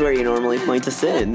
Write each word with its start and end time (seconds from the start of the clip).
This 0.00 0.06
is 0.06 0.12
where 0.14 0.18
you 0.18 0.24
normally 0.24 0.58
point 0.60 0.88
us 0.88 1.02
in. 1.04 1.34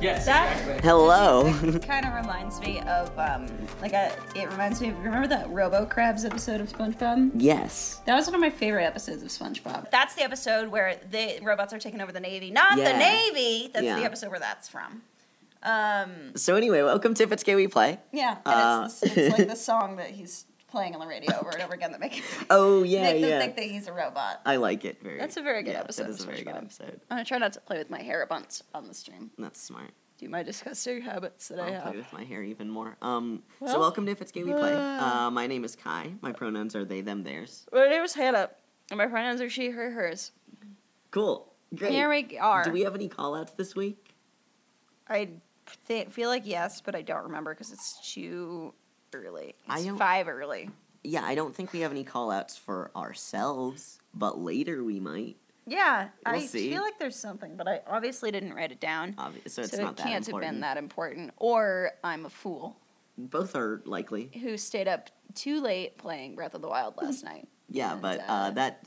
Yes, 0.00 0.26
That- 0.26 0.56
exactly. 0.56 0.80
Hello. 0.82 1.44
kind 1.86 2.04
of 2.04 2.12
reminds 2.14 2.58
me 2.60 2.80
of 2.80 3.16
um 3.16 3.46
like 3.80 3.92
a 3.92 4.10
it 4.34 4.50
reminds 4.50 4.80
me 4.80 4.88
of 4.88 4.98
remember 4.98 5.28
that 5.28 5.48
Robo 5.48 5.86
Crabs 5.86 6.24
episode 6.24 6.60
of 6.60 6.68
SpongeBob? 6.72 7.30
yes. 7.36 8.00
That 8.06 8.16
was 8.16 8.26
one 8.26 8.34
of 8.34 8.40
my 8.40 8.50
favorite 8.50 8.82
episodes 8.82 9.22
of 9.22 9.28
SpongeBob. 9.28 9.92
That's 9.92 10.16
the 10.16 10.24
episode 10.24 10.70
where 10.72 10.96
the 11.08 11.38
robots 11.40 11.72
are 11.72 11.78
taking 11.78 12.00
over 12.00 12.10
the 12.10 12.18
Navy. 12.18 12.50
Not 12.50 12.78
Yeah. 12.78 12.90
the 12.94 12.98
Navy. 12.98 13.70
That's 13.72 13.84
Yeah. 13.84 14.00
the 14.00 14.04
episode 14.04 14.30
where 14.30 14.40
that's 14.40 14.68
from. 14.68 15.02
Um 15.62 16.32
So 16.34 16.56
anyway, 16.56 16.82
welcome 16.82 17.14
to 17.14 17.22
If 17.22 17.30
It's 17.30 17.44
Gay 17.44 17.54
We 17.54 17.68
Play. 17.68 18.00
yeah, 18.10 18.38
and 18.44 18.54
Uh, 18.56 18.82
it's, 18.86 19.04
it's, 19.04 19.16
it's 19.16 19.38
like 19.38 19.48
the 19.48 19.54
song 19.70 19.94
that 19.98 20.10
he's 20.10 20.46
playing 20.74 20.92
on 20.94 21.00
the 21.00 21.06
radio 21.06 21.32
over 21.38 21.50
and 21.50 21.62
over 21.62 21.72
again 21.74 21.92
that 21.92 22.00
make, 22.00 22.22
Oh 22.50 22.82
yeah, 22.82 23.02
make 23.02 23.20
them 23.20 23.30
yeah. 23.30 23.38
think 23.38 23.54
that 23.56 23.64
he's 23.64 23.86
a 23.86 23.92
robot. 23.92 24.40
I 24.44 24.56
like 24.56 24.84
it 24.84 25.00
very. 25.00 25.18
That's 25.18 25.36
a 25.36 25.42
very 25.42 25.62
good 25.62 25.72
yeah, 25.74 25.80
episode 25.80 26.04
That 26.04 26.10
is 26.10 26.22
a 26.24 26.26
very 26.26 26.42
good 26.42 26.54
SpongeBob. 26.54 26.62
episode. 26.64 27.00
I'm 27.10 27.16
gonna 27.18 27.24
try 27.24 27.38
not 27.38 27.52
to 27.52 27.60
play 27.60 27.78
with 27.78 27.90
my 27.90 28.02
hair 28.02 28.26
bunch 28.28 28.60
on 28.74 28.88
the 28.88 28.94
stream. 28.94 29.30
That's 29.38 29.60
smart. 29.60 29.90
Do 30.18 30.28
my 30.28 30.42
disgusting 30.42 31.00
habits 31.02 31.48
that 31.48 31.60
I 31.60 31.66
I'll 31.68 31.72
have. 31.74 31.82
play 31.84 31.96
with 31.96 32.12
my 32.12 32.24
hair 32.24 32.42
even 32.42 32.68
more. 32.68 32.96
Um, 33.02 33.42
so 33.66 33.78
welcome 33.78 34.04
to 34.06 34.12
If 34.12 34.20
It's 34.20 34.32
Gay 34.32 34.42
We 34.42 34.52
Play. 34.52 34.74
uh, 34.74 34.78
Uh, 35.26 35.30
my 35.30 35.46
name 35.46 35.64
is 35.64 35.76
Kai. 35.76 36.12
My 36.20 36.32
pronouns 36.32 36.74
are 36.76 36.84
they, 36.84 37.00
them, 37.00 37.22
theirs. 37.22 37.66
My 37.72 37.88
name 37.88 38.02
is 38.02 38.14
Hannah, 38.14 38.50
and 38.90 38.98
my 38.98 39.06
pronouns 39.06 39.40
are 39.40 39.48
she, 39.50 39.70
her, 39.70 39.90
hers. 39.92 40.32
Cool. 41.12 41.52
Great. 41.74 41.92
Here 41.92 42.08
we 42.08 42.36
are. 42.38 42.64
Do 42.64 42.72
we 42.72 42.82
have 42.82 42.94
any 42.96 43.08
call 43.08 43.34
outs 43.36 43.52
this 43.52 43.74
week? 43.76 44.14
I 45.08 45.28
th- 45.88 46.08
feel 46.08 46.28
like 46.28 46.42
yes, 46.44 46.80
but 46.80 46.94
I 46.94 47.02
don't 47.02 47.24
remember 47.24 47.52
because 47.54 47.72
it's 47.72 48.12
too 48.12 48.72
early. 49.14 49.54
I 49.68 49.76
It's 49.78 49.86
don't- 49.86 49.98
five 49.98 50.28
early. 50.28 50.70
Yeah, 51.06 51.24
I 51.24 51.34
don't 51.34 51.54
think 51.54 51.72
we 51.72 51.80
have 51.80 51.90
any 51.90 52.02
call 52.04 52.30
outs 52.30 52.56
for 52.56 52.90
ourselves, 52.96 53.98
but 54.14 54.38
later 54.38 54.82
we 54.82 55.00
might. 55.00 55.36
Yeah, 55.66 56.08
We'll 56.26 56.34
I 56.36 56.40
see. 56.46 56.70
feel 56.70 56.82
like 56.82 56.98
there's 56.98 57.16
something, 57.16 57.56
but 57.56 57.66
I 57.68 57.80
obviously 57.86 58.30
didn't 58.30 58.52
write 58.54 58.70
it 58.72 58.80
down. 58.80 59.14
Obvi- 59.14 59.48
so 59.50 59.62
it's 59.62 59.70
so 59.76 59.88
it 59.88 59.96
can't 59.96 60.26
important. 60.26 60.32
have 60.32 60.40
been 60.52 60.60
that 60.60 60.76
important. 60.76 61.32
Or 61.38 61.92
I'm 62.02 62.26
a 62.26 62.30
fool 62.30 62.76
Both 63.16 63.54
are 63.56 63.80
likely. 63.86 64.30
who 64.42 64.56
stayed 64.58 64.88
up 64.88 65.10
too 65.34 65.60
late 65.62 65.96
playing 65.98 66.34
Breath 66.36 66.54
of 66.54 66.60
the 66.62 66.68
Wild 66.68 66.96
last 67.00 67.22
night. 67.32 67.48
Yeah, 67.70 67.92
And, 67.94 68.02
but 68.02 68.20
uh, 68.20 68.24
uh, 68.28 68.50
that 68.52 68.86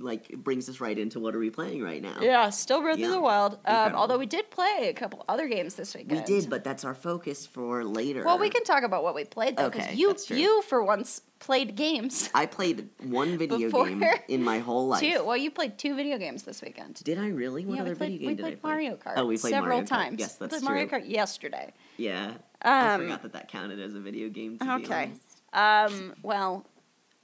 like 0.00 0.28
brings 0.30 0.68
us 0.68 0.80
right 0.80 0.98
into 0.98 1.20
what 1.20 1.34
are 1.34 1.38
we 1.38 1.50
playing 1.50 1.82
right 1.82 2.02
now? 2.02 2.18
Yeah, 2.20 2.50
still 2.50 2.80
Breath 2.80 2.98
Yeah. 2.98 3.06
of 3.06 3.12
the 3.12 3.20
Wild. 3.20 3.58
Um, 3.64 3.94
although 3.94 4.18
we 4.18 4.26
did 4.26 4.50
play 4.50 4.88
a 4.88 4.92
couple 4.92 5.24
other 5.28 5.48
games 5.48 5.74
this 5.74 5.94
weekend. 5.94 6.20
we 6.20 6.24
did, 6.24 6.48
but 6.50 6.64
that's 6.64 6.84
our 6.84 6.94
focus 6.94 7.46
for 7.46 7.84
later. 7.84 8.22
Well, 8.24 8.38
we 8.38 8.50
can 8.50 8.64
talk 8.64 8.82
about 8.82 9.02
what 9.02 9.14
we 9.14 9.24
played 9.24 9.56
though, 9.56 9.70
because 9.70 9.86
Okay, 9.86 9.94
you 9.96 10.14
you 10.28 10.62
for 10.62 10.82
once 10.82 11.22
played 11.40 11.76
games 11.76 12.28
I 12.34 12.46
played 12.46 12.88
one 13.04 13.38
video 13.38 13.70
game 13.84 14.02
in 14.28 14.42
my 14.42 14.58
whole 14.58 14.88
life. 14.88 15.00
too. 15.00 15.22
Well, 15.24 15.36
you 15.36 15.50
played 15.50 15.78
two 15.78 15.94
video 15.94 16.18
games 16.18 16.42
this 16.42 16.60
weekend. 16.62 17.02
Did 17.04 17.18
I 17.18 17.28
really? 17.28 17.64
What 17.64 17.76
yeah, 17.76 17.82
other 17.82 17.90
we 17.90 17.96
played, 17.96 18.12
video 18.12 18.28
game 18.28 18.36
did 18.36 18.44
I 18.46 18.54
play? 18.56 18.70
Mario 18.70 18.96
Kart. 18.96 19.14
Oh, 19.16 19.26
we 19.26 19.36
played 19.38 19.50
several 19.52 19.68
Mario 19.78 19.84
Kart. 19.84 19.88
times. 19.88 20.16
Yes, 20.20 20.34
that's 20.36 20.52
we 20.52 20.58
played 20.58 20.64
Mario 20.64 20.86
true. 20.86 20.98
Kart 21.00 21.08
yesterday. 21.08 21.72
Yeah, 21.96 22.32
I 22.62 22.94
Um, 22.94 23.00
forgot 23.02 23.22
that 23.22 23.32
that 23.34 23.48
counted 23.48 23.80
as 23.80 23.94
a 23.94 24.00
video 24.00 24.28
game. 24.28 24.58
Okay. 24.60 25.12
Um, 25.52 26.14
well, 26.22 26.66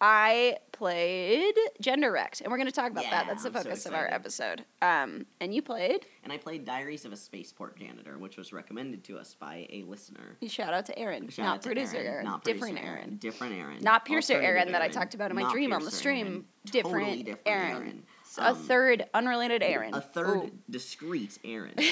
I 0.00 0.56
played 0.72 1.54
Genderwrecked, 1.82 2.40
and 2.42 2.50
we're 2.50 2.58
going 2.58 2.66
to 2.66 2.72
talk 2.72 2.90
about 2.90 3.04
that. 3.04 3.26
That's 3.26 3.42
the 3.44 3.48
I'm 3.50 3.54
so 3.54 3.62
focus 3.62 3.86
of 3.86 3.94
our 3.94 4.06
episode. 4.12 4.64
Um, 4.82 5.24
and 5.40 5.54
you 5.54 5.62
played. 5.62 6.04
And 6.24 6.32
I 6.32 6.36
played 6.36 6.64
Diaries 6.64 7.04
of 7.04 7.12
a 7.12 7.16
Spaceport 7.16 7.78
Janitor, 7.78 8.18
which 8.18 8.36
was 8.36 8.52
recommended 8.52 9.04
to 9.04 9.18
us 9.18 9.34
by 9.38 9.66
a 9.70 9.82
listener. 9.84 10.36
Shout 10.46 10.74
out 10.74 10.84
to 10.86 10.98
Aaron, 10.98 11.28
Shout 11.28 11.46
not 11.46 11.62
to 11.62 11.68
producer 11.68 11.96
Aaron, 11.96 12.08
Aaron, 12.08 12.24
not 12.24 12.44
different 12.44 12.74
producer 12.76 12.96
Aaron. 12.96 13.16
different 13.16 13.54
Aaron, 13.54 13.78
Not 13.82 14.04
piercer 14.04 14.34
Alternative 14.34 14.56
Aaron 14.58 14.72
that 14.72 14.82
I 14.82 14.88
talked 14.88 15.14
about 15.14 15.30
in 15.30 15.36
my 15.36 15.42
not 15.42 15.52
dream 15.52 15.72
on 15.72 15.84
the 15.84 15.90
stream. 15.90 16.26
Aaron, 16.26 16.44
Different 16.66 16.94
totally 17.06 17.22
different 17.22 17.46
Aaron. 17.46 17.72
Aaron. 17.76 18.02
A 18.38 18.48
Um, 18.50 18.56
third 18.56 19.06
unrelated 19.14 19.62
Aaron. 19.62 19.94
a 19.94 20.00
third 20.00 20.36
Ooh. 20.36 20.50
discreet 20.68 21.38
Aaron. 21.44 21.74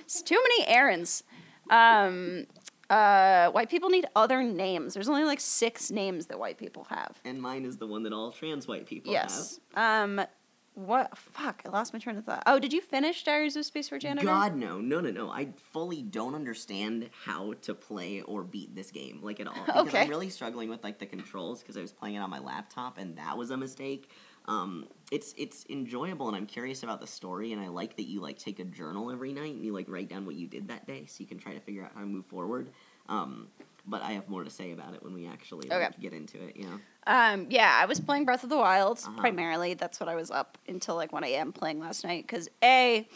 It's 0.00 0.20
too 0.20 0.34
many 0.58 0.66
Aarons. 0.66 1.22
Um, 1.70 2.46
uh, 2.90 3.50
white 3.52 3.70
people 3.70 3.88
need 3.88 4.06
other 4.16 4.42
names. 4.42 4.94
There's 4.94 5.08
only 5.08 5.24
like 5.24 5.40
six 5.40 5.90
names 5.90 6.26
that 6.26 6.38
white 6.38 6.58
people 6.58 6.84
have. 6.90 7.20
and 7.24 7.40
mine 7.40 7.64
is 7.64 7.76
the 7.78 7.86
one 7.86 8.02
that 8.02 8.12
all 8.12 8.30
trans 8.32 8.66
white 8.68 8.86
people 8.86 9.14
have. 9.14 9.24
yes. 9.30 9.60
Um, 9.74 10.20
what? 10.74 11.16
Fuck! 11.18 11.62
I 11.66 11.68
lost 11.70 11.92
my 11.92 11.98
train 11.98 12.16
of 12.16 12.24
thought. 12.24 12.42
Oh, 12.46 12.58
did 12.58 12.72
you 12.72 12.80
finish 12.80 13.24
Diaries 13.24 13.56
of 13.56 13.64
Spaceport 13.66 14.02
have. 14.02 14.10
Janitor? 14.10 14.26
God 14.26 14.54
no, 14.56 14.80
no, 14.80 15.00
no, 15.00 15.10
no! 15.10 15.28
I 15.30 15.48
fully 15.72 16.00
don't 16.02 16.34
understand 16.34 17.10
how 17.24 17.54
to 17.62 17.74
play 17.74 18.22
or 18.22 18.44
beat 18.44 18.74
this 18.74 18.90
game, 18.90 19.18
like 19.22 19.40
at 19.40 19.46
all. 19.48 19.54
Because 19.66 19.88
Okay. 19.88 20.02
I'm 20.02 20.08
really 20.08 20.30
struggling 20.30 20.68
with 20.70 20.82
like 20.84 20.98
the 20.98 21.06
controls 21.06 21.60
because 21.60 21.76
I 21.76 21.80
was 21.80 21.92
playing 21.92 22.14
it 22.14 22.18
on 22.20 22.30
my 22.30 22.38
laptop 22.38 22.98
and 22.98 23.16
that 23.16 23.36
was 23.36 23.50
a 23.50 23.56
mistake. 23.56 24.10
Um, 24.46 24.86
it's 25.10 25.34
it's 25.36 25.64
enjoyable 25.68 26.28
and 26.28 26.36
I'm 26.36 26.46
curious 26.46 26.82
about 26.82 27.00
the 27.00 27.06
story 27.06 27.52
and 27.52 27.60
I 27.60 27.68
like 27.68 27.96
that 27.96 28.04
you 28.08 28.20
like 28.20 28.38
take 28.38 28.58
a 28.58 28.64
journal 28.64 29.10
every 29.10 29.32
night 29.32 29.54
and 29.54 29.64
you 29.64 29.72
like 29.72 29.86
write 29.88 30.08
down 30.08 30.24
what 30.26 30.34
you 30.34 30.46
did 30.46 30.68
that 30.68 30.86
day 30.86 31.06
so 31.06 31.16
you 31.20 31.26
can 31.26 31.38
try 31.38 31.52
to 31.54 31.60
figure 31.60 31.84
out 31.84 31.92
how 31.94 32.00
to 32.00 32.06
move 32.06 32.26
forward. 32.26 32.68
Um, 33.08 33.48
but 33.86 34.02
I 34.02 34.12
have 34.12 34.28
more 34.28 34.44
to 34.44 34.50
say 34.50 34.72
about 34.72 34.94
it 34.94 35.02
when 35.02 35.14
we 35.14 35.26
actually 35.26 35.68
like, 35.68 35.82
Okay. 35.82 35.94
get 36.00 36.12
into 36.12 36.42
it. 36.42 36.56
You 36.56 36.64
know. 36.66 36.80
Um, 37.06 37.46
yeah, 37.50 37.76
I 37.80 37.86
was 37.86 37.98
playing 37.98 38.24
Breath 38.24 38.44
of 38.44 38.50
the 38.50 38.56
Wild 38.56 38.98
Uh-huh. 38.98 39.20
primarily. 39.20 39.74
That's 39.74 39.98
what 40.00 40.08
I 40.08 40.14
was 40.14 40.30
up 40.30 40.58
until 40.68 40.96
like 40.96 41.12
1 41.12 41.24
a.m. 41.24 41.52
playing 41.52 41.80
last 41.80 42.04
night. 42.04 42.24
Because 42.26 42.48
a, 42.62 43.08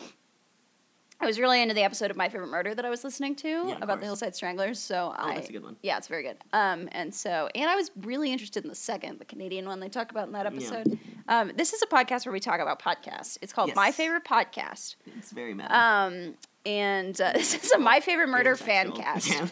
I 1.25 1.27
was 1.27 1.41
really 1.41 1.63
into 1.63 1.75
the 1.75 1.83
episode 1.83 2.11
of 2.11 2.17
My 2.19 2.29
Favorite 2.29 2.49
Murder 2.49 2.75
that 2.75 2.85
I 2.85 2.91
was 2.91 3.03
listening 3.03 3.35
to 3.37 3.73
of 3.73 3.83
about 3.83 4.01
the. 4.01 4.07
Hillside 4.07 4.37
Stranglers. 4.37 4.79
So 4.79 5.15
Oh, 5.19 5.23
I, 5.23 5.35
that's 5.37 5.49
a 5.49 5.53
good 5.53 5.63
one. 5.63 5.77
yeah, 5.83 5.97
it's 5.97 6.07
very 6.07 6.23
good. 6.23 6.37
Um, 6.53 6.89
and 6.93 7.15
so, 7.15 7.49
and 7.55 7.69
I 7.71 7.75
was 7.77 7.91
really 8.03 8.31
interested 8.31 8.63
in 8.63 8.69
the 8.69 8.75
second, 8.75 9.19
the 9.19 9.25
Canadian 9.25 9.67
one 9.67 9.81
they 9.81 9.89
talk 9.89 10.11
about 10.11 10.27
in 10.27 10.33
that 10.35 10.45
episode. 10.47 10.99
Um, 11.29 11.53
this 11.57 11.73
is 11.73 11.81
a 11.83 11.87
podcast 11.87 12.27
where 12.27 12.33
we 12.35 12.41
talk 12.41 12.61
about 12.61 12.81
podcasts. 12.83 13.39
It's 13.41 13.53
called 13.55 13.75
My 13.75 13.91
Favorite 13.91 14.25
Podcast. 14.25 14.97
It's 15.19 15.31
very 15.33 15.55
meta. 15.55 15.75
Um, 15.75 16.35
and 16.67 17.19
uh, 17.21 17.33
this 17.35 17.55
is 17.65 17.73
a 17.73 17.79
My 17.79 18.01
Favorite 18.01 18.29
Murder 18.29 18.55
fan 18.57 18.93
cast. 18.93 19.31
Yeah. 19.31 19.49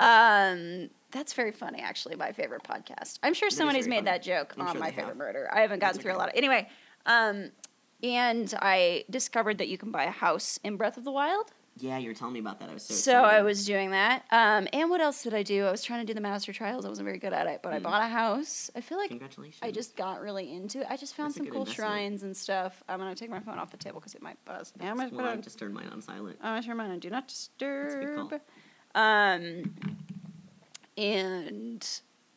Um, 0.00 0.90
that's 1.10 1.32
very 1.32 1.52
funny, 1.52 1.80
actually. 1.80 2.16
My 2.16 2.32
favorite 2.32 2.62
podcast. 2.64 3.18
I'm 3.22 3.32
sure 3.34 3.48
somebody's 3.50 3.88
made 3.88 3.96
funny. 4.04 4.04
that 4.10 4.22
joke 4.22 4.52
I'm 4.58 4.66
on 4.66 4.72
sure 4.74 4.80
My 4.80 4.90
Favorite 4.90 5.06
have. 5.08 5.16
Murder. 5.16 5.48
I 5.52 5.62
haven't 5.62 5.78
gotten 5.78 5.96
It's 5.96 6.02
through 6.02 6.12
a 6.14 6.18
lot 6.18 6.28
of. 6.28 6.34
Anyway, 6.36 6.68
um, 7.06 7.50
and 8.02 8.52
I 8.60 9.04
discovered 9.10 9.58
that 9.58 9.68
you 9.68 9.78
can 9.78 9.90
buy 9.90 10.04
a 10.04 10.10
house 10.10 10.58
in 10.64 10.76
Breath 10.76 10.96
of 10.96 11.04
the 11.04 11.12
Wild. 11.12 11.52
Yeah, 11.80 11.96
you 11.98 12.08
were 12.08 12.14
telling 12.14 12.34
me 12.34 12.40
about 12.40 12.58
that. 12.58 12.70
I 12.70 12.74
was 12.74 12.82
so. 12.82 12.94
So 12.94 13.18
excited. 13.20 13.36
I 13.36 13.42
was 13.42 13.64
doing 13.64 13.90
that. 13.92 14.24
Um, 14.32 14.66
and 14.72 14.90
what 14.90 15.00
else 15.00 15.22
did 15.22 15.32
I 15.32 15.44
do? 15.44 15.64
I 15.64 15.70
was 15.70 15.84
trying 15.84 16.00
to 16.04 16.06
do 16.06 16.12
the 16.12 16.20
Master 16.20 16.52
Trials. 16.52 16.84
I 16.84 16.88
wasn't 16.88 17.04
very 17.06 17.18
good 17.18 17.32
at 17.32 17.46
it, 17.46 17.60
but 17.62 17.72
I 17.72 17.78
Mm. 17.78 17.84
bought 17.84 18.02
a 18.02 18.08
house. 18.08 18.68
I 18.74 18.80
feel 18.80 18.98
like 18.98 19.10
Congratulations. 19.10 19.60
I 19.62 19.70
just 19.70 19.94
got 19.94 20.20
really 20.20 20.52
into 20.52 20.80
it. 20.80 20.88
I 20.90 20.96
just 20.96 21.14
found 21.14 21.28
That's 21.28 21.36
some 21.36 21.46
cool 21.46 21.60
investment. 21.60 21.76
shrines 21.76 22.22
and 22.24 22.36
stuff. 22.36 22.82
I'm 22.88 22.98
gonna 22.98 23.14
take 23.14 23.30
my 23.30 23.38
phone 23.38 23.58
off 23.60 23.70
the 23.70 23.76
table 23.76 24.00
because 24.00 24.16
it 24.16 24.22
might 24.22 24.44
buzz. 24.44 24.72
Yeah, 24.80 24.90
I'm 24.90 24.96
gonna 24.96 25.10
Well, 25.10 25.20
put 25.20 25.30
on 25.30 25.42
just 25.42 25.56
turned 25.60 25.72
mine 25.74 25.88
on 25.92 26.02
silent. 26.02 26.36
I'm 26.42 26.54
gonna 26.56 26.66
turn 26.66 26.76
mine 26.78 26.90
on 26.90 26.98
do 26.98 27.10
not 27.10 27.32
a 27.32 27.64
good 27.64 28.14
call. 28.16 28.24
disturb. 28.28 28.40
Um, 28.96 29.74
and 30.96 31.88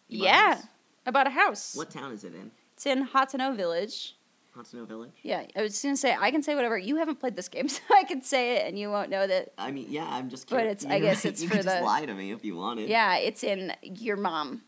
You 0.08 0.20
bought 0.20 0.24
a 0.26 0.28
yeah? 0.28 0.62
I 1.08 1.10
bought 1.12 1.26
a 1.28 1.32
house. 1.32 1.74
What 1.76 1.90
town 1.90 2.12
is 2.12 2.24
it 2.24 2.36
in? 2.36 2.52
It's 2.76 2.86
in 2.86 3.08
Hateno 3.08 3.56
Village. 3.56 4.16
Hateno 4.56 4.88
Village. 4.88 5.12
Yeah, 5.24 5.46
I 5.56 5.62
was 5.62 5.82
gonna 5.82 5.96
say 5.96 6.16
I 6.20 6.30
can 6.32 6.44
say 6.44 6.56
whatever. 6.56 6.78
You 6.78 6.98
haven't 6.98 7.20
played 7.20 7.36
this 7.36 7.48
game, 7.48 7.68
so 7.70 7.82
I 7.94 8.04
can 8.04 8.22
say 8.22 8.58
it, 8.58 8.68
and 8.68 8.78
you 8.78 8.90
won't 8.90 9.10
know 9.10 9.26
that. 9.28 9.54
I 9.58 9.72
mean, 9.72 9.88
yeah, 9.90 10.08
I'm 10.10 10.30
just. 10.30 10.50
But 10.50 10.58
curious. 10.58 10.84
it's- 10.84 10.94
I 10.94 11.00
guess 11.00 11.26
it's 11.26 11.42
you 11.42 11.48
for 11.50 11.56
could 11.56 11.64
just 11.66 11.84
lie 11.84 12.06
to 12.06 12.14
me 12.14 12.32
if 12.32 12.44
you 12.44 12.56
wanted. 12.56 12.90
Yeah, 12.90 13.18
it's 13.18 13.44
in 13.44 13.74
your 13.82 14.18
mom's 14.18 14.62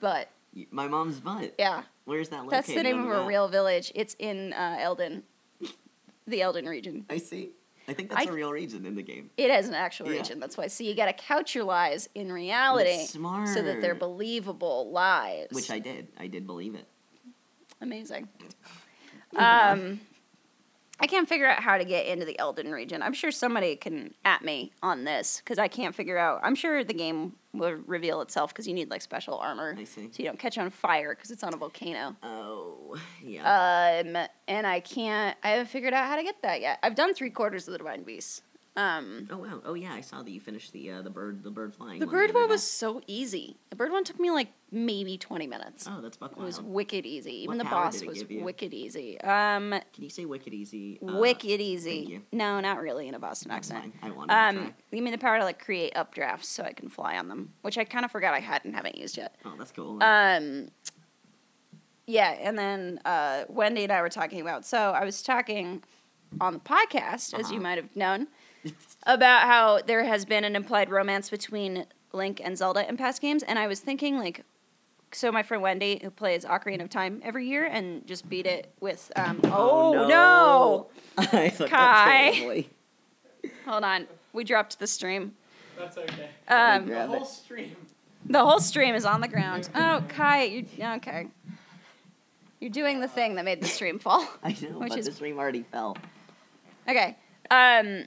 butt. 0.00 0.28
My 0.70 0.86
mom's 0.88 1.20
butt. 1.20 1.54
Yeah, 1.58 1.82
Where's 2.04 2.28
that 2.30 2.44
located? 2.44 2.52
that's 2.52 2.74
the 2.74 2.82
name 2.82 3.00
of 3.00 3.06
a 3.10 3.18
map? 3.20 3.28
real 3.28 3.48
village. 3.48 3.90
It's 3.94 4.14
in 4.18 4.52
uh, 4.52 4.76
Eldin, 4.80 5.22
the 6.26 6.40
Eldin 6.40 6.68
region. 6.68 7.04
I 7.10 7.18
see. 7.18 7.50
I 7.86 7.92
think 7.92 8.08
that's 8.10 8.26
I- 8.26 8.30
a 8.30 8.32
real 8.32 8.50
region 8.52 8.86
in 8.86 8.94
the 8.94 9.02
game. 9.02 9.30
It 9.36 9.50
has 9.50 9.68
an 9.68 9.74
actual 9.74 10.06
Yeah. 10.10 10.18
region. 10.18 10.40
That's 10.40 10.56
why. 10.56 10.68
So 10.68 10.84
you 10.84 10.94
got 10.94 11.06
to 11.06 11.12
couch 11.12 11.54
your 11.54 11.64
lies 11.64 12.08
in 12.14 12.32
reality, 12.32 12.96
That's 12.98 13.10
smart. 13.10 13.48
so 13.48 13.62
that 13.62 13.80
they're 13.82 13.94
believable 13.94 14.90
lies. 14.90 15.48
Which 15.50 15.70
I 15.70 15.80
did. 15.80 16.08
I 16.18 16.26
did 16.28 16.46
believe 16.46 16.74
it. 16.76 16.86
Amazing. 17.80 18.28
Um, 19.36 20.00
I 21.00 21.06
can't 21.06 21.28
figure 21.28 21.46
out 21.46 21.60
how 21.60 21.76
to 21.76 21.84
get 21.84 22.06
into 22.06 22.24
the 22.24 22.36
Eldin 22.38 22.72
region. 22.72 23.02
I'm 23.02 23.12
sure 23.12 23.32
somebody 23.32 23.74
can 23.74 24.14
at 24.24 24.42
me 24.44 24.72
on 24.82 25.04
this 25.04 25.38
because 25.38 25.58
I 25.58 25.66
can't 25.66 25.94
figure 25.94 26.16
out. 26.16 26.40
I'm 26.44 26.54
sure 26.54 26.84
the 26.84 26.94
game 26.94 27.32
will 27.52 27.78
reveal 27.86 28.20
itself 28.20 28.52
because 28.52 28.68
you 28.68 28.74
need 28.74 28.90
like 28.90 29.02
special 29.02 29.36
armor 29.38 29.76
I 29.78 29.84
see. 29.84 30.08
so 30.12 30.22
you 30.22 30.24
don't 30.24 30.38
catch 30.38 30.56
on 30.56 30.70
fire 30.70 31.14
because 31.14 31.30
it's 31.32 31.42
on 31.42 31.52
a 31.52 31.56
volcano. 31.56 32.14
Oh, 32.22 32.96
yeah. 33.22 34.02
Um, 34.04 34.16
and 34.46 34.66
I 34.66 34.80
can't. 34.80 35.36
I 35.42 35.50
haven't 35.50 35.66
figured 35.66 35.94
out 35.94 36.06
how 36.06 36.16
to 36.16 36.22
get 36.22 36.40
that 36.42 36.60
yet. 36.60 36.78
I've 36.82 36.94
done 36.94 37.12
three 37.12 37.30
quarters 37.30 37.66
of 37.66 37.72
the 37.72 37.78
Divine 37.78 38.04
Beast. 38.04 38.42
Um, 38.76 39.28
oh 39.30 39.36
wow. 39.38 39.60
Oh 39.64 39.74
yeah. 39.74 39.94
I 39.94 40.00
saw 40.00 40.22
that 40.24 40.30
you 40.30 40.40
finished 40.40 40.72
the 40.72 40.90
uh, 40.90 41.02
the 41.02 41.10
bird 41.10 41.44
the 41.44 41.50
bird 41.50 41.72
flying. 41.72 42.00
the 42.00 42.06
one 42.06 42.12
bird 42.14 42.34
one 42.34 42.48
day. 42.48 42.50
was 42.54 42.64
so 42.64 43.00
easy. 43.06 43.56
The 43.70 43.76
bird 43.76 43.92
one 43.92 44.02
took 44.02 44.18
me 44.18 44.32
like 44.32 44.48
maybe 44.72 45.16
20 45.16 45.46
minutes. 45.46 45.86
Oh, 45.88 46.00
that's 46.00 46.16
buck 46.16 46.32
It 46.32 46.38
was 46.38 46.60
wicked 46.60 47.06
easy. 47.06 47.44
Even 47.44 47.58
What 47.58 47.64
the 47.64 47.70
boss 47.70 48.02
was 48.02 48.24
wicked 48.28 48.74
easy. 48.74 49.20
Um, 49.20 49.70
Can 49.70 50.02
you 50.02 50.10
say 50.10 50.24
wicked 50.24 50.52
easy? 50.52 50.98
Uh, 51.00 51.18
wicked 51.18 51.60
easy. 51.60 52.20
No, 52.32 52.58
not 52.58 52.80
really 52.82 53.06
in 53.06 53.14
a 53.14 53.20
Boston 53.20 53.50
That's 53.50 53.70
accent. 53.70 53.94
fine. 54.00 54.10
I 54.10 54.14
wanted 54.14 54.32
to 54.56 54.60
Um, 54.64 54.74
give 54.92 55.04
me 55.04 55.12
the 55.12 55.18
power 55.18 55.38
to 55.38 55.44
like 55.44 55.64
create 55.64 55.94
updrafts 55.94 56.46
so 56.46 56.64
I 56.64 56.72
can 56.72 56.88
fly 56.88 57.16
on 57.16 57.28
them, 57.28 57.52
which 57.62 57.78
I 57.78 57.84
kind 57.84 58.04
of 58.04 58.10
forgot 58.10 58.34
I 58.34 58.40
had 58.40 58.64
and 58.64 58.74
haven't 58.74 58.98
used 58.98 59.16
yet. 59.16 59.36
Oh, 59.44 59.54
that's 59.56 59.70
cool. 59.70 60.02
Um, 60.02 60.70
yeah, 62.08 62.30
and 62.40 62.58
then 62.58 63.00
uh, 63.04 63.44
Wendy 63.48 63.84
and 63.84 63.92
I 63.92 64.02
were 64.02 64.08
talking 64.10 64.40
about. 64.40 64.66
So 64.66 64.78
I 64.90 65.04
was 65.04 65.22
talking 65.22 65.84
on 66.40 66.54
the 66.54 66.58
podcast, 66.58 67.38
as 67.38 67.50
you 67.50 67.58
Uh-huh. 67.58 67.62
might 67.62 67.78
have 67.78 67.94
known, 67.94 68.26
about 69.06 69.42
how 69.42 69.80
there 69.86 70.04
has 70.04 70.24
been 70.24 70.44
an 70.44 70.56
implied 70.56 70.90
romance 70.90 71.30
between 71.30 71.86
Link 72.12 72.40
and 72.42 72.56
Zelda 72.56 72.88
in 72.88 72.96
past 72.96 73.20
games, 73.20 73.42
and 73.42 73.58
I 73.58 73.66
was 73.66 73.80
thinking 73.80 74.18
like. 74.18 74.42
So 75.12 75.30
my 75.30 75.44
friend 75.44 75.62
Wendy, 75.62 76.00
who 76.02 76.10
plays 76.10 76.44
Ocarina 76.44 76.82
of 76.82 76.90
Time 76.90 77.20
every 77.22 77.46
year, 77.46 77.66
and 77.66 78.04
just 78.04 78.28
beat 78.28 78.46
it 78.46 78.72
with 78.80 79.12
um, 79.14 79.40
oh, 79.44 80.08
no. 80.08 80.88
I 81.32 81.50
fucked 81.50 81.70
Kai. 81.70 82.66
Hold 83.64 83.84
on, 83.84 84.08
we 84.32 84.42
dropped 84.42 84.80
the 84.80 84.88
stream. 84.88 85.34
That's 85.78 85.96
okay. 85.98 86.30
Um, 86.48 86.86
the 86.86 86.90
Grab 86.90 87.10
it. 87.10 87.16
whole 87.16 87.24
stream. 87.24 87.76
The 88.26 88.44
whole 88.44 88.58
stream 88.58 88.96
is 88.96 89.04
on 89.04 89.20
the 89.20 89.28
ground. 89.28 89.68
Oh, 89.76 90.02
Kai, 90.08 90.44
you 90.46 90.66
okay? 90.80 91.28
You're 92.58 92.70
doing 92.70 92.98
the 93.00 93.06
thing 93.08 93.36
that 93.36 93.44
made 93.44 93.60
the 93.60 93.68
stream 93.68 94.00
fall. 94.00 94.26
I 94.42 94.56
know, 94.62 94.78
Which 94.80 94.88
but 94.90 94.98
is- 94.98 95.06
the 95.06 95.12
stream 95.12 95.38
already 95.38 95.62
fell. 95.70 95.96
Okay. 96.88 97.16
Um, 97.52 98.04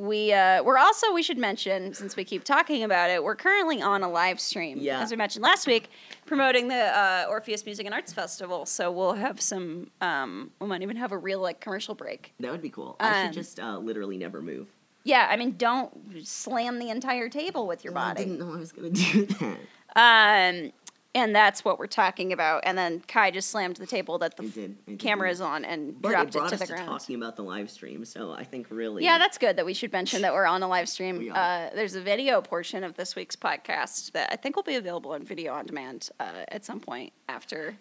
we 0.00 0.32
uh, 0.32 0.62
we're 0.62 0.78
also 0.78 1.12
we 1.12 1.22
should 1.22 1.36
mention 1.36 1.92
since 1.92 2.16
we 2.16 2.24
keep 2.24 2.42
talking 2.42 2.82
about 2.84 3.10
it, 3.10 3.22
we're 3.22 3.36
currently 3.36 3.82
on 3.82 4.02
a 4.02 4.08
live 4.08 4.40
stream. 4.40 4.78
Yeah. 4.80 5.00
As 5.00 5.10
we 5.10 5.16
mentioned 5.16 5.42
last 5.42 5.66
week, 5.66 5.90
promoting 6.24 6.68
the 6.68 6.74
uh, 6.98 7.26
Orpheus 7.28 7.66
Music 7.66 7.84
and 7.84 7.94
Arts 7.94 8.12
Festival. 8.12 8.64
So 8.64 8.90
we'll 8.90 9.12
have 9.12 9.40
some. 9.40 9.90
Um, 10.00 10.52
we 10.58 10.66
might 10.68 10.80
even 10.82 10.96
have 10.96 11.12
a 11.12 11.18
real 11.18 11.40
like 11.40 11.60
commercial 11.60 11.94
break. 11.94 12.32
That 12.40 12.50
would 12.50 12.62
be 12.62 12.70
cool. 12.70 12.96
I 12.98 13.20
Um, 13.20 13.26
should 13.26 13.34
just 13.34 13.60
uh, 13.60 13.76
literally 13.78 14.16
never 14.16 14.40
move. 14.40 14.68
Yeah, 15.04 15.28
I 15.30 15.36
mean, 15.36 15.56
don't 15.56 15.92
slam 16.26 16.78
the 16.78 16.88
entire 16.90 17.28
table 17.28 17.66
with 17.66 17.84
your 17.84 17.92
body. 17.92 18.20
I 18.22 18.24
didn't 18.24 18.38
know 18.38 18.54
I 18.54 18.58
was 18.58 18.72
gonna 18.72 18.90
do 18.90 19.26
that. 19.26 19.58
Um, 19.96 20.72
and 21.14 21.34
that's 21.34 21.64
what 21.64 21.78
we're 21.78 21.86
talking 21.88 22.32
about. 22.32 22.62
And 22.64 22.78
then 22.78 23.00
Kai 23.08 23.30
just 23.32 23.50
slammed 23.50 23.76
the 23.76 23.86
table 23.86 24.18
that 24.18 24.36
the 24.36 24.44
I 24.44 24.46
did. 24.46 24.76
I 24.86 24.90
did 24.92 24.98
camera 25.00 25.28
is 25.30 25.40
on 25.40 25.64
and 25.64 26.00
But 26.00 26.10
dropped 26.10 26.36
it 26.36 26.38
it 26.38 26.48
to 26.50 26.56
the 26.56 26.66
to 26.66 26.72
ground. 26.72 26.88
talking 26.88 27.16
about 27.16 27.36
the 27.36 27.42
live 27.42 27.68
stream, 27.70 28.04
so 28.04 28.30
I 28.32 28.44
think 28.44 28.68
really. 28.70 29.02
Yeah, 29.04 29.18
that's 29.18 29.36
good 29.38 29.56
that 29.56 29.66
we 29.66 29.74
should 29.74 29.92
mention 29.92 30.22
that 30.22 30.32
we're 30.32 30.46
on 30.46 30.62
a 30.62 30.68
live 30.68 30.88
stream. 30.88 31.18
We 31.18 31.30
are. 31.30 31.66
Uh, 31.66 31.70
there's 31.74 31.94
a 31.96 32.00
video 32.00 32.40
portion 32.40 32.84
of 32.84 32.94
this 32.94 33.16
week's 33.16 33.34
podcast 33.36 34.12
that 34.12 34.28
I 34.32 34.36
think 34.36 34.54
will 34.56 34.62
be 34.62 34.76
available 34.76 35.12
on 35.12 35.24
video 35.24 35.52
on 35.54 35.66
demand 35.66 36.10
uh, 36.20 36.44
at 36.48 36.64
some 36.64 36.78
point 36.80 37.12
after 37.28 37.76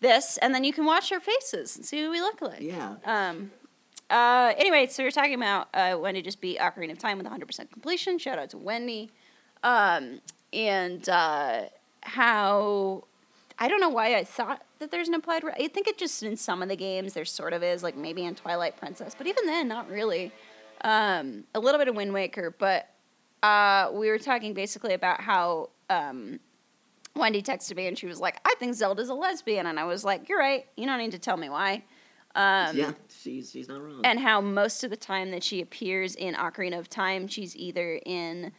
this, 0.00 0.38
and 0.38 0.54
then 0.54 0.64
you 0.64 0.72
can 0.72 0.84
watch 0.84 1.12
our 1.12 1.20
faces 1.20 1.76
and 1.76 1.84
see 1.84 2.02
what 2.02 2.10
we 2.12 2.20
look 2.20 2.40
like. 2.42 2.60
Yeah. 2.60 2.94
Um. 3.04 3.50
Uh. 4.10 4.52
Anyway, 4.56 4.86
so 4.86 5.02
we're 5.02 5.10
talking 5.10 5.34
about 5.34 5.68
uh, 5.74 5.96
Wendy 6.00 6.22
just 6.22 6.40
beat 6.40 6.58
Ocarina 6.58 6.92
of 6.92 6.98
Time 6.98 7.18
with 7.18 7.26
100% 7.26 7.70
completion. 7.70 8.18
Shout 8.18 8.38
out 8.38 8.50
to 8.50 8.58
Wendy. 8.58 9.10
Um. 9.62 10.20
And 10.52 11.08
uh, 11.08 11.62
how 12.02 13.04
I 13.58 13.68
don't 13.68 13.80
know 13.80 13.88
why 13.88 14.16
I 14.16 14.24
thought 14.24 14.62
that 14.78 14.90
there's 14.90 15.08
an 15.08 15.14
implied. 15.14 15.44
Re- 15.44 15.52
I 15.58 15.68
think 15.68 15.86
it 15.86 15.98
just 15.98 16.22
in 16.22 16.36
some 16.36 16.62
of 16.62 16.68
the 16.68 16.76
games 16.76 17.14
there 17.14 17.24
sort 17.24 17.52
of 17.52 17.62
is, 17.62 17.82
like 17.82 17.96
maybe 17.96 18.24
in 18.24 18.34
Twilight 18.34 18.76
Princess, 18.76 19.14
but 19.16 19.26
even 19.26 19.46
then, 19.46 19.68
not 19.68 19.88
really. 19.88 20.32
Um, 20.84 21.44
a 21.54 21.60
little 21.60 21.78
bit 21.78 21.86
of 21.86 21.94
Wind 21.94 22.12
Waker, 22.12 22.54
but 22.58 22.88
uh, 23.42 23.90
we 23.92 24.08
were 24.08 24.18
talking 24.18 24.52
basically 24.52 24.94
about 24.94 25.20
how 25.20 25.70
um, 25.90 26.40
Wendy 27.14 27.40
texted 27.40 27.76
me 27.76 27.86
and 27.86 27.96
she 27.96 28.06
was 28.06 28.18
like, 28.18 28.40
"I 28.44 28.54
think 28.58 28.74
Zelda's 28.74 29.08
a 29.08 29.14
lesbian," 29.14 29.66
and 29.66 29.78
I 29.78 29.84
was 29.84 30.04
like, 30.04 30.28
"You're 30.28 30.40
right. 30.40 30.66
You 30.76 30.86
don't 30.86 30.98
need 30.98 31.12
to 31.12 31.18
tell 31.18 31.36
me 31.36 31.48
why." 31.48 31.84
Um, 32.34 32.76
yeah, 32.76 32.92
she's 33.08 33.50
she's 33.50 33.68
not 33.68 33.82
wrong. 33.82 34.00
and 34.04 34.18
how 34.18 34.40
most 34.40 34.84
of 34.84 34.90
the 34.90 34.96
time 34.96 35.30
that 35.32 35.42
she 35.42 35.60
appears 35.60 36.14
in 36.14 36.34
Ocarina 36.34 36.78
of 36.78 36.88
Time, 36.88 37.28
she's 37.28 37.54
either 37.54 38.00
in 38.06 38.52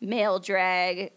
male 0.00 0.38
drag 0.38 1.12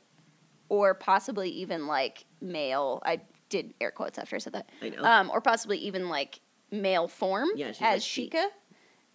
or 0.70 0.94
possibly 0.94 1.50
even 1.50 1.88
like 1.88 2.26
male. 2.42 3.02
I 3.06 3.22
did 3.50 3.74
air 3.82 3.92
quotes 3.92 4.18
after 4.18 4.36
I 4.36 4.40
said 4.40 4.54
that. 4.54 4.70
I 4.82 4.90
know. 4.90 5.04
Um, 5.04 5.30
or 5.32 5.42
possibly 5.42 5.78
even 5.80 6.10
like 6.10 6.40
male 6.72 7.08
form 7.08 7.50
Yeah, 7.56 7.68
as 7.68 7.82
like 7.82 8.02
Sheik. 8.02 8.34
Sheikah. 8.34 8.48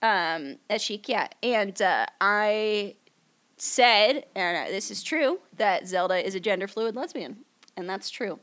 Um, 0.00 0.58
as 0.70 0.80
Sheik, 0.82 1.08
yeah. 1.08 1.28
And 1.42 1.80
uh, 1.82 2.06
I 2.20 2.94
said, 3.56 4.26
and 4.36 4.68
uh, 4.68 4.70
this 4.70 4.90
is 4.90 5.02
true, 5.02 5.40
that 5.56 5.88
Zelda 5.88 6.24
is 6.24 6.34
a 6.34 6.40
gender 6.40 6.68
fluid 6.68 6.94
lesbian. 6.94 7.38
And 7.76 7.88
that's 7.88 8.08
true. 8.10 8.38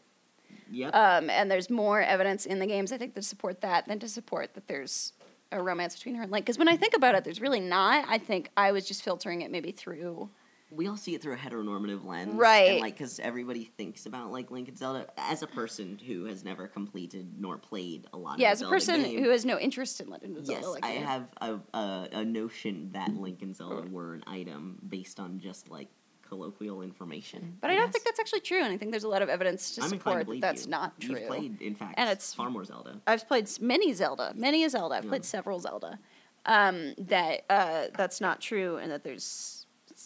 yep. 0.70 0.94
Um, 0.94 1.30
and 1.30 1.50
there's 1.50 1.70
more 1.70 2.02
evidence 2.02 2.46
in 2.46 2.60
the 2.60 2.66
games, 2.68 2.92
I 2.92 2.98
think, 2.98 3.16
to 3.16 3.22
support 3.22 3.62
that 3.62 3.88
than 3.88 4.00
to 4.00 4.10
support 4.10 4.54
that 4.56 4.68
there's 4.68 5.14
a 5.52 5.62
romance 5.62 5.96
between 5.96 6.16
her 6.16 6.24
and 6.24 6.32
Link. 6.32 6.46
Because 6.46 6.58
when 6.58 6.68
I 6.68 6.76
think 6.76 6.96
about 6.96 7.16
it, 7.16 7.24
there's 7.24 7.40
really 7.40 7.60
not. 7.62 8.06
I 8.10 8.18
think 8.18 8.50
I 8.58 8.72
was 8.74 8.86
just 8.86 9.04
filtering 9.04 9.42
it 9.42 9.52
maybe 9.52 9.72
through. 9.72 10.30
We 10.76 10.88
all 10.88 10.98
see 10.98 11.16
it 11.16 11.22
through 11.22 11.34
a 11.34 11.38
heteronormative 11.38 12.06
lens, 12.06 12.34
Right. 12.36 12.72
And 12.74 12.82
like, 12.82 12.96
because 12.98 13.20
everybody 13.20 13.64
thinks 13.64 14.06
about 14.06 14.32
like 14.32 14.52
Link 14.52 14.68
and 14.68 14.78
Zelda 14.78 15.08
as 15.18 15.42
a 15.42 15.48
person 15.48 16.00
who 16.06 16.26
has 16.26 16.44
never 16.44 16.68
completed 16.68 17.34
nor 17.40 17.58
played 17.58 18.08
a 18.14 18.18
lot. 18.18 18.40
Yeah, 18.40 18.50
of 18.50 18.54
as 18.54 18.60
the 18.60 18.68
a 18.68 18.70
person 18.70 19.04
game, 19.04 19.24
who 19.24 19.30
has 19.30 19.46
no 19.46 19.58
interest 19.58 20.02
in 20.02 20.10
Legend 20.10 20.38
of 20.38 20.46
Zelda. 20.46 20.62
Yes, 20.62 20.70
like 20.70 20.86
I 20.86 20.94
you. 20.94 21.06
have 21.06 21.28
a, 21.42 21.60
a 21.74 22.08
a 22.14 22.26
notion 22.26 22.90
that 22.94 23.10
Link 23.16 23.42
and 23.42 23.56
Zelda 23.56 23.88
were 23.90 24.14
an 24.16 24.24
item 24.28 24.78
based 24.90 25.20
on 25.20 25.40
just 25.40 25.70
like 25.70 25.88
colloquial 26.28 26.82
information. 26.82 27.56
But 27.62 27.70
I 27.70 27.76
don't 27.76 27.86
guess. 27.86 27.94
think 27.94 28.06
that's 28.06 28.20
actually 28.20 28.40
true, 28.42 28.58
and 28.64 28.74
I 28.74 28.78
think 28.78 28.90
there's 28.92 29.04
a 29.04 29.08
lot 29.08 29.22
of 29.22 29.30
evidence 29.30 29.76
to 29.76 29.84
I'm 29.84 29.94
inclined 29.94 30.22
support 30.22 30.42
that 30.42 30.48
that's 30.48 30.66
you. 30.66 30.72
not 30.72 31.00
true. 31.00 31.16
You've 31.20 31.28
played, 31.28 31.62
in 31.62 31.76
fact, 31.76 31.94
And 31.98 32.10
it's- 32.10 32.34
far 32.34 32.50
more 32.50 32.66
Zelda. 32.66 33.00
I've 33.06 33.28
played 33.28 33.48
many 33.62 33.94
Zelda, 33.94 34.34
many 34.36 34.64
a 34.64 34.70
Zelda. 34.70 34.96
I've 34.96 35.04
Yeah. 35.06 35.10
played 35.10 35.24
several 35.26 35.60
Zelda. 35.60 36.00
Um, 36.48 36.94
that 36.98 37.44
uh, 37.50 37.86
that's 37.96 38.20
not 38.22 38.42
true, 38.42 38.78
and 38.78 38.92
that 38.92 39.04
there's, 39.04 39.55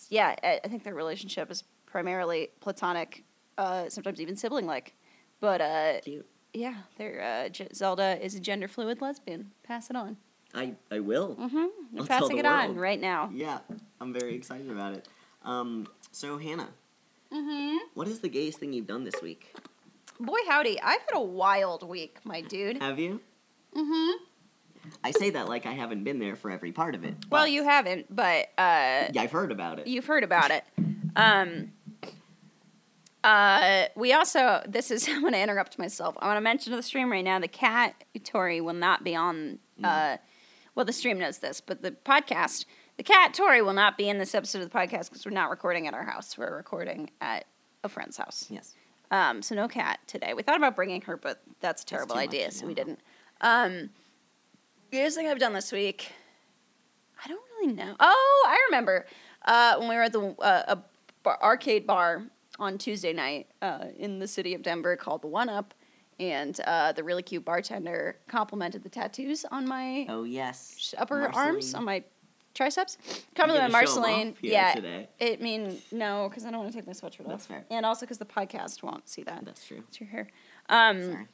yeah, 0.10 0.36
I, 0.44 0.60
I 0.64 0.68
think 0.68 0.84
their 0.84 0.96
relationship 0.96 1.50
is 1.52 1.64
primarily 1.86 2.50
platonic, 2.60 3.24
uh, 3.58 3.90
sometimes 3.90 4.20
even 4.22 4.36
sibling-like. 4.36 4.96
But 5.40 5.62
uh, 5.62 6.02
Cute. 6.02 6.26
yeah, 6.54 6.76
they're, 6.98 7.22
uh, 7.22 7.50
J- 7.50 7.70
Zelda 7.74 8.18
is 8.24 8.36
a 8.36 8.40
gender 8.40 8.68
fluid 8.68 9.02
lesbian. 9.02 9.52
Pass 9.64 9.90
it 9.90 9.96
on. 9.96 10.18
I 10.54 10.74
I 10.92 11.00
will. 11.00 11.36
Mm-hmm. 11.36 11.56
You're 11.56 12.02
I'll 12.02 12.08
passing 12.08 12.38
it 12.40 12.46
on 12.46 12.76
right 12.76 13.00
now. 13.00 13.30
Yeah, 13.34 13.60
I'm 14.02 14.12
very 14.14 14.34
excited 14.34 14.70
about 14.72 14.94
it. 14.96 15.08
Um, 15.44 15.88
so 16.12 16.38
Hannah, 16.38 16.70
Mm-hmm. 17.32 17.78
what 17.94 18.08
is 18.08 18.20
the 18.20 18.30
gayest 18.30 18.58
thing 18.60 18.74
you've 18.74 18.88
done 18.88 19.04
this 19.04 19.22
week? 19.22 19.54
Boy, 20.19 20.40
howdy! 20.48 20.81
I've 20.81 21.02
had 21.02 21.14
a 21.16 21.22
wild 21.22 21.88
week, 21.88 22.18
my 22.24 22.42
dude. 22.42 22.81
Have 22.81 22.98
you? 22.98 23.22
Mm-hmm. 23.76 24.24
I 25.04 25.12
say 25.12 25.30
that 25.31 25.48
like 25.48 25.66
I 25.66 25.71
haven't 25.74 26.04
been 26.04 26.19
there 26.19 26.36
for 26.36 26.52
every 26.52 26.71
part 26.71 26.95
of 26.95 27.04
it. 27.04 27.16
Well, 27.30 27.48
you 27.48 27.64
haven't, 27.64 28.14
but 28.14 28.48
uh, 28.57 29.07
Yeah, 29.12 29.21
I've 29.21 29.31
heard 29.31 29.52
about 29.52 29.80
it. 29.80 29.88
you've 29.88 30.06
heard 30.06 30.24
about 30.24 30.52
it. 30.52 30.64
Um, 31.16 31.71
uh, 33.24 33.86
we 33.95 34.14
also, 34.14 34.64
this 34.68 34.92
is, 34.92 35.07
I'm 35.09 35.21
going 35.21 35.33
to 35.33 35.40
interrupt 35.40 35.78
myself. 35.78 36.16
I 36.19 36.28
want 36.28 36.38
to 36.38 36.42
mention 36.42 36.71
to 36.71 36.78
the 36.78 36.83
stream 36.83 37.12
right 37.12 37.24
now 37.24 37.40
the 37.40 37.48
cat, 37.48 38.04
Tori, 38.24 38.62
will 38.62 38.74
not 38.74 39.04
be 39.04 39.16
on, 39.16 39.59
uh, 39.83 40.18
well, 40.76 40.86
the 40.86 40.94
stream 40.94 41.19
knows 41.19 41.40
this, 41.40 41.62
but 41.62 41.81
the 41.81 41.92
podcast, 41.92 42.66
the 42.98 43.04
cat, 43.04 43.33
Tori, 43.33 43.62
will 43.62 43.74
not 43.74 43.98
be 43.98 44.09
in 44.09 44.18
this 44.18 44.33
episode 44.33 44.62
of 44.62 44.69
the 44.69 44.78
podcast 44.78 45.09
because 45.09 45.26
we're 45.26 45.31
not 45.31 45.50
recording 45.50 45.88
at 45.88 45.94
our 45.94 46.04
house. 46.04 46.38
We're 46.38 46.56
recording 46.56 47.09
at 47.21 47.45
a 47.83 47.90
friend's 47.90 48.18
house. 48.18 48.45
yes. 48.50 48.76
Um, 49.12 49.42
so 49.42 49.56
no 49.56 49.68
cat 49.68 50.00
today. 50.06 50.36
We 50.36 50.44
thought 50.44 50.57
about 50.57 50.76
bringing 50.76 51.02
her, 51.02 51.18
but 51.18 51.42
that's 51.62 51.81
a 51.81 51.86
terrible 51.86 52.14
too 52.14 52.19
much, 52.21 52.28
idea, 52.30 52.52
so 52.52 52.68
we 52.68 52.74
yeah. 52.74 52.83
didn't. 52.83 53.00
Um, 53.42 53.90
weirdest 54.92 55.18
thing 55.18 55.28
I've 55.28 55.40
done 55.40 55.54
this 55.54 55.72
week, 55.72 56.12
I 57.24 57.28
don't 57.28 57.42
really 57.60 57.74
know. 57.74 57.96
Oh, 58.00 58.46
I 58.48 58.58
remember 58.69 59.06
uh, 59.46 59.78
when 59.78 59.90
we 59.90 59.96
were 59.96 60.04
at 60.04 60.14
the 60.14 60.22
uh, 60.40 60.64
a 60.68 60.78
bar, 61.24 61.38
arcade 61.42 61.86
bar 61.88 62.24
on 62.60 62.78
Tuesday 62.78 63.14
night 63.14 63.48
uh, 63.62 63.86
in 63.98 64.19
the 64.19 64.28
city 64.28 64.54
of 64.54 64.62
Denver 64.62 64.96
called 64.96 65.22
the 65.22 65.28
One 65.28 65.50
Up, 65.50 65.74
and 66.19 66.60
uh, 66.66 66.92
the 66.92 67.04
really 67.04 67.24
cute 67.24 67.46
bartender 67.46 68.18
complimented 68.28 68.84
the 68.84 68.90
tattoos 68.90 69.46
on 69.52 69.68
my 69.68 70.06
Oh 70.10 70.24
yes. 70.24 70.94
upper 70.98 71.28
arms, 71.34 71.74
on 71.74 71.84
my 71.86 72.04
triceps. 72.54 72.98
You 73.08 73.14
Complimented 73.36 73.72
gonna 73.72 73.86
show 73.88 73.96
'em 73.96 74.02
Marceline. 74.02 74.36
Yeah, 74.42 74.74
Today. 74.74 75.08
it 75.19 75.42
mean 75.42 75.78
no, 75.92 76.28
because 76.30 76.46
I 76.46 76.52
don't 76.52 76.60
want 76.62 76.72
to 76.74 76.78
take 76.78 76.88
my 76.88 76.94
sweatshirt 76.94 77.22
off. 77.22 77.28
That's 77.28 77.46
fair. 77.46 77.64
And 77.69 77.86
also 77.86 78.02
because 78.06 78.18
the 78.18 78.26
podcast 78.26 78.84
won't 78.84 79.08
see 79.08 79.24
that. 79.24 79.46
That's 79.46 79.66
true. 79.66 79.84
It's 79.88 80.00
your 80.02 80.10
hair. 80.10 80.28
Um, 80.68 81.02
Sorry. 81.04 81.28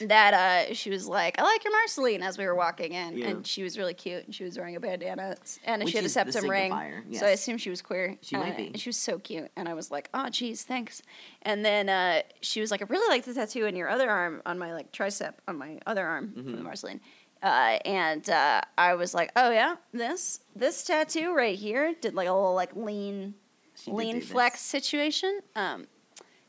That 0.00 0.68
uh, 0.70 0.74
she 0.74 0.90
was 0.90 1.06
like, 1.08 1.38
"I 1.38 1.42
like 1.42 1.64
your 1.64 1.72
Marceline" 1.72 2.22
as 2.22 2.38
we 2.38 2.44
were 2.46 2.54
walking 2.54 2.92
in, 2.92 3.16
Yeah. 3.18 3.28
and 3.28 3.46
she 3.46 3.62
was 3.62 3.78
really 3.78 3.94
cute, 3.94 4.24
and 4.26 4.34
she 4.34 4.44
was 4.44 4.56
wearing 4.58 4.76
a 4.76 4.80
bandana, 4.80 5.36
and 5.64 5.82
Which 5.82 5.92
she 5.92 5.96
had 5.98 6.04
a 6.06 6.08
septum 6.08 6.48
ring, 6.48 6.72
signifier, 6.72 7.02
so 7.16 7.26
I 7.26 7.30
yes. 7.30 7.40
assumed 7.40 7.60
she 7.60 7.70
was 7.70 7.82
queer. 7.82 8.16
She 8.22 8.36
might 8.36 8.54
uh, 8.54 8.56
be. 8.56 8.66
And 8.68 8.80
she 8.80 8.88
was 8.88 8.96
so 8.96 9.18
cute, 9.18 9.50
and 9.56 9.68
I 9.68 9.74
was 9.74 9.90
like, 9.90 10.08
"Oh, 10.14 10.28
geez, 10.28 10.64
thanks." 10.64 11.02
And 11.42 11.64
then 11.64 11.88
uh, 11.88 12.22
she 12.40 12.60
was 12.60 12.70
like, 12.70 12.82
"I 12.82 12.86
really 12.88 13.08
like 13.08 13.24
the 13.24 13.34
tattoo 13.34 13.66
in 13.66 13.76
your 13.76 13.88
other 13.88 14.10
arm 14.10 14.42
on 14.46 14.58
my 14.58 14.72
like 14.74 14.92
tricep 14.92 15.34
on 15.48 15.58
my 15.58 15.78
other 15.86 16.06
arm 16.06 16.32
from 16.34 16.56
the. 16.56 16.62
Marceline." 16.62 17.00
Uh, 17.42 17.78
and 17.84 18.28
uh, 18.30 18.60
I 18.78 18.94
was 18.94 19.14
like, 19.14 19.30
"Oh 19.36 19.50
yeah, 19.50 19.76
this 19.92 20.40
this 20.54 20.82
tattoo 20.84 21.34
right 21.34 21.56
here 21.56 21.94
did 22.00 22.14
like 22.14 22.28
a 22.28 22.32
little 22.32 22.54
like 22.54 22.74
lean 22.74 23.34
She 23.76 23.90
lean 23.90 24.14
do 24.14 24.20
this. 24.20 24.30
flex 24.30 24.60
situation." 24.60 25.40
Um, 25.54 25.86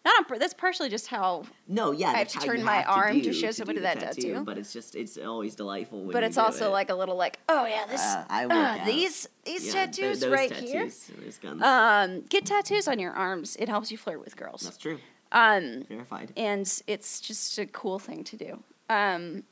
not 0.07 0.31
on, 0.31 0.39
that's 0.39 0.53
partially 0.53 0.89
just 0.89 1.07
how 1.07 1.43
No, 1.67 1.91
yeah. 1.91 2.09
I 2.11 2.17
have 2.19 2.27
to 2.29 2.39
turn 2.39 2.63
my 2.63 2.83
arm 2.85 3.15
to 3.17 3.21
do 3.21 3.33
show 3.33 3.51
somebody 3.51 3.79
do 3.79 3.83
that 3.83 3.99
the 3.99 4.05
tattoo. 4.07 4.41
But 4.45 4.57
it's 4.57 4.71
just 4.73 4.95
it's 4.95 5.17
always 5.17 5.55
delightful. 5.55 5.99
When 6.03 6.13
but 6.13 6.23
it's 6.23 6.37
also 6.37 6.67
it. 6.67 6.71
like 6.71 6.89
a 6.89 6.95
little 6.95 7.15
like 7.15 7.39
oh 7.49 7.65
yeah 7.65 7.85
this 7.87 8.01
Uh, 8.01 8.23
I 8.29 8.45
uh, 8.45 8.85
these 8.85 9.27
these 9.45 9.65
Yeah, 9.67 9.85
tattoos 9.85 10.25
right 10.27 10.49
tattoos, 10.49 11.07
here 11.07 11.63
um 11.63 12.21
get 12.29 12.45
tattoos 12.45 12.87
on 12.87 12.99
your 12.99 13.11
arms 13.13 13.55
it 13.59 13.67
helps 13.69 13.91
you 13.91 13.97
flirt 13.97 14.19
with 14.23 14.35
girls 14.35 14.61
That's 14.61 14.77
true. 14.77 14.99
um 15.31 15.83
Verified. 15.89 16.31
and 16.37 16.61
it's 16.87 17.19
just 17.19 17.57
a 17.59 17.65
cool 17.65 17.99
thing 17.99 18.23
to 18.25 18.37
do 18.37 18.63
um 18.89 19.43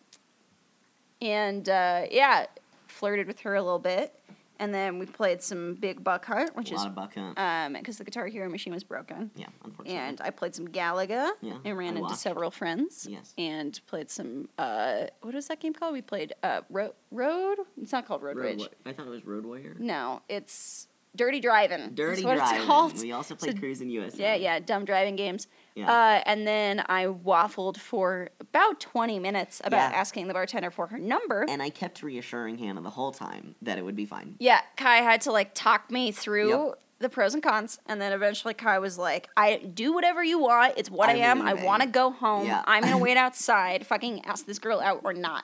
and 1.21 1.67
uh 1.69 2.03
yeah 2.11 2.45
flirted 2.87 3.27
with 3.27 3.41
her 3.41 3.55
a 3.55 3.61
little 3.61 3.79
bit, 3.79 4.13
and 4.59 4.73
then 4.73 4.99
we 4.99 5.05
played 5.05 5.41
some 5.41 5.75
Big 5.75 6.03
Buck 6.03 6.25
Hunt, 6.25 6.55
which 6.55 6.71
a 6.71 6.75
is 6.75 6.79
lot 6.81 6.87
of 6.87 6.95
buck 6.95 7.13
hunt. 7.15 7.37
um 7.39 7.73
because 7.73 7.97
the 7.97 8.03
Guitar 8.03 8.27
Hero 8.27 8.49
machine 8.49 8.73
was 8.73 8.83
broken. 8.83 9.31
yeah, 9.35 9.47
unfortunately. 9.63 9.99
And 9.99 10.21
I 10.21 10.29
played 10.29 10.55
some 10.55 10.67
Galaga 10.67 11.31
Yeah, 11.41 11.57
and 11.65 11.77
ran 11.77 11.87
I 11.87 11.89
into 11.91 12.01
watched. 12.01 12.17
several 12.17 12.51
friends. 12.51 13.07
Yes. 13.09 13.33
And 13.37 13.79
played 13.87 14.09
some 14.09 14.49
uh 14.57 15.05
what 15.21 15.33
was 15.33 15.47
that 15.47 15.59
game 15.59 15.73
called? 15.73 15.93
We 15.93 16.01
played 16.01 16.33
uh 16.43 16.61
Road 16.69 16.93
Road? 17.11 17.57
It's 17.81 17.91
not 17.91 18.05
called 18.07 18.21
Road, 18.23 18.37
Road 18.37 18.45
Rage. 18.45 18.59
Wa- 18.59 18.67
I 18.85 18.93
thought 18.93 19.07
it 19.07 19.11
was 19.11 19.25
Road 19.25 19.45
Warrior. 19.45 19.75
No, 19.79 20.21
it's 20.29 20.87
Dirty 21.15 21.39
Driving. 21.39 21.91
Dirty 21.93 22.23
That's 22.23 22.25
what 22.25 22.35
Driving. 22.37 22.57
it's 22.57 22.65
called. 22.65 23.01
We 23.01 23.11
also 23.13 23.35
So- 23.35 23.45
played 23.45 23.61
Cruis'n 23.61 23.89
USA. 23.89 24.21
Yeah, 24.21 24.35
yeah, 24.35 24.59
dumb 24.59 24.83
driving 24.85 25.15
games. 25.15 25.47
Yeah. 25.75 25.91
Uh, 25.91 26.23
and 26.25 26.47
then 26.47 26.83
I 26.87 27.05
waffled 27.07 27.77
for 27.77 28.29
about 28.39 28.79
20 28.79 29.19
minutes 29.19 29.61
about 29.63 29.91
Yeah. 29.91 29.97
asking 29.99 30.27
the 30.27 30.33
bartender 30.33 30.71
for 30.71 30.87
her 30.87 30.97
number. 30.97 31.45
And 31.49 31.61
I 31.61 31.69
kept 31.69 32.01
reassuring 32.01 32.57
Hannah 32.57 32.81
the 32.81 32.89
whole 32.91 33.11
time 33.11 33.55
that 33.61 33.77
it 33.77 33.83
would 33.83 33.95
be 33.95 34.05
fine. 34.05 34.35
yeah, 34.39 34.61
Kai 34.77 34.97
had 34.97 35.21
to 35.21 35.31
like 35.33 35.53
talk 35.53 35.91
me 35.91 36.11
through 36.13 36.49
Yep. 36.67 36.79
the 36.99 37.09
pros 37.09 37.33
and 37.33 37.43
cons. 37.43 37.79
And 37.87 37.99
then 37.99 38.13
eventually 38.13 38.53
Kai 38.53 38.79
was 38.79 38.97
like, 38.97 39.27
I 39.35 39.57
do 39.57 39.91
whatever 39.93 40.23
you 40.23 40.39
want. 40.39 40.75
It's 40.77 40.89
what 40.89 41.09
I, 41.09 41.21
I'm. 41.21 41.41
I 41.41 41.53
want 41.55 41.81
to 41.81 41.89
go 41.89 42.09
home. 42.09 42.47
Yeah. 42.47 42.63
I'm 42.65 42.81
going 42.83 42.95
to 42.95 43.03
wait 43.03 43.17
outside. 43.25 43.85
Fucking 43.85 44.23
ask 44.25 44.45
this 44.45 44.59
girl 44.59 44.79
out 44.79 45.01
or 45.03 45.11
not. 45.13 45.43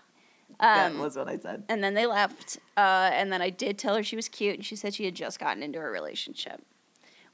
that 0.62 0.92
Um, 0.92 1.00
was 1.00 1.18
what 1.18 1.28
I 1.28 1.38
said. 1.40 1.64
and 1.68 1.84
then 1.84 1.94
they 1.94 2.06
left. 2.06 2.58
Uh, 2.78 3.10
and 3.12 3.34
then 3.34 3.42
I 3.42 3.50
did 3.50 3.78
tell 3.78 3.96
her 3.96 4.04
she 4.04 4.16
was 4.16 4.30
cute, 4.30 4.56
and 4.56 4.66
she 4.66 4.78
said 4.78 4.94
she 4.94 5.04
had 5.04 5.14
just 5.16 5.40
gotten 5.42 5.62
into 5.62 5.80
a 5.80 5.84
relationship, 5.90 6.62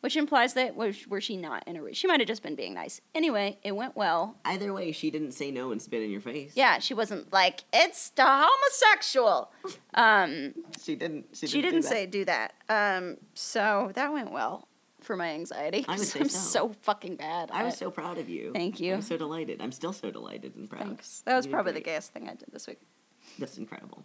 which 0.02 0.16
implies 0.16 0.54
that 0.54 0.76
was 0.76 1.08
were 1.08 1.22
she 1.22 1.38
not 1.38 1.68
in 1.68 1.76
a? 1.76 1.82
re- 1.84 1.94
She 1.94 2.08
might 2.08 2.20
have 2.20 2.28
just 2.28 2.44
been 2.44 2.56
being 2.56 2.74
nice. 2.74 3.02
Anyway, 3.16 3.58
it 3.64 3.76
went 3.76 3.96
well. 3.96 4.36
Either 4.46 4.74
way, 4.74 4.92
she 4.92 5.10
didn't 5.12 5.32
say 5.32 5.52
no 5.52 5.72
and 5.72 5.82
spit 5.82 6.02
in 6.04 6.12
your 6.12 6.22
face. 6.22 6.54
Yeah, 6.56 6.80
she 6.80 6.94
wasn't 6.94 7.32
like 7.34 7.64
it's 7.74 8.10
the 8.12 8.24
homosexual. 8.26 9.52
Um, 9.94 10.54
She 10.82 10.96
didn't. 10.96 11.26
She 11.34 11.42
didn't, 11.48 11.52
she 11.52 11.62
didn't 11.62 11.82
that. 11.82 11.90
say 11.90 12.06
do 12.06 12.26
that. 12.26 12.54
Um, 12.70 13.18
so 13.34 13.92
that 13.96 14.12
went 14.14 14.32
well 14.32 14.68
for 15.02 15.16
my 15.16 15.30
anxiety. 15.30 15.86
I 15.88 15.98
would 15.98 16.08
say 16.08 16.20
I'm 16.20 16.30
so. 16.30 16.68
so 16.70 16.76
fucking 16.82 17.16
bad. 17.16 17.50
I 17.52 17.64
was 17.64 17.78
so 17.78 17.90
proud 17.90 18.18
of 18.18 18.30
you. 18.30 18.52
Thank 18.54 18.80
you. 18.80 18.94
I'm 18.96 19.02
so 19.02 19.18
delighted. 19.18 19.62
I'm 19.62 19.72
still 19.72 19.94
so 19.94 20.12
delighted 20.12 20.56
and 20.56 20.70
proud. 20.70 20.84
Thanks. 20.84 21.22
That 21.26 21.36
was 21.36 21.46
You 21.46 21.52
probably 21.52 21.74
the 21.74 21.82
gayest 21.82 22.14
thing 22.14 22.28
I 22.30 22.34
did 22.34 22.50
this 22.52 22.68
week. 22.68 22.80
That's 23.40 23.58
incredible. 23.58 24.04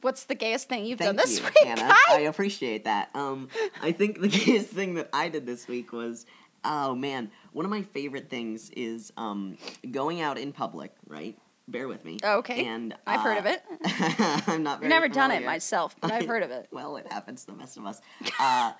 What's 0.00 0.24
the 0.24 0.34
gayest 0.34 0.68
thing 0.68 0.86
you've 0.86 0.98
Thank 0.98 1.08
done 1.08 1.16
this 1.16 1.38
you, 1.38 1.44
week, 1.44 1.54
Hannah. 1.62 1.94
Kai? 2.08 2.16
I 2.16 2.20
appreciate 2.20 2.84
that. 2.84 3.10
Um, 3.14 3.48
I 3.82 3.92
think 3.92 4.20
the 4.20 4.28
gayest 4.44 4.68
thing 4.68 4.94
that 4.94 5.08
I 5.12 5.28
did 5.28 5.46
this 5.46 5.68
week 5.68 5.92
was, 5.92 6.26
oh 6.64 6.94
man, 6.94 7.30
one 7.52 7.64
of 7.64 7.70
my 7.70 7.82
favorite 7.82 8.30
things 8.30 8.70
is 8.70 9.12
um, 9.16 9.58
going 9.90 10.20
out 10.20 10.38
in 10.38 10.52
public. 10.52 10.94
Right, 11.06 11.38
bear 11.68 11.88
with 11.88 12.04
me. 12.04 12.18
Oh, 12.22 12.38
okay. 12.38 12.66
And 12.66 12.94
I've 13.06 13.20
heard 13.20 13.38
of 13.38 13.46
uh, 13.46 13.50
it. 13.50 13.62
I'm 14.48 14.62
not. 14.62 14.82
Never 14.82 15.08
done 15.08 15.30
it 15.30 15.44
myself, 15.44 15.96
but 16.00 16.12
I've 16.12 16.26
heard 16.26 16.42
of 16.42 16.50
it. 16.50 16.68
well, 16.70 16.96
it 16.96 17.10
happens 17.10 17.44
to 17.44 17.52
the 17.52 17.58
best 17.58 17.76
of 17.76 17.84
us. 17.86 18.00
Uh, 18.38 18.72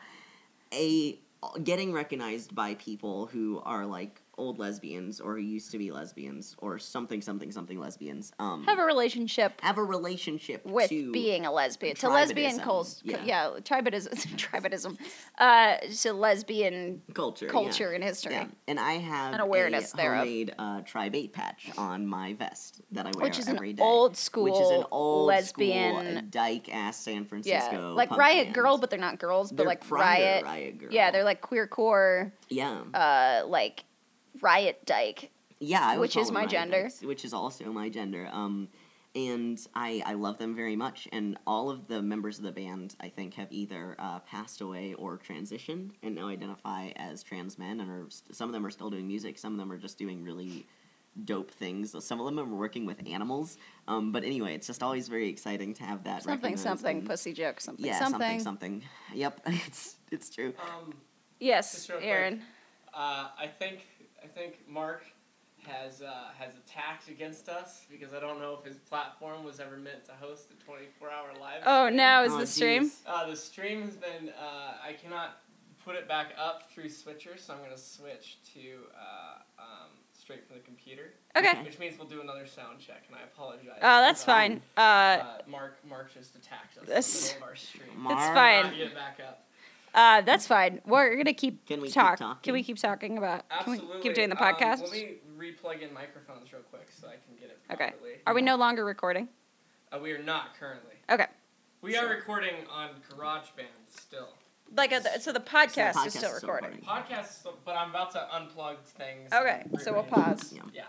a 0.72 1.18
getting 1.62 1.92
recognized 1.92 2.54
by 2.54 2.74
people 2.74 3.26
who 3.26 3.60
are 3.64 3.86
like 3.86 4.20
old 4.40 4.58
lesbians 4.58 5.20
or 5.20 5.34
who 5.36 5.42
used 5.42 5.70
to 5.70 5.78
be 5.78 5.90
lesbians 5.90 6.56
or 6.58 6.78
something 6.78 7.20
something 7.20 7.52
something 7.52 7.78
lesbians 7.78 8.32
um 8.38 8.64
Have 8.64 8.78
a 8.78 8.84
relationship 8.84 9.60
have 9.60 9.76
a 9.78 9.84
relationship 9.84 10.64
with 10.64 10.88
to 10.88 11.12
being 11.12 11.44
a 11.46 11.52
lesbian 11.52 11.94
to 11.96 12.08
lesbian 12.08 12.58
cults 12.58 13.02
yeah. 13.04 13.22
yeah, 13.24 13.50
tribadism 13.60 14.14
tribadism 14.46 14.96
uh 15.38 15.76
to 16.02 16.12
lesbian 16.14 17.02
culture 17.14 17.46
yeah. 17.46 17.52
culture 17.52 17.90
and 17.92 18.02
history 18.02 18.32
Yeah, 18.32 18.46
and 18.66 18.80
I 18.80 18.94
have 18.94 19.34
an 19.34 19.40
awareness 19.40 19.92
a 19.92 19.96
thereof. 19.98 20.18
homemade 20.20 20.54
uh, 20.58 20.80
Tribe 20.82 21.14
8 21.14 21.32
patch 21.34 21.70
on 21.76 22.06
my 22.06 22.32
vest 22.34 22.80
that 22.92 23.06
I 23.06 23.10
wear 23.14 23.24
Which 23.28 23.38
is 23.38 23.46
an 23.48 23.56
every 23.56 23.74
day, 23.74 23.82
old 23.82 24.16
school 24.16 24.44
which 24.44 24.54
is 24.60 24.70
an 24.70 24.84
old 24.90 25.26
lesbian- 25.28 26.28
dyke 26.30 26.72
ass 26.74 26.96
San 26.96 27.14
yeah 27.16 27.22
Francisco, 27.24 27.94
like 27.94 28.08
punk 28.08 28.20
riot 28.20 28.44
band. 28.46 28.54
girl 28.54 28.78
but 28.78 28.88
they're 28.90 28.98
not 28.98 29.18
girls 29.18 29.50
but 29.50 29.58
They're 29.58 29.66
like 29.66 29.90
riot 29.90 30.44
riot 30.44 30.78
girl. 30.78 30.88
yeah 30.92 31.10
they're 31.10 31.24
like 31.24 31.40
queer 31.42 31.66
core 31.66 32.32
yeah, 32.48 32.80
uh 32.94 33.42
like 33.46 33.84
riot 34.42 34.84
dyke 34.86 35.30
yeah, 35.60 35.86
I 35.86 35.98
which 35.98 36.16
is 36.16 36.30
my 36.30 36.40
riot 36.40 36.50
gender. 36.50 36.82
dykes, 36.84 37.02
which 37.02 37.24
is 37.24 37.34
also 37.34 37.66
my 37.66 37.90
gender. 37.90 38.28
Um, 38.32 38.68
and 39.14 39.60
I 39.74 40.02
I 40.06 40.14
love 40.14 40.38
them 40.38 40.54
very 40.56 40.74
much. 40.74 41.06
And 41.12 41.36
all 41.46 41.68
of 41.68 41.86
the 41.86 42.00
members 42.00 42.38
of 42.38 42.44
the 42.44 42.52
band, 42.52 42.96
I 43.00 43.08
think, 43.10 43.34
have 43.34 43.48
either 43.52 43.94
uh, 43.98 44.20
passed 44.20 44.62
away 44.62 44.94
or 44.94 45.18
transitioned 45.18 45.90
and 46.02 46.14
now 46.14 46.28
identify 46.28 46.92
as 46.96 47.22
trans 47.22 47.58
men. 47.58 47.80
And 47.80 47.90
are 47.90 48.06
some 48.32 48.48
of 48.48 48.52
them 48.54 48.64
are 48.64 48.70
still 48.70 48.88
doing 48.88 49.06
music. 49.06 49.36
Some 49.38 49.52
of 49.52 49.58
them 49.58 49.70
are 49.70 49.76
just 49.76 49.98
doing 49.98 50.24
really 50.24 50.66
dope 51.24 51.50
things. 51.50 51.94
Some 52.04 52.20
of 52.20 52.26
them 52.26 52.38
are 52.38 52.44
working 52.56 52.86
with 52.86 53.06
animals. 53.06 53.58
Um, 53.86 54.12
but 54.12 54.24
anyway, 54.24 54.54
it's 54.54 54.66
just 54.66 54.82
always 54.82 55.08
very 55.08 55.28
exciting 55.28 55.74
to 55.74 55.82
have 55.82 56.04
that. 56.04 56.22
something 56.22 56.56
something 56.56 56.98
and- 56.98 57.06
pussy 57.06 57.34
joke 57.34 57.60
something 57.60 57.84
Yeah, 57.84 57.98
something, 57.98 58.40
something, 58.40 58.80
something. 58.80 58.82
Yep, 59.12 59.40
it's 59.66 59.96
it's 60.10 60.30
true. 60.30 60.54
Um, 60.58 60.94
yes 61.38 61.72
Just 61.72 61.88
real 61.90 61.98
quick. 61.98 62.08
aaron 62.08 62.42
uh, 62.94 63.28
I 63.38 63.46
think 63.46 63.80
I 64.22 64.26
think 64.26 64.60
Mark 64.68 65.04
has 65.66 66.00
uh, 66.02 66.28
has 66.38 66.52
attacked 66.56 67.08
against 67.08 67.48
us 67.48 67.84
because 67.90 68.14
I 68.14 68.20
don't 68.20 68.38
know 68.40 68.56
if 68.58 68.64
his 68.66 68.78
platform 68.78 69.44
was 69.44 69.60
ever 69.60 69.76
meant 69.76 70.04
to 70.06 70.12
host 70.12 70.48
a 70.58 70.64
24 70.64 71.10
hour 71.10 71.28
live. 71.40 71.62
oh 71.66 71.86
stream. 71.86 71.96
now 71.96 72.22
is 72.24 72.32
Oh, 72.32 72.38
the 72.38 72.46
stream. 72.46 72.90
Uh, 73.06 73.26
the 73.28 73.36
stream 73.36 73.82
has 73.82 73.96
been. 73.96 74.30
Uh, 74.30 74.72
I 74.82 74.94
cannot 74.94 75.38
put 75.84 75.96
it 75.96 76.08
back 76.08 76.32
up 76.38 76.70
through 76.70 76.88
Switcher, 76.88 77.36
so 77.36 77.52
I'm 77.54 77.60
gonna 77.62 77.76
switch 77.76 78.38
to 78.54 78.60
uh, 78.94 79.62
um, 79.62 79.88
straight 80.12 80.46
from 80.46 80.56
the 80.56 80.62
computer. 80.62 81.12
okay 81.36 81.50
Okay. 81.50 81.62
Which 81.62 81.78
means 81.78 81.98
we'll 81.98 82.08
do 82.08 82.20
another 82.22 82.46
sound 82.46 82.78
check, 82.80 83.04
and 83.08 83.16
I 83.16 83.22
apologize. 83.24 83.78
oh 83.82 84.00
that's 84.02 84.22
Uh, 84.22 84.26
fine 84.26 84.62
uh 84.76 84.80
Uh, 84.80 85.24
Mark 85.46 85.76
Mark 85.88 86.12
just 86.14 86.36
attacked 86.36 86.78
us 86.78 86.86
This- 86.86 87.32
in 87.34 87.34
the 87.34 87.34
middle 87.34 87.42
of 87.44 87.50
our 87.50 87.56
stream. 87.56 87.88
Mark. 87.96 88.18
It's 88.18 88.26
fine. 88.28 88.78
Get 88.78 88.86
it 88.88 88.94
back 88.94 89.18
up. 89.26 89.46
Uh, 89.94 90.20
that's 90.22 90.46
fine. 90.46 90.80
We're 90.86 91.16
gonna 91.16 91.32
keep 91.34 91.66
Can 91.66 91.80
we 91.80 91.88
keep 91.88 91.94
talk. 91.94 92.18
talking? 92.18 92.42
Can 92.42 92.52
we 92.52 92.62
keep 92.62 92.78
talking 92.78 93.18
about? 93.18 93.44
Absolutely. 93.50 93.86
Can 93.86 93.96
we 93.96 94.02
keep 94.02 94.14
doing 94.14 94.28
the 94.30 94.42
Um, 94.42 94.54
podcast? 94.54 94.82
let 94.82 94.92
me 94.92 95.16
re-plug 95.36 95.82
in 95.82 95.92
microphones 95.92 96.52
real 96.52 96.62
quick 96.62 96.88
so 96.90 97.08
I 97.08 97.12
can 97.12 97.34
get 97.40 97.50
it 97.50 97.58
okay. 97.72 97.92
Are 98.26 98.34
we 98.34 98.42
no 98.42 98.56
longer 98.56 98.84
recording? 98.84 99.28
Uh, 99.92 99.98
we 99.98 100.12
are 100.12 100.22
not 100.22 100.54
currently. 100.58 100.94
Okay. 101.10 101.26
We 101.82 101.96
are 101.96 102.06
recording 102.08 102.54
on 102.70 102.90
GarageBand 103.10 103.66
still. 103.88 104.28
Like, 104.76 104.92
uh, 104.92 105.00
so 105.18 105.32
the 105.32 105.40
podcast, 105.40 105.94
podcast 105.94 106.06
is 106.06 106.14
still 106.14 106.30
is 106.30 106.36
still 106.36 106.50
recording. 106.50 106.78
recording. 106.80 106.84
Podcast, 107.16 107.24
is 107.30 107.30
still, 107.36 107.58
but 107.64 107.74
I'm 107.76 107.90
about 107.90 108.12
to 108.12 108.28
unplug 108.32 108.76
things. 108.84 109.32
Okay, 109.32 109.64
so 109.82 109.92
we'll 109.92 110.02
rearrange. 110.04 110.10
pause. 110.10 110.52
Yeah. 110.52 110.62
Yeah. 110.72 110.82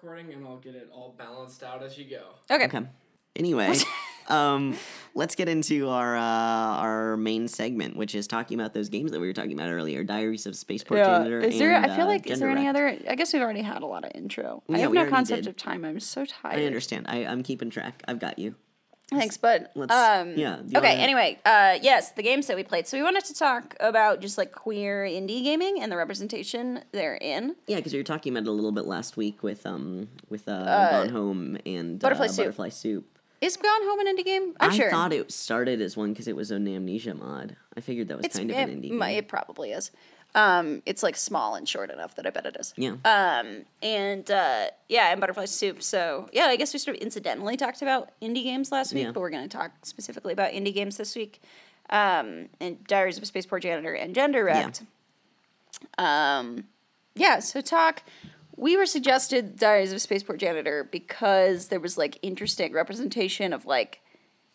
Recording, 0.00 0.32
and 0.34 0.46
I'll 0.46 0.58
get 0.58 0.74
it 0.76 0.88
all 0.92 1.14
balanced 1.18 1.64
out 1.64 1.82
as 1.82 1.98
you 1.98 2.04
go. 2.04 2.22
Okay. 2.54 2.66
Okay. 2.66 2.86
Anyway, 3.34 3.74
um, 4.28 4.76
let's 5.14 5.34
get 5.34 5.48
into 5.48 5.88
our 5.88 6.16
uh, 6.16 6.20
our 6.20 7.16
main 7.16 7.48
segment, 7.48 7.96
which 7.96 8.14
is 8.14 8.26
talking 8.26 8.58
about 8.58 8.74
those 8.74 8.88
games 8.88 9.12
that 9.12 9.20
we 9.20 9.26
were 9.26 9.32
talking 9.32 9.52
about 9.52 9.70
earlier, 9.70 10.04
Diaries 10.04 10.46
of 10.46 10.56
Spaceport 10.56 11.04
Janitor. 11.04 11.40
Is 11.40 11.58
there? 11.58 11.72
and, 11.72 11.86
I 11.86 11.96
feel 11.96 12.04
uh, 12.04 12.08
like 12.08 12.26
is 12.26 12.38
there 12.38 12.50
any 12.50 12.68
other? 12.68 12.96
I 13.08 13.14
guess 13.14 13.32
we've 13.32 13.42
already 13.42 13.62
had 13.62 13.82
a 13.82 13.86
lot 13.86 14.04
of 14.04 14.12
intro. 14.14 14.62
I 14.68 14.78
have 14.78 14.92
no 14.92 15.08
concept 15.08 15.44
did. 15.44 15.50
of 15.50 15.56
time. 15.56 15.84
I'm 15.84 16.00
so 16.00 16.24
tired. 16.24 16.60
I 16.60 16.64
understand. 16.64 17.06
I, 17.08 17.24
I'm 17.26 17.42
keeping 17.42 17.70
track. 17.70 18.02
I've 18.06 18.18
got 18.18 18.38
you. 18.38 18.54
Thanks, 19.10 19.36
but 19.36 19.70
Let's- 19.76 19.94
um, 19.94 20.32
yeah, 20.36 20.58
Okay. 20.74 20.96
Anyway, 20.96 21.38
uh, 21.44 21.78
yes, 21.80 22.10
the 22.10 22.24
games 22.24 22.48
that 22.48 22.56
we 22.56 22.64
played. 22.64 22.88
So 22.88 22.96
we 22.96 23.04
wanted 23.04 23.24
to 23.26 23.34
talk 23.34 23.76
about 23.78 24.20
just 24.20 24.36
like 24.36 24.50
queer 24.50 25.04
indie 25.04 25.44
gaming 25.44 25.80
and 25.80 25.92
the 25.92 25.96
representation 25.96 26.80
therein. 26.90 27.54
Yeah, 27.68 27.76
because 27.76 27.92
you 27.92 28.00
were 28.00 28.04
talking 28.04 28.32
about 28.32 28.48
it 28.48 28.48
a 28.48 28.52
little 28.52 28.72
bit 28.72 28.84
last 28.84 29.16
week 29.16 29.44
with 29.44 29.64
um 29.64 30.08
with 30.28 30.48
uh, 30.48 30.52
Uh, 30.52 30.90
Gone 30.90 31.08
Home 31.10 31.58
and 31.64 32.00
Butterfly 32.00 32.24
uh, 32.24 32.28
Soup. 32.28 32.44
Butterfly 32.46 32.68
Soup. 32.70 33.15
Is 33.40 33.56
Gone 33.56 33.70
Home 33.82 34.00
an 34.00 34.16
indie 34.16 34.24
game? 34.24 34.54
I'm 34.60 34.70
I 34.70 34.74
sure. 34.76 34.90
thought 34.90 35.12
it 35.12 35.30
started 35.30 35.80
as 35.80 35.96
one 35.96 36.12
because 36.12 36.26
it 36.28 36.36
was 36.36 36.50
an 36.50 36.66
Amnesia 36.66 37.14
mod. 37.14 37.56
I 37.76 37.80
figured 37.80 38.08
that 38.08 38.16
was 38.16 38.26
it's 38.26 38.36
kind 38.38 38.50
of 38.50 38.56
it, 38.56 38.68
an 38.68 38.80
indie. 38.82 38.88
game. 38.90 39.02
it 39.02 39.28
probably 39.28 39.72
is. 39.72 39.90
Um, 40.34 40.82
it's 40.84 41.02
like 41.02 41.16
small 41.16 41.54
and 41.54 41.66
short 41.68 41.90
enough 41.90 42.14
that 42.16 42.26
I 42.26 42.30
bet 42.30 42.44
it 42.46 42.56
is. 42.60 42.74
Yeah. 42.76 42.96
Um, 43.04 43.64
and 43.82 44.30
uh, 44.30 44.66
yeah, 44.88 45.10
and 45.10 45.20
Butterfly 45.20 45.46
Soup. 45.46 45.82
So 45.82 46.28
yeah, 46.32 46.44
I 46.46 46.56
guess 46.56 46.72
we 46.74 46.78
sort 46.78 46.96
of 46.96 47.02
incidentally 47.02 47.56
talked 47.56 47.80
about 47.82 48.10
indie 48.20 48.42
games 48.42 48.70
last 48.72 48.92
week, 48.92 49.04
Yeah. 49.04 49.12
but 49.12 49.20
we're 49.20 49.30
going 49.30 49.48
to 49.48 49.56
talk 49.56 49.72
specifically 49.82 50.32
about 50.34 50.52
indie 50.52 50.74
games 50.74 50.96
this 50.98 51.16
week. 51.16 51.40
Um, 51.88 52.48
and 52.60 52.82
Diaries 52.86 53.16
of 53.16 53.22
a 53.22 53.26
Spaceport 53.26 53.62
Janitor 53.62 53.94
and 53.94 54.14
Genderwrecked. 54.14 54.82
Um, 55.98 56.64
yeah. 57.14 57.38
So 57.38 57.60
talk. 57.60 58.02
We 58.56 58.76
were 58.76 58.86
suggested 58.86 59.56
Diaries 59.56 59.92
of 59.92 59.96
a 59.96 60.00
Spaceport 60.00 60.38
Janitor 60.40 60.88
because 60.90 61.68
there 61.68 61.80
was 61.80 61.98
like 61.98 62.18
interesting 62.22 62.72
representation 62.72 63.52
of 63.52 63.66
like 63.66 64.00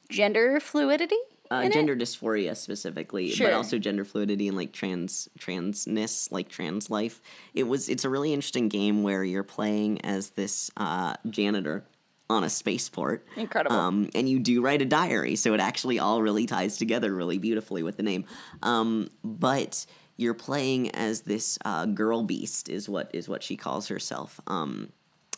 gender 0.09 0.59
fluidity. 0.59 1.17
uh, 1.51 1.55
in 1.65 1.71
it. 1.71 1.73
gender 1.73 1.95
dysphoria 1.97 2.55
specifically, 2.55 3.29
Sure. 3.29 3.47
but 3.47 3.53
also 3.53 3.77
gender 3.77 4.05
fluidity 4.05 4.47
and 4.47 4.55
like 4.55 4.71
trans 4.71 5.27
transness, 5.37 6.31
like 6.31 6.47
trans 6.47 6.89
life. 6.89 7.21
It 7.53 7.63
was 7.63 7.89
it's 7.89 8.05
a 8.05 8.09
really 8.09 8.33
interesting 8.33 8.69
game 8.69 9.03
where 9.03 9.23
you're 9.23 9.43
playing 9.43 9.99
as 10.05 10.29
this 10.31 10.71
uh, 10.77 11.15
janitor 11.29 11.83
on 12.29 12.45
a 12.45 12.49
spaceport. 12.49 13.25
Incredible. 13.35 13.75
Um, 13.75 14.09
and 14.15 14.29
you 14.29 14.39
do 14.39 14.61
write 14.61 14.81
a 14.81 14.85
diary, 14.85 15.35
so 15.35 15.53
it 15.53 15.59
actually 15.59 15.99
all 15.99 16.21
really 16.21 16.45
ties 16.45 16.77
together 16.77 17.13
really 17.13 17.37
beautifully 17.37 17.83
with 17.83 17.97
the 17.97 18.03
name. 18.03 18.23
Um, 18.63 19.09
but 19.21 19.85
you're 20.21 20.33
playing 20.35 20.91
as 20.91 21.21
this 21.21 21.57
uh, 21.65 21.85
girl 21.87 22.23
beast 22.23 22.69
is 22.69 22.87
what 22.87 23.09
is 23.13 23.27
what 23.27 23.41
she 23.41 23.57
calls 23.57 23.87
herself. 23.87 24.39
Um, 24.45 24.91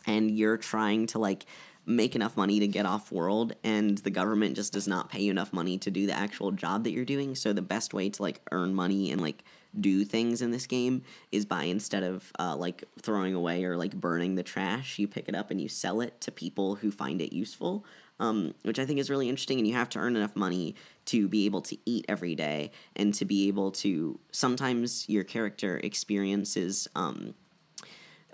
and 0.06 0.30
you're 0.30 0.58
trying 0.58 1.08
to 1.08 1.20
like 1.20 1.46
make 1.86 2.16
enough 2.16 2.38
money 2.38 2.60
to 2.60 2.68
get 2.68 2.86
off 2.86 3.12
world 3.12 3.54
and 3.64 3.98
the 4.00 4.10
government 4.10 4.56
just 4.56 4.72
does 4.72 4.88
not 4.88 5.10
pay 5.10 5.22
you 5.22 5.32
enough 5.32 5.52
money 5.52 5.78
to 5.78 5.92
do 5.92 6.06
the 6.06 6.14
actual 6.14 6.52
job 6.52 6.84
that 6.84 6.92
you're 6.92 7.04
doing 7.04 7.36
so 7.36 7.52
the 7.52 7.62
best 7.62 7.94
way 7.94 8.10
to 8.10 8.22
like 8.22 8.42
earn 8.52 8.74
money 8.74 9.12
and 9.12 9.20
like 9.20 9.44
do 9.80 10.06
things 10.06 10.42
in 10.42 10.52
this 10.52 10.66
game 10.66 11.02
is 11.32 11.46
by 11.46 11.64
instead 11.64 12.04
of 12.04 12.32
uh, 12.40 12.56
like 12.56 12.86
throwing 13.02 13.34
away 13.34 13.66
or 13.66 13.76
like 13.76 13.94
burning 13.94 14.36
the 14.36 14.44
trash 14.44 14.98
you 14.98 15.10
pick 15.10 15.28
it 15.28 15.36
up 15.36 15.52
and 15.52 15.60
you 15.60 15.68
sell 15.68 16.00
it 16.00 16.20
to 16.22 16.32
people 16.32 16.76
who 16.76 16.90
find 16.90 17.22
it 17.22 17.34
useful 17.34 17.84
um, 18.20 18.54
which 18.64 18.80
i 18.80 18.86
think 18.86 18.98
is 18.98 19.10
really 19.10 19.28
interesting 19.28 19.58
and 19.60 19.68
you 19.68 19.74
have 19.74 19.90
to 19.90 20.00
earn 20.00 20.16
enough 20.16 20.38
money 20.38 20.76
to 21.06 21.28
be 21.28 21.46
able 21.46 21.62
to 21.62 21.78
eat 21.86 22.06
every 22.08 22.36
day 22.36 22.72
and 22.96 23.14
to 23.14 23.26
be 23.26 23.48
able 23.48 23.72
to 23.72 24.20
sometimes 24.32 25.08
your 25.10 25.24
character 25.24 25.80
experiences 25.84 26.88
um, 26.96 27.34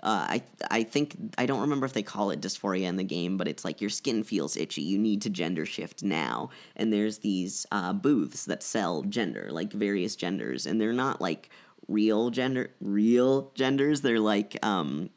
uh, 0.02 0.26
I 0.28 0.42
I 0.70 0.82
think 0.82 1.16
I 1.36 1.46
don't 1.46 1.60
remember 1.60 1.84
if 1.84 1.92
they 1.92 2.02
call 2.02 2.30
it 2.30 2.40
dysphoria 2.40 2.84
in 2.84 2.96
the 2.96 3.04
game, 3.04 3.36
but 3.36 3.46
it's 3.46 3.64
like 3.64 3.80
your 3.80 3.90
skin 3.90 4.22
feels 4.22 4.56
itchy. 4.56 4.82
You 4.82 4.98
need 4.98 5.22
to 5.22 5.30
gender 5.30 5.66
shift 5.66 6.02
now, 6.02 6.50
and 6.74 6.92
there's 6.92 7.18
these 7.18 7.66
uh, 7.70 7.92
booths 7.92 8.46
that 8.46 8.62
sell 8.62 9.02
gender, 9.02 9.48
like 9.50 9.72
various 9.72 10.16
genders, 10.16 10.64
and 10.64 10.80
they're 10.80 10.92
not 10.94 11.20
like 11.20 11.50
real 11.86 12.30
gender 12.30 12.70
real 12.80 13.50
genders. 13.54 14.00
They're 14.00 14.20
like 14.20 14.56
um, 14.64 15.10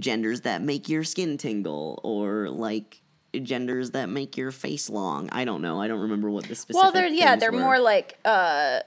genders 0.00 0.40
that 0.40 0.62
make 0.62 0.88
your 0.88 1.04
skin 1.04 1.38
tingle, 1.38 2.00
or 2.02 2.48
like 2.50 3.02
genders 3.40 3.92
that 3.92 4.08
make 4.08 4.36
your 4.36 4.50
face 4.50 4.88
long. 4.90 5.28
I 5.32 5.44
don't 5.44 5.62
know. 5.62 5.80
I 5.80 5.88
don't 5.88 6.00
remember 6.00 6.30
what 6.30 6.44
the 6.44 6.54
specific. 6.54 6.82
Well, 6.82 6.92
they're 6.92 7.06
yeah, 7.08 7.36
they're 7.36 7.52
were. 7.52 7.58
more 7.60 7.78
like 7.78 8.18
uh, 8.24 8.80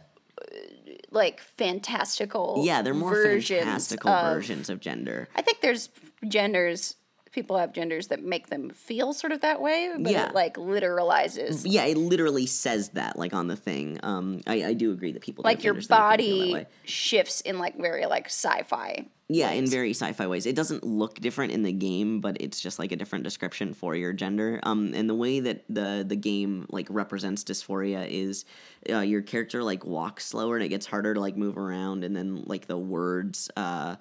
like 1.12 1.40
fantastical. 1.42 2.62
yeah, 2.64 2.82
they're 2.82 2.94
more 2.94 3.14
versions 3.16 3.60
fantastical 3.60 4.10
of- 4.12 4.34
versions 4.36 4.70
of 4.70 4.80
gender. 4.80 5.28
I 5.36 5.42
think 5.42 5.62
there's 5.62 5.90
genders. 6.28 6.96
People 7.32 7.58
have 7.58 7.74
genders 7.74 8.08
that 8.08 8.24
make 8.24 8.48
them 8.48 8.70
feel 8.70 9.14
sort 9.14 9.32
of 9.32 9.42
that 9.42 9.62
way, 9.62 9.92
but 9.98 10.12
Yeah. 10.12 10.30
it 10.30 10.34
like 10.36 10.56
literalizes. 10.56 11.62
Yeah, 11.66 11.86
it 11.86 11.98
literally 11.98 12.46
says 12.46 12.90
that, 12.90 13.18
like 13.20 13.34
on 13.34 13.48
the 13.48 13.56
thing. 13.56 14.00
Um, 14.04 14.42
I, 14.48 14.64
I 14.66 14.74
do 14.74 14.92
agree 14.92 15.12
that 15.12 15.22
people 15.22 15.44
Like 15.44 15.64
your 15.64 15.74
genders 15.74 15.88
that 15.90 16.18
make 16.18 16.18
them 16.20 16.26
feel 16.26 16.54
that 16.54 16.54
body 16.54 16.66
shifts 16.86 17.42
in 17.42 17.60
like 17.60 17.78
very 17.78 18.06
like 18.08 18.26
sci-fi. 18.26 19.06
Yeah, 19.32 19.52
in 19.52 19.68
very 19.68 19.92
sci-fi 19.92 20.26
ways. 20.26 20.48
It 20.48 20.56
doesn't 20.56 20.84
look 20.84 21.20
different 21.20 21.52
in 21.54 21.62
the 21.62 21.72
game, 21.72 22.20
but 22.20 22.38
it's 22.40 22.60
just 22.60 22.80
like 22.80 22.92
a 22.92 22.96
different 22.96 23.24
description 23.24 23.76
for 23.76 23.96
your 23.96 24.12
gender. 24.12 24.60
Um, 24.64 24.94
and 24.96 25.08
the 25.08 25.14
way 25.14 25.40
that 25.40 25.66
the 25.70 26.04
the 26.08 26.16
game 26.16 26.66
like 26.72 26.88
represents 26.90 27.44
dysphoria 27.44 28.08
is 28.10 28.46
uh, 28.92 29.02
your 29.02 29.22
character 29.22 29.62
like 29.62 29.86
walks 29.86 30.26
slower 30.26 30.56
and 30.56 30.66
it 30.66 30.70
gets 30.70 30.88
harder 30.88 31.14
to 31.14 31.20
like 31.20 31.38
move 31.38 31.60
around, 31.60 32.04
and 32.04 32.16
then 32.16 32.44
like 32.48 32.66
the 32.66 32.78
words 32.78 33.52
uh 33.56 33.98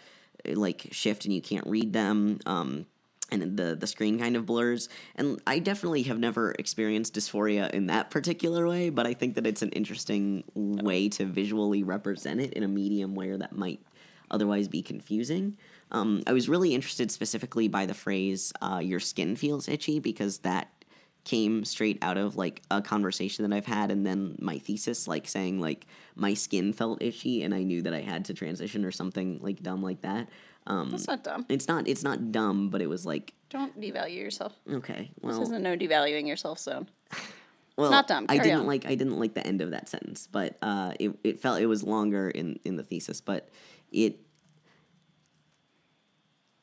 like 0.47 0.89
shift 0.93 1.27
and 1.27 1.35
you 1.35 1.43
can't 1.43 1.67
read 1.67 1.93
them. 1.93 2.39
Um, 2.47 2.87
and 3.31 3.57
the 3.57 3.75
the 3.75 3.87
screen 3.87 4.19
kind 4.19 4.37
of 4.37 4.47
blurs. 4.47 4.89
And 5.17 5.41
I 5.47 5.59
definitely 5.59 6.03
have 6.05 6.19
never 6.19 6.53
experienced 6.53 7.15
dysphoria 7.15 7.71
in 7.71 7.87
that 7.87 8.11
particular 8.11 8.67
way, 8.67 8.91
but 8.91 9.07
I 9.07 9.15
think 9.15 9.35
that 9.35 9.47
it's 9.47 9.63
an 9.63 9.71
interesting 9.71 10.45
way 10.55 11.09
to 11.11 11.25
visually 11.25 11.83
represent 11.83 12.41
it 12.41 12.53
in 12.55 12.63
a 12.63 12.69
medium 12.69 13.15
where 13.15 13.37
that 13.39 13.57
might 13.57 13.81
otherwise 14.31 14.69
be 14.69 14.83
confusing. 14.83 15.57
Um, 15.91 16.23
I 16.27 16.33
was 16.33 16.49
really 16.49 16.75
interested 16.75 17.11
specifically 17.11 17.69
by 17.69 17.87
the 17.87 17.95
phrase 17.95 18.53
uh, 18.61 18.81
"your 18.83 19.01
skin 19.01 19.37
feels 19.37 19.69
itchy" 19.69 20.01
because 20.01 20.39
that 20.39 20.69
came 21.25 21.63
straight 21.65 21.99
out 22.01 22.17
of 22.17 22.37
like 22.37 22.63
a 22.71 22.81
conversation 22.81 23.49
that 23.49 23.55
I've 23.55 23.67
had, 23.67 23.91
and 23.91 24.07
then 24.07 24.37
my 24.41 24.59
thesis, 24.59 25.07
like 25.07 25.29
saying 25.29 25.61
like 25.61 25.87
my 26.15 26.35
skin 26.35 26.73
felt 26.73 27.03
itchy, 27.03 27.43
and 27.43 27.55
I 27.55 27.63
knew 27.63 27.83
that 27.83 27.95
I 27.95 28.01
had 28.01 28.25
to 28.27 28.35
transition 28.35 28.85
or 28.85 28.93
something 28.93 29.39
like 29.43 29.63
dumb 29.63 29.83
like 29.83 30.03
that. 30.03 30.29
Um, 30.69 30.91
That's 30.91 31.07
not 31.09 31.25
dumb. 31.25 31.47
it's 31.49 31.67
not 31.67 31.89
it's 31.89 32.05
not 32.05 32.31
dumb, 32.31 32.69
but 32.71 32.81
it 32.83 32.89
was 32.89 33.05
like 33.07 33.33
Don't 33.51 33.79
devalue 33.81 34.15
yourself. 34.17 34.53
okay, 34.71 35.11
Well, 35.23 35.39
This 35.41 35.49
isn't 35.49 35.63
no 35.63 35.77
devaluing 35.77 36.29
yourself 36.29 36.59
zone. 36.61 36.89
well, 37.77 37.91
not 37.91 38.07
dumb. 38.07 38.27
Carry 38.27 38.39
I 38.39 38.43
didn't 38.43 38.61
on. 38.61 38.67
like 38.67 38.85
I 38.87 38.95
didn't 38.95 39.19
like 39.19 39.35
the 39.35 39.47
end 39.47 39.63
of 39.63 39.71
that 39.71 39.89
sentence, 39.89 40.29
but 40.31 40.57
uh, 40.63 40.93
it 41.01 41.17
it 41.25 41.41
felt 41.41 41.61
it 41.61 41.67
was 41.67 41.83
longer 41.83 42.29
in 42.31 42.61
in 42.65 42.77
the 42.77 42.83
thesis, 42.85 43.21
but 43.21 43.49
it. 43.91 44.21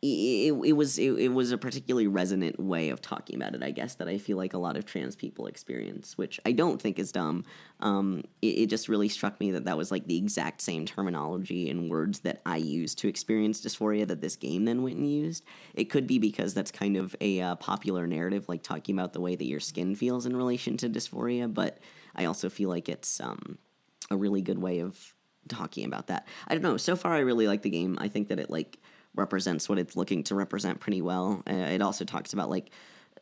It, 0.05 0.53
it 0.53 0.71
was 0.73 0.99
it, 0.99 1.11
it 1.13 1.33
was 1.33 1.51
a 1.51 1.57
particularly 1.57 2.07
resonant 2.07 2.59
way 2.59 2.89
of 2.89 3.01
talking 3.01 3.35
about 3.35 3.55
it, 3.55 3.63
I 3.63 3.71
guess, 3.71 3.95
that 3.95 4.07
I 4.07 4.17
feel 4.17 4.37
like 4.37 4.53
a 4.53 4.57
lot 4.57 4.77
of 4.77 4.85
trans 4.85 5.15
people 5.15 5.47
experience, 5.47 6.17
which 6.17 6.39
I 6.45 6.51
don't 6.51 6.81
think 6.81 6.99
is 6.99 7.11
dumb. 7.11 7.43
Um, 7.79 8.23
it, 8.41 8.47
it 8.59 8.69
just 8.69 8.87
really 8.87 9.09
struck 9.09 9.39
me 9.39 9.51
that 9.51 9.65
that 9.65 9.77
was 9.77 9.91
like 9.91 10.05
the 10.05 10.17
exact 10.17 10.61
same 10.61 10.85
terminology 10.85 11.69
and 11.69 11.89
words 11.89 12.19
that 12.19 12.41
I 12.45 12.57
used 12.57 12.99
to 12.99 13.07
experience 13.07 13.61
dysphoria 13.61 14.07
that 14.07 14.21
this 14.21 14.35
game 14.35 14.65
then 14.65 14.83
went 14.83 14.97
and 14.97 15.09
used. 15.09 15.43
It 15.73 15.85
could 15.85 16.05
be 16.05 16.19
because 16.19 16.53
that's 16.53 16.71
kind 16.71 16.97
of 16.97 17.15
a 17.21 17.41
uh, 17.41 17.55
popular 17.55 18.05
narrative, 18.05 18.47
like 18.47 18.61
talking 18.61 18.97
about 18.97 19.13
the 19.13 19.21
way 19.21 19.35
that 19.35 19.45
your 19.45 19.59
skin 19.59 19.95
feels 19.95 20.25
in 20.25 20.35
relation 20.35 20.77
to 20.77 20.89
dysphoria, 20.89 21.51
but 21.51 21.79
I 22.15 22.25
also 22.25 22.49
feel 22.49 22.69
like 22.69 22.89
it's 22.89 23.19
um, 23.19 23.57
a 24.11 24.17
really 24.17 24.41
good 24.41 24.59
way 24.59 24.79
of 24.79 25.15
talking 25.47 25.85
about 25.85 26.07
that. 26.07 26.27
I 26.47 26.53
don't 26.53 26.63
know. 26.63 26.77
So 26.77 26.95
far, 26.95 27.13
I 27.13 27.19
really 27.19 27.47
like 27.47 27.61
the 27.61 27.69
game. 27.69 27.97
I 27.99 28.07
think 28.07 28.29
that 28.29 28.39
it 28.39 28.49
like 28.49 28.79
represents 29.15 29.67
what 29.69 29.80
it's 29.80 29.95
looking 29.95 30.23
to 30.23 30.36
represent 30.36 30.80
pretty 30.80 31.01
well. 31.01 31.43
Uh, 31.49 31.54
it 31.54 31.82
also 31.82 32.06
talks 32.06 32.34
about 32.34 32.49
like 32.49 32.71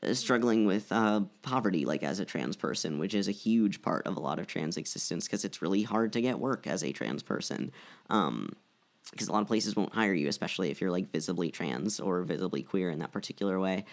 uh, 0.03 0.13
struggling 0.13 0.65
with 0.65 0.91
uh, 0.91 1.21
poverty, 1.41 1.85
like 1.85 2.03
as 2.03 2.19
a 2.19 2.25
trans 2.25 2.55
person, 2.55 2.99
which 2.99 3.13
is 3.13 3.27
a 3.27 3.31
huge 3.31 3.81
part 3.81 4.05
of 4.07 4.17
a 4.17 4.19
lot 4.19 4.39
of 4.39 4.47
trans 4.47 4.77
existence 4.77 5.25
because 5.25 5.45
it's 5.45 5.61
really 5.61 5.83
hard 5.83 6.13
to 6.13 6.21
get 6.21 6.39
work 6.39 6.67
as 6.67 6.83
a 6.83 6.91
trans 6.91 7.23
person. 7.23 7.71
Um, 8.09 8.49
because 9.11 9.27
a 9.27 9.31
lot 9.31 9.41
of 9.41 9.47
places 9.47 9.75
won't 9.75 9.93
hire 9.93 10.13
you, 10.13 10.27
especially 10.29 10.71
if 10.71 10.79
you're 10.79 10.89
like 10.89 11.11
visibly 11.11 11.51
trans 11.51 11.99
or 11.99 12.23
visibly 12.23 12.63
queer 12.63 12.89
in 12.89 12.99
that 12.99 13.11
particular 13.11 13.59
way. 13.59 13.85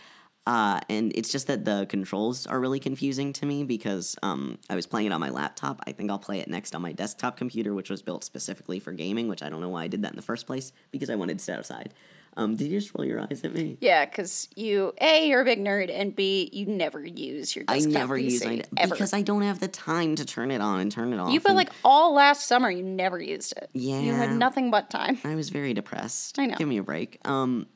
Uh, 0.46 0.80
and 0.88 1.12
it's 1.14 1.30
just 1.30 1.46
that 1.48 1.64
the 1.64 1.86
controls 1.88 2.46
are 2.46 2.58
really 2.58 2.80
confusing 2.80 3.32
to 3.34 3.46
me 3.46 3.62
because 3.62 4.16
um, 4.22 4.58
I 4.68 4.74
was 4.74 4.86
playing 4.86 5.06
it 5.06 5.12
on 5.12 5.20
my 5.20 5.30
laptop. 5.30 5.80
I 5.86 5.92
think 5.92 6.10
I'll 6.10 6.18
play 6.18 6.40
it 6.40 6.48
next 6.48 6.74
on 6.74 6.82
my 6.82 6.92
desktop 6.92 7.36
computer, 7.36 7.74
which 7.74 7.90
was 7.90 8.02
built 8.02 8.24
specifically 8.24 8.80
for 8.80 8.92
gaming, 8.92 9.28
which 9.28 9.42
I 9.42 9.50
don't 9.50 9.60
know 9.60 9.68
why 9.68 9.84
I 9.84 9.88
did 9.88 10.02
that 10.02 10.12
in 10.12 10.16
the 10.16 10.22
first 10.22 10.46
place 10.46 10.72
because 10.90 11.10
I 11.10 11.14
wanted 11.14 11.38
to 11.38 11.44
sit 11.44 11.56
outside. 11.56 11.92
Um, 12.36 12.54
did 12.56 12.68
you 12.68 12.78
just 12.80 12.92
roll 12.96 13.04
your 13.04 13.20
eyes 13.20 13.42
at 13.44 13.52
me? 13.52 13.76
Yeah, 13.80 14.04
because 14.06 14.48
you 14.54 14.94
a 15.00 15.28
you're 15.28 15.40
a 15.40 15.44
big 15.44 15.58
nerd, 15.58 15.90
and 15.92 16.14
b 16.14 16.48
you 16.52 16.64
never 16.64 17.04
use 17.04 17.54
your 17.56 17.64
I 17.66 17.80
never 17.80 18.16
PC, 18.16 18.22
use 18.22 18.42
it 18.42 18.68
ever. 18.76 18.94
because 18.94 19.12
I 19.12 19.22
don't 19.22 19.42
have 19.42 19.58
the 19.58 19.68
time 19.68 20.14
to 20.14 20.24
turn 20.24 20.52
it 20.52 20.60
on 20.60 20.80
and 20.80 20.92
turn 20.92 21.12
it 21.12 21.18
off. 21.18 21.32
you 21.32 21.40
but 21.40 21.56
like 21.56 21.70
all 21.84 22.14
last 22.14 22.46
summer, 22.46 22.70
you 22.70 22.84
never 22.84 23.20
used 23.20 23.52
it. 23.56 23.68
Yeah, 23.72 23.98
you 23.98 24.12
had 24.14 24.30
nothing 24.32 24.70
but 24.70 24.90
time. 24.90 25.18
I 25.24 25.34
was 25.34 25.50
very 25.50 25.74
depressed. 25.74 26.38
I 26.38 26.46
know. 26.46 26.54
Give 26.54 26.68
me 26.68 26.78
a 26.78 26.84
break. 26.84 27.18
Um, 27.24 27.66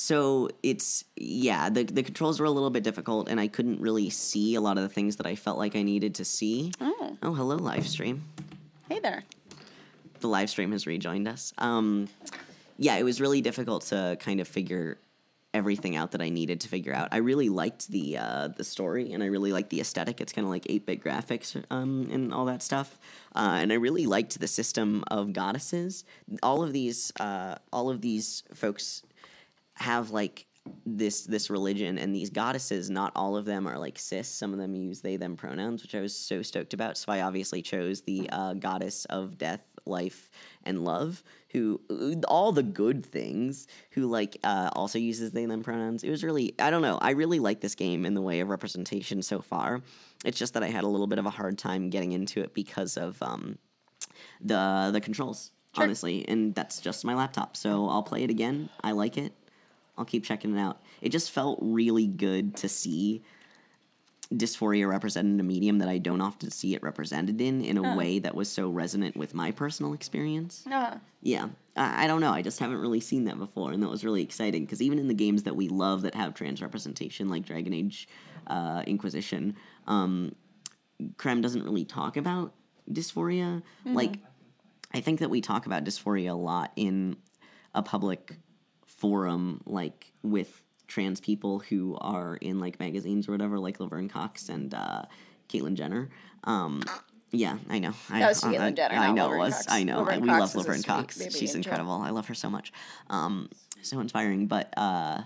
so 0.00 0.48
it's 0.62 1.04
yeah, 1.16 1.68
the 1.68 1.84
the 1.84 2.02
controls 2.02 2.40
were 2.40 2.46
a 2.46 2.50
little 2.50 2.70
bit 2.70 2.82
difficult, 2.82 3.28
and 3.28 3.38
I 3.38 3.48
couldn't 3.48 3.80
really 3.82 4.08
see 4.08 4.54
a 4.54 4.60
lot 4.62 4.78
of 4.78 4.82
the 4.82 4.88
things 4.88 5.16
that 5.16 5.26
I 5.26 5.34
felt 5.36 5.58
like 5.58 5.76
I 5.76 5.82
needed 5.82 6.14
to 6.14 6.24
see. 6.24 6.72
Oh, 6.80 7.16
Oh, 7.22 7.34
hello, 7.34 7.56
live 7.56 7.86
stream. 7.86 8.22
hey 8.88 8.98
there. 8.98 9.24
The 10.20 10.28
live 10.28 10.48
stream 10.48 10.72
has 10.72 10.86
rejoined 10.86 11.28
us. 11.28 11.52
Um, 11.58 12.08
yeah, 12.78 12.96
it 12.96 13.02
was 13.02 13.20
really 13.20 13.42
difficult 13.42 13.82
to 13.86 14.16
kind 14.20 14.40
of 14.40 14.48
figure 14.48 14.96
everything 15.52 15.96
out 15.96 16.12
that 16.12 16.22
I 16.22 16.28
needed 16.30 16.60
to 16.60 16.68
figure 16.68 16.94
out. 16.94 17.08
I 17.12 17.18
really 17.18 17.50
liked 17.50 17.88
the 17.88 18.16
uh, 18.16 18.48
the 18.56 18.64
story, 18.64 19.12
and 19.12 19.22
I 19.22 19.26
really 19.26 19.52
liked 19.52 19.68
the 19.68 19.80
aesthetic. 19.82 20.22
It's 20.22 20.32
kind 20.32 20.46
of 20.46 20.50
like 20.50 20.64
eight 20.70 20.86
bit 20.86 21.04
graphics 21.04 21.62
um, 21.70 22.08
and 22.10 22.32
all 22.32 22.46
that 22.46 22.62
stuff. 22.62 22.98
Uh, 23.36 23.58
and 23.60 23.70
I 23.70 23.76
really 23.76 24.06
liked 24.06 24.40
the 24.40 24.48
system 24.48 25.04
of 25.08 25.34
goddesses. 25.34 26.04
All 26.42 26.62
of 26.62 26.72
these, 26.72 27.12
uh, 27.20 27.56
all 27.70 27.90
of 27.90 28.00
these 28.00 28.44
folks 28.54 29.02
have 29.80 30.10
like 30.10 30.46
this 30.84 31.22
this 31.22 31.48
religion 31.48 31.98
and 31.98 32.14
these 32.14 32.30
goddesses 32.30 32.90
not 32.90 33.12
all 33.16 33.36
of 33.36 33.44
them 33.44 33.66
are 33.66 33.78
like 33.78 33.98
cis. 33.98 34.28
Some 34.28 34.52
of 34.52 34.58
them 34.58 34.74
use 34.74 35.00
they 35.00 35.16
them 35.16 35.36
pronouns 35.36 35.82
which 35.82 35.94
i 35.94 36.00
was 36.00 36.14
so 36.14 36.42
stoked 36.42 36.74
about. 36.74 36.96
So 36.98 37.10
i 37.12 37.22
obviously 37.22 37.62
chose 37.62 38.02
the 38.02 38.28
uh, 38.30 38.54
goddess 38.54 39.06
of 39.06 39.38
death 39.38 39.62
life 39.86 40.30
and 40.64 40.84
love 40.84 41.24
who 41.48 41.80
all 42.28 42.52
the 42.52 42.62
good 42.62 43.04
things 43.04 43.66
who 43.92 44.06
like 44.06 44.36
uh, 44.44 44.68
also 44.74 44.98
uses 44.98 45.32
they 45.32 45.46
them 45.46 45.62
pronouns. 45.62 46.04
It 46.04 46.10
was 46.10 46.22
really 46.22 46.54
i 46.58 46.70
don't 46.70 46.82
know 46.82 46.98
i 47.00 47.12
really 47.12 47.38
like 47.38 47.60
this 47.60 47.74
game 47.74 48.04
in 48.04 48.14
the 48.14 48.22
way 48.22 48.40
of 48.40 48.48
representation 48.50 49.22
so 49.22 49.40
far. 49.40 49.80
It's 50.24 50.38
just 50.38 50.54
that 50.54 50.62
i 50.62 50.68
had 50.68 50.84
a 50.84 50.88
little 50.88 51.06
bit 51.06 51.18
of 51.18 51.26
a 51.26 51.30
hard 51.30 51.58
time 51.58 51.88
getting 51.88 52.12
into 52.12 52.42
it 52.42 52.52
because 52.52 52.98
of 52.98 53.20
um, 53.22 53.58
the 54.40 54.90
the 54.92 55.00
controls 55.00 55.52
Sure. 55.72 55.84
honestly 55.84 56.24
and 56.26 56.52
that's 56.52 56.80
just 56.80 57.04
my 57.04 57.14
laptop. 57.14 57.56
So 57.56 57.88
i'll 57.88 58.02
play 58.02 58.24
it 58.24 58.30
again. 58.30 58.68
I 58.82 58.90
like 58.90 59.16
it 59.16 59.32
I'll 59.98 60.04
keep 60.04 60.24
checking 60.24 60.56
it 60.56 60.60
out. 60.60 60.80
It 61.00 61.10
just 61.10 61.30
felt 61.30 61.58
really 61.60 62.06
good 62.06 62.56
to 62.56 62.68
see 62.68 63.22
dysphoria 64.32 64.88
represented 64.88 65.32
in 65.32 65.40
a 65.40 65.42
medium 65.42 65.78
that 65.78 65.88
I 65.88 65.98
don't 65.98 66.20
often 66.20 66.50
see 66.50 66.74
it 66.74 66.82
represented 66.82 67.40
in, 67.40 67.64
in 67.64 67.76
a 67.76 67.96
way 67.96 68.20
that 68.20 68.34
was 68.34 68.48
so 68.48 68.70
resonant 68.70 69.16
with 69.16 69.34
my 69.34 69.50
personal 69.50 69.92
experience. 69.92 70.64
Uh, 70.70 70.98
Yeah, 71.20 71.48
I, 71.76 72.04
I 72.04 72.06
don't 72.06 72.20
know. 72.20 72.30
I 72.30 72.40
just 72.42 72.60
haven't 72.60 72.78
really 72.78 73.00
seen 73.00 73.24
that 73.24 73.38
before, 73.38 73.72
and 73.72 73.82
that 73.82 73.88
was 73.88 74.04
really 74.04 74.22
exciting 74.22 74.64
because 74.64 74.80
even 74.80 74.98
in 75.00 75.08
the 75.08 75.14
games 75.14 75.42
that 75.42 75.56
we 75.56 75.68
love 75.68 76.02
that 76.02 76.14
have 76.14 76.34
trans 76.34 76.62
representation, 76.62 77.28
like 77.28 77.44
Dragon 77.44 77.74
Age 77.74 78.08
uh, 78.46 78.84
Inquisition, 78.86 79.56
um, 79.88 80.32
Krem 81.16 81.42
doesn't 81.42 81.64
really 81.64 81.84
talk 81.84 82.16
about 82.16 82.54
dysphoria. 82.88 83.62
Like, 83.84 84.18
I 84.94 85.00
think 85.00 85.18
that 85.20 85.30
we 85.30 85.40
talk 85.40 85.66
about 85.66 85.84
dysphoria 85.84 86.30
a 86.30 86.34
lot 86.34 86.72
in 86.76 87.16
a 87.74 87.82
public 87.82 88.38
forum, 89.00 89.60
like 89.66 90.12
with 90.22 90.62
trans 90.86 91.20
people 91.20 91.58
who 91.60 91.96
are 92.00 92.36
in 92.36 92.60
like 92.60 92.78
magazines 92.80 93.28
or 93.28 93.32
whatever, 93.32 93.58
like 93.58 93.80
Laverne 93.80 94.08
Cox 94.08 94.48
and 94.48 94.72
uh, 94.74 95.02
Caitlyn 95.48 95.74
Jenner. 95.74 96.10
Um, 96.44 96.82
yeah, 97.32 97.58
I 97.68 97.78
know. 97.78 97.92
I, 98.10 98.20
That 98.20 98.28
was 98.28 98.44
I- 98.44 98.54
Caitlyn 98.54 98.76
Jenner, 98.76 98.94
I 98.94 99.12
know 99.12 99.24
Laverne 99.24 99.36
it 99.40 99.44
was. 99.44 99.54
Cox. 99.54 99.66
I 99.68 99.82
know. 99.84 99.98
Laverne 100.00 100.20
we 100.20 100.28
Cox 100.28 100.40
love 100.40 100.54
Laverne 100.66 100.82
Cox. 100.82 101.34
She's 101.36 101.54
incredible. 101.54 101.92
I 101.92 102.10
love 102.10 102.26
her 102.28 102.34
so 102.34 102.50
much. 102.50 102.72
Um, 103.08 103.48
so 103.82 104.00
inspiring. 104.00 104.46
But 104.46 104.74
uh, 104.76 105.22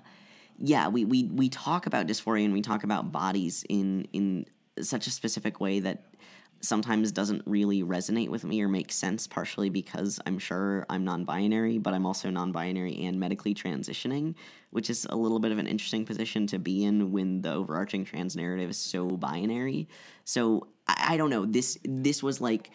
yeah, 0.59 0.89
we, 0.89 1.05
we 1.05 1.25
we 1.25 1.49
talk 1.49 1.87
about 1.87 2.07
dysphoria 2.07 2.45
and 2.45 2.53
we 2.55 2.63
talk 2.63 2.85
about 2.85 3.11
bodies 3.11 3.65
in 3.69 4.07
in 4.13 4.47
such 4.81 5.07
a 5.07 5.11
specific 5.11 5.61
way 5.61 5.81
that 5.81 6.03
sometimes 6.61 7.13
doesn't 7.13 7.43
really 7.47 7.83
resonate 7.83 8.29
with 8.29 8.45
me 8.45 8.63
or 8.63 8.69
make 8.69 8.91
sense 8.91 9.27
partially 9.27 9.69
because 9.69 10.19
I'm 10.27 10.39
sure 10.39 10.87
I'm 10.89 11.05
non-binary 11.05 11.79
but 11.79 11.95
I'm 11.95 12.07
also 12.07 12.31
non-binary 12.31 13.05
and 13.05 13.21
medically 13.21 13.55
transitioning 13.55 14.35
which 14.71 14.91
is 14.91 15.07
a 15.11 15.17
little 15.17 15.39
bit 15.39 15.53
of 15.53 15.59
an 15.59 15.67
interesting 15.67 16.05
position 16.05 16.47
to 16.49 16.59
be 16.59 16.85
in 16.85 17.13
when 17.13 17.43
the 17.43 17.53
overarching 17.53 18.05
trans 18.05 18.35
narrative 18.35 18.71
is 18.71 18.79
so 18.79 19.09
binary 19.09 19.89
so 20.25 20.69
I, 20.87 21.15
I 21.15 21.17
don't 21.17 21.31
know 21.31 21.45
this 21.45 21.79
this 21.85 22.23
was 22.23 22.41
like 22.41 22.71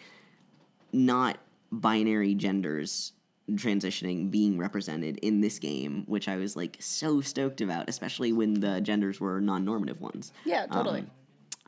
not 0.92 1.38
binary 1.72 2.34
genders 2.34 3.12
transitioning 3.52 4.30
being 4.30 4.56
represented 4.58 5.18
in 5.18 5.40
this 5.40 5.58
game 5.58 6.04
which 6.06 6.28
I 6.28 6.36
was 6.36 6.54
like 6.54 6.76
so 6.78 7.20
stoked 7.20 7.60
about 7.60 7.88
especially 7.88 8.32
when 8.32 8.54
the 8.54 8.80
genders 8.80 9.20
were 9.20 9.40
non-normative 9.40 10.00
ones 10.00 10.32
Yeah, 10.44 10.66
totally. 10.66 11.00
Um, 11.00 11.10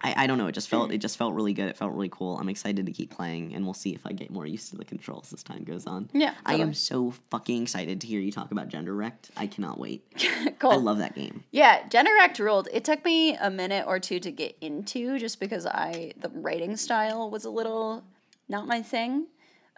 I, 0.03 0.25
I 0.25 0.27
don't 0.27 0.37
know. 0.39 0.49
It 0.49 0.53
just 0.53 0.69
felt 0.69 0.91
it 0.91 0.99
just 0.99 1.17
felt 1.17 1.35
really 1.35 1.53
good. 1.53 1.69
It 1.69 1.77
felt 1.77 1.93
really 1.93 2.09
cool. 2.11 2.37
I'm 2.39 2.49
excited 2.49 2.87
to 2.87 2.93
keep 2.93 3.11
playing, 3.11 3.55
and 3.55 3.65
we'll 3.65 3.75
see 3.75 3.95
if 3.95 4.05
I 4.05 4.13
get 4.13 4.31
more 4.31 4.47
used 4.47 4.71
to 4.71 4.77
the 4.77 4.85
controls 4.85 5.33
as 5.33 5.43
time 5.43 5.65
goes 5.65 5.87
on. 5.87 6.09
Yeah, 6.13 6.35
I 6.45 6.55
am 6.57 6.75
so 6.75 7.13
fucking 7.31 7.63
excited 7.63 8.01
to 8.01 8.07
hear 8.07 8.21
you 8.21 8.33
talk 8.33 8.51
about 8.51 8.69
Genderwrecked. 8.69 9.31
I 9.37 9.47
cannot 9.47 9.79
wait. 9.79 10.05
cool. 10.59 10.73
I 10.73 10.77
love 10.77 10.99
that 10.99 11.15
game. 11.15 11.45
Yeah, 11.53 11.87
Genderwrecked 11.89 12.39
ruled. 12.41 12.69
It 12.73 12.85
took 12.85 13.05
me 13.05 13.37
a 13.37 13.51
minute 13.51 13.85
or 13.87 14.01
two 14.01 14.19
to 14.21 14.31
get 14.33 14.57
into 14.61 15.19
just 15.19 15.39
because 15.39 15.67
I 15.67 16.13
the 16.19 16.31
writing 16.31 16.77
style 16.77 17.31
was 17.31 17.45
a 17.45 17.51
little 17.51 18.03
not 18.49 18.67
my 18.67 18.83
thing. 18.83 19.27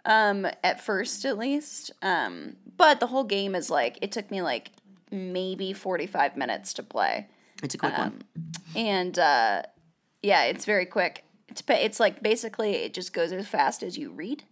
Um, 0.05 0.45
at 0.63 0.81
first 0.83 1.25
at 1.25 1.37
least. 1.37 1.91
Um, 2.01 2.57
but 2.77 2.99
the 2.99 3.07
whole 3.07 3.23
game 3.23 3.55
is 3.55 3.69
like 3.69 3.97
it 4.01 4.11
took 4.11 4.29
me 4.31 4.41
like 4.41 4.71
maybe 5.11 5.73
45 5.73 6.35
minutes 6.35 6.73
to 6.73 6.83
play. 6.83 7.27
It's 7.63 7.73
a 7.75 7.77
quick 7.77 7.97
one. 7.97 8.23
Um, 8.35 8.51
And 8.75 9.17
uh 9.17 9.63
yeah, 10.25 10.43
it's 10.45 10.65
very 10.65 10.85
quick. 10.85 11.23
It's 11.49 11.61
it's 11.69 11.99
like 11.99 12.23
basically 12.23 12.71
it 12.75 12.93
just 12.93 13.13
goes 13.13 13.31
as 13.31 13.47
fast 13.47 13.83
as 13.83 13.97
you 13.97 14.11
read. 14.11 14.43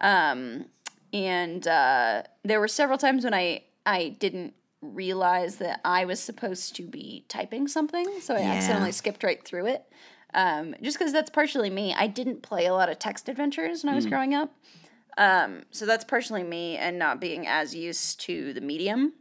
Um, 0.00 0.66
and 1.12 1.66
uh, 1.66 2.22
there 2.44 2.58
were 2.60 2.68
several 2.68 2.98
times 2.98 3.24
when 3.24 3.32
I 3.34 3.62
I 3.86 4.16
didn't 4.18 4.54
realize 4.80 5.56
that 5.56 5.80
I 5.84 6.04
was 6.04 6.18
supposed 6.20 6.74
to 6.76 6.82
be 6.82 7.24
typing 7.28 7.68
something, 7.68 8.06
so 8.20 8.34
I 8.34 8.40
Yeah. 8.40 8.52
accidentally 8.52 8.92
skipped 8.92 9.22
right 9.22 9.42
through 9.44 9.66
it. 9.66 9.84
Um, 10.34 10.74
just 10.82 10.98
because 10.98 11.12
that's 11.12 11.30
partially 11.30 11.70
me. 11.70 11.94
I 11.94 12.06
didn't 12.08 12.42
play 12.42 12.66
a 12.66 12.72
lot 12.72 12.88
of 12.88 12.98
text 12.98 13.28
adventures 13.28 13.84
when 13.84 13.92
I 13.92 13.96
was 13.96 14.06
growing 14.06 14.34
up. 14.34 14.50
Um, 15.18 15.62
so 15.70 15.84
that's 15.86 16.04
partially 16.04 16.42
me 16.42 16.78
and 16.78 16.98
not 16.98 17.20
being 17.20 17.46
as 17.46 17.74
used 17.74 18.20
to 18.22 18.52
the 18.54 18.60
medium. 18.62 19.12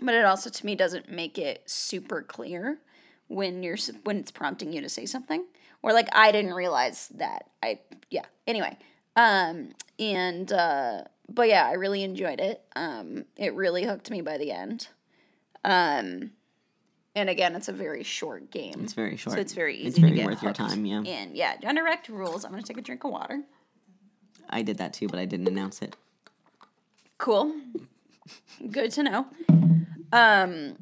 But 0.00 0.14
it 0.14 0.24
also 0.24 0.50
to 0.50 0.66
me 0.66 0.74
doesn't 0.74 1.10
make 1.10 1.38
it 1.38 1.62
super 1.70 2.20
clear 2.20 2.80
when 3.28 3.62
you're 3.62 3.76
when 4.04 4.16
it's 4.18 4.30
prompting 4.30 4.72
you 4.72 4.80
to 4.80 4.88
say 4.88 5.06
something 5.06 5.44
or 5.82 5.92
like 5.92 6.08
I 6.12 6.32
didn't 6.32 6.54
realize 6.54 7.08
that. 7.14 7.46
I 7.62 7.80
yeah. 8.10 8.24
Anyway, 8.46 8.76
um 9.16 9.70
and 9.98 10.50
uh 10.52 11.04
but 11.28 11.48
yeah, 11.48 11.66
I 11.66 11.74
really 11.74 12.02
enjoyed 12.02 12.40
it. 12.40 12.62
Um 12.74 13.24
it 13.36 13.54
really 13.54 13.84
hooked 13.84 14.10
me 14.10 14.20
by 14.22 14.38
the 14.38 14.50
end. 14.50 14.88
Um 15.64 16.32
and 17.14 17.28
again, 17.28 17.56
it's 17.56 17.68
a 17.68 17.72
very 17.72 18.04
short 18.04 18.50
game. 18.50 18.76
It's 18.80 18.92
very 18.92 19.16
short. 19.16 19.34
So 19.34 19.40
it's 19.40 19.52
very 19.52 19.76
easy 19.76 19.88
It's 19.88 19.98
very 19.98 20.12
to 20.12 20.16
get 20.18 20.26
worth 20.26 20.42
your 20.42 20.52
time. 20.52 20.86
Yeah, 20.86 21.02
And 21.04 21.36
yeah, 21.36 21.56
Genderwrecked 21.56 22.08
rules. 22.08 22.44
I'm 22.44 22.50
gonna 22.50 22.62
take 22.62 22.78
a 22.78 22.82
drink 22.82 23.04
of 23.04 23.10
water. 23.10 23.42
I 24.48 24.62
did 24.62 24.78
that 24.78 24.94
too, 24.94 25.08
but 25.08 25.18
I 25.18 25.26
didn't 25.26 25.48
announce 25.48 25.82
it. 25.82 25.96
Cool. 27.18 27.54
Good 28.70 28.92
to 28.92 29.02
know. 29.02 29.26
Um 30.12 30.76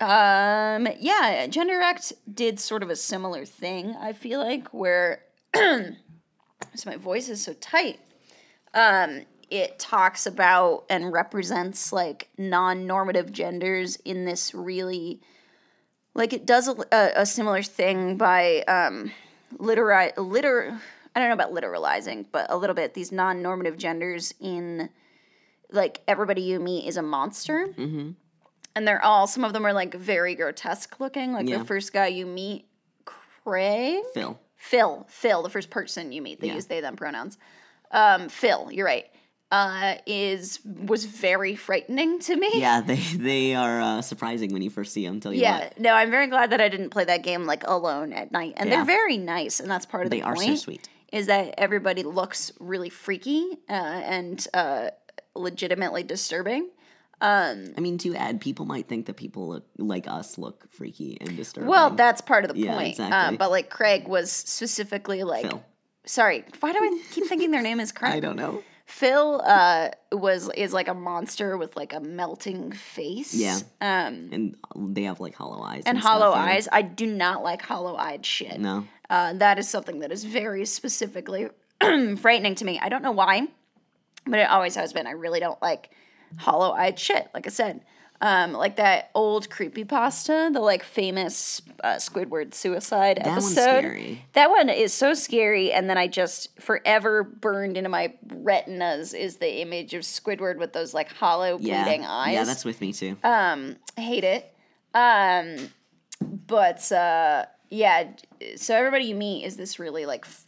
um 0.00 0.88
yeah, 1.00 1.46
Genderwrecked 1.46 2.12
did 2.32 2.60
sort 2.60 2.82
of 2.82 2.90
a 2.90 2.96
similar 2.96 3.44
thing, 3.44 3.96
I 4.00 4.12
feel 4.12 4.40
like, 4.40 4.68
where 4.68 5.22
so 5.54 5.94
my 6.84 6.96
voice 6.96 7.28
is 7.28 7.42
so 7.42 7.54
tight. 7.54 8.00
Um 8.74 9.22
it 9.48 9.78
talks 9.78 10.26
about 10.26 10.84
and 10.90 11.12
represents 11.12 11.92
like 11.92 12.28
non-normative 12.36 13.32
genders 13.32 13.96
in 14.04 14.24
this 14.24 14.52
really 14.54 15.20
like 16.14 16.32
it 16.32 16.44
does 16.46 16.68
a, 16.68 17.12
a, 17.14 17.24
similar 17.24 17.62
thing 17.62 18.16
by 18.16 18.62
um 18.62 19.12
liter 19.58 20.12
liter 20.16 20.80
I 21.14 21.20
don't 21.20 21.28
know 21.28 21.34
about 21.34 21.54
literalizing, 21.54 22.26
but 22.30 22.46
a 22.50 22.58
little 22.58 22.74
bit 22.76 22.92
these 22.92 23.10
non-normative 23.10 23.78
genders 23.78 24.34
in 24.38 24.90
like 25.72 26.02
everybody 26.06 26.42
you 26.42 26.60
meet 26.60 26.86
is 26.86 26.98
a 26.98 27.02
monster. 27.02 27.68
Mm-hmm. 27.68 28.10
And 28.76 28.86
they're 28.86 29.02
all 29.04 29.26
some 29.26 29.42
of 29.44 29.52
them 29.52 29.64
are 29.66 29.72
like 29.72 29.94
very 29.94 30.34
grotesque 30.36 31.00
looking. 31.00 31.32
Like 31.32 31.48
Yeah. 31.48 31.58
the 31.58 31.64
first 31.64 31.92
guy 31.92 32.06
you 32.08 32.26
meet, 32.26 32.66
Craig, 33.04 34.02
Phil. 34.14 34.38
Phil, 34.56 35.06
Phil, 35.08 35.42
the 35.42 35.50
first 35.50 35.70
person 35.70 36.12
you 36.12 36.22
meet, 36.22 36.40
they 36.40 36.48
Yeah. 36.48 36.54
use 36.54 36.66
they 36.66 36.80
them 36.80 36.94
pronouns. 36.96 37.38
Um, 37.90 38.28
Phil, 38.28 38.70
you're 38.70 38.86
right. 38.86 39.06
Uh, 39.50 39.94
is 40.06 40.58
was 40.64 41.04
very 41.04 41.54
frightening 41.54 42.18
to 42.18 42.34
me. 42.36 42.50
Yeah, 42.54 42.80
they 42.86 42.96
they 42.96 43.54
are 43.54 43.80
uh, 43.80 44.02
surprising 44.02 44.52
when 44.52 44.60
you 44.60 44.70
first 44.70 44.92
see 44.92 45.06
them. 45.06 45.20
Tell 45.20 45.32
you 45.32 45.40
Yeah, 45.40 45.58
what, 45.60 45.78
no, 45.80 45.92
I'm 45.94 46.10
very 46.10 46.26
glad 46.26 46.50
that 46.50 46.60
I 46.60 46.68
didn't 46.68 46.90
play 46.90 47.04
that 47.04 47.22
game 47.22 47.46
like 47.46 47.62
alone 47.66 48.12
at 48.12 48.32
night. 48.32 48.54
And 48.56 48.68
Yeah. 48.68 48.76
they're 48.76 48.84
very 48.84 49.16
nice, 49.16 49.60
and 49.60 49.70
that's 49.70 49.86
part 49.86 50.04
of 50.04 50.10
they 50.10 50.18
the 50.20 50.26
are 50.26 50.34
point. 50.34 50.48
so 50.58 50.64
sweet. 50.64 50.88
Is 51.12 51.28
that 51.28 51.54
everybody 51.58 52.02
looks 52.02 52.52
really 52.58 52.90
freaky 52.90 53.58
uh, 53.70 53.72
and 53.72 54.46
uh, 54.52 54.90
legitimately 55.36 56.02
disturbing. 56.02 56.68
I 57.20 57.80
mean, 57.80 57.98
to 57.98 58.14
add, 58.14 58.40
people 58.40 58.66
might 58.66 58.88
think 58.88 59.06
that 59.06 59.16
people 59.16 59.48
look, 59.48 59.66
like 59.78 60.06
us 60.06 60.36
look 60.38 60.66
freaky 60.70 61.16
and 61.20 61.36
disturbing. 61.36 61.68
Well, 61.68 61.90
that's 61.90 62.20
part 62.20 62.44
of 62.44 62.52
the 62.54 62.60
Yeah, 62.60 62.74
point. 62.74 62.88
exactly. 62.90 63.16
Um, 63.18 63.36
but 63.36 63.50
like 63.50 63.70
Craig 63.70 64.06
was 64.06 64.30
specifically 64.30 65.22
like, 65.24 65.46
Phil. 65.46 65.62
sorry, 66.04 66.44
why 66.60 66.72
do 66.72 66.78
I 66.78 67.02
keep 67.12 67.26
thinking 67.26 67.50
their 67.50 67.62
name 67.62 67.80
is 67.80 67.92
Craig? 67.98 68.12
I 68.14 68.20
don't 68.20 68.36
know. 68.36 68.62
Phil 68.84 69.40
uh, 69.44 69.88
was 70.12 70.48
is 70.56 70.72
like 70.72 70.86
a 70.86 70.94
monster 70.94 71.56
with 71.56 71.74
like 71.74 71.92
a 71.92 71.98
melting 72.00 72.70
face. 72.70 73.34
Yeah. 73.34 73.58
Um, 73.80 74.30
And 74.32 74.56
they 74.76 75.02
have 75.04 75.18
like 75.18 75.34
hollow 75.34 75.60
eyes 75.60 75.82
and 75.86 75.98
stuff, 75.98 76.08
hollow 76.12 76.32
yeah. 76.34 76.42
eyes. 76.42 76.68
I 76.70 76.82
do 76.82 77.06
not 77.06 77.42
like 77.42 77.62
hollow 77.62 77.96
eyed 77.96 78.24
shit. 78.24 78.60
No, 78.60 78.86
Uh, 79.10 79.32
that 79.32 79.58
is 79.58 79.68
something 79.68 79.98
that 80.00 80.12
is 80.12 80.22
very 80.22 80.64
specifically 80.66 81.48
frightening 82.18 82.54
to 82.56 82.64
me. 82.64 82.78
I 82.80 82.88
don't 82.88 83.02
know 83.02 83.10
why, 83.10 83.48
but 84.24 84.38
it 84.38 84.48
always 84.48 84.76
has 84.76 84.92
been. 84.92 85.08
I 85.08 85.12
really 85.12 85.40
don't 85.40 85.60
like 85.60 85.90
hollow 86.38 86.72
eyed 86.72 86.98
shit, 86.98 87.28
like 87.34 87.46
I 87.46 87.50
said. 87.50 87.80
Um, 88.18 88.54
like 88.54 88.76
that 88.76 89.10
old 89.14 89.50
creepy 89.50 89.84
pasta, 89.84 90.48
the 90.50 90.60
like 90.60 90.82
famous 90.82 91.60
uh, 91.84 91.96
Squidward 91.96 92.54
suicide 92.54 93.18
That 93.18 93.26
episode. 93.26 93.52
scary. 93.80 94.24
That 94.32 94.48
one 94.48 94.70
is 94.70 94.94
so 94.94 95.12
scary, 95.12 95.70
and 95.70 95.90
then 95.90 95.98
I 95.98 96.06
just 96.08 96.58
forever 96.58 97.22
burned 97.24 97.76
into 97.76 97.90
my 97.90 98.14
retinas 98.32 99.12
is 99.12 99.36
the 99.36 99.60
image 99.60 99.92
of 99.92 100.00
Squidward 100.00 100.56
with 100.56 100.72
those 100.72 100.94
like 100.94 101.12
hollow 101.12 101.58
yeah, 101.60 101.84
bleeding 101.84 102.06
eyes. 102.06 102.32
yeah, 102.32 102.44
that's 102.44 102.64
with 102.64 102.80
me 102.80 102.94
too. 102.94 103.18
Um, 103.22 103.76
hate 103.98 104.24
it. 104.24 104.50
Um, 104.94 105.68
but 106.46 106.90
uh, 106.90 107.44
yeah, 107.68 108.04
so 108.56 108.74
everybody 108.74 109.04
you 109.04 109.14
meet 109.14 109.44
is 109.44 109.58
this 109.58 109.78
really 109.78 110.06
like 110.06 110.24
f- 110.24 110.46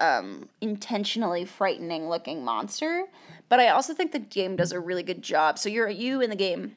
um, 0.00 0.48
intentionally 0.62 1.44
frightening 1.44 2.08
looking 2.08 2.44
monster. 2.46 3.04
But 3.50 3.60
I 3.60 3.68
also 3.68 3.92
think 3.92 4.12
the 4.12 4.18
game 4.20 4.56
does 4.56 4.72
a 4.72 4.80
really 4.80 5.02
good 5.02 5.20
job. 5.20 5.58
So 5.58 5.68
you're 5.68 5.88
you 5.90 6.22
in 6.22 6.30
the 6.30 6.36
game 6.36 6.76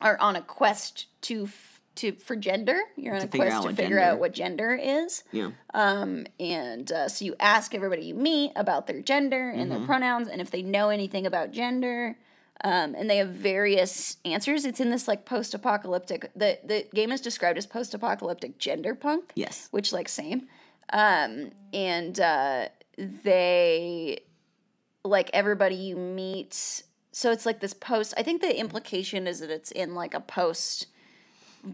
are 0.00 0.16
on 0.18 0.34
a 0.36 0.40
quest 0.40 1.06
to 1.22 1.44
f- 1.44 1.80
to 1.96 2.12
for 2.12 2.36
gender. 2.36 2.78
You're 2.96 3.16
on 3.16 3.22
a 3.22 3.26
quest 3.28 3.62
to 3.64 3.68
figure 3.70 3.96
gender- 3.96 4.00
out 4.00 4.18
what 4.20 4.32
gender 4.32 4.74
is. 4.74 5.24
yeah, 5.32 5.50
Um, 5.74 6.26
and 6.40 6.90
uh, 6.92 7.08
so 7.08 7.24
you 7.24 7.34
ask 7.40 7.74
everybody 7.74 8.02
you 8.06 8.14
meet 8.14 8.52
about 8.56 8.86
their 8.86 9.02
gender 9.02 9.50
and 9.50 9.62
Mm-hmm. 9.62 9.78
their 9.78 9.86
pronouns, 9.86 10.28
and 10.28 10.40
if 10.40 10.50
they 10.50 10.62
know 10.62 10.88
anything 10.88 11.26
about 11.26 11.50
gender. 11.50 12.16
Um, 12.64 12.96
and 12.96 13.08
they 13.08 13.18
have 13.18 13.28
various 13.28 14.16
answers. 14.24 14.64
It's 14.64 14.80
in 14.80 14.90
this 14.90 15.06
like 15.06 15.24
post-apocalyptic. 15.24 16.30
The 16.34 16.58
the 16.64 16.86
game 16.92 17.12
is 17.12 17.20
described 17.20 17.56
as 17.58 17.66
post-apocalyptic 17.66 18.58
gender 18.58 18.94
punk, 18.96 19.30
yes, 19.36 19.68
which 19.70 19.92
like 19.92 20.08
same. 20.08 20.48
Um, 20.92 21.50
and 21.72 22.18
uh, 22.18 22.68
they 22.96 24.18
like 25.04 25.30
everybody 25.32 25.74
you 25.74 25.96
meet. 25.96 26.82
So 27.12 27.32
it's 27.32 27.46
like 27.46 27.60
this 27.60 27.74
post. 27.74 28.14
I 28.16 28.22
think 28.22 28.42
the 28.42 28.58
implication 28.58 29.26
is 29.26 29.40
that 29.40 29.50
it's 29.50 29.70
in 29.70 29.94
like 29.94 30.14
a 30.14 30.20
post 30.20 30.86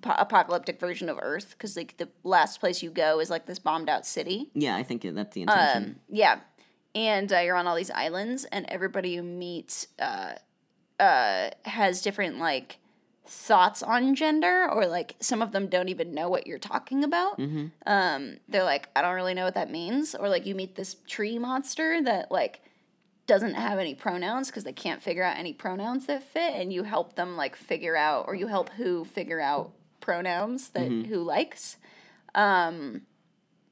apocalyptic 0.04 0.80
version 0.80 1.08
of 1.08 1.18
Earth 1.20 1.50
because 1.56 1.76
like 1.76 1.96
the 1.98 2.08
last 2.22 2.60
place 2.60 2.82
you 2.82 2.90
go 2.90 3.20
is 3.20 3.30
like 3.30 3.46
this 3.46 3.58
bombed 3.58 3.88
out 3.88 4.06
city. 4.06 4.50
yeah. 4.54 4.76
I 4.76 4.82
think 4.82 5.02
that's 5.02 5.34
the 5.34 5.42
intention. 5.42 5.84
Um, 5.84 5.96
yeah, 6.08 6.40
and 6.94 7.32
uh, 7.32 7.38
you're 7.40 7.56
on 7.56 7.66
all 7.66 7.76
these 7.76 7.90
islands, 7.90 8.44
and 8.46 8.66
everybody 8.68 9.10
you 9.10 9.22
meet 9.22 9.86
uh, 9.98 10.32
uh, 11.00 11.50
has 11.64 12.00
different 12.02 12.38
like 12.38 12.78
thoughts 13.26 13.82
on 13.82 14.14
gender 14.14 14.68
or 14.70 14.86
like 14.86 15.16
some 15.18 15.40
of 15.40 15.50
them 15.52 15.66
don't 15.66 15.88
even 15.88 16.12
know 16.12 16.28
what 16.28 16.46
you're 16.46 16.58
talking 16.58 17.02
about 17.02 17.38
Mm-hmm. 17.38 17.66
um 17.86 18.36
they're 18.50 18.64
like 18.64 18.90
i 18.94 19.00
don't 19.00 19.14
really 19.14 19.32
know 19.32 19.46
what 19.46 19.54
that 19.54 19.70
means 19.70 20.14
or 20.14 20.28
like 20.28 20.44
you 20.44 20.54
meet 20.54 20.74
this 20.74 20.96
tree 21.08 21.38
monster 21.38 22.02
that 22.02 22.30
like 22.30 22.60
doesn't 23.26 23.54
have 23.54 23.78
any 23.78 23.94
pronouns 23.94 24.48
because 24.48 24.64
they 24.64 24.72
can't 24.72 25.02
figure 25.02 25.22
out 25.22 25.38
any 25.38 25.52
pronouns 25.52 26.06
that 26.06 26.22
fit 26.22 26.54
and 26.54 26.72
you 26.72 26.82
help 26.82 27.14
them 27.16 27.36
like 27.36 27.56
figure 27.56 27.96
out 27.96 28.26
or 28.28 28.34
you 28.34 28.46
help 28.46 28.68
who 28.70 29.04
figure 29.04 29.40
out 29.40 29.72
pronouns 30.00 30.68
that 30.70 30.88
Mm-hmm. 30.90 31.08
who 31.08 31.22
likes 31.22 31.78
um 32.34 33.00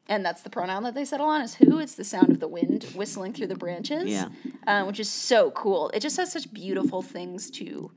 and 0.09 0.25
that's 0.25 0.43
the 0.43 0.51
pronoun 0.51 0.83
that 0.85 0.95
they 0.95 1.05
settle 1.05 1.27
on 1.27 1.43
is 1.43 1.55
who 1.55 1.79
it's 1.79 1.95
the 1.95 2.05
sound 2.05 2.31
of 2.31 2.41
the 2.41 2.49
wind 2.49 2.85
whistling 2.95 3.33
through 3.35 3.47
the 3.49 3.55
branches 3.55 4.09
Yeah. 4.11 4.29
uh, 4.67 4.85
which 4.85 4.99
is 4.99 5.11
so 5.11 5.51
cool 5.51 5.91
it 5.91 6.01
just 6.01 6.17
has 6.17 6.33
such 6.33 6.53
beautiful 6.53 7.03
things 7.03 7.51
to 7.53 7.91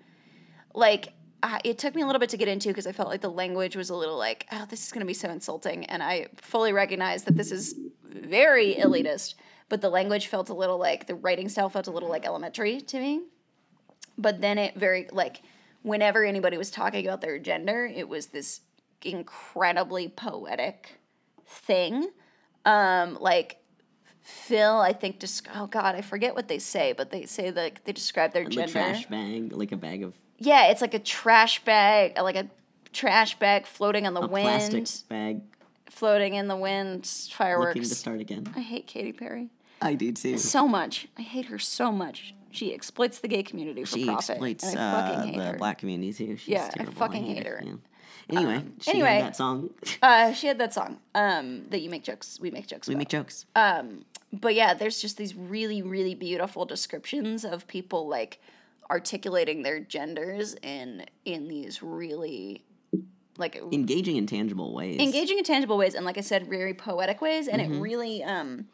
like 0.74 1.14
uh, 1.44 1.60
it 1.64 1.78
took 1.78 1.94
me 1.96 2.02
a 2.02 2.06
little 2.06 2.20
bit 2.20 2.30
to 2.30 2.38
get 2.38 2.48
into 2.48 2.70
because 2.70 2.88
I 2.88 2.92
felt 2.92 3.08
like 3.10 3.22
the 3.22 3.30
language 3.30 3.76
was 3.76 3.92
a 3.92 3.96
little 3.96 4.18
like, 4.18 4.48
oh, 4.52 4.66
this 4.68 4.84
is 4.84 4.92
going 4.92 5.02
to 5.02 5.06
be 5.06 5.14
so 5.14 5.30
insulting. 5.30 5.86
And 5.86 6.02
I 6.02 6.28
fully 6.38 6.74
recognize 6.74 7.26
that 7.26 7.38
this 7.38 7.52
is 7.52 7.76
very 8.10 8.74
elitist, 8.76 9.36
but 9.70 9.82
the 9.82 9.90
language 9.90 10.28
felt 10.28 10.50
a 10.50 10.54
little 10.54 10.78
like, 10.78 11.08
the 11.08 11.16
writing 11.16 11.50
style 11.50 11.70
felt 11.70 11.88
a 11.88 11.92
little 11.92 12.10
like 12.10 12.26
elementary 12.26 12.82
to 12.82 13.00
me. 13.00 13.22
But 14.18 14.42
then 14.42 14.58
it 14.58 14.76
very, 14.76 15.08
like, 15.12 15.42
whenever 15.82 16.24
anybody 16.24 16.58
was 16.58 16.72
talking 16.72 17.06
about 17.06 17.22
their 17.22 17.38
gender, 17.40 17.86
it 17.86 18.08
was 18.08 18.28
this 18.28 18.62
incredibly 19.04 20.08
poetic 20.08 21.00
thing. 21.46 22.10
Um, 22.66 23.18
like, 23.20 23.58
Phil, 24.22 24.80
I 24.80 24.94
think, 24.94 25.20
just, 25.20 25.48
oh 25.54 25.68
God, 25.68 25.96
I 25.96 26.02
forget 26.02 26.34
what 26.34 26.48
they 26.48 26.58
say, 26.58 26.94
but 26.94 27.12
they 27.12 27.26
say 27.26 27.52
like 27.52 27.84
they 27.84 27.92
describe 27.92 28.34
their 28.34 28.46
The 28.46 28.50
gender. 28.50 28.72
trash 28.72 29.06
bag, 29.06 29.52
like 29.52 29.72
a 29.72 29.78
bag 29.78 30.02
of 30.02 30.16
Yeah, 30.40 30.68
it's 30.68 30.82
like 30.82 30.96
a 30.96 31.00
trash 31.00 31.64
bag, 31.64 32.18
like 32.18 32.36
a 32.36 32.48
trash 32.92 33.38
bag 33.38 33.68
floating 33.68 34.08
on 34.08 34.16
the 34.16 34.22
a 34.22 34.28
wind, 34.28 34.72
plastic 34.72 35.08
bag, 35.10 35.42
floating 35.88 36.34
in 36.34 36.48
the 36.48 36.56
wind, 36.56 37.06
fireworks. 37.06 37.76
looking 37.76 37.90
to 37.90 37.96
start 37.96 38.20
again. 38.20 38.52
I 38.56 38.62
hate 38.62 38.88
Katy 38.88 39.14
Perry 39.14 39.52
I 39.82 39.94
do 39.96 40.12
too. 40.12 40.38
so 40.38 40.68
much. 40.68 41.08
I 41.18 41.22
hate 41.22 41.46
her 41.46 41.60
so 41.60 41.92
much. 41.92 42.34
She 42.52 42.74
exploits 42.74 43.20
the 43.20 43.28
gay 43.28 43.44
community 43.44 43.84
for 43.84 43.98
She 43.98 44.06
profit. 44.06 44.30
exploits 44.32 44.64
and 44.64 44.80
I 44.80 44.84
uh, 44.84 45.26
hate 45.26 45.36
the 45.38 45.44
her. 45.44 45.58
black 45.58 45.78
community 45.80 46.14
too. 46.14 46.38
She's 46.38 46.48
Yeah, 46.48 46.70
I 46.74 46.78
terrible. 46.78 46.94
fucking 46.94 47.24
hate 47.26 47.46
her. 47.46 47.62
Yeah. 47.64 47.74
Anyway, 48.30 48.64
she 48.82 48.92
anyway. 48.92 49.10
had 49.16 49.24
that 49.26 49.36
song. 49.36 49.70
Uh, 50.02 50.32
she 50.34 50.48
had 50.48 50.58
that 50.58 50.74
song 50.74 50.98
um, 51.14 51.66
that 51.70 51.82
you 51.82 51.90
make 51.92 52.04
jokes. 52.04 52.40
We 52.40 52.50
make 52.50 52.66
jokes. 52.66 52.88
we 52.88 52.94
about. 52.96 53.00
make 53.00 53.10
jokes. 53.10 53.46
Um, 53.56 54.06
but 54.34 54.56
yeah, 54.56 54.74
there's 54.74 55.00
just 55.00 55.18
these 55.18 55.36
really, 55.36 55.82
really 55.84 56.16
beautiful 56.16 56.66
descriptions 56.66 57.46
of 57.46 57.68
people 57.68 58.08
like 58.08 58.40
articulating 58.90 59.62
their 59.64 59.80
genders 59.80 60.56
in 60.64 61.06
in 61.26 61.48
these 61.48 61.82
really 61.84 62.64
like 63.38 63.56
Engaging 63.72 64.16
in 64.16 64.28
tangible 64.28 64.74
ways. 64.74 65.00
engaging 65.00 65.38
in 65.40 65.44
tangible 65.44 65.76
ways 65.78 65.94
and 65.96 66.06
like 66.06 66.18
i 66.20 66.22
said 66.22 66.48
very 66.48 66.74
poetic 66.74 67.20
ways 67.20 67.48
and 67.48 67.62
Mm-hmm. 67.62 67.74
it 67.74 67.80
really 67.82 68.24
um 68.24 68.68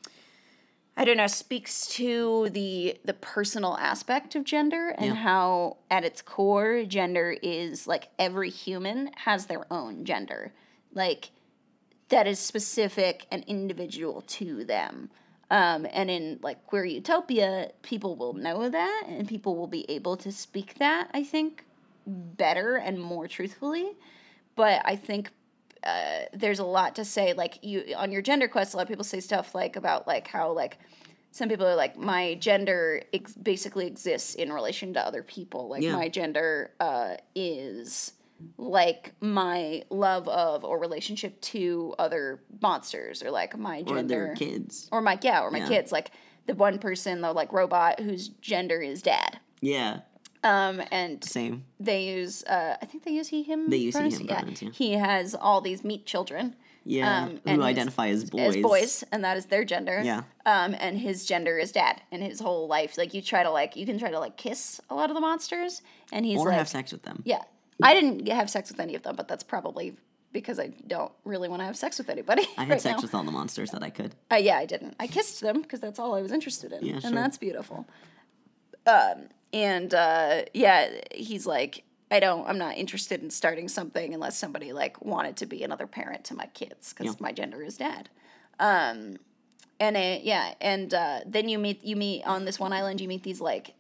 i 1.02 1.06
don't 1.06 1.18
know 1.18 1.28
speaks 1.28 1.88
to 1.88 2.48
the 2.50 2.96
the 3.04 3.14
personal 3.14 3.76
aspect 3.78 4.36
of 4.36 4.44
gender 4.44 4.90
and 4.98 5.08
Yeah. 5.08 5.14
how 5.16 5.78
at 5.90 6.04
its 6.06 6.22
core 6.22 6.84
gender 6.86 7.36
is 7.42 7.88
like 7.88 8.10
every 8.20 8.50
human 8.52 9.10
has 9.26 9.48
their 9.48 9.66
own 9.74 10.06
gender. 10.06 10.54
Like 10.94 11.32
that 12.10 12.28
is 12.28 12.40
specific 12.40 13.26
and 13.32 13.44
individual 13.48 14.22
to 14.22 14.64
them. 14.64 15.10
Um, 15.50 15.88
and 15.92 16.10
in 16.12 16.40
like 16.42 16.66
queer 16.68 16.86
utopia 16.86 17.72
people 17.82 18.16
will 18.16 18.34
know 18.34 18.70
that 18.70 19.04
and 19.08 19.28
people 19.28 19.56
will 19.56 19.68
be 19.68 19.90
able 19.90 20.16
to 20.18 20.32
speak 20.32 20.76
that 20.80 21.10
i 21.14 21.24
think 21.24 21.66
better 22.06 22.76
and 22.78 23.00
more 23.00 23.28
truthfully. 23.28 23.88
But 24.56 24.82
i 24.86 24.96
think 24.96 25.32
uh, 25.84 26.22
there's 26.34 26.60
a 26.60 26.64
lot 26.66 26.96
to 26.96 27.04
say 27.06 27.34
like 27.34 27.60
you 27.64 27.94
on 27.98 28.12
your 28.12 28.22
gender 28.22 28.48
quest 28.48 28.74
a 28.74 28.78
lot 28.78 28.84
of 28.84 28.88
people 28.90 29.04
say 29.04 29.20
stuff 29.20 29.56
like 29.56 29.76
about 29.76 30.08
like 30.08 30.28
how 30.28 30.52
like 30.52 30.78
some 31.32 31.48
people 31.50 31.66
are 31.66 31.76
like 31.76 31.98
my 31.98 32.36
gender 32.36 33.02
ex- 33.14 33.34
basically 33.36 33.88
exists 33.88 34.36
in 34.36 34.52
relation 34.52 34.94
to 34.94 35.06
other 35.06 35.24
people 35.24 35.70
like 35.70 35.82
Yeah. 35.82 35.94
my 35.96 36.10
gender 36.10 36.72
uh, 36.80 37.16
is 37.36 38.14
like 38.58 39.14
my 39.22 39.84
love 39.90 40.28
of 40.28 40.64
or 40.64 40.80
relationship 40.80 41.40
to 41.42 41.94
other 42.00 42.42
monsters 42.62 43.22
or 43.24 43.32
like 43.32 43.58
my 43.58 43.80
or 43.82 43.96
gender 43.96 44.04
their 44.08 44.36
kids. 44.36 44.90
or 44.92 45.02
my 45.02 45.18
yeah 45.22 45.42
or 45.42 45.52
my 45.52 45.60
Yeah. 45.60 45.68
kids 45.68 45.92
like 45.92 46.12
the 46.48 46.56
one 46.56 46.80
person 46.80 47.22
the 47.22 47.32
like 47.34 47.54
robot 47.54 48.00
whose 48.00 48.30
gender 48.30 48.82
is 48.82 49.02
dad 49.02 49.40
Yeah, 49.62 50.00
um 50.44 50.82
and 50.92 51.24
same. 51.24 51.64
they 51.80 52.04
use 52.06 52.44
uh 52.46 52.76
i 52.82 52.86
think 52.86 53.04
they 53.04 53.12
use 53.12 53.28
he 53.28 53.44
him 53.44 53.70
They 53.70 53.78
use 53.78 53.96
he, 53.96 54.00
pronouns? 54.00 54.18
him 54.20 54.28
yeah. 54.28 54.36
pronouns, 54.40 54.62
yeah. 54.62 54.70
he 54.74 54.94
has 54.94 55.36
all 55.36 55.62
these 55.62 55.84
meat 55.84 56.06
children 56.06 56.56
Yeah, 56.84 57.24
um, 57.26 57.40
who 57.46 57.52
his- 57.52 57.60
identify 57.62 58.08
as 58.08 58.24
boys. 58.30 58.56
as 58.56 58.62
boys 58.62 59.04
and 59.12 59.24
that 59.24 59.38
is 59.38 59.46
their 59.48 59.64
gender 59.64 60.02
Yeah. 60.04 60.24
um 60.46 60.76
and 60.80 60.98
his 60.98 61.26
gender 61.28 61.58
is 61.60 61.72
dad 61.72 62.02
and 62.12 62.24
his 62.24 62.40
whole 62.40 62.68
life 62.68 62.98
like 62.98 63.14
you 63.14 63.22
try 63.22 63.44
to 63.44 63.52
like 63.52 63.76
you 63.76 63.86
can 63.86 64.00
try 64.00 64.10
to 64.10 64.20
like 64.20 64.36
kiss 64.38 64.82
a 64.90 64.96
lot 64.96 65.10
of 65.12 65.16
the 65.16 65.22
monsters 65.22 65.82
and 66.12 66.26
he's 66.26 66.40
or 66.40 66.48
like 66.48 66.58
have 66.58 66.68
sex 66.68 66.92
with 66.92 67.04
them. 67.04 67.22
yeah 67.26 67.44
i 67.84 67.94
didn't 67.94 68.28
have 68.28 68.50
sex 68.50 68.72
with 68.72 68.80
any 68.80 68.96
of 68.96 69.04
them 69.04 69.16
but 69.16 69.28
that's 69.28 69.44
probably 69.44 69.96
because 70.34 70.60
i 70.60 70.68
don't 70.88 71.12
really 71.24 71.50
want 71.50 71.60
to 71.62 71.66
have 71.66 71.78
sex 71.78 72.00
with 72.00 72.10
anybody 72.10 72.44
I 72.58 72.62
had 72.64 72.70
right 72.72 72.82
sex 72.82 72.98
now. 72.98 73.02
with 73.04 73.14
all 73.14 73.24
the 73.24 73.32
monsters 73.32 73.70
that 73.72 73.84
I 73.84 73.90
could. 73.90 74.16
Uh, 74.32 74.36
yeah, 74.38 74.56
I 74.58 74.66
didn't. 74.66 74.96
I 74.98 75.08
kissed 75.08 75.42
them 75.42 75.62
because 75.62 75.82
that's 75.82 76.00
all 76.00 76.16
I 76.16 76.22
was 76.22 76.32
interested 76.32 76.72
in, 76.72 76.86
Yeah, 76.86 77.00
and 77.04 77.16
that's 77.18 77.38
beautiful. 77.38 77.86
Um, 78.86 79.28
and 79.54 79.94
uh, 79.94 80.44
yeah, 80.54 80.90
he's 81.14 81.46
like, 81.46 81.84
I 82.10 82.20
don't. 82.20 82.48
I'm 82.48 82.58
not 82.58 82.78
interested 82.78 83.22
in 83.22 83.30
starting 83.30 83.68
something 83.68 84.14
unless 84.14 84.38
somebody 84.38 84.74
like 84.74 85.02
wanted 85.04 85.38
to 85.38 85.46
be 85.46 85.64
another 85.64 85.88
parent 85.88 86.24
to 86.26 86.36
my 86.36 86.46
kids 86.48 86.94
because 86.94 87.08
Yeah. 87.14 87.20
my 87.20 87.32
gender 87.32 87.62
is 87.64 87.78
dad. 87.78 88.10
Um, 88.60 89.18
and 89.80 89.98
it, 89.98 90.24
yeah, 90.24 90.54
and 90.62 90.94
uh, 90.94 91.20
then 91.26 91.50
you 91.50 91.58
meet 91.58 91.84
you 91.84 91.96
meet 91.96 92.24
on 92.26 92.46
this 92.46 92.60
one 92.60 92.74
island. 92.74 93.02
You 93.02 93.08
meet 93.08 93.24
these 93.24 93.42
like 93.42 93.74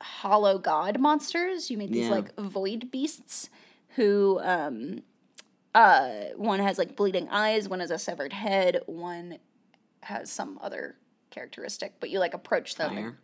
hollow 0.00 0.58
god 0.58 0.98
monsters. 1.00 1.70
You 1.70 1.78
meet 1.78 1.90
these 1.92 2.06
Yeah. 2.06 2.14
like 2.14 2.34
void 2.36 2.90
beasts 2.90 3.50
who 3.96 4.40
um, 4.42 5.02
uh, 5.74 6.08
one 6.36 6.60
has 6.60 6.78
like 6.78 6.96
bleeding 6.96 7.28
eyes, 7.28 7.68
one 7.68 7.80
has 7.80 7.90
a 7.90 7.98
severed 7.98 8.32
head, 8.32 8.80
one 8.86 9.38
has 10.02 10.30
some 10.30 10.58
other 10.62 10.96
characteristic, 11.30 11.94
but 12.00 12.10
you 12.10 12.18
like 12.20 12.34
approach 12.34 12.76
them. 12.76 12.94
Fire. 12.94 13.18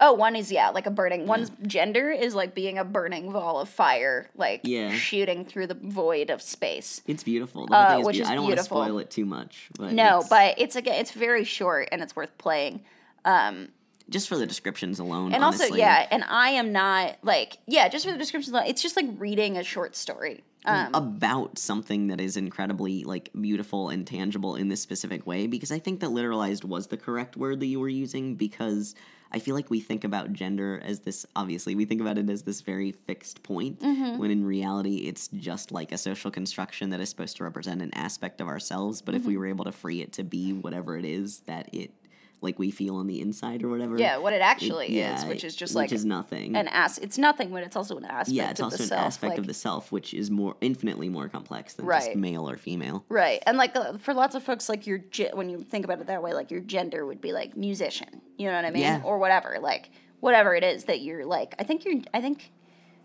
Oh, 0.00 0.12
one 0.12 0.36
is 0.36 0.52
yeah, 0.52 0.68
like 0.70 0.86
a 0.86 0.90
burning. 0.90 1.26
One's 1.26 1.50
gender 1.66 2.10
is 2.10 2.34
like 2.34 2.54
being 2.54 2.78
a 2.78 2.84
burning 2.84 3.32
ball 3.32 3.58
of 3.60 3.68
fire, 3.68 4.30
like 4.36 4.60
Yeah. 4.64 4.92
shooting 4.92 5.44
through 5.44 5.66
the 5.66 5.74
void 5.74 6.30
of 6.30 6.40
space. 6.40 7.02
It's 7.06 7.24
beautiful. 7.24 7.66
The 7.66 7.74
whole 7.74 7.84
Uh, 7.84 7.88
thing 7.90 8.00
is 8.00 8.06
which 8.06 8.16
beau- 8.18 8.22
is 8.22 8.28
I 8.28 8.34
don't 8.36 8.44
want 8.44 8.56
to 8.58 8.62
spoil 8.64 8.98
it 8.98 9.10
too 9.10 9.24
much, 9.24 9.68
but 9.78 9.92
No, 9.92 10.18
it's- 10.18 10.28
but 10.28 10.54
it's 10.58 10.76
again, 10.76 10.94
it's 11.00 11.10
very 11.10 11.44
short 11.44 11.88
and 11.90 12.00
it's 12.02 12.14
worth 12.14 12.36
playing. 12.38 12.80
Um, 13.24 13.68
just 14.08 14.28
for 14.28 14.38
the 14.38 14.46
descriptions 14.46 14.98
alone. 14.98 15.34
and 15.34 15.44
honestly, 15.44 15.66
also, 15.66 15.76
yeah, 15.76 16.06
and 16.10 16.24
I 16.28 16.50
am 16.50 16.72
not 16.72 17.16
like 17.22 17.58
yeah, 17.66 17.88
just 17.88 18.06
for 18.06 18.12
the 18.12 18.18
descriptions 18.18 18.52
alone, 18.54 18.66
it's 18.68 18.80
just 18.82 18.96
like 18.96 19.06
reading 19.18 19.56
a 19.58 19.64
short 19.64 19.96
story. 19.96 20.44
Um, 20.64 20.90
about 20.92 21.58
something 21.58 22.08
that 22.08 22.20
is 22.20 22.36
incredibly 22.36 23.02
like 23.04 23.30
beautiful 23.38 23.88
and 23.88 24.06
tangible 24.06 24.54
in 24.54 24.68
this 24.68 24.82
specific 24.82 25.26
way 25.26 25.46
because 25.46 25.70
I 25.72 25.78
think 25.78 26.00
that 26.00 26.10
literalized 26.10 26.62
was 26.64 26.88
the 26.88 26.96
correct 26.98 27.36
word 27.38 27.60
that 27.60 27.66
you 27.66 27.80
were 27.80 27.88
using 27.88 28.34
because 28.34 28.94
I 29.30 29.38
feel 29.40 29.54
like 29.54 29.68
we 29.70 29.80
think 29.80 30.04
about 30.04 30.32
gender 30.32 30.80
as 30.84 31.00
this 31.00 31.26
obviously 31.36 31.74
we 31.74 31.84
think 31.84 32.00
about 32.00 32.16
it 32.18 32.28
as 32.30 32.42
this 32.42 32.60
very 32.62 32.92
fixed 32.92 33.42
point 33.42 33.80
Mm-hmm. 33.80 34.18
when 34.18 34.30
in 34.30 34.44
reality 34.44 34.96
it's 35.08 35.28
just 35.28 35.70
like 35.72 35.92
a 35.92 35.98
social 35.98 36.30
construction 36.30 36.90
that 36.90 37.00
is 37.00 37.08
supposed 37.10 37.36
to 37.38 37.44
represent 37.44 37.82
an 37.82 37.92
aspect 37.94 38.40
of 38.40 38.48
ourselves 38.48 39.02
but 39.02 39.14
if 39.14 39.22
Mm-hmm. 39.22 39.28
we 39.30 39.36
were 39.36 39.46
able 39.46 39.64
to 39.66 39.72
free 39.72 40.00
it 40.00 40.12
to 40.14 40.24
be 40.24 40.52
whatever 40.52 40.96
it 40.96 41.04
is 41.04 41.40
that 41.46 41.68
it 41.74 41.90
like 42.40 42.58
we 42.58 42.70
feel 42.70 42.96
on 42.96 43.06
the 43.08 43.20
inside 43.20 43.62
or 43.64 43.68
whatever 43.68 43.98
yeah, 43.98 44.16
what 44.16 44.32
it 44.32 44.40
actually 44.40 44.86
it- 44.86 44.90
is, 44.90 45.22
yeah, 45.22 45.28
which 45.28 45.42
is 45.44 45.56
just 45.56 45.72
which 45.74 45.90
like 45.90 45.92
is 45.92 46.04
nothing 46.04 46.54
an 46.56 46.68
ass. 46.68 46.98
It's 46.98 47.18
nothing, 47.18 47.50
but 47.50 47.62
it's 47.64 47.74
also 47.76 47.96
an 47.96 48.04
aspect. 48.04 48.28
yeah, 48.30 48.50
it's 48.50 48.60
of 48.60 48.64
also 48.64 48.76
the 48.78 48.82
an 48.84 48.88
self, 48.90 49.06
aspect 49.06 49.30
like, 49.30 49.38
of 49.38 49.46
the 49.46 49.54
self, 49.54 49.90
which 49.90 50.14
is 50.14 50.30
more 50.30 50.56
infinitely 50.60 51.08
more 51.08 51.28
complex 51.28 51.74
than 51.74 51.86
Right. 51.86 52.02
just 52.04 52.16
male 52.16 52.48
or 52.48 52.56
female. 52.56 53.04
Right. 53.08 53.42
And 53.46 53.58
like 53.58 53.74
uh, 53.74 53.98
for 53.98 54.14
lots 54.14 54.34
of 54.34 54.42
folks, 54.42 54.68
like 54.68 54.86
your 54.86 54.98
ge- 54.98 55.32
when 55.32 55.48
you 55.50 55.62
think 55.62 55.84
about 55.84 56.00
it 56.00 56.06
that 56.06 56.22
way, 56.22 56.32
like 56.32 56.50
your 56.50 56.60
gender 56.60 57.04
would 57.04 57.20
be 57.20 57.32
like 57.32 57.56
musician. 57.56 58.20
You 58.36 58.46
know 58.48 58.54
what 58.54 58.64
I 58.64 58.70
mean? 58.70 58.82
Yeah. 58.82 59.02
Or 59.04 59.18
whatever. 59.18 59.58
Like 59.60 59.90
whatever 60.20 60.54
it 60.54 60.62
is 60.64 60.84
that 60.84 61.00
you're 61.00 61.24
like. 61.26 61.54
I 61.58 61.64
think 61.64 61.84
you're. 61.84 62.00
I 62.14 62.20
think 62.20 62.52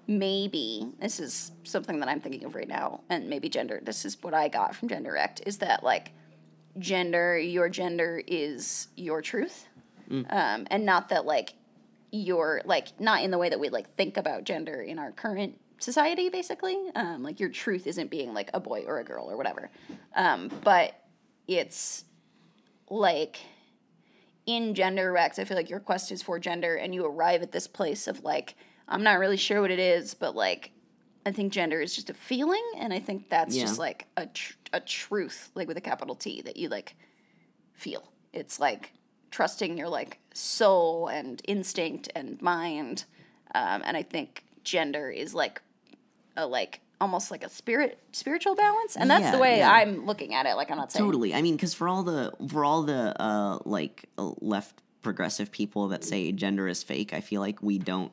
maybe 0.08 0.88
this 1.00 1.19
is 1.19 1.52
something 1.63 2.00
that 2.00 2.10
I'm 2.10 2.19
thinking 2.19 2.43
of 2.46 2.56
right 2.56 2.67
now, 2.67 3.02
and 3.10 3.30
maybe 3.30 3.50
gender. 3.50 3.80
This 3.84 4.06
is 4.06 4.17
what 4.22 4.34
I 4.34 4.48
got 4.48 4.76
from 4.76 4.89
Genderwrecked 4.89 5.46
is 5.48 5.58
that 5.60 5.84
like 5.84 6.12
gender, 6.80 7.38
your 7.38 7.70
gender 7.70 8.22
is 8.26 8.88
your 8.96 9.22
truth, 9.22 9.68
um, 10.30 10.68
and 10.70 10.86
not 10.86 11.10
that 11.10 11.26
like 11.26 11.54
you're 12.12 12.62
like 12.66 13.00
not 13.00 13.24
in 13.24 13.32
the 13.32 13.38
way 13.38 13.50
that 13.50 13.60
we 13.60 13.70
like 13.70 13.96
think 13.96 14.18
about 14.18 14.44
gender 14.44 14.82
in 14.82 15.00
our 15.00 15.12
current 15.12 15.60
society 15.80 16.30
basically. 16.30 16.78
Um, 16.96 17.24
like 17.24 17.40
your 17.40 17.50
truth 17.50 17.88
isn't 17.88 18.10
being 18.10 18.34
like 18.34 18.50
a 18.54 18.60
boy 18.60 18.84
or 18.88 19.00
a 19.00 19.04
girl 19.04 19.30
or 19.30 19.38
whatever. 19.38 19.70
Um, 20.16 20.50
but 20.64 20.94
it's 21.48 22.06
like 22.90 23.40
in 24.46 24.74
Genderwrecked 24.74 25.40
i 25.40 25.46
feel 25.46 25.58
like 25.58 25.70
your 25.70 25.80
quest 25.80 26.12
is 26.12 26.22
for 26.22 26.38
gender 26.40 26.76
and 26.76 26.94
you 26.94 27.06
arrive 27.06 27.42
at 27.42 27.52
this 27.52 27.68
place 27.68 28.08
of 28.08 28.24
like 28.24 28.56
i'm 28.88 29.04
not 29.04 29.20
really 29.20 29.38
sure 29.38 29.62
what 29.62 29.72
it 29.72 29.80
is 29.80 30.14
but 30.14 30.36
like 30.36 30.72
I 31.26 31.32
think 31.32 31.54
gender 31.54 31.80
is 31.82 31.96
just 31.96 32.10
a 32.10 32.14
feeling, 32.14 32.64
and 32.78 32.92
I 32.94 33.00
think 33.00 33.30
that's 33.30 33.56
Yeah. 33.56 33.64
just 33.64 33.80
like 33.80 34.08
a 34.18 34.26
tr- 34.28 34.54
a 34.74 34.80
truth, 34.80 35.52
like 35.56 35.68
with 35.68 35.78
a 35.78 35.82
capital 35.82 36.16
T, 36.16 36.42
that 36.42 36.58
you 36.58 36.68
like 36.70 36.96
feel. 37.74 38.04
It's 38.34 38.60
like 38.60 38.94
trusting 39.32 39.78
your 39.78 39.88
like 39.90 40.20
soul 40.34 41.08
and 41.08 41.42
instinct 41.46 42.10
and 42.16 42.42
mind, 42.42 43.06
um, 43.56 43.82
and 43.86 43.96
I 43.96 44.04
think 44.04 44.44
gender 44.64 45.10
is 45.10 45.34
like 45.34 45.62
a 46.36 46.46
like 46.46 46.82
almost 47.00 47.32
like 47.32 47.44
a 47.44 47.50
spirit 47.50 48.00
spiritual 48.12 48.56
balance, 48.56 48.96
and 48.96 49.10
that's 49.10 49.24
Yeah, 49.24 49.32
the 49.32 49.38
way 49.40 49.58
yeah. 49.60 49.72
I'm 49.72 50.06
looking 50.06 50.34
at 50.34 50.46
it. 50.46 50.56
Like 50.56 50.72
I'm 50.72 50.78
not 50.78 50.92
saying 50.92 51.06
Totally. 51.06 51.34
I 51.34 51.42
mean, 51.42 51.56
because 51.56 51.74
for 51.74 51.88
all 51.88 52.04
the 52.04 52.34
for 52.50 52.66
all 52.66 52.84
the 52.84 53.20
uh, 53.22 53.60
like 53.66 54.10
uh, 54.18 54.32
left 54.42 54.76
progressive 55.02 55.52
people 55.52 55.90
that 55.90 56.04
say 56.04 56.32
gender 56.32 56.68
is 56.68 56.82
fake, 56.84 57.14
I 57.14 57.22
feel 57.22 57.42
like 57.42 57.62
we 57.62 57.78
don't 57.78 58.12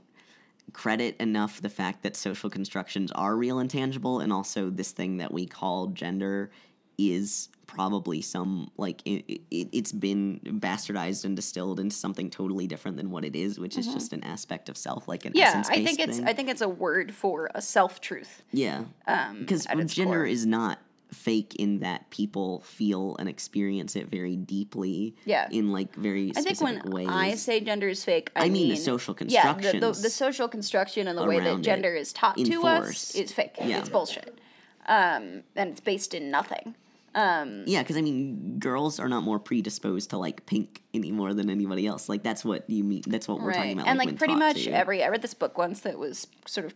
credit 0.73 1.17
enough 1.19 1.61
the 1.61 1.69
fact 1.69 2.03
that 2.03 2.17
social 2.17 2.51
constructions 2.51 3.11
are 3.13 3.37
real 3.37 3.59
and 3.59 3.71
tangible, 3.71 4.21
and 4.21 4.33
also 4.33 4.71
this 4.71 4.93
thing 4.93 5.19
that 5.19 5.33
we 5.33 5.47
call 5.47 5.89
gender 5.89 6.51
is 6.99 7.49
probably 7.67 8.21
some 8.21 8.69
like 8.77 9.01
it, 9.07 9.25
it, 9.51 9.69
it's 9.73 9.93
been 9.93 10.41
bastardized 10.45 11.25
and 11.25 11.37
distilled 11.37 11.79
into 11.79 11.95
something 11.95 12.29
totally 12.29 12.67
different 12.67 12.97
than 12.97 13.11
what 13.11 13.25
it 13.25 13.37
is, 13.37 13.61
which 13.61 13.79
is 13.79 13.87
just 13.87 14.13
an 14.13 14.23
aspect 14.25 14.69
of 14.69 14.77
self, 14.77 15.07
like 15.07 15.25
an 15.25 15.33
Mm-hmm. 15.33 15.39
Yeah, 15.39 15.63
I 15.69 15.85
think 15.85 16.01
it's 16.01 16.19
thing. 16.19 16.29
I 16.29 16.33
think 16.33 16.49
it's 16.49 16.61
a 16.61 16.69
word 16.69 17.15
for 17.15 17.51
a 17.55 17.63
self 17.63 18.01
truth. 18.01 18.43
Yeah. 18.53 18.85
Um, 19.07 19.39
Because 19.41 19.67
gender 19.87 20.17
core. 20.17 20.27
is 20.27 20.45
not 20.45 20.79
fake 21.13 21.55
in 21.57 21.81
that 21.81 22.11
people 22.11 22.61
feel 22.61 23.17
and 23.19 23.29
experience 23.29 23.97
it 23.97 24.09
very 24.09 24.37
deeply. 24.37 25.15
Yeah. 25.25 25.49
In 25.51 25.73
like 25.73 25.95
very 25.95 26.33
I 26.37 26.43
think 26.43 26.61
when 26.61 26.83
ways. 26.85 27.09
I 27.09 27.35
say 27.35 27.61
gender 27.61 27.89
is 27.89 28.05
fake, 28.05 28.31
I, 28.37 28.47
I 28.47 28.49
mean 28.49 28.71
the 28.71 28.77
social 28.77 29.15
construction. 29.15 29.63
Yeah, 29.63 29.81
the, 29.81 29.93
the, 29.93 30.03
the 30.03 30.11
social 30.11 30.49
construction 30.49 31.09
and 31.09 31.19
the 31.19 31.25
way 31.25 31.41
that 31.41 31.63
gender 31.63 31.95
is 31.95 32.13
taught 32.13 32.37
to 32.37 32.63
us 32.67 33.15
is 33.15 33.33
fake. 33.33 33.57
Yeah. 33.63 33.79
It's 33.79 33.89
bullshit. 33.89 34.39
Um, 34.87 35.43
and 35.57 35.71
it's 35.71 35.81
based 35.81 36.15
in 36.15 36.31
nothing. 36.31 36.75
Um, 37.15 37.65
yeah, 37.67 37.83
because 37.83 37.97
I 37.97 38.03
mean, 38.03 38.59
girls 38.59 39.01
are 39.01 39.09
not 39.09 39.25
more 39.25 39.39
predisposed 39.39 40.11
to 40.11 40.19
like 40.19 40.47
pink 40.47 40.83
any 40.95 41.11
more 41.11 41.35
than 41.35 41.51
anybody 41.51 41.87
else. 41.87 42.09
Like 42.09 42.23
that's 42.23 42.45
what 42.45 42.69
you 42.71 42.85
mean. 42.85 43.03
That's 43.07 43.27
what 43.27 43.41
we're 43.41 43.53
talking 43.53 43.73
about. 43.73 43.89
and 43.89 43.99
like, 43.99 44.09
like 44.09 44.19
pretty 44.19 44.37
much 44.37 44.65
to. 44.65 44.71
every 44.71 45.03
I 45.03 45.09
read 45.09 45.23
this 45.23 45.35
book 45.35 45.59
once 45.59 45.81
that 45.81 45.99
was 45.99 46.29
sort 46.47 46.67
of 46.67 46.75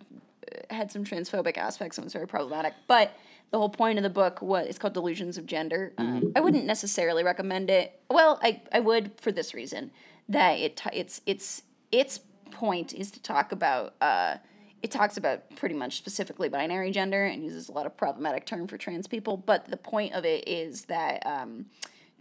uh, 0.52 0.74
had 0.74 0.90
some 0.90 1.04
transphobic 1.04 1.56
aspects 1.56 1.98
and 1.98 2.04
was 2.04 2.12
very 2.12 2.26
problematic. 2.26 2.74
But 2.88 3.12
the 3.50 3.58
whole 3.58 3.68
point 3.68 3.98
of 3.98 4.02
the 4.02 4.10
book 4.10 4.42
was 4.42 4.66
it's 4.66 4.78
called 4.78 4.94
Delusions 4.94 5.38
of 5.38 5.46
Gender. 5.46 5.92
Mm-hmm. 5.96 6.16
Um, 6.16 6.32
I 6.34 6.40
wouldn't 6.40 6.64
necessarily 6.64 7.22
recommend 7.22 7.70
it. 7.70 8.00
Well, 8.10 8.40
I 8.42 8.62
I 8.72 8.80
would 8.80 9.12
for 9.20 9.32
this 9.32 9.54
reason 9.54 9.90
that 10.28 10.58
it 10.58 10.80
it's 10.92 11.20
it's 11.26 11.62
its 11.92 12.20
point 12.50 12.92
is 12.92 13.10
to 13.12 13.22
talk 13.22 13.52
about. 13.52 13.94
Uh, 14.00 14.36
it 14.82 14.90
talks 14.90 15.16
about 15.16 15.48
pretty 15.56 15.74
much 15.74 15.96
specifically 15.96 16.50
binary 16.50 16.90
gender 16.90 17.24
and 17.24 17.42
uses 17.42 17.70
a 17.70 17.72
lot 17.72 17.86
of 17.86 17.96
problematic 17.96 18.44
term 18.44 18.66
for 18.66 18.76
trans 18.76 19.06
people. 19.06 19.38
But 19.38 19.64
the 19.70 19.78
point 19.78 20.12
of 20.12 20.26
it 20.26 20.46
is 20.46 20.84
that 20.84 21.24
um, 21.24 21.64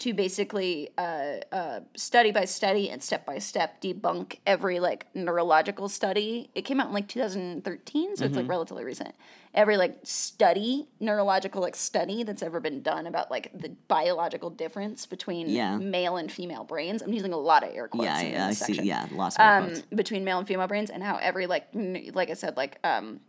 to 0.03 0.13
basically 0.13 0.89
uh, 0.97 1.35
uh, 1.51 1.79
study 1.95 2.31
by 2.31 2.43
study 2.43 2.89
and 2.89 3.01
step 3.01 3.25
by 3.25 3.39
step 3.39 3.81
debunk 3.81 4.37
every 4.45 4.79
like 4.81 5.05
neurological 5.15 5.87
study. 5.87 6.49
It 6.55 6.63
came 6.63 6.81
out 6.81 6.87
in 6.87 6.93
like 6.93 7.07
2013, 7.07 8.15
so 8.17 8.25
it's 8.25 8.31
Mm-hmm. 8.31 8.41
like 8.41 8.49
relatively 8.49 8.83
recent. 8.83 9.15
Every 9.53 9.77
like 9.77 9.97
study, 10.03 10.87
neurological 10.99 11.61
like 11.61 11.75
study 11.75 12.23
that's 12.23 12.43
ever 12.43 12.59
been 12.59 12.81
done 12.81 13.07
about 13.07 13.31
like 13.31 13.51
the 13.53 13.69
biological 13.87 14.49
difference 14.49 15.05
between 15.05 15.47
Yeah. 15.47 15.77
male 15.77 16.17
and 16.17 16.29
female 16.31 16.63
brains. 16.65 17.01
I'm 17.01 17.13
using 17.13 17.31
a 17.31 17.37
lot 17.37 17.63
of 17.63 17.69
air 17.73 17.87
quotes. 17.87 18.05
yeah, 18.05 18.19
in 18.19 18.41
I, 18.41 18.47
this 18.49 18.59
see. 18.59 18.81
Yeah, 18.81 19.07
lots 19.11 19.37
of 19.37 19.41
air 19.41 19.57
um, 19.57 19.65
quotes. 19.67 19.81
between 19.93 20.23
male 20.25 20.39
and 20.39 20.47
female 20.47 20.67
brains 20.67 20.89
and 20.89 21.01
how 21.01 21.15
every 21.17 21.47
like 21.47 21.67
n- 21.73 22.11
like 22.13 22.29
I 22.29 22.33
said 22.33 22.57
like 22.57 22.77
um, 22.83 23.21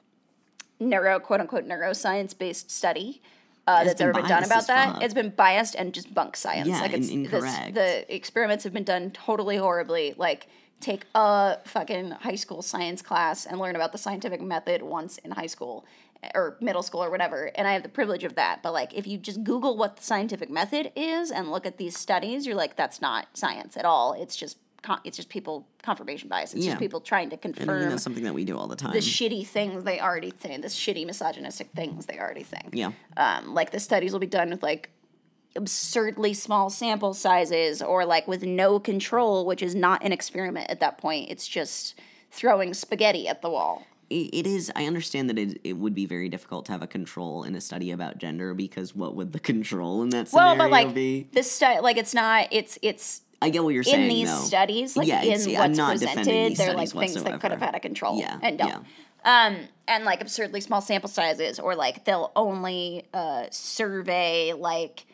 neuro 0.80 1.20
quote 1.20 1.40
unquote 1.40 1.66
neuroscience 1.68 2.37
based 2.37 2.70
study 2.70 3.22
uh, 3.66 3.85
It's 3.87 4.00
ever 4.00 4.12
been 4.12 4.27
done 4.27 4.44
about 4.44 4.66
that. 4.66 4.94
fuck. 4.94 5.03
it's 5.03 5.14
been 5.14 5.31
biased 5.31 5.74
and 5.74 5.92
just 5.94 6.12
bunk 6.12 6.37
science. 6.37 6.68
Yeah, 6.68 6.81
like 6.81 6.92
it's 6.92 7.07
this- 7.07 7.11
incorrect. 7.14 7.74
the 7.74 8.14
experiments 8.14 8.64
have 8.64 8.72
been 8.72 8.85
done 8.85 9.11
totally 9.11 9.57
horribly. 9.57 10.14
Like 10.16 10.46
take 10.81 11.07
a 11.14 11.59
fucking 11.64 12.11
high 12.11 12.35
school 12.35 12.61
science 12.61 13.00
class 13.00 13.46
and 13.46 13.59
learn 13.59 13.74
about 13.77 13.92
the 13.92 13.98
scientific 13.98 14.40
method 14.42 14.83
once 14.83 15.16
in 15.18 15.31
high 15.31 15.46
school 15.46 15.87
or 16.35 16.57
middle 16.61 16.83
school 16.83 17.03
or 17.05 17.11
whatever. 17.11 17.50
And 17.55 17.66
i 17.68 17.72
have 17.72 17.83
the 17.83 17.88
privilege 17.88 18.24
of 18.24 18.35
that. 18.35 18.62
But 18.62 18.72
like 18.72 18.92
if 18.94 19.07
you 19.07 19.16
just 19.18 19.44
google 19.44 19.77
what 19.77 19.96
the 19.96 20.03
scientific 20.03 20.50
method 20.50 20.90
is 20.96 21.31
and 21.31 21.50
look 21.50 21.64
at 21.66 21.77
these 21.79 21.96
studies 21.98 22.46
you're 22.46 22.55
like 22.57 22.77
that's 22.77 23.00
not 23.00 23.29
science 23.35 23.77
at 23.77 23.85
all. 23.85 24.12
It's 24.14 24.37
just 24.37 24.59
con- 24.85 25.01
it's 25.03 25.16
just 25.16 25.31
people 25.31 25.66
confirmation 25.83 26.29
bias 26.29 26.53
it's 26.53 26.64
Yeah. 26.64 26.73
just 26.73 26.81
people 26.81 27.01
trying 27.01 27.31
to 27.31 27.37
confirm. 27.37 27.62
And 27.62 27.68
confirm 27.79 27.90
that's 27.90 28.03
something 28.03 28.25
that 28.25 28.35
we 28.35 28.44
do 28.44 28.57
all 28.57 28.68
the 28.68 28.77
time. 28.77 28.92
the 28.92 28.99
shitty 28.99 29.47
things 29.47 29.83
they 29.83 29.99
already 29.99 30.31
think 30.31 30.61
the 30.62 30.68
shitty 30.68 31.07
misogynistic 31.07 31.70
things 31.75 32.07
they 32.07 32.18
already 32.18 32.42
think 32.42 32.68
yeah. 32.73 32.92
um, 33.16 33.55
like 33.55 33.70
the 33.70 33.81
studies 33.81 34.12
will 34.12 34.20
be 34.20 34.27
done 34.27 34.51
with 34.51 34.62
like 34.62 34.90
absurdly 35.57 36.35
small 36.35 36.68
sample 36.68 37.14
sizes 37.14 37.81
or 37.81 38.05
like 38.05 38.29
with 38.29 38.42
no 38.42 38.79
control 38.79 39.47
which 39.47 39.62
is 39.62 39.75
not 39.75 40.05
an 40.05 40.12
experiment 40.12 40.68
at 40.70 40.81
that 40.81 40.99
point 40.99 41.31
it's 41.31 41.49
just 41.49 41.99
throwing 42.31 42.75
spaghetti 42.75 43.27
at 43.27 43.40
the 43.40 43.49
wall 43.49 43.87
it, 44.11 44.47
is 44.47 44.70
i 44.77 44.85
understand 44.85 45.31
that 45.31 45.38
it, 45.38 45.59
it 45.64 45.73
would 45.75 45.94
be 45.94 46.05
very 46.05 46.29
difficult 46.29 46.66
to 46.66 46.73
have 46.73 46.83
a 46.83 46.87
control 46.87 47.44
in 47.44 47.55
a 47.55 47.61
study 47.61 47.90
about 47.90 48.18
gender 48.18 48.53
because 48.53 48.94
what 48.94 49.14
would 49.14 49.33
the 49.33 49.40
control 49.40 50.03
in 50.03 50.11
that 50.11 50.29
well 50.33 50.57
but 50.57 50.70
like 50.70 50.92
be 50.92 51.27
this 51.33 51.51
stu- 51.51 51.81
like 51.81 51.97
it's 51.97 52.12
not 52.12 52.49
it's 52.51 52.77
it's 52.83 53.23
i 53.44 53.50
get 53.50 53.62
what 53.64 53.74
you're 53.74 53.83
saying. 53.83 54.02
in 54.02 54.09
these 54.09 54.28
though. 54.30 54.40
studies 54.44 54.96
like 54.96 55.07
Yeah, 55.09 55.22
in 55.22 55.30
what's 55.30 55.78
presented 55.78 56.57
they're 56.57 56.74
like 56.74 56.88
studies 56.88 57.12
things 57.12 57.22
that 57.24 57.40
could 57.40 57.50
have 57.50 57.61
had 57.61 57.74
a 57.74 57.80
control 57.80 58.18
yeah 58.18 58.38
and 58.42 58.59
don't. 58.59 58.85
um 59.24 59.57
and 59.87 60.04
like 60.04 60.20
absurdly 60.20 60.61
small 60.61 60.80
sample 60.80 61.09
sizes 61.09 61.59
or 61.61 61.74
like 61.74 62.04
they'll 62.04 62.33
only 62.37 63.04
uh 63.12 63.44
survey 63.50 64.52
like 64.52 65.07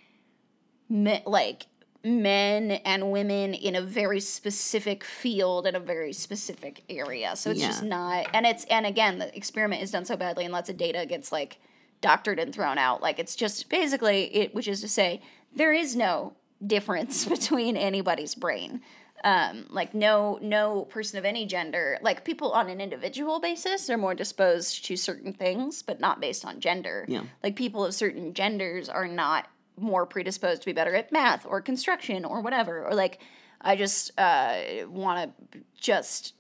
me- 0.89 1.23
like 1.27 1.67
men 2.03 2.71
and 2.71 3.13
women 3.13 3.53
in 3.53 3.77
a 3.77 3.83
very 3.83 4.21
specific 4.21 5.05
field 5.05 5.67
in 5.67 5.75
a 5.75 5.81
very 5.81 6.15
specific 6.15 6.83
area. 6.89 7.37
So 7.37 7.51
it's 7.51 7.61
just 7.61 7.83
not 7.83 8.27
and 8.33 8.47
it's 8.47 8.65
and 8.65 8.87
again 8.87 9.19
the 9.19 9.37
experiment 9.37 9.83
is 9.83 9.91
done 9.91 10.07
so 10.07 10.17
badly 10.17 10.45
and 10.45 10.53
lots 10.53 10.71
of 10.71 10.79
data 10.79 11.05
gets 11.05 11.31
like 11.31 11.59
doctored 12.01 12.39
and 12.39 12.55
thrown 12.55 12.79
out. 12.79 13.03
Like 13.03 13.19
it's 13.19 13.37
just 13.37 13.69
basically 13.69 14.35
it 14.35 14.55
which 14.55 14.67
is 14.67 14.81
to 14.81 14.89
say 14.89 15.21
there 15.55 15.75
is 15.75 15.95
no 15.95 16.33
difference 16.65 17.25
between 17.37 17.77
anybody's 17.77 18.35
brain. 18.35 18.83
Um, 19.23 19.67
like 19.69 19.93
no 19.93 20.39
no 20.41 20.87
person 20.87 21.19
of 21.19 21.27
any 21.27 21.45
gender 21.45 21.99
like 22.01 22.25
people 22.25 22.53
on 22.53 22.71
an 22.71 22.81
individual 22.81 23.39
basis 23.39 23.91
are 23.91 23.99
more 23.99 24.15
disposed 24.15 24.87
to 24.87 24.97
certain 24.97 25.35
things 25.35 25.83
but 25.83 26.01
not 26.01 26.23
based 26.23 26.47
on 26.47 26.59
gender. 26.59 27.05
Yeah. 27.07 27.25
like 27.43 27.55
people 27.55 27.85
of 27.85 27.93
certain 27.93 28.33
genders 28.33 28.89
are 28.89 29.07
not 29.07 29.47
more 29.77 30.07
predisposed 30.07 30.63
to 30.63 30.67
be 30.67 30.73
better 30.73 30.95
at 30.95 31.13
math 31.13 31.45
or 31.45 31.61
construction 31.61 32.25
or 32.25 32.41
whatever 32.41 32.83
or 32.87 32.95
like 32.95 33.21
i 33.61 33.77
just 33.77 34.11
uh, 34.19 34.59
want 34.89 35.35
to 35.53 35.61
just 35.79 36.33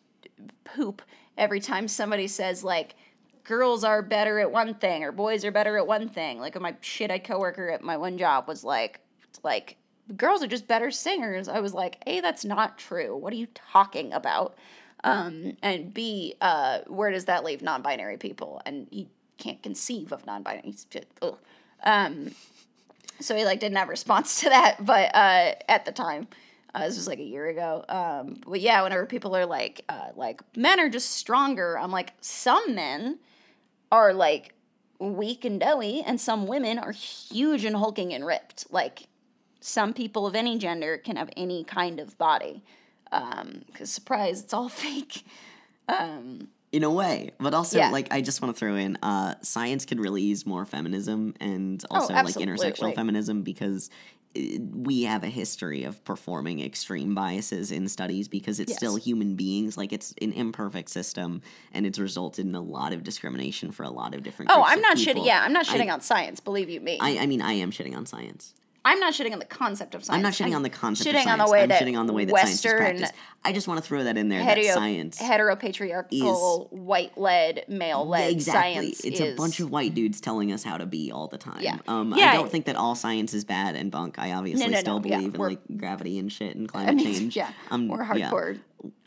poop 0.64 1.02
every 1.36 1.60
time 1.60 1.86
somebody 1.86 2.28
says 2.28 2.64
like 2.64 2.94
girls 3.44 3.82
are 3.82 4.00
better 4.00 4.38
at 4.38 4.52
one 4.52 4.74
thing 4.74 5.02
or 5.02 5.10
boys 5.10 5.44
are 5.44 5.50
better 5.50 5.76
at 5.76 5.86
one 5.86 6.08
thing. 6.08 6.38
Like 6.38 6.60
my 6.60 6.76
shit-eyed 6.80 7.24
coworker 7.24 7.70
at 7.70 7.82
my 7.82 7.96
one 7.96 8.16
job 8.16 8.46
was 8.46 8.62
like 8.62 9.00
like 9.42 9.76
girls 10.16 10.42
are 10.42 10.46
just 10.46 10.66
better 10.66 10.90
singers. 10.90 11.48
I 11.48 11.60
was 11.60 11.74
like 11.74 12.02
a 12.06 12.20
that's 12.20 12.44
not 12.44 12.78
true. 12.78 13.16
What 13.16 13.32
are 13.32 13.36
you 13.36 13.48
talking 13.54 14.12
about? 14.12 14.56
Um, 15.02 15.56
and 15.62 15.92
b 15.92 16.34
uh, 16.40 16.80
where 16.86 17.10
does 17.10 17.26
that 17.26 17.44
leave 17.44 17.62
non-binary 17.62 18.18
people? 18.18 18.60
And 18.66 18.86
he 18.90 19.08
can't 19.38 19.62
conceive 19.62 20.12
of 20.12 20.24
just, 20.90 21.06
ugh. 21.22 21.38
Um, 21.82 22.34
so 23.20 23.34
he 23.34 23.44
like 23.44 23.60
didn't 23.60 23.78
have 23.78 23.88
a 23.88 23.90
response 23.90 24.40
to 24.40 24.50
that. 24.50 24.84
But 24.84 25.14
uh, 25.14 25.54
at 25.68 25.84
the 25.84 25.92
time 25.92 26.28
uh, 26.74 26.86
this 26.86 26.96
was 26.96 27.08
like 27.08 27.18
a 27.18 27.24
year 27.24 27.48
ago 27.48 27.84
um, 27.88 28.40
but 28.46 28.60
yeah 28.60 28.80
whenever 28.82 29.04
people 29.04 29.34
are 29.34 29.46
like 29.46 29.84
uh, 29.88 30.10
like 30.14 30.40
men 30.56 30.78
are 30.78 30.88
just 30.88 31.10
stronger 31.10 31.76
i'm 31.76 31.90
like 31.90 32.12
some 32.20 32.76
men 32.76 33.18
are 33.90 34.14
like 34.14 34.54
weak 35.00 35.44
and 35.44 35.58
doughy 35.58 36.02
and 36.02 36.20
some 36.20 36.46
women 36.46 36.78
are 36.78 36.92
huge 36.92 37.64
and 37.64 37.76
hulking 37.76 38.12
and 38.12 38.24
ripped. 38.24 38.66
Like 38.70 39.08
some 39.60 39.92
people 39.92 40.26
of 40.26 40.34
any 40.34 40.58
gender 40.58 40.96
can 40.98 41.16
have 41.16 41.30
any 41.36 41.64
kind 41.64 42.00
of 42.00 42.16
body. 42.18 42.62
Um 43.12 43.62
because 43.66 43.90
surprise 43.90 44.40
it's 44.42 44.54
all 44.54 44.68
fake. 44.84 45.24
Um, 45.88 46.48
in 46.72 46.84
a 46.84 46.90
way 46.90 47.32
but 47.40 47.52
also 47.52 47.78
Yeah. 47.78 47.90
like 47.90 48.12
i 48.12 48.20
just 48.20 48.40
want 48.40 48.54
to 48.54 48.58
throw 48.60 48.76
in 48.76 48.96
uh 49.02 49.34
science 49.42 49.84
can 49.84 49.98
really 49.98 50.22
use 50.22 50.46
more 50.46 50.64
feminism 50.64 51.34
and 51.40 51.84
also 51.90 52.14
like 52.14 52.36
intersectional 52.36 52.94
feminism 52.94 53.42
because 53.42 53.90
uh, 54.36 54.40
we 54.72 55.02
have 55.02 55.24
a 55.24 55.28
history 55.28 55.82
of 55.82 56.04
performing 56.04 56.60
extreme 56.60 57.12
biases 57.12 57.72
in 57.72 57.88
studies 57.88 58.28
because 58.28 58.60
it's 58.60 58.76
still 58.76 58.94
human 58.94 59.34
beings. 59.34 59.76
Like 59.76 59.92
it's 59.92 60.14
an 60.22 60.32
imperfect 60.32 60.88
system 60.90 61.42
and 61.72 61.84
it's 61.84 61.98
resulted 61.98 62.46
in 62.46 62.54
a 62.54 62.60
lot 62.60 62.92
of 62.92 63.02
discrimination 63.02 63.72
for 63.72 63.82
a 63.82 63.90
lot 63.90 64.14
of 64.14 64.22
different 64.22 64.52
oh 64.54 64.62
i'm 64.64 64.80
not 64.80 64.96
people. 64.96 65.22
shitting 65.24 65.26
yeah 65.26 65.42
i'm 65.42 65.52
not 65.52 65.66
shitting 65.66 65.88
I, 65.90 65.94
on 65.94 66.00
science 66.00 66.38
believe 66.38 66.70
you 66.70 66.80
me. 66.80 66.98
I, 67.00 67.18
I 67.18 67.26
mean 67.26 67.42
i 67.42 67.54
am 67.54 67.72
shitting 67.72 67.96
on 67.96 68.06
science 68.06 68.54
I'm 68.84 68.98
not 68.98 69.12
shitting 69.12 69.32
on 69.32 69.38
the 69.38 69.44
concept 69.44 69.94
of 69.94 70.04
science. 70.04 70.16
I'm 70.16 70.22
not 70.22 70.32
shitting 70.32 70.56
on 70.56 70.62
the 70.62 70.70
concept 70.70 71.08
shitting 71.08 71.18
of 71.18 71.24
science. 71.24 71.40
on 71.40 71.46
the 71.46 71.52
way 71.52 71.62
I'm 71.62 71.68
that 71.68 71.82
shitting 71.82 71.98
on 71.98 72.06
the 72.06 72.12
way 72.14 72.24
that 72.24 72.32
Western 72.32 72.56
science 72.56 72.64
is 72.64 72.72
practiced. 72.72 73.12
I 73.44 73.52
just 73.52 73.68
want 73.68 73.78
to 73.82 73.86
throw 73.86 74.04
that 74.04 74.16
in 74.16 74.28
there 74.28 74.42
that 74.44 74.56
hetero, 74.56 74.74
science 74.74 75.18
heteropatriarchal, 75.18 76.72
white 76.72 77.16
led, 77.18 77.64
male 77.68 78.06
led 78.06 78.32
exactly. 78.32 78.82
science 78.84 79.04
It's 79.04 79.20
is 79.20 79.34
a 79.34 79.36
bunch 79.36 79.60
of 79.60 79.70
white 79.70 79.94
dudes 79.94 80.20
telling 80.20 80.52
us 80.52 80.62
how 80.62 80.78
to 80.78 80.86
be 80.86 81.10
all 81.12 81.28
the 81.28 81.38
time. 81.38 81.60
Yeah. 81.60 81.78
Um, 81.88 82.14
Yeah. 82.16 82.30
I 82.30 82.34
don't 82.34 82.50
think 82.50 82.66
that 82.66 82.76
all 82.76 82.94
science 82.94 83.34
is 83.34 83.44
bad 83.44 83.76
and 83.76 83.90
bunk. 83.90 84.18
I 84.18 84.32
obviously 84.32 84.68
no, 84.68 84.78
still 84.78 85.00
no, 85.00 85.08
yeah, 85.08 85.18
believe 85.18 85.34
in 85.34 85.40
like 85.40 85.60
gravity 85.76 86.18
and 86.18 86.32
shit 86.32 86.56
and 86.56 86.68
I 86.68 86.72
climate 86.72 86.96
mean, 86.96 87.14
change. 87.14 87.36
yeah, 87.36 87.50
Um, 87.70 87.88
we're 87.88 88.02
yeah. 88.16 88.30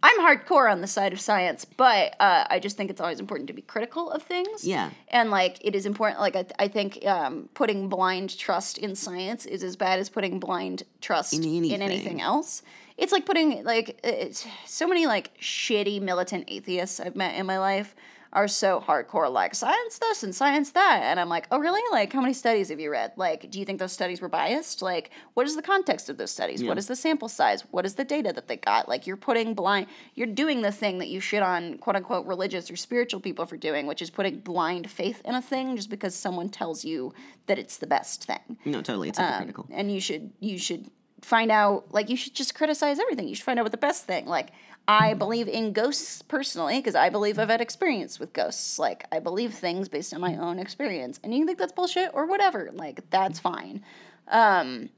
I'm 0.03 0.19
hardcore 0.19 0.69
on 0.71 0.81
the 0.81 0.87
side 0.87 1.13
of 1.13 1.19
science, 1.21 1.65
but 1.65 2.15
uh, 2.19 2.45
I 2.49 2.59
just 2.59 2.75
think 2.77 2.89
it's 2.91 2.99
always 3.01 3.19
important 3.19 3.47
to 3.47 3.53
be 3.53 3.61
critical 3.61 4.11
of 4.11 4.21
things. 4.21 4.65
Yeah. 4.67 4.89
and 5.07 5.31
like 5.31 5.57
it 5.61 5.75
is 5.75 5.85
important. 5.85 6.19
Like 6.19 6.35
I, 6.35 6.43
th- 6.43 6.55
I 6.59 6.67
think 6.67 7.05
um, 7.05 7.49
putting 7.53 7.87
blind 7.89 8.37
trust 8.37 8.77
in 8.77 8.95
science 8.95 9.45
is 9.45 9.63
as 9.63 9.75
bad 9.75 9.99
as 9.99 10.09
putting 10.09 10.39
blind 10.39 10.83
trust 11.01 11.33
In 11.33 11.43
anything. 11.43 11.81
anything 11.81 12.21
else. 12.21 12.61
It's 12.97 13.11
like 13.11 13.25
putting 13.25 13.63
like 13.63 13.99
it's 14.03 14.45
so 14.67 14.87
many 14.87 15.07
like 15.07 15.35
shitty 15.39 16.01
militant 16.01 16.45
atheists 16.47 16.99
I've 16.99 17.15
met 17.15 17.35
in 17.35 17.45
my 17.45 17.57
life 17.57 17.95
are 18.33 18.47
so 18.47 18.83
hardcore 18.85 19.31
like 19.31 19.55
science 19.55 19.99
this 19.99 20.23
and 20.23 20.33
science 20.35 20.71
that 20.71 21.01
and 21.03 21.19
I'm 21.19 21.29
like, 21.29 21.47
"Oh 21.51 21.59
really? 21.59 21.81
Like 21.91 22.11
how 22.11 22.19
many 22.21 22.33
studies 22.33 22.69
have 22.69 22.79
you 22.79 22.91
read? 22.91 23.13
Like 23.15 23.49
do 23.51 23.59
you 23.59 23.65
think 23.65 23.79
those 23.79 23.91
studies 23.93 24.21
were 24.21 24.27
biased? 24.27 24.81
Like 24.81 25.11
what 25.35 25.45
is 25.45 25.55
the 25.55 25.61
context 25.61 26.09
of 26.09 26.17
those 26.17 26.31
studies? 26.31 26.63
What 26.63 26.73
Yeah. 26.75 26.79
is 26.79 26.87
the 26.87 26.95
sample 26.95 27.29
size? 27.29 27.61
What 27.71 27.85
is 27.85 27.95
the 27.95 28.03
data 28.03 28.33
that 28.33 28.47
they 28.47 28.57
got? 28.57 28.89
Like 28.89 29.05
you're 29.07 29.17
putting 29.17 29.53
blind 29.53 29.87
you're 30.15 30.27
doing 30.27 30.61
the 30.63 30.71
thing 30.71 30.97
that 30.99 31.07
you 31.09 31.19
shit 31.19 31.43
on 31.43 31.77
quote 31.77 31.95
unquote 31.95 32.25
religious 32.25 32.69
or 32.71 32.75
spiritual 32.75 33.19
people 33.21 33.45
for 33.45 33.57
doing, 33.57 33.85
which 33.87 34.01
is 34.01 34.09
putting 34.09 34.39
blind 34.39 34.89
faith 34.89 35.21
in 35.25 35.35
a 35.35 35.41
thing 35.41 35.75
just 35.75 35.89
because 35.89 36.15
someone 36.15 36.49
tells 36.49 36.83
you 36.83 37.13
that 37.45 37.59
it's 37.59 37.77
the 37.77 37.87
best 37.87 38.23
thing 38.25 38.57
No, 38.65 38.81
totally. 38.81 39.07
Um, 39.07 39.09
It's 39.09 39.19
hypocritical. 39.19 39.67
and 39.71 39.91
you 39.91 39.99
should 39.99 40.31
you 40.39 40.57
should 40.57 40.89
find 41.23 41.51
out 41.51 41.93
like 41.93 42.09
you 42.09 42.15
should 42.15 42.33
just 42.33 42.53
criticize 42.55 42.99
everything. 42.99 43.27
You 43.27 43.35
should 43.35 43.45
find 43.45 43.59
out 43.59 43.63
what 43.63 43.71
the 43.71 43.77
best 43.77 44.05
thing 44.05 44.25
like 44.25 44.49
i 44.87 45.13
believe 45.13 45.47
in 45.47 45.71
ghosts 45.71 46.21
personally 46.21 46.77
because 46.77 46.95
i 46.95 47.09
believe 47.09 47.39
i've 47.39 47.49
had 47.49 47.61
experience 47.61 48.19
with 48.19 48.33
ghosts. 48.33 48.77
Like 48.77 49.05
i 49.11 49.19
believe 49.19 49.53
things 49.53 49.87
based 49.87 50.13
on 50.13 50.21
my 50.21 50.35
own 50.35 50.59
experience. 50.59 51.19
And 51.23 51.33
you 51.33 51.39
can 51.39 51.47
think 51.47 51.59
that's 51.59 51.71
bullshit 51.71 52.11
or 52.13 52.25
whatever 52.25 52.69
like 52.73 53.09
that's 53.09 53.39
fine. 53.39 53.83
Um 54.27 54.89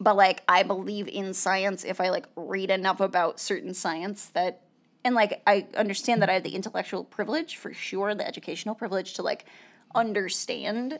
but 0.00 0.16
like 0.16 0.42
i 0.48 0.62
believe 0.62 1.08
in 1.08 1.32
science. 1.32 1.84
If 1.84 2.00
i 2.00 2.10
like 2.10 2.26
read 2.36 2.70
enough 2.70 3.00
about 3.00 3.38
certain 3.38 3.74
science 3.74 4.26
that 4.34 4.62
and 5.04 5.14
like 5.14 5.42
i 5.46 5.66
understand 5.76 6.20
that 6.22 6.30
i 6.30 6.34
have 6.34 6.42
the 6.42 6.56
intellectual 6.56 7.04
privilege 7.04 7.56
for 7.56 7.72
sure 7.72 8.14
the 8.14 8.26
educational 8.26 8.74
privilege 8.74 9.14
to 9.14 9.22
like 9.22 9.44
understand 9.94 10.98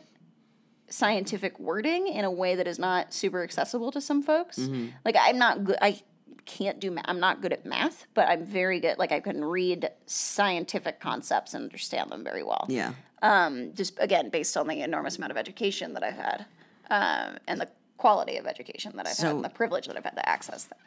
scientific 0.89 1.59
wording 1.59 2.07
in 2.07 2.25
a 2.25 2.31
way 2.31 2.55
that 2.55 2.67
is 2.67 2.79
not 2.79 3.13
super 3.13 3.43
accessible 3.43 3.91
to 3.91 4.01
some 4.01 4.21
folks. 4.21 4.59
Mm-hmm. 4.59 4.87
Like 5.03 5.15
I'm 5.19 5.37
not 5.37 5.63
good. 5.63 5.77
I 5.81 6.01
can't 6.45 6.79
do. 6.79 6.91
Ma- 6.91 7.01
I'm 7.05 7.19
not 7.19 7.41
good 7.41 7.53
at 7.53 7.65
math, 7.65 8.05
but 8.13 8.27
I'm 8.27 8.45
very 8.45 8.79
good. 8.79 8.97
Like 8.97 9.11
I 9.11 9.19
can 9.19 9.43
read 9.43 9.89
scientific 10.05 10.99
concepts 10.99 11.53
and 11.53 11.63
understand 11.63 12.11
them 12.11 12.23
very 12.23 12.43
well. 12.43 12.65
yeah. 12.69 12.93
Um, 13.21 13.73
just 13.73 13.97
again 13.99 14.29
based 14.29 14.55
on 14.55 14.67
the 14.67 14.81
enormous 14.81 15.17
amount 15.17 15.31
of 15.31 15.37
education 15.37 15.93
that 15.93 16.03
I've 16.03 16.15
had, 16.15 16.45
um, 16.91 17.37
and 17.47 17.59
the 17.59 17.69
quality 17.97 18.37
of 18.37 18.45
education 18.45 18.91
that 18.97 19.07
I've 19.07 19.17
had, 19.17 19.31
and 19.35 19.43
the 19.43 19.49
privilege 19.49 19.87
that 19.87 19.97
I've 19.97 20.03
had 20.03 20.15
to 20.15 20.29
access 20.29 20.65
them. 20.65 20.77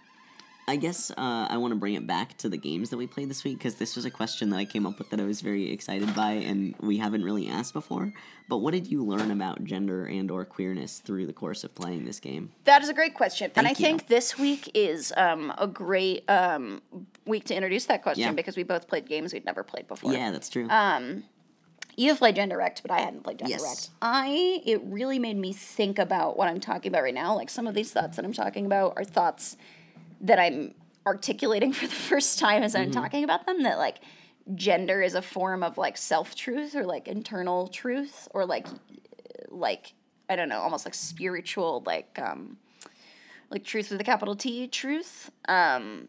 I 0.69 0.77
guess 0.77 1.11
uh, 1.11 1.15
I 1.49 1.57
want 1.57 1.73
to 1.73 1.77
bring 1.77 1.95
it 1.95 2.07
back 2.07 2.37
to 2.39 2.49
the 2.51 2.59
games 2.59 2.91
that 2.91 2.99
we 2.99 3.07
played 3.07 3.31
this 3.31 3.43
week 3.43 3.57
because 3.57 3.77
this 3.77 3.97
was 3.97 4.05
a 4.05 4.11
question 4.11 4.51
that 4.51 4.59
I 4.59 4.67
came 4.67 4.87
up 4.87 4.99
with 4.99 5.09
that 5.11 5.19
I 5.19 5.25
was 5.25 5.41
very 5.41 5.73
excited 5.73 6.15
by 6.15 6.33
and 6.33 6.75
we 6.79 6.99
haven't 6.99 7.25
really 7.25 7.49
asked 7.49 7.73
before. 7.73 8.13
But 8.49 8.59
what 8.59 8.73
did 8.73 8.87
you 8.87 9.03
learn 9.03 9.31
about 9.31 9.65
gender 9.65 10.05
and 10.05 10.31
or 10.31 10.45
queerness 10.45 10.99
through 10.99 11.27
the 11.27 11.33
course 11.33 11.65
of 11.65 11.75
playing 11.75 12.05
this 12.05 12.21
game? 12.21 12.53
That 12.65 12.83
is 12.83 12.91
a 12.91 12.95
great 12.95 13.15
question, 13.15 13.51
and 13.57 13.67
I 13.67 13.71
you. 13.71 13.77
think 13.77 14.09
this 14.09 14.39
week 14.39 14.71
is 14.75 15.13
um, 15.17 15.53
a 15.59 15.67
great 15.67 16.29
um, 16.31 16.83
week 17.27 17.45
to 17.45 17.55
introduce 17.55 17.87
that 17.87 18.03
question 18.03 18.25
Yeah. 18.25 18.33
because 18.33 18.57
we 18.57 18.63
both 18.63 18.89
played 18.89 19.07
games 19.07 19.33
we'd 19.33 19.47
never 19.47 19.63
played 19.63 19.89
before. 19.89 20.13
Yeah, 20.13 20.31
that's 20.31 20.51
true. 20.51 20.69
Um, 20.69 21.25
You've 21.99 22.19
played 22.19 22.37
Genderwrecked, 22.37 22.83
but 22.83 22.93
I 22.93 23.01
hadn't 23.01 23.25
played 23.25 23.41
Gender 23.41 23.51
Yes. 23.51 23.91
I 24.01 24.63
it 24.65 24.81
really 24.85 25.19
made 25.19 25.37
me 25.37 25.53
think 25.53 25.99
about 25.99 26.37
what 26.37 26.47
I'm 26.47 26.61
talking 26.61 26.93
about 26.93 27.03
right 27.03 27.13
now. 27.13 27.35
Like 27.35 27.51
some 27.51 27.67
of 27.67 27.75
these 27.75 27.91
thoughts 27.91 28.15
that 28.15 28.25
I'm 28.25 28.33
talking 28.33 28.67
about 28.67 28.93
are 28.97 29.03
thoughts 29.03 29.57
that 30.21 30.39
I'm 30.39 30.75
articulating 31.07 31.73
for 31.79 31.87
the 31.87 31.95
first 31.95 32.39
time 32.39 32.63
as 32.63 32.75
Mm-hmm. 32.75 32.85
I'm 32.85 32.91
talking 32.91 33.25
about 33.25 33.47
them. 33.47 33.63
That 33.63 33.79
like 33.79 34.01
gender 34.55 35.03
is 35.03 35.15
a 35.15 35.23
form 35.23 35.63
of 35.63 35.79
like 35.79 35.97
self 35.97 36.35
truth 36.35 36.75
or 36.75 36.85
like 36.85 37.09
internal 37.09 37.69
truth 37.69 38.29
or 38.33 38.47
like 38.47 38.67
like 39.49 39.95
I 40.29 40.37
don't 40.37 40.49
know, 40.49 40.61
almost 40.61 40.85
like 40.85 40.95
spiritual 40.95 41.83
like 41.87 42.19
um 42.19 42.59
like 43.51 43.65
truth 43.65 43.91
with 43.91 44.01
a 44.01 44.05
capital 44.05 44.37
T 44.37 44.69
truth. 44.69 45.31
Um 45.49 46.09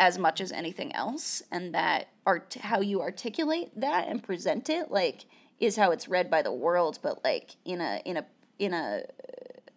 as 0.00 0.18
much 0.18 0.40
as 0.40 0.50
anything 0.50 0.94
else 0.94 1.42
and 1.52 1.74
that 1.74 2.08
art 2.26 2.56
how 2.62 2.80
you 2.80 3.02
articulate 3.02 3.70
that 3.78 4.08
and 4.08 4.22
present 4.22 4.70
it 4.70 4.90
like 4.90 5.26
is 5.60 5.76
how 5.76 5.90
it's 5.90 6.08
read 6.08 6.30
by 6.30 6.40
the 6.40 6.50
world 6.50 6.98
but 7.02 7.22
like 7.22 7.56
in 7.66 7.82
a 7.82 8.00
in 8.06 8.16
a 8.16 8.24
in 8.58 8.72
a 8.72 9.02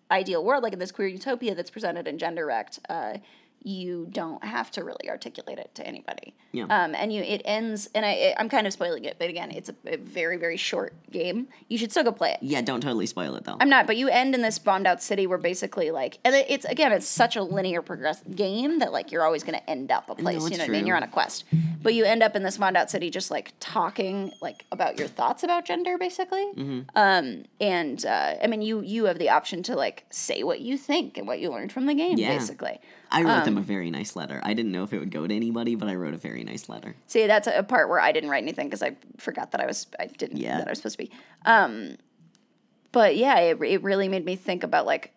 ideal 0.10 0.44
world 0.44 0.64
like 0.64 0.72
in 0.72 0.80
this 0.80 0.94
queer 0.94 1.10
utopia 1.10 1.54
that's 1.54 1.70
presented 1.70 2.08
in 2.08 2.18
Genderwrecked 2.18 2.80
uh 2.88 3.18
you 3.64 4.08
don't 4.12 4.44
have 4.44 4.70
to 4.72 4.84
really 4.84 5.10
articulate 5.10 5.58
it 5.58 5.74
to 5.76 5.88
anybody. 5.88 6.34
Yeah. 6.52 6.66
Um, 6.66 6.94
and 6.96 7.12
you 7.14 7.22
it 7.24 7.42
ends, 7.46 7.90
and 7.96 8.06
I 8.06 8.36
I'm 8.38 8.50
kind 8.50 8.68
of 8.68 8.74
spoiling 8.74 9.06
it, 9.06 9.16
but 9.20 9.30
again, 9.30 9.52
it's 9.52 9.70
a, 9.70 9.76
a 9.86 9.98
very 9.98 10.38
very 10.38 10.58
short 10.58 10.94
game. 11.12 11.48
You 11.70 11.78
should 11.78 11.92
still 11.92 12.04
go 12.04 12.12
play 12.12 12.32
it. 12.32 12.40
yeah, 12.42 12.62
don't 12.62 12.82
totally 12.82 13.06
spoil 13.06 13.36
it 13.36 13.44
though. 13.46 13.58
I'm 13.60 13.70
not, 13.70 13.88
but 13.88 13.98
you 13.98 14.10
end 14.10 14.36
in 14.36 14.42
this 14.42 14.60
bombed 14.60 14.86
out 14.88 15.02
city 15.02 15.26
where 15.28 15.38
basically 15.38 15.92
like, 15.92 16.20
and 16.24 16.36
it- 16.36 16.46
it's 16.50 16.66
again, 16.66 16.92
it's 16.92 17.08
such 17.08 17.36
a 17.36 17.44
linear 17.44 17.82
progress 17.82 18.22
game 18.36 18.80
that 18.80 18.92
like 18.92 19.12
you're 19.12 19.24
always 19.24 19.44
going 19.44 19.58
to 19.58 19.70
end 19.70 19.92
up 19.92 20.10
a 20.10 20.16
place. 20.16 20.42
you 20.42 20.48
it's 20.48 20.58
know 20.58 20.64
what 20.64 20.70
I 20.70 20.72
mean? 20.74 20.86
You're 20.88 20.98
on 20.98 21.04
a 21.04 21.08
quest, 21.08 21.46
but 21.82 21.94
you 21.94 22.04
end 22.06 22.22
up 22.24 22.36
in 22.36 22.44
this 22.44 22.58
bombed 22.58 22.78
out 22.78 22.90
city 22.92 23.10
just 23.10 23.32
like 23.32 23.54
talking 23.60 24.32
like 24.42 24.66
about 24.72 25.00
your 25.00 25.08
thoughts 25.08 25.44
about 25.44 25.66
gender, 25.66 25.98
basically. 25.98 26.46
Mm-hmm. 26.56 26.80
Um, 26.96 27.44
and 27.62 28.06
uh, 28.06 28.36
I 28.44 28.48
mean, 28.48 28.62
you 28.62 28.82
you 28.82 29.06
have 29.06 29.18
the 29.20 29.30
option 29.30 29.64
to 29.64 29.76
like 29.76 30.06
say 30.10 30.44
what 30.44 30.60
you 30.60 30.78
think 30.78 31.18
and 31.18 31.26
what 31.28 31.40
you 31.40 31.50
learned 31.50 31.72
from 31.72 31.86
the 31.86 31.94
game, 31.94 32.18
Yeah. 32.18 32.34
basically. 32.38 32.80
I 33.12 33.22
wrote 33.22 33.30
um, 33.30 33.46
them 33.46 33.53
a 33.58 33.62
very 33.62 33.90
nice 33.92 34.16
letter. 34.16 34.40
I 34.44 34.54
didn't 34.54 34.72
know 34.72 34.84
if 34.84 34.94
it 34.94 35.00
would 35.00 35.12
go 35.12 35.26
to 35.28 35.36
anybody, 35.36 35.76
but 35.76 35.88
I 35.88 35.96
wrote 35.96 36.14
a 36.14 36.18
very 36.18 36.44
nice 36.44 36.70
letter. 36.70 36.96
See, 37.08 37.28
that's 37.28 37.48
a 37.48 37.64
part 37.64 37.90
where 37.90 38.00
I 38.00 38.12
didn't 38.12 38.30
write 38.30 38.44
anything 38.44 38.68
because 38.68 38.84
I 38.84 38.96
forgot 39.18 39.52
that 39.52 39.62
I 39.62 39.66
was 39.66 39.88
I 40.00 40.08
didn't 40.08 40.38
Yeah. 40.38 40.58
that 40.58 40.68
I 40.68 40.72
was 40.72 40.80
supposed 40.80 40.98
to 40.98 41.04
be. 41.06 41.12
Um, 41.46 41.98
but 42.92 43.16
yeah, 43.16 43.40
it 43.40 43.62
it 43.62 43.84
really 43.84 44.08
made 44.10 44.26
me 44.26 44.36
think 44.36 44.64
about 44.64 44.86
like, 44.86 45.14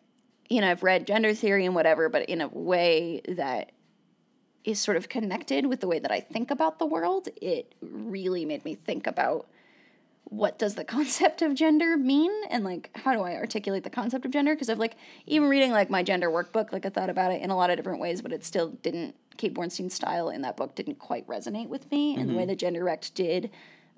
you 0.48 0.60
know, 0.60 0.70
I've 0.70 0.82
read 0.82 1.06
gender 1.06 1.34
theory 1.34 1.66
and 1.66 1.74
whatever, 1.74 2.08
but 2.08 2.28
in 2.28 2.40
a 2.40 2.48
way 2.48 3.20
that 3.28 3.72
is 4.64 4.80
sort 4.80 4.96
of 4.96 5.08
connected 5.08 5.66
with 5.66 5.80
the 5.80 5.86
way 5.86 5.98
that 6.00 6.10
I 6.10 6.20
think 6.20 6.50
about 6.50 6.78
the 6.78 6.86
world. 6.86 7.28
It 7.40 7.74
really 7.80 8.44
made 8.44 8.64
me 8.64 8.74
think 8.74 9.06
about 9.06 9.46
what 10.28 10.58
does 10.58 10.74
the 10.74 10.84
concept 10.96 11.42
of 11.42 11.54
gender 11.54 11.96
mean? 11.96 12.32
And 12.50 12.64
like 12.64 12.90
how 12.94 13.12
do 13.12 13.20
i 13.20 13.34
articulate 13.34 13.84
the 13.84 13.90
concept 13.90 14.24
of 14.24 14.30
gender? 14.30 14.54
Because 14.54 14.68
i've 14.68 14.78
like 14.78 14.96
even 15.26 15.48
reading 15.48 15.72
like 15.72 15.90
my 15.90 16.02
gender 16.02 16.30
workbook 16.30 16.72
like 16.72 16.86
i 16.86 16.88
thought 16.88 17.10
about 17.10 17.32
it 17.32 17.42
in 17.42 17.50
a 17.50 17.56
lot 17.56 17.70
of 17.70 17.76
different 17.76 18.00
ways 18.00 18.22
but 18.22 18.32
it 18.32 18.44
still 18.44 18.70
didn't 18.82 19.14
kate 19.36 19.54
bornstein's 19.54 19.94
style 19.94 20.30
in 20.30 20.42
that 20.42 20.56
book 20.56 20.74
didn't 20.74 20.98
quite 20.98 21.26
resonate 21.26 21.68
with 21.68 21.90
me 21.90 22.16
and 22.16 22.28
the 22.28 22.34
way 22.34 22.42
mm-hmm. 22.42 22.48
that 22.48 22.58
Genderwrecked 22.58 23.14
did 23.14 23.50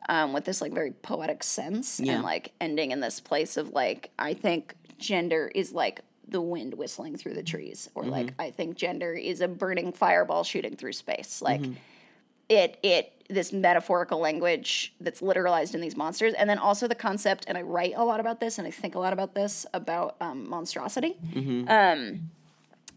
um, 0.08 0.32
with 0.32 0.44
this 0.44 0.60
like 0.60 0.72
very 0.72 0.90
poetic 0.90 1.42
sense 1.42 2.00
Yeah. 2.00 2.14
and 2.14 2.22
like 2.22 2.52
ending 2.60 2.90
in 2.90 3.00
this 3.00 3.20
place 3.20 3.56
of 3.56 3.70
like 3.70 4.10
i 4.18 4.34
think 4.34 4.74
gender 4.98 5.50
is 5.54 5.72
like 5.72 6.00
the 6.26 6.40
wind 6.40 6.74
whistling 6.74 7.16
through 7.16 7.34
the 7.34 7.42
trees 7.42 7.88
or 7.94 8.04
like 8.04 8.26
mm-hmm. 8.26 8.40
i 8.40 8.50
think 8.50 8.76
gender 8.76 9.12
is 9.12 9.40
a 9.40 9.48
burning 9.48 9.92
fireball 9.92 10.44
shooting 10.44 10.76
through 10.76 10.92
space. 10.92 11.40
Like 11.40 11.60
mm-hmm. 11.60 11.74
It 12.48 12.78
it 12.82 13.12
this 13.28 13.52
metaphorical 13.52 14.18
language 14.18 14.94
that's 15.00 15.20
literalized 15.20 15.74
in 15.74 15.80
these 15.80 15.96
monsters. 15.96 16.32
And 16.34 16.48
then 16.48 16.58
also 16.58 16.88
the 16.88 16.94
concept 16.94 17.44
and 17.46 17.58
i 17.58 17.62
write 17.62 17.92
a 17.96 18.04
lot 18.04 18.20
about 18.20 18.40
this 18.40 18.58
and 18.58 18.66
i 18.66 18.70
think 18.70 18.94
a 18.94 18.98
lot 18.98 19.12
about 19.12 19.34
this 19.34 19.66
about 19.74 20.16
um, 20.20 20.48
monstrosity. 20.48 21.16
Um, 21.68 22.30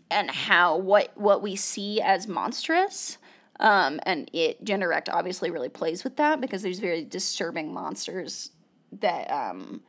and 0.10 0.30
how 0.30 0.78
what 0.78 1.12
what 1.16 1.42
we 1.42 1.56
see 1.56 2.02
as 2.02 2.28
monstrous 2.28 3.18
um, 3.60 4.00
and 4.04 4.30
it 4.34 4.64
Genderwrecked 4.66 5.08
obviously 5.12 5.52
really 5.52 5.70
plays 5.70 6.04
with 6.04 6.16
that 6.18 6.42
because 6.42 6.64
there's 6.64 6.80
very 6.80 7.04
disturbing 7.04 7.72
monsters 7.72 8.52
that 9.00 9.32
um, 9.32 9.82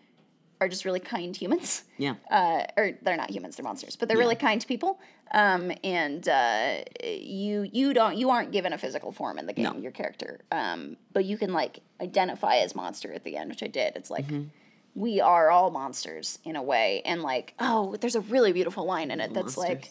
are 0.63 0.69
just 0.69 0.85
really 0.85 1.01
kind 1.01 1.37
humans 1.37 1.83
Yeah. 1.99 2.15
uh, 2.31 2.65
or 2.77 2.93
they're 3.03 3.17
not 3.17 3.31
humans, 3.31 3.57
they're 3.57 3.65
monsters, 3.65 3.97
but 3.97 4.09
they're 4.09 4.19
really 4.19 4.37
kind 4.37 4.65
people. 4.67 5.01
Um, 5.33 5.73
and 5.83 6.29
uh, 6.29 6.83
you 7.05 7.69
you 7.73 7.93
don't 7.95 8.17
you 8.17 8.31
aren't 8.31 8.53
given 8.53 8.73
a 8.73 8.79
physical 8.79 9.13
form 9.13 9.39
in 9.39 9.47
the 9.47 9.53
game, 9.53 9.65
No. 9.65 9.77
your 9.79 9.93
character, 9.93 10.41
um, 10.51 10.97
but 11.13 11.25
you 11.25 11.37
can 11.37 11.53
like 11.53 11.81
identify 12.01 12.57
as 12.57 12.75
monster 12.75 13.13
at 13.13 13.25
the 13.25 13.37
end, 13.37 13.49
which 13.51 13.63
I 13.63 13.67
did. 13.69 13.97
It's 13.97 14.11
like 14.11 14.27
we 14.95 15.21
are 15.23 15.51
all 15.51 15.71
monsters 15.71 16.39
in 16.45 16.55
a 16.57 16.63
way, 16.63 17.01
and 17.05 17.23
like 17.23 17.55
oh, 17.59 17.97
there's 18.01 18.15
a 18.15 18.21
really 18.21 18.53
beautiful 18.53 18.85
line 18.85 19.11
in 19.11 19.21
it 19.21 19.33
that's 19.35 19.57
like. 19.57 19.91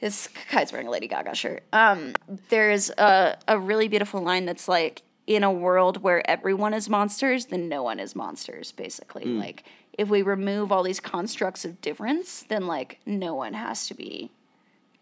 This 0.00 0.28
guy's 0.52 0.70
wearing 0.70 0.86
a 0.86 0.90
Lady 0.92 1.08
Gaga 1.08 1.34
shirt. 1.34 1.64
Um, 1.72 2.14
there's 2.50 2.88
a, 2.90 3.36
a 3.48 3.58
really 3.58 3.88
beautiful 3.88 4.20
line 4.22 4.44
that's 4.46 4.68
like, 4.68 5.02
in 5.26 5.42
a 5.42 5.50
world 5.50 6.04
where 6.04 6.22
everyone 6.30 6.72
is 6.72 6.88
monsters, 6.88 7.46
then 7.46 7.68
no 7.68 7.82
one 7.82 7.98
is 7.98 8.14
monsters, 8.14 8.70
basically. 8.70 9.24
Like, 9.24 9.64
if 9.98 10.08
we 10.08 10.22
remove 10.22 10.72
all 10.72 10.82
these 10.82 11.00
constructs 11.00 11.64
of 11.64 11.80
difference, 11.82 12.44
then, 12.48 12.66
like, 12.66 13.00
no 13.04 13.34
one 13.34 13.52
has 13.54 13.86
to 13.88 13.94
be 13.94 14.30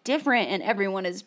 different 0.04 0.48
and 0.50 0.62
everyone 0.62 1.04
is. 1.06 1.24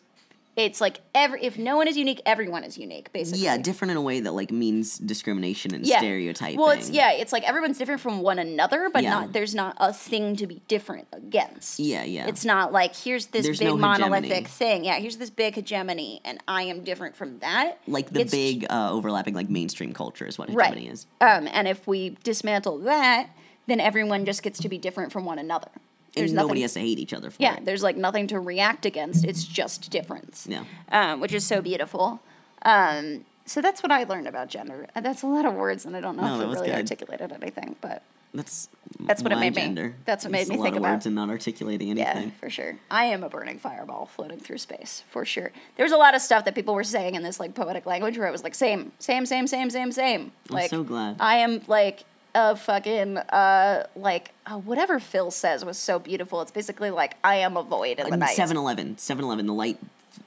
It's 0.56 0.80
like 0.80 1.00
every 1.14 1.42
if 1.44 1.56
no 1.58 1.76
one 1.76 1.86
is 1.86 1.96
unique, 1.96 2.20
everyone 2.26 2.64
is 2.64 2.76
unique, 2.76 3.12
basically. 3.12 3.40
Yeah, 3.44 3.56
different 3.56 3.92
in 3.92 3.96
a 3.96 4.02
way 4.02 4.20
that 4.20 4.32
like 4.32 4.50
means 4.50 4.98
discrimination 4.98 5.74
and 5.74 5.86
Yeah. 5.86 5.98
stereotyping. 5.98 6.58
Well, 6.58 6.70
it's 6.70 6.90
yeah, 6.90 7.12
it's 7.12 7.32
like 7.32 7.44
everyone's 7.48 7.78
different 7.78 8.00
from 8.00 8.20
one 8.20 8.38
another, 8.38 8.90
but 8.92 9.04
Yeah. 9.04 9.10
not 9.10 9.32
there's 9.32 9.54
not 9.54 9.76
a 9.78 9.92
thing 9.92 10.34
to 10.36 10.46
be 10.48 10.60
different 10.66 11.06
against. 11.12 11.78
Yeah, 11.78 12.02
yeah. 12.04 12.26
It's 12.26 12.44
not 12.44 12.72
like 12.72 12.96
here's 12.96 13.26
this 13.26 13.46
There's 13.46 13.60
big 13.60 13.68
no 13.68 13.76
monolithic 13.76 14.48
thing. 14.48 14.84
Yeah, 14.84 14.98
here's 14.98 15.18
this 15.18 15.30
big 15.30 15.54
hegemony, 15.54 16.20
and 16.24 16.40
I 16.48 16.64
am 16.64 16.82
different 16.82 17.14
from 17.16 17.38
that. 17.38 17.78
like 17.86 18.10
the 18.10 18.20
It's- 18.22 18.32
big 18.32 18.66
uh, 18.68 18.90
overlapping 18.92 19.34
like 19.34 19.48
mainstream 19.48 19.92
culture 19.94 20.26
is 20.26 20.36
what 20.36 20.52
right. 20.52 20.66
hegemony 20.74 20.92
is. 20.92 21.06
Um, 21.20 21.48
and 21.52 21.68
if 21.68 21.86
we 21.86 22.16
dismantle 22.24 22.78
that, 22.80 23.28
then 23.66 23.80
everyone 23.80 24.24
just 24.24 24.42
gets 24.42 24.58
to 24.60 24.68
be 24.68 24.78
different 24.78 25.12
from 25.12 25.24
one 25.24 25.38
another. 25.38 25.68
There's 26.14 26.30
and 26.30 26.36
nothing. 26.36 26.46
nobody 26.48 26.62
has 26.62 26.72
to 26.74 26.80
hate 26.80 26.98
each 26.98 27.12
other 27.12 27.30
for 27.30 27.36
yeah, 27.40 27.56
it. 27.56 27.64
there's 27.64 27.82
like 27.84 27.96
nothing 27.96 28.26
to 28.28 28.40
react 28.40 28.84
against. 28.84 29.24
It's 29.24 29.44
just 29.44 29.90
difference. 29.90 30.46
Yeah. 30.50 30.64
um, 30.90 31.20
which 31.20 31.32
is 31.32 31.46
so 31.46 31.60
beautiful. 31.62 32.20
Um, 32.62 33.24
so 33.46 33.60
that's 33.60 33.82
what 33.82 33.90
I 33.92 34.04
learned 34.04 34.26
about 34.28 34.48
gender. 34.48 34.86
Uh, 34.94 35.00
That's 35.00 35.22
a 35.22 35.26
lot 35.26 35.44
of 35.44 35.54
words, 35.54 35.84
and 35.84 35.96
I 35.96 36.00
don't 36.00 36.16
know 36.16 36.22
No, 36.22 36.34
if 36.36 36.40
it 36.42 36.52
really 36.52 36.66
good. 36.68 36.76
articulated 36.76 37.32
anything, 37.32 37.74
but 37.80 38.02
That's 38.32 38.68
That's 39.00 39.22
what 39.24 39.32
it 39.32 39.38
made 39.40 39.56
me- 39.56 39.92
that's 40.04 40.24
what 40.24 40.30
made 40.30 40.46
me 40.46 40.54
a 40.54 40.58
lot 40.58 40.64
think 40.64 40.76
of 40.76 40.82
about- 40.82 40.92
words 40.92 41.06
and 41.06 41.16
not 41.16 41.30
articulating 41.30 41.90
anything. 41.90 42.28
yeah, 42.28 42.30
for 42.38 42.48
sure. 42.48 42.76
I 42.88 43.06
am 43.06 43.24
a 43.24 43.28
burning 43.28 43.58
fireball 43.58 44.06
floating 44.06 44.38
through 44.38 44.58
space, 44.58 45.02
for 45.10 45.24
sure. 45.24 45.50
There's 45.76 45.90
a 45.90 45.96
lot 45.96 46.14
of 46.14 46.20
stuff 46.22 46.44
that 46.44 46.54
people 46.54 46.74
were 46.74 46.84
saying 46.84 47.16
in 47.16 47.24
this 47.24 47.40
like 47.40 47.54
poetic 47.56 47.86
language 47.86 48.16
where 48.18 48.28
it 48.28 48.30
was 48.32 48.44
like 48.44 48.54
same, 48.54 48.92
same, 49.00 49.26
same, 49.26 49.48
same, 49.48 49.68
same, 49.70 49.90
same. 49.90 50.30
I'm 50.48 50.54
Like 50.54 50.70
so 50.70 50.84
glad. 50.84 51.16
I 51.18 51.36
am 51.38 51.62
like 51.66 52.04
a 52.34 52.54
fucking 52.56 53.16
uh 53.18 53.86
like 53.96 54.32
uh, 54.46 54.56
whatever 54.58 54.98
Phil 55.00 55.30
says 55.30 55.64
was 55.64 55.78
so 55.78 55.98
beautiful. 55.98 56.40
It's 56.42 56.50
basically 56.52 56.90
like 56.90 57.16
I 57.24 57.36
am 57.36 57.56
a 57.56 57.62
void 57.62 57.98
in 57.98 58.08
the 58.10 58.16
night. 58.16 58.36
7 58.36 58.56
Eleven. 58.56 58.96
7 58.98 59.24
Eleven, 59.24 59.46
the 59.46 59.54
light 59.54 59.78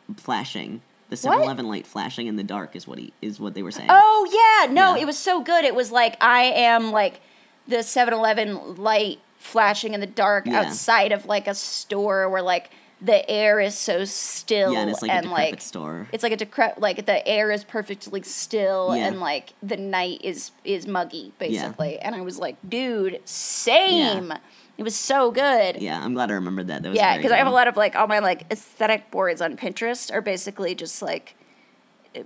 f- 0.09 0.17
flashing. 0.17 0.81
The 1.09 1.17
7 1.17 1.41
Eleven 1.41 1.67
light 1.67 1.85
flashing 1.87 2.27
in 2.27 2.35
the 2.35 2.43
dark 2.43 2.75
is 2.75 2.87
what 2.87 2.97
he 2.99 3.13
is 3.21 3.39
what 3.39 3.53
they 3.53 3.63
were 3.63 3.71
saying. 3.71 3.89
Oh 3.91 4.27
yeah, 4.67 4.71
no, 4.73 4.95
Yeah. 4.95 5.03
it 5.03 5.05
was 5.05 5.17
so 5.17 5.41
good. 5.41 5.63
It 5.63 5.75
was 5.75 5.91
like 5.91 6.17
I 6.21 6.43
am 6.43 6.91
like 6.91 7.21
the 7.67 7.77
7-Eleven 7.77 8.75
light 8.75 9.19
flashing 9.37 9.93
in 9.93 9.99
the 10.01 10.07
dark 10.07 10.45
Yeah. 10.45 10.61
outside 10.61 11.11
of 11.13 11.25
like 11.25 11.47
a 11.47 11.55
store 11.55 12.27
where 12.29 12.41
like 12.41 12.69
the 13.03 13.29
air 13.29 13.59
is 13.59 13.77
so 13.77 14.05
still 14.05 14.71
yeah, 14.71 14.79
and 14.79 14.89
it's 14.89 15.01
like 15.01 15.11
and 15.11 15.25
a 15.25 15.29
decrepit 15.29 15.51
like 15.51 15.61
store. 15.61 16.07
it's 16.13 16.23
like 16.23 16.31
a 16.31 16.37
decrep 16.37 16.79
like 16.79 17.05
the 17.05 17.27
air 17.27 17.51
is 17.51 17.65
perfectly 17.65 18.21
still 18.21 18.95
Yeah. 18.95 19.07
and 19.07 19.19
like 19.19 19.53
the 19.61 19.75
night 19.75 20.21
is 20.23 20.51
is 20.63 20.87
muggy 20.87 21.33
basically. 21.37 21.99
And 21.99 22.15
I 22.15 22.21
was 22.21 22.39
like, 22.39 22.55
dude, 22.67 23.19
same. 23.25 24.33
It 24.77 24.83
was 24.83 24.95
so 24.95 25.31
good. 25.31 25.81
Yeah, 25.81 26.01
I'm 26.03 26.13
glad 26.13 26.31
I 26.31 26.35
remembered 26.35 26.67
that. 26.69 26.81
That 26.81 26.89
was 26.89 26.97
Yeah, 26.97 27.17
because 27.17 27.31
I 27.31 27.37
have 27.37 27.45
a 27.47 27.51
lot 27.51 27.67
of 27.67 27.75
like 27.75 27.95
all 27.95 28.07
my 28.07 28.19
like 28.19 28.45
aesthetic 28.49 29.11
boards 29.11 29.41
on 29.41 29.57
Pinterest 29.57 30.11
are 30.11 30.21
basically 30.21 30.73
just 30.73 31.01
like 31.01 31.35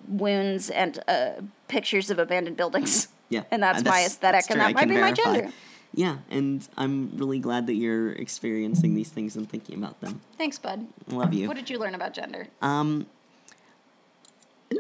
wounds 0.07 0.69
and 0.69 0.99
uh, 1.07 1.31
pictures 1.67 2.09
of 2.09 2.19
abandoned 2.19 2.55
buildings. 2.57 3.07
Yeah, 3.29 3.43
and 3.51 3.61
that's, 3.63 3.81
uh, 3.81 3.89
my 3.89 4.05
aesthetic, 4.05 4.41
that's 4.41 4.49
and 4.51 4.61
that 4.61 4.73
might 4.73 4.87
be 4.87 4.95
my 4.97 5.11
gender. 5.11 5.51
Yeah, 5.97 6.17
and 6.29 6.65
I'm 6.77 7.09
really 7.17 7.39
glad 7.39 7.65
that 7.65 7.73
you're 7.73 8.11
experiencing 8.11 8.93
these 8.93 9.09
things 9.09 9.35
and 9.35 9.49
thinking 9.49 9.79
about 9.79 9.99
them. 9.99 10.21
Thanks, 10.37 10.59
bud. 10.59 10.85
Love 11.07 11.33
you. 11.33 11.47
What 11.47 11.57
did 11.57 11.71
you 11.71 11.79
learn 11.79 11.95
about 11.95 12.13
gender? 12.13 12.45
Um, 12.61 13.07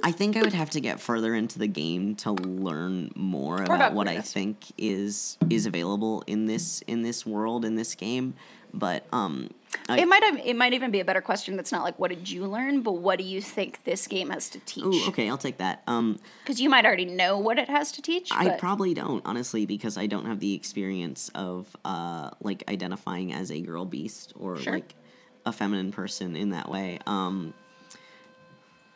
I 0.03 0.11
think 0.11 0.37
I 0.37 0.41
would 0.41 0.53
have 0.53 0.69
to 0.71 0.79
get 0.79 0.99
further 0.99 1.33
into 1.33 1.57
the 1.57 1.65
game 1.65 2.13
to 2.17 2.33
learn 2.33 3.11
more 3.15 3.55
about, 3.63 3.75
about 3.75 3.93
what 3.93 4.07
I 4.07 4.21
think 4.21 4.57
is 4.77 5.39
is 5.49 5.65
available 5.65 6.23
in 6.27 6.45
this 6.45 6.81
in 6.81 7.01
this 7.01 7.25
world 7.25 7.65
in 7.65 7.73
this 7.73 7.95
game. 7.95 8.35
But 8.71 9.07
um, 9.11 9.49
I, 9.89 9.99
it 9.99 10.07
might 10.07 10.23
have. 10.23 10.37
It 10.45 10.55
might 10.55 10.73
even 10.73 10.91
be 10.91 10.99
a 10.99 11.05
better 11.05 11.21
question. 11.21 11.55
That's 11.55 11.71
not 11.71 11.83
like 11.83 11.97
what 11.99 12.09
did 12.09 12.29
you 12.29 12.45
learn, 12.45 12.81
but 12.81 12.93
what 12.93 13.17
do 13.19 13.23
you 13.25 13.41
think 13.41 13.83
this 13.83 14.07
game 14.07 14.29
has 14.29 14.49
to 14.49 14.59
teach? 14.59 14.83
ooh, 14.83 15.07
okay, 15.09 15.29
I'll 15.29 15.37
take 15.37 15.57
that. 15.57 15.83
Um, 15.87 16.19
Because 16.43 16.59
you 16.59 16.69
might 16.69 16.85
already 16.85 17.05
know 17.05 17.37
what 17.37 17.57
it 17.57 17.69
has 17.69 17.91
to 17.93 18.01
teach. 18.01 18.29
I 18.31 18.49
but- 18.49 18.59
probably 18.59 18.93
don't 18.93 19.25
honestly 19.25 19.65
because 19.65 19.97
I 19.97 20.07
don't 20.07 20.25
have 20.25 20.39
the 20.39 20.53
experience 20.53 21.29
of 21.35 21.75
uh 21.85 22.31
like 22.41 22.63
identifying 22.69 23.31
as 23.33 23.51
a 23.51 23.61
girl 23.61 23.85
beast 23.85 24.33
or 24.35 24.57
Sure. 24.57 24.73
like 24.73 24.93
a 25.45 25.51
feminine 25.53 25.91
person 25.91 26.35
in 26.35 26.49
that 26.51 26.69
way. 26.69 26.99
Um 27.07 27.53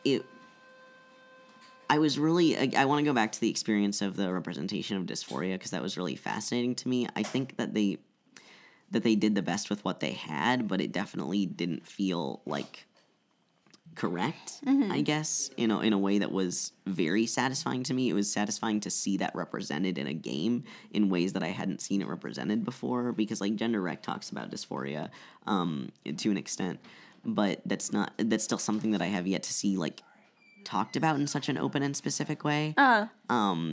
it 0.03 0.25
I 1.89 1.99
was 1.99 2.17
really 2.17 2.57
I, 2.57 2.71
I 2.83 2.85
want 2.85 2.99
to 2.99 3.05
go 3.05 3.13
back 3.13 3.31
to 3.33 3.39
the 3.41 3.49
experience 3.49 4.01
of 4.01 4.15
the 4.15 4.31
representation 4.31 4.97
of 4.97 5.05
dysphoria 5.05 5.53
because 5.53 5.71
that 5.71 5.81
was 5.81 5.97
really 5.97 6.15
fascinating 6.15 6.75
to 6.75 6.87
me. 6.87 7.07
I 7.15 7.23
think 7.23 7.57
that 7.57 7.73
they 7.73 7.97
that 8.91 9.03
they 9.03 9.15
did 9.15 9.35
the 9.35 9.41
best 9.41 9.69
with 9.69 9.83
what 9.83 9.99
they 9.99 10.11
had, 10.11 10.67
but 10.67 10.81
it 10.81 10.91
definitely 10.91 11.45
didn't 11.45 11.87
feel 11.87 12.41
like 12.45 12.85
correct, 13.95 14.59
I 14.91 15.01
guess, 15.01 15.49
in 15.57 15.69
a, 15.71 15.79
in 15.81 15.91
a 15.93 15.97
way 15.97 16.19
that 16.19 16.31
was 16.31 16.71
very 16.85 17.25
satisfying 17.25 17.83
to 17.83 17.93
me. 17.93 18.09
It 18.09 18.13
was 18.13 18.31
satisfying 18.31 18.79
to 18.81 18.89
see 18.89 19.17
that 19.17 19.35
represented 19.35 19.97
in 19.97 20.07
a 20.07 20.13
game 20.13 20.63
in 20.91 21.09
ways 21.09 21.33
that 21.33 21.43
I 21.43 21.47
hadn't 21.49 21.81
seen 21.81 22.01
it 22.01 22.07
represented 22.07 22.63
before 22.63 23.11
because 23.11 23.41
like 23.41 23.55
Genderwrecked 23.55 24.01
talks 24.01 24.29
about 24.29 24.49
dysphoria 24.49 25.09
um, 25.45 25.91
to 26.17 26.31
an 26.31 26.37
extent, 26.37 26.79
but 27.25 27.61
that's 27.65 27.91
not 27.91 28.13
that's 28.17 28.43
still 28.43 28.57
something 28.57 28.91
that 28.91 29.01
I 29.01 29.07
have 29.07 29.27
yet 29.27 29.43
to 29.43 29.53
see 29.53 29.77
like 29.77 30.03
talked 30.63 30.95
about 30.95 31.17
in 31.17 31.27
such 31.27 31.49
an 31.49 31.57
open 31.57 31.83
and 31.83 31.95
specific 31.95 32.43
way. 32.43 32.73
Uh, 33.29 33.67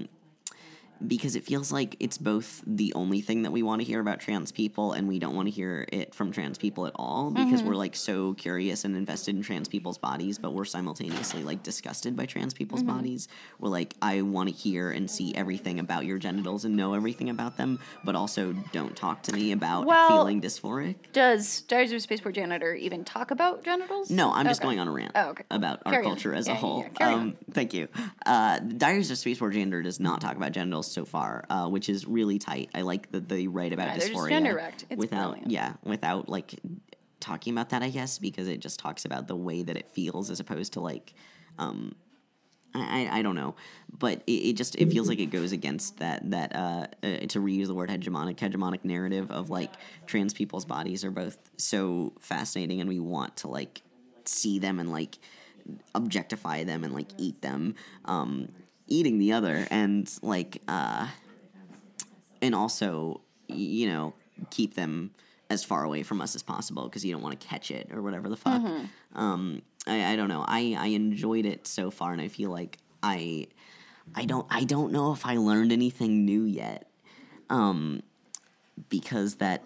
because 1.07 1.37
it 1.37 1.45
feels 1.45 1.71
like 1.73 1.97
it's 2.01 2.19
both 2.19 2.63
the 2.67 2.93
only 2.95 3.21
thing 3.21 3.43
that 3.43 3.51
we 3.53 3.63
want 3.63 3.81
to 3.81 3.87
hear 3.87 4.01
about 4.01 4.21
trans 4.21 4.51
people 4.53 4.93
and 4.93 5.07
we 5.07 5.19
don't 5.19 5.35
want 5.35 5.47
to 5.47 5.51
hear 5.53 5.87
it 5.93 6.15
from 6.15 6.33
trans 6.33 6.59
people 6.59 6.87
at 6.87 6.93
all 6.97 7.31
because 7.31 7.61
Mm-hmm. 7.61 7.69
we're 7.69 7.77
like 7.77 7.95
so 7.97 8.35
curious 8.35 8.85
and 8.85 8.97
invested 8.97 9.35
in 9.37 9.43
trans 9.43 9.69
people's 9.69 9.99
bodies 9.99 10.39
but 10.39 10.53
we're 10.53 10.65
simultaneously 10.65 11.43
like 11.43 11.63
disgusted 11.63 12.17
by 12.17 12.27
trans 12.27 12.53
people's 12.55 12.83
Mm-hmm. 12.83 12.97
bodies 12.97 13.29
we're 13.59 13.69
like 13.69 13.95
i 14.03 14.23
want 14.23 14.49
to 14.49 14.55
hear 14.55 14.91
and 14.91 15.11
see 15.11 15.35
everything 15.35 15.79
about 15.79 16.05
your 16.05 16.19
genitals 16.19 16.65
and 16.65 16.77
know 16.77 16.95
everything 16.95 17.31
about 17.31 17.57
them 17.57 17.79
but 18.05 18.15
also 18.17 18.53
don't 18.73 18.97
talk 18.97 19.23
to 19.25 19.33
me 19.33 19.53
about 19.53 19.87
Well- 19.87 20.09
feeling 20.09 20.41
dysphoric 20.41 20.97
does 21.13 21.63
Diaries 21.63 21.91
of 21.93 21.97
a 21.97 22.01
Spaceport 22.01 22.35
Janitor 22.35 22.75
even 22.75 23.05
talk 23.05 23.31
about 23.31 23.65
genitals? 23.65 24.11
no, 24.11 24.33
I'm 24.33 24.47
just 24.47 24.63
going 24.63 24.79
on 24.81 24.89
a 24.89 24.93
rant 24.93 25.13
Oh, 25.15 25.31
okay. 25.31 25.45
about 25.51 25.81
our 25.87 25.93
Carry 25.93 26.05
on. 26.05 26.11
culture 26.13 26.35
as 26.35 26.47
Yeah, 26.49 26.55
a 26.55 26.57
whole. 26.57 26.87
yeah. 27.01 27.09
Um. 27.15 27.37
Thank 27.53 27.75
you. 27.75 27.89
Uh, 28.25 28.59
Diaries 28.61 29.11
of 29.11 29.19
Spaceport 29.19 29.55
Gender 29.55 29.83
does 29.83 29.99
not 30.01 30.21
talk 30.21 30.37
about 30.37 30.53
genitals 30.53 30.88
so 30.91 31.05
far, 31.05 31.45
uh, 31.51 31.69
which 31.69 31.89
is 31.89 32.07
really 32.07 32.39
tight. 32.39 32.71
I 32.75 32.83
like 32.83 33.11
that 33.13 33.29
they 33.29 33.47
write 33.47 33.73
about 33.73 33.89
Yeah, 33.89 33.99
dysphoria. 34.09 34.31
It's 34.91 34.99
without, 34.99 35.31
brilliant. 35.33 35.51
yeah, 35.51 35.75
without 35.85 36.29
like 36.29 36.59
talking 37.21 37.53
about 37.53 37.71
that. 37.71 37.83
I 37.83 37.91
guess 37.91 38.19
because 38.19 38.49
it 38.49 38.61
just 38.61 38.79
talks 38.79 39.05
about 39.05 39.27
the 39.29 39.37
way 39.37 39.63
that 39.63 39.77
it 39.77 39.89
feels 39.89 40.31
as 40.31 40.41
opposed 40.41 40.73
to 40.75 40.81
like. 40.81 41.15
Um, 41.59 41.95
I, 42.75 43.07
I- 43.09 43.19
I 43.19 43.23
don't 43.23 43.35
know, 43.35 43.55
but 43.99 44.23
it, 44.27 44.33
it 44.33 44.53
just 44.57 44.77
it 44.77 44.91
feels 44.93 45.09
like 45.09 45.19
it 45.19 45.27
goes 45.31 45.53
against 45.53 45.99
that 46.01 46.31
that 46.31 46.55
uh, 46.55 46.87
uh, 47.03 47.17
to 47.29 47.41
reuse 47.41 47.67
the 47.67 47.75
word 47.75 47.89
hegemonic 47.89 48.37
hegemonic 48.37 48.85
narrative 48.85 49.31
of 49.31 49.49
like 49.49 49.73
trans 50.07 50.35
people's 50.35 50.67
bodies 50.67 51.03
are 51.03 51.11
both 51.11 51.39
so 51.57 52.13
fascinating 52.21 52.81
and 52.81 52.89
we 52.89 53.01
want 53.01 53.39
to 53.39 53.49
like 53.49 53.81
see 54.27 54.59
them 54.59 54.79
and 54.81 54.93
like 54.93 55.19
objectify 55.95 56.65
them 56.65 56.85
and 56.85 56.93
like 56.95 57.09
eat 57.19 57.41
them, 57.43 57.75
um, 58.05 58.49
eating 58.89 59.19
the 59.19 59.33
other 59.33 59.67
and 59.71 60.11
like 60.23 60.63
uh, 60.69 61.09
and 62.43 62.55
also 62.55 63.21
you 63.49 63.89
know 63.89 64.15
keep 64.51 64.75
them 64.75 65.11
as 65.51 65.65
far 65.65 65.85
away 65.85 66.03
from 66.03 66.21
us 66.21 66.35
as 66.35 66.43
possible 66.43 66.85
because 66.85 67.05
you 67.05 67.13
don't 67.13 67.23
want 67.23 67.39
to 67.39 67.47
catch 67.47 67.71
it 67.71 67.89
or 67.93 68.03
whatever 68.03 68.29
the 68.29 68.37
fuck. 68.37 68.61
Um, 69.15 69.63
I, 69.87 70.13
I 70.13 70.17
don't 70.17 70.29
know. 70.29 70.45
I, 70.47 70.77
I 70.79 70.87
enjoyed 70.89 71.47
it 71.47 71.67
so 71.67 71.91
far, 71.91 72.13
and 72.13 72.21
I 72.21 72.29
feel 72.29 72.51
like 72.51 72.79
I 73.03 73.47
I 74.15 74.25
don't 74.27 74.47
I 74.51 74.65
don't 74.65 74.93
know 74.93 75.13
if 75.13 75.25
I 75.25 75.37
learned 75.37 75.73
anything 75.73 76.25
new 76.25 76.43
yet. 76.43 76.91
Um, 77.51 78.03
because 78.91 79.37
that 79.37 79.63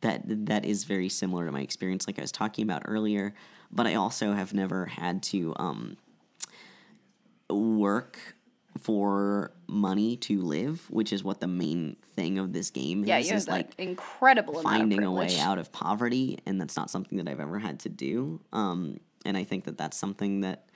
that 0.00 0.22
that 0.46 0.64
is 0.64 0.84
very 0.84 1.08
similar 1.08 1.46
to 1.46 1.52
my 1.52 1.60
experience, 1.60 2.06
like 2.06 2.18
I 2.18 2.22
was 2.22 2.32
talking 2.32 2.64
about 2.64 2.82
earlier. 2.86 3.34
But 3.70 3.86
I 3.86 3.94
also 3.94 4.34
have 4.34 4.54
never 4.54 4.86
had 4.86 5.22
to 5.24 5.52
um, 5.56 5.96
work 7.54 8.18
for 8.80 9.52
money 9.66 10.16
to 10.16 10.42
live, 10.42 10.84
which 10.90 11.12
is 11.12 11.22
what 11.22 11.40
the 11.40 11.46
main 11.46 11.96
thing 12.16 12.38
of 12.38 12.52
this 12.52 12.70
game 12.70 13.04
Yeah, 13.04 13.18
is. 13.18 13.28
have 13.30 13.38
is 13.38 13.48
like 13.48 13.74
incredible 13.78 14.60
finding 14.62 15.02
a 15.02 15.12
way 15.12 15.38
out 15.38 15.58
of 15.58 15.72
poverty, 15.72 16.38
and 16.44 16.60
that's 16.60 16.76
not 16.76 16.90
something 16.90 17.18
that 17.18 17.28
I've 17.28 17.40
ever 17.40 17.58
had 17.58 17.80
to 17.80 17.88
do. 17.88 18.40
Um, 18.52 18.98
and 19.24 19.36
I 19.36 19.44
think 19.44 19.64
that 19.64 19.78
that's 19.78 19.96
something 19.96 20.40
that 20.40 20.66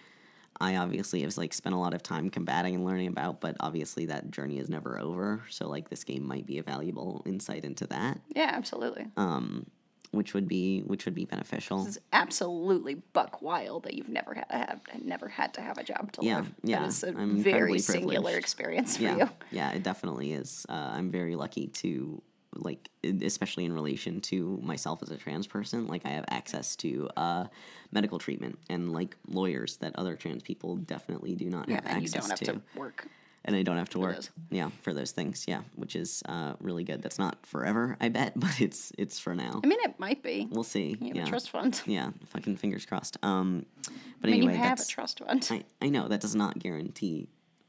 I 0.61 0.77
obviously 0.77 1.21
have 1.23 1.37
like 1.37 1.53
spent 1.53 1.75
a 1.75 1.79
lot 1.79 1.93
of 1.95 2.03
time 2.03 2.31
combating 2.31 2.75
and 2.77 2.85
learning 2.85 3.09
about. 3.09 3.41
But 3.41 3.57
obviously, 3.61 4.07
that 4.07 4.31
journey 4.31 4.59
is 4.59 4.69
never 4.69 4.99
over. 4.99 5.43
So 5.51 5.69
like 5.69 5.89
this 5.91 6.05
game 6.05 6.27
might 6.27 6.47
be 6.47 6.59
a 6.59 6.63
valuable 6.63 7.23
insight 7.27 7.65
into 7.65 7.87
that. 7.89 8.21
Yeah, 8.35 8.51
absolutely. 8.55 9.07
Um, 9.17 9.67
which 10.11 10.35
would 10.35 10.49
be 10.49 10.81
which 10.81 11.05
would 11.05 11.15
be 11.15 11.25
beneficial. 11.25 11.87
It's 11.87 11.99
absolutely 12.13 12.95
buck 13.13 13.43
wild 13.43 13.85
that 13.85 13.95
you've 13.95 14.09
never 14.09 14.35
had, 14.35 14.47
have 14.51 14.81
never 15.03 15.29
had 15.29 15.55
to 15.55 15.61
have 15.61 15.79
a 15.79 15.85
job 15.85 16.13
to 16.13 16.25
Yeah, 16.25 16.37
live. 16.37 16.55
yeah, 16.63 16.81
That 16.81 16.89
is 16.89 17.05
a 17.05 17.09
I'm 17.09 17.43
very 17.43 17.79
singular 17.79 18.37
experience 18.37 18.97
for 18.97 19.03
yeah, 19.03 19.17
you. 19.17 19.29
yeah, 19.51 19.71
it 19.73 19.83
definitely 19.83 20.33
is. 20.33 20.65
Uh, 20.69 20.73
I'm 20.93 21.11
very 21.11 21.37
lucky 21.37 21.67
to 21.69 22.23
like, 22.55 22.89
especially 23.05 23.67
in 23.67 23.73
relation 23.73 24.21
to 24.23 24.59
myself 24.63 25.03
as 25.03 25.11
a 25.11 25.17
trans 25.17 25.47
person. 25.47 25.87
Like, 25.87 26.07
I 26.07 26.09
have 26.11 26.25
access 26.29 26.75
to 26.77 27.09
uh, 27.17 27.45
medical 27.93 28.19
treatment 28.19 28.59
and 28.71 28.93
like 28.93 29.17
lawyers 29.29 29.77
that 29.77 29.95
other 29.97 30.17
trans 30.17 30.43
people 30.43 30.77
definitely 30.77 31.35
do 31.35 31.51
not 31.51 31.69
Yeah, 31.69 31.77
have 31.77 31.87
and 31.87 32.03
you 32.03 32.09
access 32.09 32.23
don't 32.23 32.49
have 32.49 32.63
to 32.75 32.79
work. 32.79 33.07
And 33.45 33.57
I 33.57 33.63
don't 33.63 33.77
have 33.79 33.91
to 33.91 33.99
work. 33.99 34.21
Yeah, 34.51 34.71
for 34.83 34.93
those 34.93 35.13
things. 35.13 35.45
Yeah, 35.49 35.63
which 35.77 35.97
is 35.97 36.23
uh, 36.27 36.55
really 36.61 36.85
good. 36.85 37.03
That's 37.03 37.19
not 37.19 37.45
forever, 37.47 37.97
I 38.01 38.09
bet, 38.09 38.33
but 38.37 38.61
it's 38.61 38.93
it's 38.99 39.19
for 39.19 39.35
now. 39.35 39.61
I 39.63 39.67
mean, 39.67 39.79
it 39.83 39.99
might 39.99 40.23
be. 40.23 40.49
We'll 40.51 40.65
see. 40.65 40.97
You 41.01 41.09
have 41.09 41.17
yeah. 41.17 41.23
a 41.25 41.27
trust 41.27 41.51
fund. 41.51 41.81
Yeah, 41.87 42.11
fucking 42.27 42.57
fingers 42.57 42.85
crossed. 42.87 43.17
Um, 43.23 43.65
but 44.21 44.29
I 44.29 44.33
mean, 44.33 44.35
anyway, 44.43 44.53
you 44.55 44.59
have 44.59 44.81
a 44.81 44.85
trust 44.85 45.21
fund. 45.21 45.47
I, 45.51 45.65
I 45.81 45.89
know 45.89 46.09
that 46.09 46.21
does 46.21 46.35
not 46.35 46.59
guarantee 46.59 47.29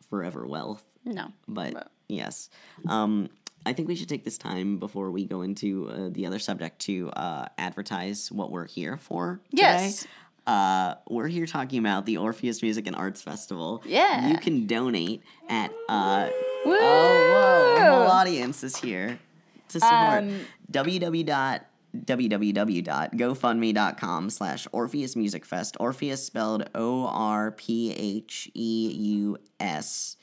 forever 0.10 0.46
wealth, 0.46 0.84
no. 1.06 1.32
but, 1.48 1.74
But- 1.74 1.92
yes. 2.08 2.50
Um, 2.88 3.30
I 3.66 3.74
think 3.74 3.88
we 3.88 3.96
should 3.96 4.10
take 4.10 4.24
this 4.24 4.38
time 4.38 4.78
before 4.80 5.12
we 5.12 5.26
go 5.26 5.42
into 5.42 5.90
uh, 5.90 6.10
the 6.12 6.26
other 6.26 6.40
subject 6.40 6.80
to 6.82 7.10
uh, 7.12 7.48
advertise 7.58 8.32
what 8.32 8.52
we're 8.52 8.66
here 8.68 8.98
for. 8.98 9.42
Today. 9.52 9.92
Uh, 10.50 10.96
we're 11.08 11.28
here 11.28 11.46
talking 11.46 11.78
about 11.78 12.08
the 12.08 12.18
Orpheus 12.18 12.64
Music 12.64 12.88
and 12.88 12.96
Arts 12.96 13.22
Festival. 13.22 13.84
Yeah. 13.86 14.30
You 14.30 14.40
can 14.40 14.66
donate 14.66 15.22
at. 15.48 15.72
Uh, 15.88 16.30
Woo! 16.66 16.76
oh, 16.80 17.76
whoa. 17.76 17.80
The 17.80 17.86
whole 17.86 18.08
audience 18.08 18.64
is 18.64 18.76
here 18.76 19.20
to 19.68 19.80
support. 19.80 20.24
Um, 20.24 20.40
www 20.72 21.62
www.gofundme.com 22.06 24.30
slash 24.30 24.68
Orpheus 24.72 25.16
Music 25.16 25.44
Fest. 25.44 25.76
Orpheus 25.80 26.24
spelled 26.24 26.70
O 26.76 27.08
R 27.08 27.50
P 27.52 27.92
H 27.92 28.48
E 28.54 28.92
U 28.94 29.38
S. 29.60 30.18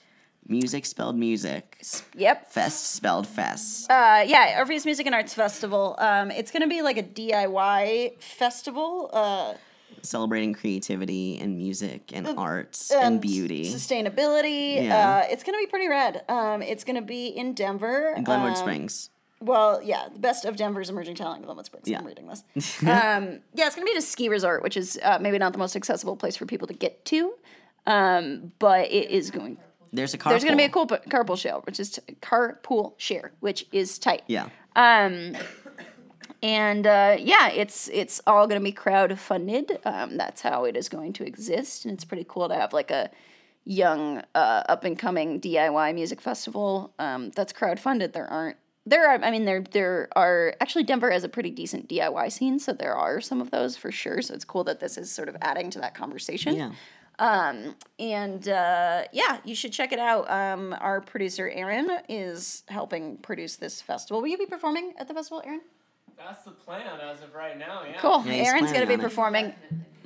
Music 0.48 0.86
spelled 0.86 1.16
music. 1.16 1.82
Yep. 2.14 2.52
Fest 2.52 2.92
spelled 2.92 3.26
fest. 3.26 3.90
Uh, 3.90 4.22
yeah, 4.24 4.54
Orpheus 4.58 4.84
Music 4.84 5.06
and 5.06 5.14
Arts 5.14 5.34
Festival. 5.34 5.96
Um, 5.98 6.30
it's 6.30 6.52
going 6.52 6.62
to 6.62 6.68
be 6.68 6.82
like 6.82 6.98
a 6.98 7.02
DIY 7.02 8.20
festival. 8.20 9.10
Uh, 9.12 9.54
Celebrating 10.06 10.54
creativity 10.54 11.38
and 11.38 11.56
music 11.56 12.10
and 12.14 12.26
arts 12.38 12.90
and 12.90 13.20
beauty. 13.20 13.64
sustainability. 13.72 14.84
Yeah. 14.84 15.22
Uh, 15.26 15.32
it's 15.32 15.42
going 15.42 15.58
to 15.58 15.64
be 15.64 15.68
pretty 15.68 15.88
rad. 15.88 16.24
Um, 16.28 16.62
it's 16.62 16.84
going 16.84 16.96
to 16.96 17.02
be 17.02 17.26
in 17.28 17.54
Denver. 17.54 18.14
in 18.16 18.24
Glenwood 18.24 18.50
Um, 18.50 18.56
Springs. 18.56 19.10
Well, 19.40 19.82
yeah, 19.82 20.08
the 20.12 20.18
best 20.18 20.44
of 20.46 20.56
Denver's 20.56 20.88
emerging 20.88 21.16
talent, 21.16 21.44
Glenwood 21.44 21.66
Springs. 21.66 21.88
Yeah. 21.88 21.98
I'm 21.98 22.06
reading 22.06 22.26
this. 22.28 22.42
um, 22.82 23.40
yeah, 23.52 23.66
it's 23.66 23.74
going 23.76 23.86
to 23.86 23.90
be 23.90 23.92
at 23.92 23.98
a 23.98 24.02
ski 24.02 24.28
resort, 24.30 24.62
which 24.62 24.76
is 24.78 24.98
uh, 25.02 25.18
maybe 25.20 25.36
not 25.38 25.52
the 25.52 25.58
most 25.58 25.76
accessible 25.76 26.16
place 26.16 26.36
for 26.36 26.46
people 26.46 26.66
to 26.68 26.74
get 26.74 27.04
to, 27.06 27.34
um, 27.86 28.52
but 28.58 28.90
it 28.90 29.10
is 29.10 29.30
going. 29.30 29.58
There's 29.92 30.14
a 30.14 30.18
car. 30.18 30.32
There's 30.32 30.42
going 30.42 30.54
to 30.54 30.58
be 30.58 30.64
a 30.64 30.68
cool 30.70 30.86
p- 30.86 30.96
carpool 31.10 31.38
share, 31.38 31.54
which 31.60 31.78
is 31.78 31.90
t- 31.92 32.02
carpool 32.22 32.94
share, 32.96 33.32
which 33.40 33.66
is 33.72 33.98
tight. 33.98 34.22
Yeah. 34.26 34.48
Um, 34.74 35.36
and 36.42 36.86
uh, 36.86 37.16
yeah, 37.18 37.48
it's 37.48 37.88
it's 37.92 38.20
all 38.26 38.46
going 38.46 38.60
to 38.60 38.64
be 38.64 38.72
crowd 38.72 39.18
funded. 39.18 39.78
Um, 39.84 40.16
that's 40.16 40.42
how 40.42 40.64
it 40.64 40.76
is 40.76 40.88
going 40.88 41.12
to 41.14 41.26
exist, 41.26 41.84
and 41.84 41.94
it's 41.94 42.04
pretty 42.04 42.26
cool 42.28 42.48
to 42.48 42.54
have 42.54 42.72
like 42.72 42.90
a 42.90 43.10
young 43.64 44.22
uh, 44.34 44.62
up 44.68 44.84
and 44.84 44.98
coming 44.98 45.40
DIY 45.40 45.94
music 45.94 46.20
festival 46.20 46.92
um, 46.98 47.30
that's 47.30 47.52
crowd 47.52 47.80
funded. 47.80 48.12
There 48.12 48.26
aren't 48.26 48.56
there 48.84 49.08
are 49.08 49.22
I 49.22 49.30
mean 49.30 49.44
there 49.44 49.62
there 49.72 50.08
are 50.14 50.54
actually 50.60 50.84
Denver 50.84 51.10
has 51.10 51.24
a 51.24 51.28
pretty 51.28 51.50
decent 51.50 51.88
DIY 51.88 52.30
scene, 52.32 52.58
so 52.58 52.72
there 52.72 52.94
are 52.94 53.20
some 53.20 53.40
of 53.40 53.50
those 53.50 53.76
for 53.76 53.90
sure. 53.90 54.22
So 54.22 54.34
it's 54.34 54.44
cool 54.44 54.64
that 54.64 54.80
this 54.80 54.96
is 54.96 55.10
sort 55.10 55.28
of 55.28 55.36
adding 55.42 55.70
to 55.70 55.80
that 55.80 55.94
conversation. 55.94 56.54
Yeah. 56.56 56.72
And 57.18 58.46
uh, 58.48 59.04
yeah, 59.12 59.38
you 59.44 59.54
should 59.54 59.72
check 59.72 59.92
it 59.92 59.98
out. 59.98 60.30
Um, 60.30 60.76
our 60.80 61.00
producer 61.00 61.48
Aaron 61.48 61.90
is 62.08 62.62
helping 62.68 63.16
produce 63.18 63.56
this 63.56 63.80
festival. 63.80 64.20
Will 64.20 64.28
you 64.28 64.38
be 64.38 64.46
performing 64.46 64.92
at 64.98 65.08
the 65.08 65.14
festival, 65.14 65.42
Aaron? 65.44 65.62
That's 66.18 66.44
the 66.44 66.50
plan 66.52 66.86
as 67.00 67.22
of 67.22 67.34
right 67.34 67.58
now. 67.58 67.82
Yeah. 67.84 67.98
Cool. 68.00 68.22
Yeah, 68.26 68.32
Aaron's 68.48 68.70
going 68.72 68.80
to 68.82 68.86
be 68.86 68.94
on 68.94 69.00
it. 69.00 69.02
performing. 69.02 69.54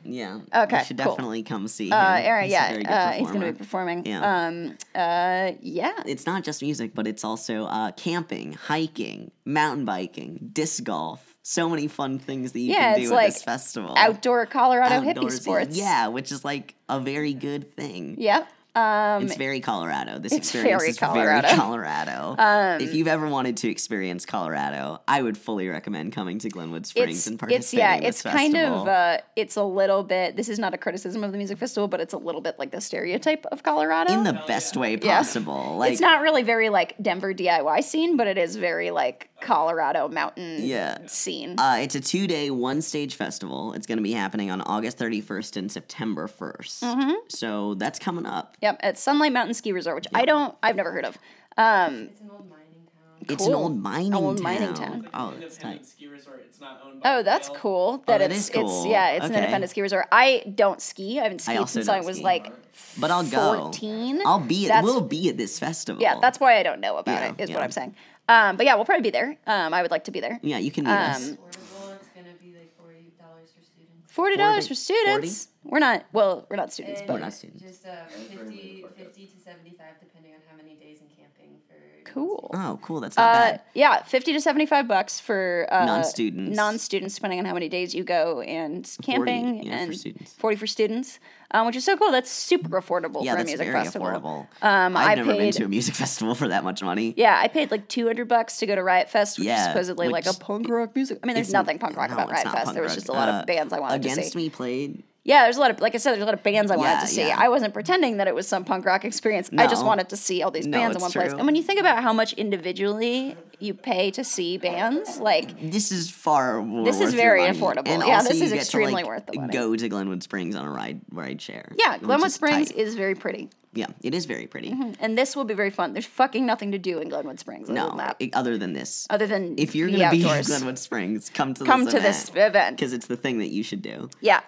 Yeah. 0.02 0.40
Okay, 0.54 0.78
You 0.78 0.84
should 0.84 0.98
cool. 0.98 1.12
definitely 1.12 1.42
come 1.42 1.68
see 1.68 1.86
him. 1.88 1.92
Uh, 1.92 2.18
Aaron, 2.20 2.44
He's 2.48 2.54
a 2.54 2.58
very 2.58 2.72
yeah, 2.72 2.78
good 2.78 2.86
uh, 2.90 3.12
he's 3.12 3.28
going 3.28 3.40
to 3.42 3.52
be 3.52 3.58
performing. 3.58 4.06
Yeah. 4.06 4.46
Um, 4.46 4.76
uh, 4.94 5.52
yeah. 5.60 5.92
it's 6.06 6.26
not 6.26 6.42
just 6.42 6.62
music, 6.62 6.94
but 6.94 7.06
it's 7.06 7.22
also 7.22 7.64
uh, 7.66 7.92
camping, 7.92 8.52
hiking, 8.54 9.30
mountain 9.44 9.84
biking, 9.84 10.50
disc 10.52 10.82
golf. 10.84 11.36
So 11.42 11.68
many 11.68 11.86
fun 11.86 12.18
things 12.18 12.52
that 12.52 12.60
you 12.60 12.72
Yeah, 12.72 12.92
can 12.92 12.96
do 12.96 13.02
it's 13.02 13.10
at 13.12 13.14
like 13.14 13.32
this 13.34 13.42
festival. 13.42 13.94
Outdoor 13.96 14.46
Colorado 14.46 15.00
hippie 15.00 15.30
sports. 15.30 15.76
Yeah, 15.76 16.08
which 16.08 16.32
is 16.32 16.44
like 16.44 16.74
a 16.88 16.98
very 17.00 17.32
good 17.34 17.72
thing. 17.74 18.16
Yep. 18.18 18.48
Um, 18.80 19.24
It's 19.24 19.36
very 19.36 19.60
Colorado. 19.60 20.18
This 20.18 20.32
experience 20.32 20.80
very 20.80 20.90
is 20.90 20.98
Colorado. 20.98 21.46
very 21.48 21.58
Colorado. 21.60 22.36
Um, 22.50 22.80
if 22.80 22.94
you've 22.94 23.08
ever 23.08 23.28
wanted 23.28 23.56
to 23.58 23.68
experience 23.70 24.24
Colorado, 24.24 25.00
I 25.06 25.20
would 25.22 25.36
fully 25.36 25.68
recommend 25.68 26.12
coming 26.12 26.38
to 26.40 26.48
Glenwood 26.48 26.86
Springs 26.86 27.26
it's 27.26 27.26
and 27.26 27.52
it's 27.52 27.74
yeah 27.74 27.94
in 27.96 28.02
this 28.02 28.24
it's 28.24 28.34
kind 28.34 28.56
of 28.56 28.88
uh, 28.88 29.18
it's 29.36 29.56
a 29.56 29.62
little 29.64 30.02
bit 30.02 30.36
this 30.36 30.48
is 30.48 30.58
not 30.58 30.72
a 30.74 30.78
criticism 30.78 31.22
of 31.24 31.32
the 31.32 31.38
music 31.38 31.58
festival 31.58 31.86
but 31.88 32.00
it's 32.00 32.14
a 32.14 32.18
little 32.18 32.40
bit 32.40 32.58
like 32.58 32.70
the 32.70 32.80
stereotype 32.80 33.44
of 33.46 33.62
colorado 33.62 34.12
in 34.12 34.24
the 34.24 34.32
best 34.46 34.76
way 34.76 34.96
Yeah. 35.00 35.18
possible. 35.18 35.76
Like 35.78 35.92
it's 35.92 36.00
not 36.00 36.22
really 36.22 36.42
very 36.42 36.68
like 36.68 36.94
denver 37.02 37.32
diy 37.34 37.82
scene 37.84 38.16
but 38.16 38.26
it 38.26 38.38
is 38.38 38.56
very 38.56 38.90
like 38.90 39.28
colorado 39.40 40.08
mountain 40.08 40.58
Yeah. 40.60 40.98
scene 41.06 41.56
Uh, 41.58 41.78
it's 41.80 41.94
a 41.94 42.00
two 42.00 42.26
day, 42.26 42.50
one 42.50 42.80
stage 42.82 43.14
festival. 43.16 43.72
It's 43.74 43.86
going 43.86 43.98
to 43.98 44.02
be 44.04 44.12
happening 44.12 44.50
on 44.50 44.60
August 44.62 44.98
31st 44.98 45.56
and 45.56 45.72
September 45.72 46.28
1st. 46.28 46.80
Mm-hmm. 46.82 47.12
So 47.28 47.74
that's 47.74 47.98
coming 47.98 48.26
up. 48.26 48.56
yep 48.62 48.69
at 48.80 48.98
sunlight 48.98 49.32
mountain 49.32 49.54
ski 49.54 49.72
resort 49.72 49.96
which 49.96 50.06
i 50.14 50.24
don't 50.24 50.54
i've 50.62 50.76
never 50.76 50.92
heard 50.92 51.04
of 51.04 51.18
um 51.58 52.08
It's 52.10 52.20
an 52.20 52.30
old 52.30 52.48
mining 52.48 52.66
town. 52.86 53.26
It's 53.28 53.46
an 53.46 53.52
Cool. 53.52 53.62
old 53.62 53.76
mining 53.78 54.14
Old 54.14 54.36
town. 54.38 54.42
mining 54.44 54.74
town. 54.74 55.02
Like 55.02 55.10
Oh, 55.14 55.28
an 55.30 55.42
it's 55.42 55.56
independent 55.56 55.82
tight. 55.82 55.86
ski 55.86 56.06
resort. 56.06 56.42
It's 56.46 56.60
not 56.60 56.80
owned 56.84 57.02
by 57.02 57.16
Oh, 57.18 57.22
that's 57.22 57.48
Vail. 57.48 57.56
cool. 57.58 57.96
That 57.98 58.18
that 58.18 58.20
it's 58.30 58.34
is 58.40 58.48
it's 58.48 58.56
cool. 58.56 58.86
yeah, 58.86 59.10
it's 59.10 59.24
an 59.26 59.30
Okay. 59.32 59.40
independent 59.40 59.70
ski 59.70 59.82
resort. 59.82 60.06
I 60.10 60.42
don't 60.54 60.80
ski. 60.80 61.20
I 61.20 61.24
haven't 61.24 61.40
skied 61.40 61.58
also 61.58 61.72
since 61.80 61.88
I 61.88 61.96
don't 61.96 62.06
was 62.06 62.16
ski. 62.16 62.24
like 62.24 62.52
But 62.98 63.10
I'll 63.10 63.24
go. 63.24 63.60
fourteen. 63.60 64.22
I'll 64.24 64.40
be. 64.40 64.64
At, 64.66 64.68
That's- 64.68 64.84
we'll 64.84 65.00
be 65.02 65.28
at 65.28 65.36
this 65.36 65.58
festival. 65.58 66.00
Yeah, 66.02 66.18
that's 66.20 66.40
why 66.40 66.58
I 66.58 66.62
don't 66.62 66.80
know 66.80 66.96
about 66.96 67.12
Yeah, 67.20 67.28
it. 67.30 67.40
Is 67.40 67.50
yeah. 67.50 67.56
what 67.56 67.64
I'm 67.64 67.70
saying. 67.72 67.94
Um, 68.28 68.56
but 68.56 68.64
yeah, 68.66 68.74
we'll 68.76 68.84
probably 68.86 69.02
be 69.02 69.10
there. 69.10 69.36
Um, 69.46 69.74
I 69.74 69.82
would 69.82 69.90
like 69.90 70.04
to 70.04 70.10
be 70.12 70.20
there. 70.20 70.38
Yeah, 70.42 70.58
you 70.58 70.70
can 70.70 70.84
meet 70.84 70.90
us. 70.92 71.16
Um, 71.16 71.36
Affordable. 71.36 71.94
It's 71.96 72.08
gonna 72.14 72.34
be 72.40 72.54
like 72.56 72.72
forty 72.78 73.12
dollars 73.18 73.50
for 73.56 73.62
students. 73.64 74.12
Forty 74.12 74.36
dollars 74.36 74.66
40? 74.66 74.68
for 74.68 74.74
students. 74.74 75.48
We're 75.64 75.78
not. 75.78 76.04
Well, 76.12 76.46
we're 76.48 76.56
not 76.56 76.72
students, 76.72 77.00
And 77.00 77.06
but 77.08 77.14
We're 77.14 77.20
not 77.20 77.32
students. 77.34 77.62
Just 77.62 77.86
uh, 77.86 78.06
50, 78.08 78.84
50 78.96 79.26
to 79.26 79.38
seventy-five, 79.44 80.00
depending 80.00 80.32
on 80.32 80.40
how 80.50 80.56
many 80.56 80.74
days 80.74 80.98
in 81.00 81.06
camping 81.16 81.58
for. 81.68 82.10
cool. 82.12 82.50
Oh, 82.54 82.78
cool. 82.82 83.00
That's 83.00 83.16
not 83.16 83.30
Uh, 83.30 83.38
bad. 83.52 83.60
yeah, 83.74 84.02
fifty 84.02 84.32
to 84.32 84.40
seventy-five 84.40 84.88
bucks 84.88 85.20
for 85.20 85.66
uh, 85.70 85.84
Non-students. 85.84 86.56
Non-students, 86.56 87.14
depending 87.14 87.38
on 87.40 87.44
how 87.44 87.52
many 87.54 87.68
days 87.68 87.94
you 87.94 88.04
go, 88.04 88.40
and 88.40 88.90
camping, 89.02 89.62
yeah, 89.64 89.76
for 89.76 89.82
and 89.84 89.96
students. 89.98 90.32
forty 90.32 90.56
for 90.56 90.66
students, 90.66 91.20
um, 91.50 91.66
which 91.66 91.76
is 91.76 91.84
so 91.84 91.94
cool. 91.96 92.10
That's 92.10 92.30
super 92.30 92.80
affordable 92.80 93.22
Yeah, 93.22 93.32
for 93.32 93.36
a 93.36 93.40
that's 93.44 93.48
music 93.50 93.66
very 93.68 93.84
festival. 93.84 94.08
affordable. 94.08 94.46
Um, 94.66 94.96
I've 94.96 95.08
I 95.10 95.14
never 95.16 95.32
been 95.32 95.40
paid- 95.40 95.52
to 95.54 95.64
a 95.66 95.68
music 95.68 95.94
festival 96.04 96.34
for 96.34 96.48
that 96.48 96.64
much 96.64 96.82
money. 96.82 97.12
Yeah, 97.18 97.38
I 97.38 97.48
paid 97.48 97.70
like 97.70 97.86
two 97.86 98.06
hundred 98.06 98.28
bucks 98.28 98.56
to 98.60 98.66
go 98.66 98.74
to 98.74 98.82
Riot 98.82 99.10
Fest, 99.10 99.36
which 99.38 99.44
is 99.44 99.48
Yeah, 99.48 99.68
supposedly 99.68 100.08
like 100.08 100.24
a 100.26 100.32
punk 100.32 100.70
rock 100.70 100.96
music. 100.96 101.18
I 101.22 101.26
mean, 101.26 101.34
there's 101.34 101.48
It's- 101.50 101.52
nothing 101.52 101.78
punk 101.78 101.98
rock 101.98 102.08
no, 102.08 102.16
about 102.16 102.30
Riot 102.30 102.48
Fest. 102.48 102.72
There 102.72 102.82
was 102.82 102.94
just 102.94 103.10
a 103.10 103.12
lot 103.12 103.28
Uh, 103.28 103.32
of 103.32 103.46
bands 103.46 103.74
I 103.74 103.78
wanted 103.78 104.02
to 104.02 104.08
see. 104.08 104.12
Against. 104.14 104.34
Me 104.36 104.48
played. 104.48 105.02
Yeah, 105.22 105.42
there's 105.44 105.58
a 105.58 105.60
lot 105.60 105.70
of 105.70 105.80
like 105.80 105.94
I 105.94 105.98
said, 105.98 106.12
there's 106.12 106.22
a 106.22 106.24
lot 106.26 106.32
of 106.34 106.42
bands 106.42 106.70
I 106.70 106.76
wanted 106.76 106.90
Yeah, 106.92 107.00
to 107.00 107.06
see. 107.06 107.26
yeah. 107.28 107.36
I 107.38 107.48
wasn't 107.50 107.74
pretending 107.74 108.16
that 108.16 108.26
it 108.26 108.34
was 108.34 108.48
some 108.48 108.64
punk 108.64 108.86
rock 108.86 109.04
experience. 109.04 109.50
I 109.56 109.66
just 109.66 109.84
wanted 109.84 110.08
to 110.08 110.16
see 110.16 110.42
all 110.42 110.50
these 110.50 110.66
No, 110.66 110.78
bands 110.78 110.96
in 110.96 111.02
one 111.02 111.10
place. 111.12 111.32
And 111.32 111.44
when 111.44 111.54
you 111.54 111.62
think 111.62 111.78
about 111.78 112.02
how 112.02 112.12
much 112.14 112.32
individually 112.34 113.36
you 113.58 113.74
pay 113.74 114.10
to 114.12 114.24
see 114.24 114.56
bands, 114.56 115.18
like 115.18 115.70
This 115.70 115.92
is 115.92 116.10
far 116.10 116.62
more 116.62 116.84
This 116.84 117.00
is 117.00 117.12
very 117.12 117.42
affordable. 117.42 117.86
And 117.88 118.02
Yeah, 118.06 118.22
this 118.22 118.40
is 118.40 118.48
get 118.48 118.48
to, 118.50 118.56
extremely 118.56 118.92
like, 118.94 119.06
worth 119.06 119.26
the 119.26 119.38
money. 119.38 119.52
Go 119.52 119.76
to 119.76 119.88
Glenwood 119.90 120.22
Springs 120.22 120.56
on 120.56 120.64
a 120.64 120.70
ride 120.70 121.02
ride 121.10 121.40
share. 121.42 121.72
yeah, 121.78 121.98
Glenwood 121.98 122.28
is 122.28 122.34
Springs 122.34 122.68
tight. 122.70 122.78
is 122.78 122.94
very 122.94 123.14
pretty, 123.14 123.50
Yeah, 123.74 123.88
it 124.02 124.14
is 124.14 124.24
very 124.24 124.46
pretty. 124.46 124.70
Mm-hmm. 124.70 124.92
and 125.00 125.18
this 125.18 125.36
will 125.36 125.44
be 125.44 125.52
very 125.54 125.70
fun. 125.70 125.92
There's 125.92 126.06
fucking 126.06 126.46
nothing 126.46 126.72
to 126.72 126.78
do 126.78 126.98
in 126.98 127.10
Glenwood 127.10 127.38
Springs 127.38 127.68
other 127.68 127.78
No, 127.78 127.94
than 128.18 128.30
other 128.32 128.56
than 128.56 128.72
this. 128.72 129.06
other 129.10 129.26
than 129.26 129.56
if 129.58 129.74
you're 129.74 129.90
gonna 129.90 130.10
be 130.10 130.22
in. 130.26 130.42
Glenwood 130.44 130.78
Springs, 130.78 131.28
come 131.32 131.52
to 131.54 131.64
come 131.66 131.84
this 131.84 131.94
to 131.94 132.00
this 132.00 132.30
event. 132.34 132.78
because 132.78 132.94
it's 132.94 133.06
the 133.06 133.16
thing 133.18 133.38
that 133.40 133.50
you 133.50 133.62
should 133.62 133.82
do. 133.82 134.08
Yeah, 134.22 134.40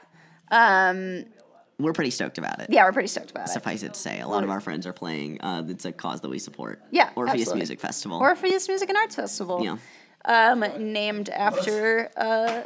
um, 0.52 1.24
We're 1.78 1.92
pretty 1.92 2.10
stoked 2.10 2.38
about 2.38 2.60
it. 2.60 2.68
yeah, 2.70 2.84
we're 2.84 2.92
pretty 2.92 3.08
stoked 3.08 3.30
about 3.32 3.48
it. 3.48 3.50
Suffice 3.52 3.82
it 3.82 3.94
to 3.94 3.98
say, 4.00 4.20
a 4.20 4.28
lot 4.28 4.44
of 4.44 4.50
our 4.50 4.60
friends 4.60 4.86
are 4.86 4.92
playing. 4.92 5.40
Uh, 5.40 5.64
it's 5.68 5.84
a 5.84 5.90
cause 5.92 6.20
that 6.20 6.28
we 6.28 6.38
support. 6.38 6.80
Yeah, 6.92 7.10
Orpheus 7.16 7.40
absolutely. 7.40 7.58
Music 7.60 7.80
Festival. 7.80 8.18
Orpheus 8.18 8.68
Music 8.68 8.88
and 8.88 8.96
Arts 8.98 9.16
Festival. 9.16 9.64
yeah, 9.64 9.78
um, 10.24 10.60
named 10.92 11.28
after 11.30 12.10
uh, 12.16 12.62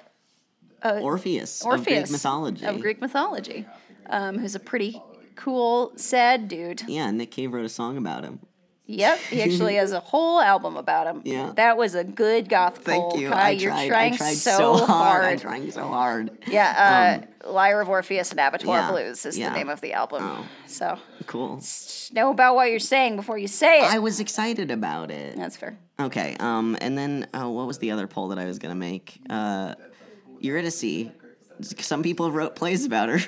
Orpheus, 1.01 1.62
of 1.62 1.68
Greek 1.70 1.78
Orpheus 1.78 2.11
mythology. 2.11 2.66
Of 2.66 2.80
Greek 2.80 3.01
mythology, 3.01 3.66
um, 4.11 4.39
who's 4.39 4.55
a 4.55 4.61
pretty 4.61 5.01
cool, 5.37 5.93
sad 5.97 6.49
dude. 6.49 6.82
Yeah, 6.87 7.11
Nick 7.11 7.30
Cave 7.30 7.53
wrote 7.53 7.64
a 7.64 7.68
song 7.70 7.97
about 7.97 8.24
him. 8.24 8.41
Yep, 8.89 9.18
he 9.30 9.43
actually 9.43 9.74
has 9.82 9.93
a 9.93 10.01
whole 10.01 10.41
album 10.41 10.76
about 10.76 11.07
him. 11.07 11.22
Yeah. 11.24 11.53
that 11.57 11.76
was 11.76 11.95
a 11.95 12.05
good 12.05 12.49
goth 12.49 12.78
Thank 12.78 13.03
pull. 13.11 13.20
you. 13.20 13.30
Kai, 13.30 13.47
I 13.49 13.51
you're 13.51 13.70
tried. 13.72 13.89
trying 13.89 14.12
I 14.14 14.16
tried 14.16 14.34
so, 14.34 14.74
hard. 14.76 14.89
hard. 14.89 15.24
I'm 15.24 15.39
trying 15.41 15.70
so 15.72 15.89
hard. 15.89 16.30
Yeah, 16.47 17.22
uh, 17.45 17.51
Lyre 17.51 17.80
of 17.80 17.89
Orpheus 17.89 18.30
and 18.30 18.39
Abattoir 18.41 18.76
Yeah, 18.78 18.91
Blues 18.91 19.26
is 19.26 19.37
yeah. 19.37 19.51
the 19.51 19.57
name 19.57 19.68
of 19.68 19.80
the 19.80 19.93
album. 19.93 20.22
Oh. 20.22 20.47
So 20.66 20.99
Cool. 21.26 21.61
know 22.12 22.30
about 22.30 22.55
what 22.55 22.70
you're 22.70 22.78
saying 22.78 23.16
before 23.16 23.39
you 23.39 23.49
say 23.49 23.80
it. 23.80 23.84
I 23.93 23.99
was 23.99 24.20
excited 24.20 24.70
about 24.70 25.11
it. 25.11 25.37
That's 25.37 25.57
fair. 25.57 25.76
Okay. 25.99 26.37
Um. 26.39 26.76
And 26.80 26.97
then, 26.97 27.26
oh, 27.34 27.51
what 27.51 27.66
was 27.66 27.78
the 27.78 27.91
other 27.91 28.07
poll 28.07 28.28
that 28.28 28.39
I 28.39 28.45
was 28.45 28.59
gonna 28.61 28.74
make? 28.76 29.18
Uh, 29.28 29.74
Eurydice. 30.41 31.11
Some 31.61 32.02
people 32.02 32.30
wrote 32.30 32.54
plays 32.57 32.84
about 32.84 33.09
her. 33.09 33.18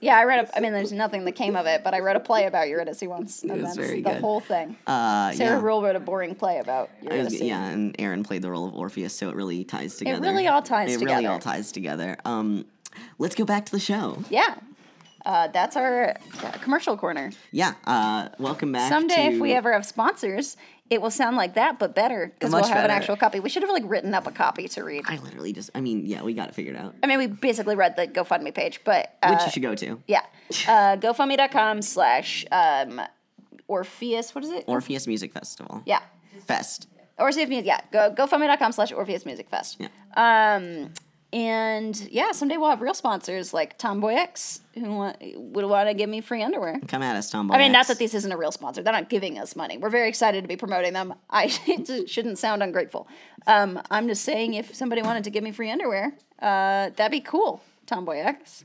Yeah, 0.00 0.16
I 0.16 0.24
read. 0.24 0.44
A, 0.46 0.56
I 0.56 0.60
mean, 0.60 0.72
there's 0.72 0.92
nothing 0.92 1.24
that 1.24 1.32
came 1.32 1.56
of 1.56 1.66
it, 1.66 1.82
but 1.82 1.94
I 1.94 2.00
wrote 2.00 2.16
a 2.16 2.20
play 2.20 2.46
about 2.46 2.68
Eurydice 2.68 3.02
once, 3.02 3.42
and 3.42 3.52
was 3.52 3.62
that's 3.62 3.76
very 3.76 4.02
the 4.02 4.10
good. 4.10 4.20
whole 4.20 4.40
thing. 4.40 4.76
Uh, 4.86 5.32
Sarah 5.32 5.56
yeah. 5.58 5.62
Rule 5.62 5.82
wrote 5.82 5.96
a 5.96 6.00
boring 6.00 6.34
play 6.34 6.58
about 6.58 6.90
I 7.02 7.04
was- 7.04 7.32
Eurydice. 7.32 7.40
yeah, 7.40 7.64
and 7.66 7.96
Aaron 7.98 8.22
played 8.22 8.42
the 8.42 8.50
role 8.50 8.68
of 8.68 8.74
Orpheus, 8.74 9.14
so 9.14 9.28
it 9.30 9.34
really 9.36 9.64
ties 9.64 9.96
together. 9.96 10.24
It 10.24 10.28
really 10.28 10.46
all 10.46 10.62
ties 10.62 10.92
together. 10.92 11.04
It 11.10 11.14
really 11.14 11.26
all 11.26 11.38
ties 11.38 11.72
together. 11.72 12.16
Um, 12.24 12.66
let's 13.18 13.34
go 13.34 13.44
back 13.44 13.66
to 13.66 13.72
the 13.72 13.80
show. 13.80 14.22
Yeah. 14.30 14.56
Uh, 15.26 15.48
that's 15.48 15.74
our 15.74 16.10
uh, 16.42 16.50
commercial 16.60 16.98
corner. 16.98 17.30
Yeah. 17.50 17.72
Uh, 17.86 18.28
welcome 18.38 18.72
back. 18.72 18.90
Someday, 18.90 19.30
to, 19.30 19.34
if 19.36 19.40
we 19.40 19.54
ever 19.54 19.72
have 19.72 19.86
sponsors, 19.86 20.58
it 20.94 21.02
will 21.02 21.10
sound 21.10 21.36
like 21.36 21.54
that, 21.54 21.78
but 21.78 21.94
better 21.94 22.32
because 22.34 22.52
we'll 22.52 22.64
have 22.64 22.84
an 22.84 22.90
actual 22.90 23.16
copy. 23.16 23.40
We 23.40 23.48
should 23.50 23.62
have 23.62 23.70
like 23.70 23.84
written 23.86 24.14
up 24.14 24.26
a 24.26 24.30
copy 24.30 24.68
to 24.68 24.82
read. 24.84 25.04
I 25.06 25.16
literally 25.18 25.52
just. 25.52 25.70
I 25.74 25.80
mean, 25.80 26.06
yeah, 26.06 26.22
we 26.22 26.32
got 26.34 26.48
it 26.48 26.54
figured 26.54 26.76
out. 26.76 26.94
I 27.02 27.06
mean, 27.06 27.18
we 27.18 27.26
basically 27.26 27.76
read 27.76 27.96
the 27.96 28.06
GoFundMe 28.06 28.54
page, 28.54 28.80
but 28.84 29.16
uh, 29.22 29.34
Which 29.34 29.44
you 29.44 29.50
should 29.52 29.62
go 29.62 29.74
to. 29.74 30.00
yeah, 30.06 30.22
uh, 30.68 30.96
GoFundMe.com 30.96 31.82
slash 31.82 32.46
um, 32.50 33.00
Orpheus. 33.68 34.34
What 34.34 34.44
is 34.44 34.50
it? 34.50 34.64
Orpheus 34.66 35.06
Music 35.06 35.32
Festival. 35.32 35.82
yeah, 35.86 36.00
Fest. 36.46 36.88
Orpheus 37.18 37.48
Music. 37.48 37.66
Yeah, 37.66 37.80
go 37.92 38.10
GoFundMe.com 38.16 38.72
slash 38.72 38.92
Orpheus 38.92 39.26
Music 39.26 39.48
Fest. 39.48 39.78
Yeah. 39.80 39.88
Um, 40.16 40.92
and 41.34 42.00
yeah, 42.12 42.30
someday 42.30 42.58
we'll 42.58 42.70
have 42.70 42.80
real 42.80 42.94
sponsors 42.94 43.52
like 43.52 43.76
Tomboy 43.76 44.14
X 44.14 44.60
who 44.74 44.94
want, 44.94 45.16
would 45.36 45.64
want 45.64 45.88
to 45.88 45.94
give 45.94 46.08
me 46.08 46.20
free 46.20 46.44
underwear. 46.44 46.78
Come 46.86 47.02
at 47.02 47.16
us, 47.16 47.28
Tomboy. 47.28 47.56
I 47.56 47.58
mean, 47.58 47.72
not 47.72 47.88
that 47.88 47.98
this 47.98 48.14
isn't 48.14 48.30
a 48.30 48.36
real 48.36 48.52
sponsor. 48.52 48.84
They're 48.84 48.92
not 48.92 49.10
giving 49.10 49.36
us 49.36 49.56
money. 49.56 49.76
We're 49.76 49.90
very 49.90 50.08
excited 50.08 50.42
to 50.42 50.48
be 50.48 50.54
promoting 50.54 50.92
them. 50.92 51.12
I 51.28 51.48
shouldn't 52.06 52.38
sound 52.38 52.62
ungrateful. 52.62 53.08
Um, 53.48 53.82
I'm 53.90 54.06
just 54.06 54.22
saying, 54.22 54.54
if 54.54 54.76
somebody 54.76 55.02
wanted 55.02 55.24
to 55.24 55.30
give 55.30 55.42
me 55.42 55.50
free 55.50 55.72
underwear, 55.72 56.12
uh, 56.38 56.90
that'd 56.90 57.10
be 57.10 57.20
cool. 57.20 57.60
Tomboy 57.86 58.18
X. 58.18 58.64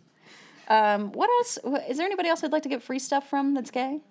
Um, 0.67 1.11
what 1.13 1.27
else? 1.27 1.57
Is 1.89 1.97
there 1.97 2.05
anybody 2.05 2.29
else 2.29 2.43
I'd 2.43 2.51
like 2.51 2.63
to 2.63 2.69
get 2.69 2.83
free 2.83 2.99
stuff 2.99 3.27
from 3.27 3.55
that's 3.55 3.71
gay? 3.71 4.01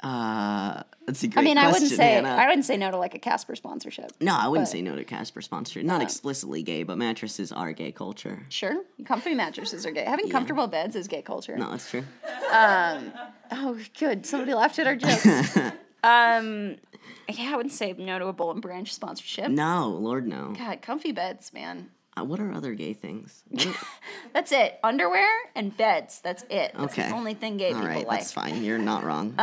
Uh, 0.00 0.82
that's 1.06 1.22
a 1.22 1.28
great 1.28 1.42
I 1.42 1.44
mean, 1.44 1.54
question, 1.56 1.68
I 1.68 1.72
wouldn't 1.72 1.90
say 1.92 2.12
Hannah. 2.14 2.28
I 2.30 2.46
wouldn't 2.46 2.64
say 2.64 2.76
no 2.76 2.90
to 2.90 2.96
like 2.96 3.14
a 3.14 3.18
Casper 3.18 3.54
sponsorship. 3.56 4.12
no, 4.20 4.34
I 4.36 4.48
wouldn't 4.48 4.66
but- 4.68 4.72
say 4.72 4.82
no 4.82 4.96
to 4.96 5.04
Casper 5.04 5.42
sponsorship. 5.42 5.84
Not 5.84 6.02
explicitly 6.02 6.62
gay, 6.62 6.82
but 6.82 6.96
mattresses 6.98 7.52
are 7.52 7.72
gay 7.72 7.92
culture. 7.92 8.44
Sure, 8.48 8.82
comfy 9.04 9.34
mattresses 9.34 9.84
are 9.86 9.90
gay. 9.92 10.04
Having 10.04 10.30
comfortable 10.30 10.66
beds 10.66 10.96
is 10.96 11.08
gay 11.08 11.22
culture. 11.22 11.56
No, 11.56 11.70
that's 11.70 11.90
true. 11.90 12.04
Oh, 13.52 13.78
good. 13.98 14.26
Somebody 14.26 14.54
laughed 14.54 14.78
at 14.78 14.86
our 14.86 14.96
jokes. 14.96 15.56
um, 16.02 16.76
yeah, 17.28 17.52
I 17.52 17.56
wouldn't 17.56 17.72
say 17.72 17.92
no 17.96 18.18
to 18.18 18.26
a 18.26 18.32
Bowl 18.32 18.50
and 18.50 18.60
Branch 18.62 18.92
sponsorship. 18.92 19.48
No, 19.50 19.88
Lord, 19.88 20.26
no. 20.26 20.54
God, 20.58 20.82
comfy 20.82 21.12
beds, 21.12 21.52
man. 21.52 21.90
Uh, 22.16 22.24
what 22.24 22.38
are 22.40 22.52
other 22.52 22.74
gay 22.74 22.92
things? 22.92 23.42
That's 24.32 24.52
it. 24.52 24.78
Underwear 24.84 25.28
and 25.54 25.76
beds. 25.76 26.20
That's 26.20 26.44
it. 26.44 26.72
That's 26.76 26.92
Okay. 26.98 27.08
the 27.08 27.14
only 27.14 27.34
thing 27.34 27.56
gay 27.56 27.68
All 27.72 27.74
people 27.74 27.88
right, 27.88 28.06
like. 28.06 28.20
that's 28.20 28.32
fine. 28.32 28.62
You're 28.62 28.78
not 28.78 29.02
wrong. 29.04 29.34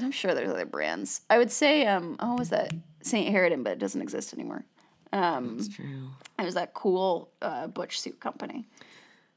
I'm 0.00 0.10
sure 0.10 0.34
there's 0.34 0.50
other 0.50 0.64
brands. 0.66 1.20
I 1.28 1.38
would 1.38 1.50
say, 1.50 1.86
um, 1.86 2.16
oh, 2.20 2.36
was 2.36 2.50
that 2.50 2.72
St. 3.02 3.34
Harridan, 3.34 3.62
but 3.64 3.72
it 3.74 3.78
doesn't 3.78 4.00
exist 4.00 4.32
anymore. 4.32 4.64
that's 5.12 5.68
true. 5.68 6.08
It 6.38 6.44
was 6.44 6.54
that 6.54 6.72
cool 6.74 7.30
uh, 7.42 7.66
butch 7.66 8.00
suit 8.00 8.18
company. 8.20 8.66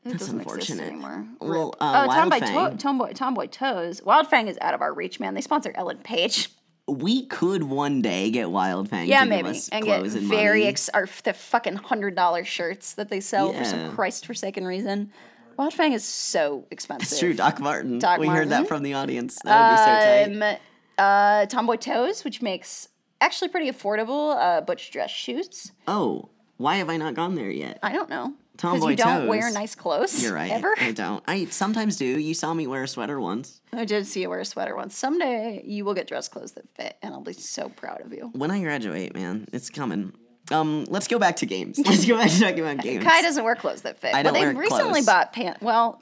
It 0.04 0.10
That's 0.10 0.20
doesn't 0.28 0.42
exist 0.42 0.70
unfortunate. 0.70 0.88
anymore. 0.92 1.26
Well, 1.42 1.66
Rip. 1.72 1.76
uh, 1.82 2.08
oh, 2.10 2.14
Tomboy, 2.14 2.40
Wildfang. 2.40 2.72
to- 2.72 2.78
Tomboy, 2.78 3.14
Tomboy 3.14 3.48
Toes. 3.48 4.02
Wildfang 4.02 4.48
is 4.48 4.58
out 4.62 4.74
of 4.76 4.82
our 4.82 4.94
reach, 4.94 5.20
man. 5.20 5.34
They 5.34 5.42
sponsor 5.42 5.72
Ellen 5.76 5.98
Page. 5.98 6.50
We 6.88 7.26
could 7.26 7.64
one 7.64 8.04
day 8.04 8.30
get 8.30 8.48
Wildfang 8.48 9.08
Yeah, 9.08 9.24
to 9.24 9.30
maybe, 9.30 9.48
give 9.48 9.56
us 9.56 9.70
and 9.70 9.84
get 9.84 10.00
clothes 10.02 10.14
and 10.14 10.28
very 10.30 10.60
money. 10.60 10.68
ex- 10.70 10.90
or 10.94 11.10
the 11.24 11.34
fucking 11.34 11.78
hundred 11.78 12.16
dollar 12.16 12.46
shirts 12.46 12.94
that 12.94 13.10
they 13.10 13.20
sell 13.20 13.52
for 13.52 13.58
Yeah. 13.58 13.64
some 13.64 13.96
Christ 13.96 14.28
forsaken 14.28 14.66
reason. 14.66 15.12
Wildfang 15.58 15.94
is 15.94 16.04
so 16.04 16.66
expensive. 16.72 17.12
It's 17.12 17.20
true, 17.20 17.34
Doc 17.34 17.60
Martin. 17.60 18.00
Doc 18.00 18.20
we 18.20 18.28
heard 18.28 18.50
that 18.50 18.68
from 18.68 18.84
the 18.84 18.94
audience. 18.94 19.38
That 19.44 19.70
would 19.70 19.76
be 19.76 20.38
so 20.38 20.42
tight. 20.46 20.58
Um, 20.58 20.58
uh, 20.98 21.46
Tomboy 21.48 21.78
Toes, 21.78 22.24
which 22.24 22.42
makes 22.42 22.90
actually 23.22 23.50
pretty 23.50 23.72
affordable 23.72 24.36
uh, 24.36 24.62
butch 24.62 24.92
dress 24.92 25.12
shoes. 25.12 25.72
Oh, 25.88 26.30
why 26.58 26.78
have 26.78 26.90
I 26.90 26.98
not 26.98 27.14
gone 27.14 27.36
there 27.36 27.50
yet? 27.50 27.80
I 27.84 27.94
don't 27.94 28.10
know. 28.10 28.34
Tomboy 28.58 28.92
you 28.92 28.96
don't 28.96 29.22
Toes. 29.22 29.30
wear 29.30 29.52
nice 29.52 29.76
clothes. 29.76 30.24
You're 30.24 30.34
right. 30.34 30.52
Ever? 30.52 30.74
I 30.80 30.92
don't. 30.92 31.22
I 31.28 31.46
sometimes 31.46 31.98
do. 31.98 32.06
You 32.06 32.34
saw 32.34 32.54
me 32.54 32.68
wear 32.68 32.84
a 32.84 32.88
sweater 32.88 33.20
once. 33.20 33.62
I 33.74 33.84
did 33.84 34.08
see 34.08 34.22
you 34.22 34.30
wear 34.30 34.40
a 34.40 34.46
sweater 34.46 34.76
once. 34.76 34.96
Someday 34.98 35.62
you 35.66 35.84
will 35.84 35.94
get 35.94 36.08
dress 36.08 36.30
clothes 36.30 36.54
that 36.54 36.70
fit, 36.76 36.96
and 37.02 37.14
I'll 37.14 37.22
be 37.22 37.34
so 37.34 37.68
proud 37.68 38.02
of 38.02 38.14
you. 38.14 38.30
When 38.34 38.52
I 38.52 38.62
graduate, 38.62 39.14
man, 39.14 39.48
it's 39.52 39.70
coming. 39.70 40.14
Um, 40.52 40.86
let's 40.90 41.08
go 41.08 41.18
back 41.20 41.38
to 41.38 41.46
games. 41.46 41.80
Let's 41.86 42.06
go 42.06 42.18
back 42.18 42.30
to 42.30 42.40
talking 42.40 42.60
about 42.60 42.78
games. 42.78 43.04
Kai 43.04 43.22
doesn't 43.22 43.44
wear 43.44 43.56
clothes 43.56 43.82
that 43.82 44.00
fit. 44.00 44.14
I 44.14 44.22
well, 44.22 44.24
don't 44.26 44.34
they 44.34 44.40
wear 44.42 44.54
recently 44.56 44.92
clothes. 44.92 45.06
bought 45.08 45.34
pants. 45.34 45.62
Well, 45.62 46.02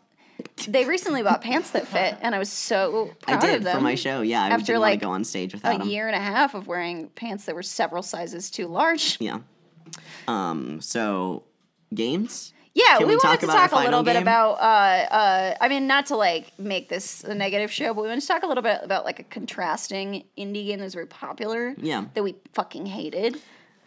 they 0.68 0.84
recently 0.86 1.24
bought 1.24 1.42
pants 1.42 1.72
that 1.72 1.88
fit, 1.88 2.18
and 2.22 2.36
I 2.36 2.40
was 2.40 2.52
so 2.52 3.12
I 3.28 3.38
proud 3.38 3.44
of 3.46 3.50
did 3.50 3.64
them. 3.64 3.78
for 3.78 3.84
my 3.84 3.96
show. 3.96 4.22
Yeah, 4.22 4.44
I 4.44 4.50
After, 4.50 4.66
didn't 4.68 4.82
like, 4.82 4.92
want 4.92 5.00
to 5.00 5.06
go 5.06 5.12
on 5.12 5.24
stage 5.24 5.54
without 5.54 5.76
a 5.76 5.78
them. 5.80 5.88
year 5.88 6.08
and 6.08 6.16
a 6.16 6.20
half 6.20 6.56
of 6.56 6.68
wearing 6.68 7.08
pants 7.10 7.46
that 7.46 7.56
were 7.56 7.64
several 7.64 8.04
sizes 8.04 8.50
too 8.52 8.68
large. 8.68 9.18
Yeah. 9.22 9.40
Um. 10.28 10.82
So, 10.82 11.44
games. 11.94 12.54
Yeah, 12.76 12.98
Can 12.98 13.08
we, 13.08 13.16
we 13.16 13.22
wanted 13.24 13.42
to 13.42 13.46
talk 13.46 13.72
a 13.72 13.76
little 13.76 13.86
final 13.92 14.04
bit 14.04 14.16
about. 14.16 14.54
Uh, 14.54 15.14
uh, 15.14 15.56
I 15.62 15.70
mean, 15.70 15.86
not 15.86 16.08
to 16.08 16.16
like 16.18 16.58
make 16.58 16.90
this 16.90 17.24
a 17.24 17.36
negative 17.36 17.72
show, 17.72 17.94
but 17.94 18.02
we 18.02 18.08
wanted 18.08 18.22
to 18.22 18.28
talk 18.28 18.42
a 18.42 18.48
little 18.48 18.64
bit 18.64 18.80
about 18.82 19.06
like 19.06 19.20
a 19.20 19.24
contrasting 19.24 20.24
indie 20.38 20.66
game 20.66 20.80
that 20.80 20.86
was 20.86 20.96
very 20.96 21.06
popular. 21.06 21.76
Yeah. 21.78 22.06
That 22.16 22.24
we 22.24 22.36
fucking 22.54 22.88
hated. 22.88 23.40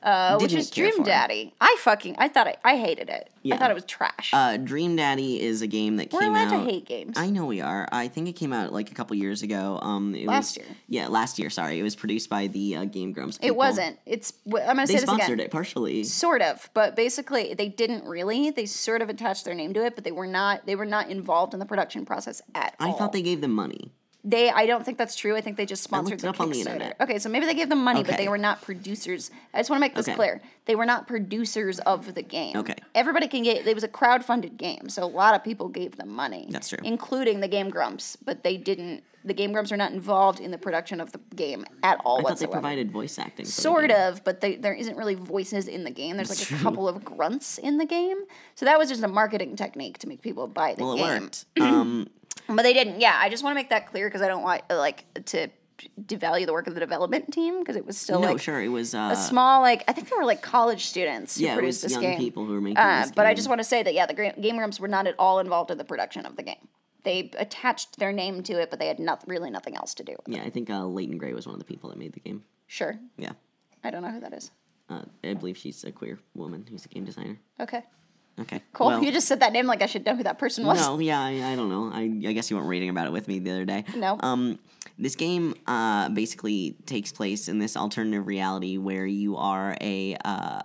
Uh, 0.06 0.38
which 0.38 0.52
is 0.54 0.70
Dream 0.70 0.94
for 0.94 1.02
it. 1.02 1.06
Daddy. 1.06 1.52
I 1.60 1.76
fucking 1.80 2.14
I 2.18 2.28
thought 2.28 2.46
I, 2.46 2.56
I 2.64 2.76
hated 2.76 3.10
it. 3.10 3.28
I 3.52 3.56
thought 3.56 3.70
it 3.70 3.74
was 3.74 3.84
trash. 3.84 4.30
Uh, 4.32 4.56
Dream 4.56 4.96
Daddy 4.96 5.40
is 5.42 5.62
a 5.62 5.66
game 5.66 5.96
that 5.96 6.12
We're 6.12 6.20
came 6.20 6.30
allowed 6.30 6.52
out. 6.54 6.64
to 6.64 6.70
hate 6.70 6.84
games. 6.84 7.16
I 7.18 7.28
know 7.30 7.44
we 7.44 7.60
are. 7.60 7.88
I 7.92 8.08
think 8.08 8.28
it 8.28 8.32
came 8.34 8.52
out 8.52 8.72
like 8.72 8.90
a 8.90 8.94
couple 8.94 9.16
years 9.16 9.42
ago. 9.42 9.78
Um, 9.82 10.14
it 10.14 10.26
Last 10.26 10.56
was, 10.58 10.66
year. 10.66 10.76
Yeah, 10.88 11.08
last 11.08 11.38
year. 11.38 11.50
Sorry, 11.50 11.78
it 11.78 11.82
was 11.82 11.96
produced 11.96 12.30
by 12.30 12.46
the 12.46 12.76
uh, 12.76 12.84
Game 12.84 13.12
Grumps. 13.12 13.38
it 13.42 13.54
wasn't. 13.54 13.98
It's. 14.06 14.32
I'm 14.46 14.52
gonna 14.52 14.82
They 14.82 14.86
say 14.86 14.92
this 14.94 15.02
sponsored 15.02 15.34
again. 15.34 15.40
it 15.46 15.50
partially. 15.50 16.04
Sort 16.04 16.40
of, 16.42 16.70
but 16.72 16.94
basically 16.96 17.54
they 17.54 17.68
didn't 17.68 18.04
really. 18.04 18.50
They 18.50 18.66
sort 18.66 19.02
of 19.02 19.08
attached 19.08 19.44
their 19.44 19.54
name 19.54 19.74
to 19.74 19.84
it, 19.84 19.94
but 19.96 20.04
they 20.04 20.12
were 20.12 20.26
not. 20.26 20.66
They 20.66 20.76
were 20.76 20.86
not 20.86 21.10
involved 21.10 21.52
in 21.52 21.58
the 21.60 21.66
production 21.66 22.04
process 22.06 22.40
at 22.54 22.74
I 22.78 22.86
all. 22.86 22.94
I 22.94 22.98
thought 22.98 23.12
they 23.12 23.22
gave 23.22 23.40
them 23.40 23.52
money. 23.52 23.92
They, 24.28 24.50
I 24.50 24.66
don't 24.66 24.84
think 24.84 24.98
that's 24.98 25.14
true. 25.14 25.36
I 25.36 25.40
think 25.40 25.56
they 25.56 25.66
just 25.66 25.84
sponsored 25.84 26.18
the 26.18 26.28
it 26.30 26.36
the 26.36 26.44
Kickstarter. 26.44 26.56
internet. 26.56 26.96
Okay, 27.00 27.18
so 27.20 27.28
maybe 27.28 27.46
they 27.46 27.54
gave 27.54 27.68
them 27.68 27.84
money, 27.84 28.02
but 28.02 28.16
they 28.18 28.28
were 28.28 28.36
not 28.38 28.60
producers. 28.60 29.30
I 29.54 29.58
just 29.60 29.70
want 29.70 29.78
to 29.78 29.80
make 29.82 29.94
this 29.94 30.08
Okay. 30.08 30.16
clear. 30.16 30.40
They 30.64 30.74
were 30.74 30.84
not 30.84 31.06
producers 31.06 31.78
of 31.80 32.12
the 32.14 32.22
game. 32.22 32.56
Okay. 32.56 32.74
Everybody 32.96 33.28
can 33.28 33.44
get. 33.44 33.64
It 33.64 33.74
was 33.74 33.84
a 33.84 33.88
crowd-funded 33.88 34.56
game, 34.56 34.88
so 34.88 35.04
a 35.04 35.06
lot 35.06 35.36
of 35.36 35.44
people 35.44 35.68
gave 35.68 35.96
them 35.96 36.08
money. 36.08 36.48
That's 36.50 36.68
true. 36.70 36.78
including 36.82 37.38
the 37.38 37.46
Game 37.46 37.70
Grumps, 37.70 38.16
but 38.16 38.42
they 38.42 38.56
didn't. 38.56 39.04
The 39.24 39.34
Game 39.34 39.52
Grumps 39.52 39.70
are 39.72 39.76
not 39.76 39.90
involved 39.92 40.38
in 40.38 40.50
the 40.52 40.58
production 40.58 41.00
of 41.00 41.10
the 41.12 41.18
game 41.34 41.64
at 41.82 42.00
all 42.04 42.20
I 42.20 42.30
thought 42.30 42.38
they 42.38 42.46
provided 42.46 42.92
voice 42.92 43.18
acting. 43.18 43.44
for 43.44 43.50
the 43.50 43.60
Sort 43.60 43.88
game. 43.88 44.00
of, 44.00 44.22
but 44.22 44.40
they, 44.40 44.54
there 44.54 44.72
isn't 44.74 44.96
really 44.96 45.14
voices 45.16 45.66
in 45.66 45.82
the 45.82 45.90
game. 45.90 46.16
There's 46.16 46.30
like 46.30 46.60
a 46.60 46.62
couple 46.62 46.88
of 46.88 47.04
grunts 47.04 47.58
in 47.58 47.76
the 47.78 47.86
game, 47.86 48.18
so 48.54 48.66
that 48.66 48.78
was 48.78 48.88
just 48.88 49.02
a 49.02 49.08
marketing 49.08 49.56
technique 49.56 49.98
to 49.98 50.08
make 50.08 50.20
people 50.22 50.46
buy 50.46 50.74
the 50.74 50.84
Well, 50.84 50.92
it 50.94 50.96
game. 50.98 51.06
worked. 51.22 51.44
Um, 51.60 52.08
But 52.48 52.62
they 52.62 52.72
didn't. 52.72 53.00
Yeah, 53.00 53.18
I 53.20 53.28
just 53.28 53.42
want 53.42 53.52
to 53.52 53.56
make 53.56 53.70
that 53.70 53.88
clear 53.90 54.08
because 54.08 54.22
I 54.22 54.28
don't 54.28 54.42
want 54.42 54.62
like 54.70 55.04
to 55.26 55.48
devalue 56.06 56.46
the 56.46 56.52
work 56.54 56.66
of 56.66 56.74
the 56.74 56.80
development 56.80 57.30
team 57.32 57.58
because 57.60 57.76
it 57.76 57.84
was 57.84 57.98
still 57.98 58.20
no, 58.20 58.32
like 58.32 58.40
sure, 58.40 58.62
it 58.62 58.68
was. 58.68 58.94
Uh, 58.94 59.10
a 59.12 59.16
small 59.16 59.60
like 59.60 59.84
I 59.88 59.92
think 59.92 60.08
they 60.08 60.16
were 60.16 60.24
like 60.24 60.40
college 60.42 60.86
students 60.86 61.36
who 61.36 61.44
yeah, 61.44 61.52
it 61.52 61.56
produced 61.56 61.82
was 61.82 61.92
this 61.92 61.92
young 61.92 62.02
game. 62.12 62.18
people 62.18 62.46
who 62.46 62.52
were 62.54 62.60
making 62.60 62.78
Uh, 62.78 63.02
this 63.02 63.12
but 63.12 63.26
I 63.26 63.34
just 63.34 63.48
want 63.48 63.60
to 63.60 63.64
say 63.64 63.82
that 63.82 63.92
yeah, 63.92 64.06
the 64.06 64.14
Game 64.14 64.56
Grumps 64.56 64.80
were 64.80 64.88
not 64.88 65.06
at 65.06 65.14
all 65.18 65.38
involved 65.38 65.70
in 65.70 65.78
the 65.78 65.84
production 65.84 66.24
of 66.24 66.36
the 66.36 66.42
game. 66.42 66.68
They 67.04 67.30
attached 67.38 67.98
their 67.98 68.12
name 68.12 68.42
to 68.44 68.54
it, 68.60 68.70
but 68.70 68.78
they 68.78 68.88
had 68.88 68.98
not 68.98 69.22
really 69.28 69.50
nothing 69.50 69.76
else 69.76 69.94
to 69.94 70.02
do. 70.02 70.12
with 70.18 70.28
it. 70.34 70.38
Yeah, 70.38 70.44
I 70.44 70.50
think 70.50 70.70
uh, 70.70 70.84
Leighton 70.86 71.18
Gray 71.18 71.34
was 71.34 71.46
one 71.46 71.54
of 71.54 71.60
the 71.60 71.64
people 71.66 71.90
that 71.90 71.98
made 71.98 72.12
the 72.14 72.20
game. 72.20 72.42
Sure, 72.66 72.98
Yeah, 73.16 73.32
I 73.84 73.90
don't 73.90 74.02
know 74.02 74.10
who 74.10 74.20
that 74.20 74.32
is. 74.32 74.50
uh, 74.88 75.02
I 75.22 75.34
believe 75.34 75.56
she's 75.56 75.84
a 75.84 75.92
queer 75.92 76.18
woman 76.34 76.66
who's 76.68 76.84
a 76.84 76.88
game 76.88 77.04
designer. 77.04 77.38
Okay, 77.60 77.84
Okay, 78.38 78.60
cool. 78.72 78.88
well- 78.88 79.02
you 79.02 79.12
just 79.12 79.28
said 79.28 79.40
that 79.40 79.52
name 79.52 79.66
like 79.66 79.82
I 79.82 79.86
should 79.86 80.04
know 80.04 80.14
who 80.14 80.22
that 80.24 80.38
person 80.38 80.66
was. 80.66 80.78
No, 80.80 80.98
yeah, 80.98 81.20
I, 81.20 81.52
I 81.52 81.56
don't 81.56 81.68
know. 81.70 81.90
I, 81.92 82.02
I 82.28 82.32
guess 82.32 82.50
you 82.50 82.56
weren't 82.56 82.68
reading 82.68 82.90
about 82.90 83.06
it 83.06 83.12
with 83.12 83.28
me 83.28 83.38
the 83.38 83.50
other 83.50 83.64
day. 83.64 83.84
No. 83.96 84.18
Um, 84.20 84.58
this 84.98 85.14
game 85.16 85.54
uh, 85.66 86.08
basically 86.10 86.76
takes 86.86 87.12
place 87.12 87.48
in 87.48 87.58
this 87.58 87.76
alternative 87.76 88.26
reality 88.26 88.76
where 88.78 89.06
you 89.06 89.36
are 89.36 89.76
a 89.80 90.16
uh, 90.24 90.60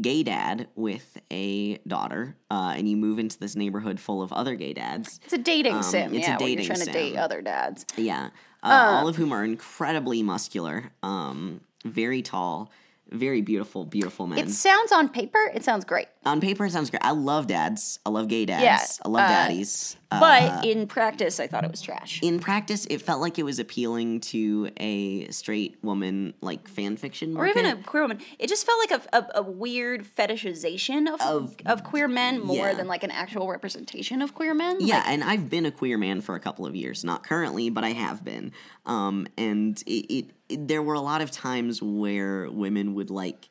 gay 0.00 0.22
dad 0.22 0.68
with 0.76 1.18
a 1.32 1.78
daughter, 1.78 2.36
uh, 2.50 2.74
and 2.76 2.88
you 2.88 2.96
move 2.96 3.18
into 3.18 3.38
this 3.38 3.56
neighborhood 3.56 3.98
full 3.98 4.22
of 4.22 4.32
other 4.32 4.54
gay 4.54 4.72
dads. 4.72 5.20
It's 5.24 5.32
a 5.32 5.38
dating 5.38 5.74
Um, 5.76 5.82
sim. 5.82 6.14
it's 6.14 6.26
a 6.26 6.30
yeah, 6.30 6.36
when 6.36 6.46
dating 6.46 6.58
you're 6.64 6.74
trying 6.74 6.84
sim. 6.84 6.92
to 6.92 6.92
date 6.92 7.16
other 7.16 7.42
dads. 7.42 7.86
Yeah, 7.96 8.30
uh, 8.62 8.98
all 9.00 9.08
of 9.08 9.16
whom 9.16 9.32
are 9.32 9.44
incredibly 9.44 10.22
muscular, 10.22 10.90
um, 11.02 11.60
very 11.84 12.22
tall, 12.22 12.70
very 13.10 13.40
beautiful, 13.40 13.84
beautiful 13.84 14.26
men. 14.26 14.38
It 14.38 14.50
sounds 14.50 14.92
on 14.92 15.08
paper, 15.08 15.50
it 15.54 15.62
sounds 15.64 15.84
great. 15.84 16.08
On 16.24 16.40
paper, 16.40 16.64
it 16.66 16.72
sounds 16.72 16.90
great. 16.90 17.04
I 17.04 17.12
love 17.12 17.46
dads. 17.46 18.00
I 18.04 18.10
love 18.10 18.26
gay 18.28 18.44
dads. 18.46 18.62
Yeah, 18.64 18.84
I 19.04 19.08
love 19.08 19.24
uh, 19.24 19.28
daddies. 19.28 19.96
Uh, 20.10 20.20
But 20.20 20.64
in 20.64 20.86
practice, 20.88 21.38
I 21.38 21.46
thought 21.46 21.64
it 21.64 21.70
was 21.70 21.80
trash. 21.82 22.20
in 22.22 22.40
practice, 22.40 22.84
it 22.90 23.00
felt 23.02 23.20
like 23.20 23.38
it 23.38 23.44
was 23.44 23.58
appealing 23.60 24.20
to 24.20 24.70
a 24.78 25.28
straight 25.28 25.78
woman, 25.82 26.34
like 26.40 26.68
fan 26.68 26.96
fiction, 26.96 27.36
or 27.36 27.46
even 27.46 27.64
a 27.66 27.76
queer 27.76 28.02
woman. 28.02 28.18
It 28.40 28.48
just 28.48 28.66
felt 28.66 28.90
like 28.90 29.00
a, 29.12 29.16
a, 29.18 29.26
a 29.36 29.42
weird 29.42 30.04
fetishization 30.04 31.06
of, 31.12 31.20
Of- 31.20 31.56
of 31.66 31.84
queer 31.84 32.08
men 32.08 32.40
more 32.40 32.68
yeah. 32.68 32.74
than 32.74 32.86
like 32.88 33.04
an 33.04 33.10
actual 33.10 33.48
representation 33.48 34.22
of 34.22 34.34
queer 34.34 34.54
men. 34.54 34.78
Yeah, 34.80 34.96
Like, 34.98 35.08
and 35.08 35.24
I've 35.24 35.48
been 35.50 35.66
a 35.66 35.70
queer 35.70 35.98
man 35.98 36.20
for 36.20 36.34
a 36.34 36.40
couple 36.40 36.66
of 36.66 36.74
years. 36.76 37.04
Not 37.04 37.24
currently, 37.24 37.70
but 37.70 37.84
I 37.84 37.90
have 37.92 38.24
been. 38.24 38.52
Um, 38.84 39.26
and 39.36 39.80
it, 39.86 40.12
it 40.12 40.30
there 40.48 40.82
were 40.82 40.94
a 40.94 41.00
lot 41.00 41.20
of 41.20 41.30
times 41.30 41.82
where 41.82 42.50
women 42.50 42.94
would 42.94 43.10
like 43.10 43.48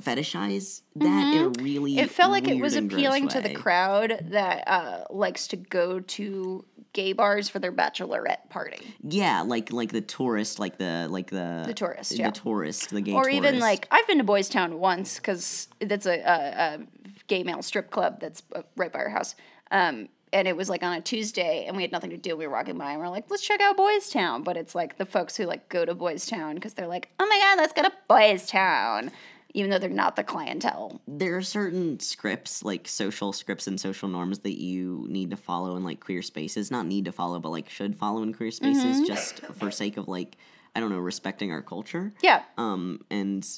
fetishize 0.00 0.82
that 0.96 1.34
in 1.34 1.42
a 1.44 1.48
really 1.62 1.92
Mm-hmm. 1.92 2.04
it 2.04 2.10
felt 2.10 2.30
like 2.30 2.48
it 2.48 2.60
was 2.60 2.76
appealing 2.76 3.28
to 3.28 3.40
the 3.40 3.54
crowd 3.54 4.26
that 4.30 4.64
uh, 4.68 5.04
likes 5.10 5.48
to 5.48 5.56
go 5.56 6.00
to 6.00 6.64
gay 6.92 7.12
bars 7.12 7.48
for 7.48 7.58
their 7.58 7.72
bachelorette 7.72 8.48
party. 8.48 8.94
Yeah, 9.02 9.42
like 9.42 9.72
like 9.72 9.92
the 9.92 10.00
tourist, 10.00 10.58
like 10.58 10.78
the 10.78 11.06
like 11.10 11.30
the 11.30 11.64
The 11.66 11.74
tourist, 11.74 12.10
the 12.10 12.16
yeah. 12.18 12.30
tourist, 12.30 12.90
the 12.90 13.00
gay 13.00 13.12
or 13.12 13.28
even 13.28 13.58
like 13.58 13.86
I've 13.90 14.06
been 14.06 14.18
to 14.18 14.24
Boys 14.24 14.48
Town 14.48 14.78
once 14.78 15.16
because 15.16 15.68
that's 15.80 16.06
a, 16.06 16.18
a, 16.20 16.74
a 16.80 16.86
gay 17.28 17.42
male 17.42 17.62
strip 17.62 17.90
club 17.90 18.20
that's 18.20 18.42
uh, 18.54 18.62
right 18.76 18.92
by 18.92 18.98
our 19.00 19.08
house. 19.08 19.34
Um, 19.70 20.08
and 20.32 20.48
it 20.48 20.56
was 20.56 20.68
like 20.68 20.82
on 20.82 20.92
a 20.94 21.00
Tuesday, 21.00 21.64
and 21.66 21.76
we 21.76 21.82
had 21.82 21.92
nothing 21.92 22.10
to 22.10 22.16
do. 22.16 22.36
We 22.36 22.46
were 22.46 22.52
walking 22.52 22.76
by, 22.78 22.90
and 22.92 23.00
we 23.00 23.06
are 23.06 23.10
like, 23.10 23.30
"Let's 23.30 23.42
check 23.42 23.60
out 23.60 23.76
Boys 23.76 24.08
Town." 24.10 24.42
But 24.42 24.56
it's 24.56 24.74
like 24.74 24.98
the 24.98 25.06
folks 25.06 25.36
who 25.36 25.44
like 25.44 25.68
go 25.68 25.84
to 25.84 25.94
Boys 25.94 26.26
Town 26.26 26.54
because 26.56 26.74
they're 26.74 26.86
like, 26.86 27.08
"Oh 27.20 27.26
my 27.26 27.38
god, 27.38 27.58
let's 27.60 27.72
go 27.72 27.82
to 27.82 27.92
Boys 28.08 28.46
Town," 28.46 29.10
even 29.54 29.70
though 29.70 29.78
they're 29.78 29.88
not 29.88 30.16
the 30.16 30.24
clientele. 30.24 31.00
there 31.06 31.36
are 31.36 31.42
certain 31.42 31.98
scripts 32.00 32.62
like 32.64 32.86
social 32.88 33.32
scripts 33.32 33.66
and 33.66 33.80
social 33.80 34.08
norms 34.08 34.40
that 34.40 34.60
you 34.60 35.06
need 35.08 35.30
to 35.30 35.36
follow 35.36 35.76
in 35.76 35.84
like 35.84 36.00
queer 36.00 36.20
spaces 36.22 36.70
not 36.70 36.84
need 36.86 37.04
to 37.06 37.12
follow 37.12 37.38
but 37.40 37.48
like 37.50 37.70
should 37.70 37.96
follow 37.96 38.22
in 38.22 38.34
queer 38.34 38.50
spaces 38.50 38.96
Mm-hmm. 38.98 39.06
just 39.06 39.40
for 39.54 39.70
sake 39.70 39.96
of 39.96 40.08
like 40.08 40.36
i 40.74 40.80
don't 40.80 40.90
know 40.90 40.98
respecting 40.98 41.52
our 41.52 41.62
culture 41.62 42.12
Yeah, 42.22 42.42
um 42.58 43.00
and 43.10 43.48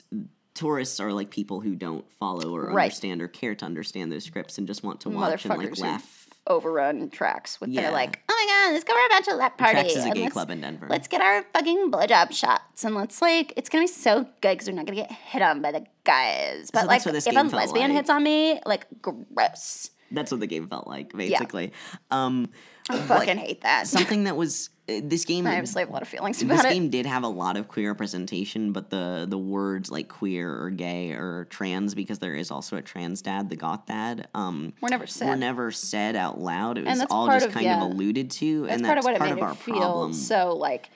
tourists 0.55 1.01
are 1.01 1.13
like 1.13 1.31
people 1.31 1.61
who 1.61 1.75
don't 1.75 2.11
follow 2.13 2.55
or 2.55 2.67
Right. 2.73 2.85
understand 2.85 3.23
or 3.23 3.29
care 3.29 3.55
to 3.57 3.65
understand 3.65 4.13
those 4.13 4.25
scripts 4.25 4.59
and 4.59 4.67
just 4.67 4.85
want 4.85 5.01
to 5.01 5.11
watch 5.11 5.45
and 5.47 5.57
like 5.59 5.79
laugh 5.79 6.28
overrun 6.49 7.11
tracks 7.11 7.61
with 7.61 7.71
Yeah. 7.71 7.83
their 7.83 7.93
like, 7.93 8.23
"Oh 8.29 8.35
my 8.35 8.53
god, 8.67 8.73
let's 8.73 8.85
go 8.85 8.95
to 8.95 8.99
our 9.01 9.21
bachelorette 9.21 9.57
party." 9.59 9.75
Tracks 9.75 9.97
is 9.97 10.05
a 10.05 10.11
gay 10.11 10.29
club 10.29 10.51
in 10.51 10.61
denver 10.61 10.87
Let's 10.89 11.07
get 11.09 11.21
our 11.21 11.45
fucking 11.53 11.91
blowjob 11.91 12.33
shots 12.33 12.85
and 12.85 12.95
let's 12.95 13.21
like 13.23 13.53
it's 13.57 13.69
gonna 13.69 13.85
be 13.85 13.89
so 13.89 14.23
good 14.41 14.53
because 14.55 14.69
we're 14.69 14.75
not 14.75 14.87
gonna 14.87 14.97
get 14.97 15.13
hit 15.13 15.43
on 15.43 15.61
by 15.63 15.73
the 15.73 15.85
guys. 16.05 16.71
But 16.73 16.81
So 16.83 16.87
like 16.87 16.97
that's 16.97 17.07
what 17.07 17.13
this 17.13 17.27
if 17.27 17.33
a 17.35 17.37
lesbian 17.57 17.91
like. 17.91 17.97
hits 17.97 18.11
on 18.11 18.23
me, 18.23 18.61
like 18.67 18.87
gross. 19.03 19.91
That's 20.11 20.31
what 20.31 20.41
the 20.41 20.47
game 20.47 20.69
felt 20.69 20.87
like 20.87 21.13
basically 21.13 21.73
um 22.11 22.49
I 22.91 22.97
fucking 22.97 23.37
hate 23.37 23.61
that. 23.63 23.87
something 23.87 24.25
that 24.25 24.35
was 24.35 24.71
uh, 24.89 25.01
this 25.05 25.27
game 25.27 25.47
I 25.47 25.51
obviously 25.57 25.83
have 25.83 25.91
a 25.91 25.93
lot 25.93 26.01
of 26.01 26.09
feelings 26.09 26.39
this 26.39 26.45
about 26.45 26.61
it. 26.61 26.63
This 26.69 26.73
game 26.73 26.89
did 26.89 27.05
have 27.05 27.23
a 27.23 27.29
lot 27.29 27.59
of 27.59 27.69
queer 27.69 27.91
representation, 27.91 28.73
but 28.73 28.89
the 28.89 29.27
the 29.29 29.37
words 29.37 29.91
like 29.91 30.09
queer 30.09 30.51
or 30.63 30.71
gay 30.71 31.13
or 31.13 31.47
trans, 31.51 31.95
because 31.95 32.19
there 32.21 32.35
is 32.35 32.51
also 32.51 32.77
a 32.77 32.83
trans 32.83 33.21
dad, 33.21 33.51
the 33.51 33.57
goth 33.57 33.85
dad, 33.85 34.29
um, 34.35 34.73
We're 34.81 34.89
never 34.89 35.03
were 35.03 35.07
said. 35.07 35.39
never 35.39 35.71
said 35.71 36.17
out 36.17 36.41
loud. 36.41 36.79
It 36.79 36.87
was 36.87 37.05
all 37.11 37.27
just 37.27 37.49
of- 37.49 37.53
kind 37.53 37.67
yeah. 37.67 37.85
of 37.85 37.93
alluded 37.93 38.31
to, 38.31 38.63
That's 38.63 38.73
and 38.77 38.87
part 38.87 38.97
that's 38.97 39.05
of 39.07 39.11
what 39.11 39.15
it 39.17 39.19
part 39.19 39.31
made 39.35 39.43
of 39.43 39.49
our 39.51 39.55
feel 39.55 39.77
problem. 39.77 40.13
so 40.15 40.55
like 40.57 40.89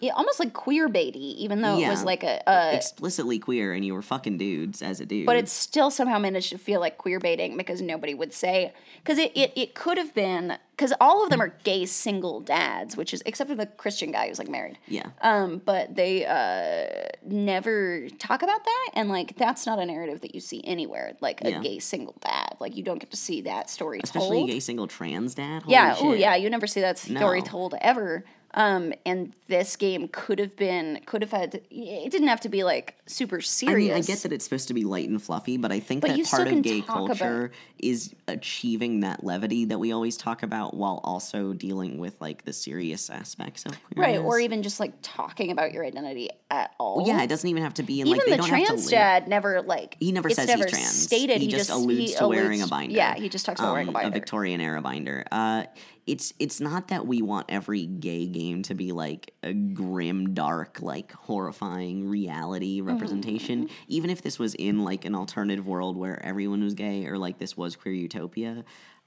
yeah, 0.00 0.12
almost 0.14 0.40
like 0.40 0.52
queer 0.52 0.88
baity, 0.88 1.36
even 1.36 1.60
though 1.60 1.78
it 1.78 1.88
was 1.88 2.02
like 2.04 2.22
a, 2.24 2.42
a 2.46 2.74
Explicitly 2.74 3.38
queer, 3.38 3.72
and 3.72 3.84
you 3.84 3.94
were 3.94 4.02
fucking 4.02 4.38
dudes 4.38 4.80
as 4.82 5.00
a 5.00 5.06
dude. 5.06 5.26
but 5.26 5.36
it 5.36 5.48
still 5.48 5.90
somehow 5.90 6.18
managed 6.18 6.50
to 6.50 6.58
feel 6.58 6.80
like 6.80 6.98
queer 6.98 7.18
baiting 7.20 7.56
because 7.56 7.80
nobody 7.82 8.14
would 8.14 8.32
say 8.32 8.72
because 9.02 9.18
it, 9.18 9.30
it, 9.36 9.52
it 9.56 9.74
could 9.74 9.98
have 9.98 10.14
been 10.14 10.56
because 10.76 10.92
all 11.00 11.22
of 11.22 11.28
them 11.30 11.40
are 11.42 11.54
gay 11.64 11.84
single 11.84 12.40
dads 12.40 12.96
which 12.96 13.12
is 13.12 13.22
except 13.26 13.50
for 13.50 13.54
the 13.56 13.66
christian 13.66 14.10
guy 14.12 14.28
who's 14.28 14.38
like 14.38 14.48
married 14.48 14.78
yeah. 14.88 15.08
um 15.20 15.60
but 15.66 15.94
they 15.94 16.24
uh 16.24 17.06
never 17.22 18.08
talk 18.18 18.42
about 18.42 18.64
that 18.64 18.90
and 18.94 19.10
like 19.10 19.36
that's 19.36 19.66
not 19.66 19.78
a 19.78 19.84
narrative 19.84 20.20
that 20.22 20.34
you 20.34 20.40
see 20.40 20.62
anywhere 20.64 21.12
like 21.20 21.44
a 21.44 21.50
Yeah. 21.50 21.60
gay 21.60 21.78
single 21.78 22.14
dad 22.20 22.56
like 22.60 22.76
you 22.76 22.82
don't 22.82 22.98
get 22.98 23.10
to 23.10 23.16
see 23.16 23.42
that 23.42 23.68
story 23.68 24.00
Especially 24.02 24.38
told 24.38 24.50
gay 24.50 24.60
single 24.60 24.86
trans 24.86 25.34
dad. 25.34 25.62
Holy 25.64 25.74
yeah 25.74 25.94
oh 25.98 26.12
shit. 26.12 26.20
yeah 26.20 26.34
you 26.36 26.48
never 26.48 26.66
see 26.66 26.80
that 26.80 26.98
story 26.98 27.40
No. 27.40 27.44
told 27.46 27.74
ever 27.80 28.24
um 28.54 28.92
and 29.06 29.32
this 29.48 29.76
game 29.76 30.08
could 30.08 30.38
have 30.38 30.56
been 30.56 31.00
could 31.06 31.22
have 31.22 31.30
had 31.30 31.54
it 31.70 32.10
didn't 32.10 32.28
have 32.28 32.40
to 32.40 32.48
be 32.48 32.64
like 32.64 32.96
super 33.06 33.38
I 33.38 33.40
serious 33.40 33.88
mean, 33.88 33.96
I 33.96 34.00
get 34.00 34.18
that 34.20 34.32
it's 34.32 34.44
supposed 34.44 34.68
to 34.68 34.74
be 34.74 34.84
light 34.84 35.08
and 35.08 35.22
fluffy, 35.22 35.56
but 35.56 35.72
I 35.72 35.80
think 35.80 36.00
But 36.02 36.16
that 36.16 36.26
part 36.26 36.48
of 36.48 36.62
gay 36.62 36.80
talk 36.80 37.06
about- 37.06 37.18
culture 37.18 37.50
is 37.78 38.14
achieving 38.28 39.00
that 39.00 39.24
levity 39.24 39.64
that 39.66 39.78
we 39.78 39.92
always 39.92 40.16
talk 40.16 40.42
about 40.42 40.74
while 40.74 41.00
also 41.02 41.52
dealing 41.52 41.98
with 41.98 42.20
like 42.20 42.44
the 42.44 42.52
serious 42.52 43.08
aspects 43.10 43.64
of 43.66 43.72
queerness. 43.84 44.18
Right, 44.18 44.24
or 44.24 44.38
even 44.38 44.62
just 44.62 44.78
like 44.80 44.92
talking 45.02 45.50
about 45.50 45.72
your 45.72 45.84
identity 45.84 46.30
at 46.50 46.72
all. 46.78 46.98
Well, 46.98 47.06
yeah, 47.08 47.22
it 47.22 47.28
doesn't 47.28 47.48
even 47.48 47.62
have 47.62 47.74
to 47.74 47.82
be 47.82 48.00
in 48.00 48.06
even 48.06 48.18
like 48.18 48.26
they 48.26 48.32
the 48.32 48.36
don't 48.38 48.48
have 48.48 48.58
to 48.60 48.66
trans 48.66 48.88
dad 48.88 49.28
never 49.28 49.62
like 49.62 49.96
He 50.00 50.12
never 50.12 50.28
says 50.30 50.46
never 50.48 50.64
he's 50.64 50.72
trans. 50.72 50.86
Stated 51.02 51.38
He 51.38 51.46
he, 51.46 51.50
just 51.50 51.68
just 51.68 51.70
alludes 51.70 52.12
he 52.12 52.16
to 52.16 52.28
wearing 52.28 52.62
a 52.62 52.66
binder. 52.66 52.94
Yeah, 52.96 53.14
he 53.14 53.28
just 53.28 53.46
talks 53.46 53.60
about 53.60 53.72
wearing 53.72 53.88
a 53.88 53.90
um, 53.90 53.94
binder. 53.94 54.08
a 54.08 54.12
Victorian 54.12 54.60
era 54.60 54.80
binder. 54.82 55.24
Uh, 55.30 55.64
it's 56.10 56.32
it's 56.38 56.60
not 56.60 56.88
that 56.88 57.06
we 57.06 57.22
want 57.22 57.46
every 57.48 57.86
gay 57.86 58.26
game 58.26 58.62
to 58.64 58.74
be 58.74 58.92
like 58.92 59.32
a 59.42 59.52
grim, 59.52 60.34
dark, 60.34 60.80
like 60.82 61.12
horrifying 61.12 62.08
reality 62.08 62.80
Mm-hmm, 62.80 62.88
representation. 62.88 63.68
Even 63.88 64.10
if 64.10 64.22
this 64.22 64.38
was 64.38 64.54
in 64.54 64.84
like 64.84 65.04
an 65.04 65.14
alternative 65.14 65.66
world 65.66 65.96
where 65.96 66.24
everyone 66.24 66.62
was 66.62 66.74
gay, 66.74 67.06
or 67.06 67.16
like 67.18 67.38
this 67.38 67.56
was 67.56 67.76
queer 67.76 67.94
utopia, 67.94 68.64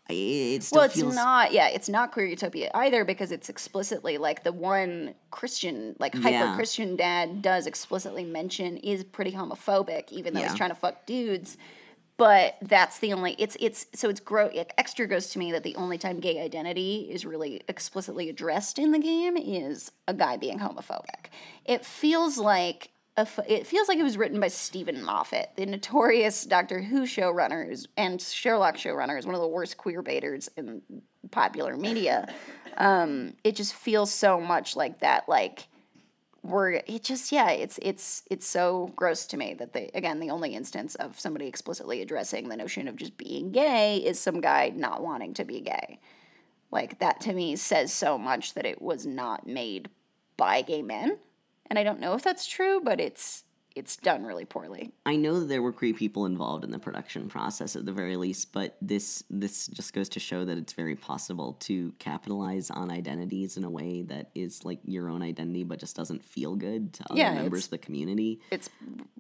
it 0.09 0.63
still 0.63 0.77
well, 0.79 0.85
it's 0.85 0.95
feels 0.95 1.15
not. 1.15 1.51
Yeah, 1.53 1.67
it's 1.67 1.89
not 1.89 2.11
queer 2.11 2.25
utopia 2.25 2.69
either 2.73 3.05
because 3.05 3.31
it's 3.31 3.49
explicitly 3.49 4.17
like 4.17 4.43
the 4.43 4.51
one 4.51 5.15
Christian, 5.31 5.95
like 5.99 6.13
hyper 6.13 6.29
Yeah. 6.29 6.55
Christian 6.55 6.95
dad 6.95 7.41
does 7.41 7.67
explicitly 7.67 8.23
mention 8.25 8.77
is 8.77 9.03
pretty 9.03 9.31
homophobic, 9.31 10.11
even 10.11 10.33
though 10.33 10.41
Yeah. 10.41 10.49
he's 10.49 10.57
trying 10.57 10.71
to 10.71 10.75
fuck 10.75 11.05
dudes. 11.05 11.57
But 12.17 12.57
that's 12.61 12.99
the 12.99 13.13
only. 13.13 13.35
It's 13.39 13.57
it's 13.59 13.87
so 13.93 14.09
it's 14.09 14.19
gro- 14.19 14.47
it 14.47 14.71
extra 14.77 15.07
goes 15.07 15.29
to 15.29 15.39
me 15.39 15.51
that 15.51 15.63
the 15.63 15.75
only 15.75 15.97
time 15.97 16.19
gay 16.19 16.41
identity 16.41 17.07
is 17.11 17.25
really 17.25 17.61
explicitly 17.67 18.29
addressed 18.29 18.77
in 18.77 18.91
the 18.91 18.99
game 18.99 19.35
is 19.35 19.91
a 20.07 20.13
guy 20.13 20.37
being 20.37 20.59
homophobic. 20.59 21.27
It 21.65 21.85
feels 21.85 22.37
like. 22.37 22.89
A 23.15 23.27
it 23.47 23.67
feels 23.67 23.87
like 23.87 23.99
it 23.99 24.03
was 24.03 24.17
written 24.17 24.39
by 24.39 24.47
Steven 24.47 25.03
Moffat, 25.03 25.51
the 25.55 25.67
notorious 25.67 26.45
Doctor 26.45 26.81
Who 26.81 27.03
showrunners 27.03 27.85
and 27.95 28.19
Sherlock 28.19 28.75
showrunners, 28.75 29.27
one 29.27 29.35
of 29.35 29.41
the 29.41 29.47
worst 29.47 29.77
queer 29.77 30.01
baiters 30.01 30.49
in 30.57 30.81
popular 31.29 31.77
media. 31.77 32.33
Um, 32.75 33.35
it 33.43 33.55
just 33.55 33.75
feels 33.75 34.11
so 34.11 34.41
much 34.41 34.75
like 34.75 35.01
that, 35.01 35.29
like 35.29 35.67
we're 36.43 36.71
it 36.71 37.03
just 37.03 37.31
yeah 37.31 37.49
it's 37.49 37.79
it's 37.81 38.23
it's 38.29 38.45
so 38.45 38.91
gross 38.97 39.25
to 39.25 39.37
me 39.37 39.53
that 39.53 39.71
they 39.71 39.89
again 39.93 40.19
the 40.19 40.29
only 40.29 40.53
instance 40.53 40.93
of 40.95 41.17
somebody 41.17 41.47
explicitly 41.47 42.01
addressing 42.01 42.49
the 42.49 42.57
notion 42.57 42.87
of 42.87 42.97
just 42.97 43.17
being 43.17 43.51
gay 43.51 43.97
is 43.97 44.19
some 44.19 44.41
guy 44.41 44.71
not 44.75 45.01
wanting 45.01 45.33
to 45.33 45.45
be 45.45 45.61
gay. 45.61 45.99
Like 46.69 46.99
that 46.99 47.21
to 47.21 47.33
me 47.33 47.55
says 47.55 47.93
so 47.93 48.17
much 48.17 48.55
that 48.55 48.65
it 48.65 48.81
was 48.81 49.05
not 49.05 49.47
made 49.47 49.89
by 50.35 50.61
gay 50.61 50.81
men. 50.81 51.17
And 51.67 51.79
i 51.79 51.83
don't 51.83 52.01
know 52.01 52.13
if 52.13 52.23
that's 52.23 52.45
true 52.45 52.81
but 52.83 52.99
it's 52.99 53.45
it's 53.75 53.95
done 53.97 54.23
really 54.23 54.45
poorly 54.45 54.91
I 55.05 55.15
know 55.15 55.39
that 55.39 55.47
there 55.47 55.61
were 55.61 55.71
queer 55.73 55.93
people 55.93 56.25
involved 56.25 56.63
in 56.63 56.71
the 56.71 56.79
production 56.79 57.27
process 57.27 57.75
at 57.75 57.85
the 57.85 57.91
very 57.91 58.15
least, 58.15 58.51
but 58.53 58.77
this 58.81 59.23
this 59.29 59.67
just 59.67 59.93
goes 59.93 60.09
to 60.09 60.19
show 60.19 60.45
that 60.45 60.57
it's 60.57 60.73
very 60.73 60.95
possible 60.95 61.53
to 61.61 61.91
capitalize 61.99 62.69
on 62.69 62.91
identities 62.91 63.57
in 63.57 63.63
a 63.63 63.69
way 63.69 64.03
that 64.03 64.29
is 64.35 64.63
like 64.63 64.79
your 64.85 65.09
own 65.09 65.21
identity, 65.23 65.63
but 65.63 65.79
just 65.79 65.95
doesn't 65.95 66.23
feel 66.23 66.55
good 66.55 66.93
to 66.93 67.03
other 67.09 67.19
Yeah, 67.19 67.33
members 67.33 67.65
of 67.65 67.71
the 67.71 67.77
community. 67.79 68.39
it's 68.51 68.69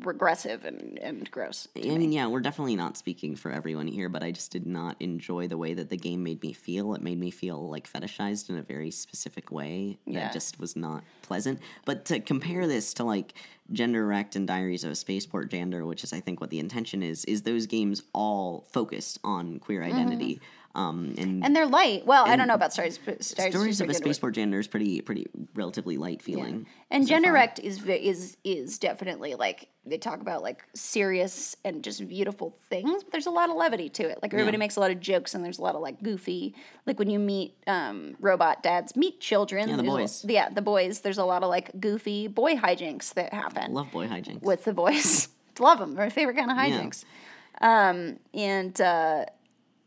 regressive 0.03 0.65
and 0.65 0.97
and 0.99 1.29
gross 1.31 1.67
I 1.75 1.79
me. 1.79 1.97
mean, 1.97 2.11
yeah, 2.11 2.27
we're 2.27 2.39
definitely 2.41 2.75
not 2.75 2.97
speaking 2.97 3.35
for 3.35 3.51
everyone 3.51 3.87
here, 3.87 4.09
but 4.09 4.23
I 4.23 4.31
just 4.31 4.51
did 4.51 4.65
not 4.65 4.95
enjoy 4.99 5.47
the 5.47 5.57
way 5.57 5.73
that 5.73 5.89
the 5.89 5.97
game 5.97 6.23
made 6.23 6.41
me 6.41 6.53
feel. 6.53 6.93
It 6.93 7.01
made 7.01 7.19
me 7.19 7.31
feel 7.31 7.69
like 7.69 7.91
fetishized 7.91 8.49
in 8.49 8.57
a 8.57 8.61
very 8.63 8.91
specific 8.91 9.51
way 9.51 9.97
Yeah. 10.05 10.19
that 10.25 10.33
just 10.33 10.59
was 10.59 10.75
not 10.75 11.03
pleasant. 11.21 11.59
But 11.85 12.05
to 12.05 12.19
compare 12.19 12.67
this 12.67 12.93
to 12.95 13.03
like 13.03 13.33
Genderwrecked 13.73 14.35
and 14.35 14.47
Diaries 14.47 14.83
of 14.83 14.91
a 14.91 14.95
Spaceport 14.95 15.49
Gender, 15.49 15.85
which 15.85 16.03
is 16.03 16.13
I 16.13 16.19
think 16.19 16.39
what 16.39 16.49
the 16.49 16.59
intention 16.59 17.03
is, 17.03 17.25
is 17.25 17.41
those 17.41 17.65
games 17.65 18.03
all 18.13 18.67
focused 18.71 19.19
on 19.23 19.59
queer 19.59 19.81
mm-hmm. 19.81 19.93
identity. 19.93 20.41
Um, 20.75 21.13
and, 21.19 21.45
and 21.45 21.55
they're 21.55 21.67
light. 21.67 22.03
Well, 22.05 22.25
I 22.25 22.35
don't 22.35 22.47
know 22.47 22.55
about 22.55 22.73
stories. 22.73 22.97
but 22.97 23.23
stories 23.23 23.79
of 23.79 23.89
a 23.89 23.93
spaceport 23.93 24.33
gender 24.33 24.59
is 24.59 24.67
pretty 24.67 25.01
pretty 25.01 25.27
relatively 25.53 25.97
light 25.97 26.21
feeling. 26.23 26.65
And 26.89 27.07
so 27.07 27.15
is 27.61 27.83
is 27.85 28.37
is 28.43 28.79
definitely 28.79 29.35
like 29.35 29.67
they 29.85 29.97
talk 29.99 30.19
about 30.21 30.41
like 30.41 30.63
serious 30.73 31.55
and 31.63 31.83
just 31.83 32.07
beautiful 32.07 32.57
things. 32.69 33.03
But 33.03 33.11
there's 33.11 33.27
a 33.27 33.31
lot 33.31 33.51
of 33.51 33.55
levity 33.55 33.89
to 33.89 34.03
it. 34.09 34.17
Like 34.23 34.33
everybody 34.33 34.55
Yeah. 34.55 34.59
makes 34.59 34.75
a 34.75 34.79
lot 34.79 34.89
of 34.89 34.99
jokes, 34.99 35.35
and 35.35 35.45
there's 35.45 35.59
a 35.59 35.61
lot 35.61 35.75
of 35.75 35.81
like 35.81 36.01
goofy. 36.01 36.55
Like 36.87 36.97
when 36.97 37.09
you 37.09 37.19
meet 37.19 37.55
um, 37.67 38.15
robot 38.19 38.63
dads 38.63 38.95
meet 38.95 39.19
children. 39.21 39.69
Yeah, 39.69 39.75
the 39.75 39.83
boys. 39.83 40.25
yeah, 40.27 40.49
the 40.49 40.61
boys. 40.63 41.01
There's 41.01 41.19
a 41.19 41.25
lot 41.25 41.43
of 41.43 41.49
like 41.49 41.69
goofy 41.79 42.27
boy 42.27 42.55
hijinks 42.55 43.13
that 43.13 43.31
happen 43.31 43.73
Love 43.73 43.91
boy 43.91 44.07
hijinks. 44.07 44.41
with 44.41 44.63
the 44.63 44.73
boys. 44.73 45.27
Love 45.59 45.77
them. 45.77 45.93
My 45.93 46.09
favorite 46.09 46.35
kind 46.35 46.49
of 46.49 46.57
Yeah. 46.57 46.81
hijinks. 46.81 47.03
Um, 47.61 48.17
and 48.33 48.79
uh, 48.81 49.25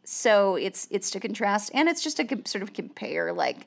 so 0.06 0.54
it's 0.56 0.86
it's 0.90 1.10
to 1.10 1.20
contrast, 1.20 1.70
and 1.74 1.88
it's 1.88 2.02
just 2.02 2.16
to 2.18 2.24
com- 2.24 2.44
sort 2.46 2.62
of 2.62 2.72
compare 2.72 3.32
like 3.32 3.66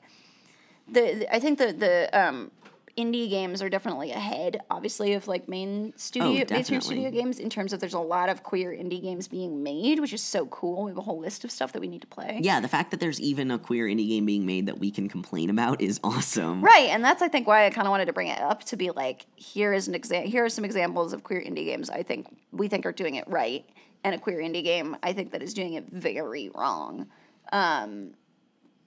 the, 0.90 1.00
the- 1.14 1.34
I 1.34 1.38
think 1.38 1.58
the 1.58 1.72
the 1.72 2.08
um, 2.18 2.50
indie 2.96 3.30
games 3.30 3.62
are 3.62 3.68
definitely 3.68 4.10
ahead, 4.10 4.60
obviously, 4.70 5.12
of 5.12 5.28
like 5.28 5.48
main 5.48 5.92
studio 5.96 6.44
mainstream 6.50 6.80
studio 6.80 7.10
games 7.10 7.38
in 7.38 7.48
terms 7.50 7.72
of 7.72 7.80
there's 7.80 7.94
a 7.94 8.00
lot 8.00 8.28
of 8.28 8.42
queer 8.42 8.70
indie 8.72 9.00
games 9.00 9.28
being 9.28 9.62
made, 9.62 10.00
which 10.00 10.12
is 10.12 10.22
so 10.22 10.46
cool. 10.46 10.84
We 10.84 10.90
have 10.90 10.98
a 10.98 11.02
whole 11.02 11.18
list 11.20 11.44
of 11.44 11.50
stuff 11.50 11.72
that 11.72 11.80
we 11.80 11.88
need 11.88 12.00
to 12.00 12.06
play. 12.06 12.40
Yeah, 12.42 12.60
the 12.60 12.68
fact 12.68 12.90
that 12.90 13.00
there's 13.00 13.20
even 13.20 13.50
a 13.50 13.58
queer 13.58 13.86
indie 13.86 14.08
game 14.08 14.26
being 14.26 14.44
made 14.46 14.66
that 14.66 14.78
we 14.78 14.90
can 14.90 15.08
complain 15.08 15.50
about 15.50 15.80
is 15.80 16.00
awesome. 16.04 16.62
Right, 16.64 16.88
and 16.90 17.04
that's 17.04 17.22
I 17.22 17.28
think 17.28 17.46
why 17.46 17.66
I 17.66 17.70
kind 17.70 17.86
of 17.86 17.90
wanted 17.90 18.06
to 18.06 18.12
bring 18.12 18.28
it 18.28 18.40
up 18.40 18.64
to 18.64 18.76
be 18.76 18.90
like, 18.90 19.26
here 19.36 19.72
is 19.72 19.88
an 19.88 19.94
exam. 19.94 20.24
Here 20.26 20.44
are 20.44 20.50
some 20.50 20.64
examples 20.64 21.12
of 21.12 21.22
queer 21.22 21.40
indie 21.40 21.66
games 21.66 21.90
I 21.90 22.02
think 22.02 22.26
we 22.50 22.66
think 22.68 22.86
are 22.86 22.92
doing 22.92 23.14
it 23.14 23.24
right, 23.28 23.64
and 24.04 24.14
a 24.14 24.18
queer 24.18 24.38
indie 24.38 24.64
game 24.64 24.96
I 25.02 25.12
think 25.12 25.32
that 25.32 25.42
is 25.42 25.54
doing 25.54 25.74
it 25.74 25.86
very 25.90 26.50
wrong. 26.54 27.06
Um, 27.52 28.12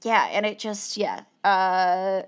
yeah, 0.03 0.27
and 0.31 0.45
it 0.45 0.59
just 0.59 0.97
yeah, 0.97 1.21
uh, 1.43 2.23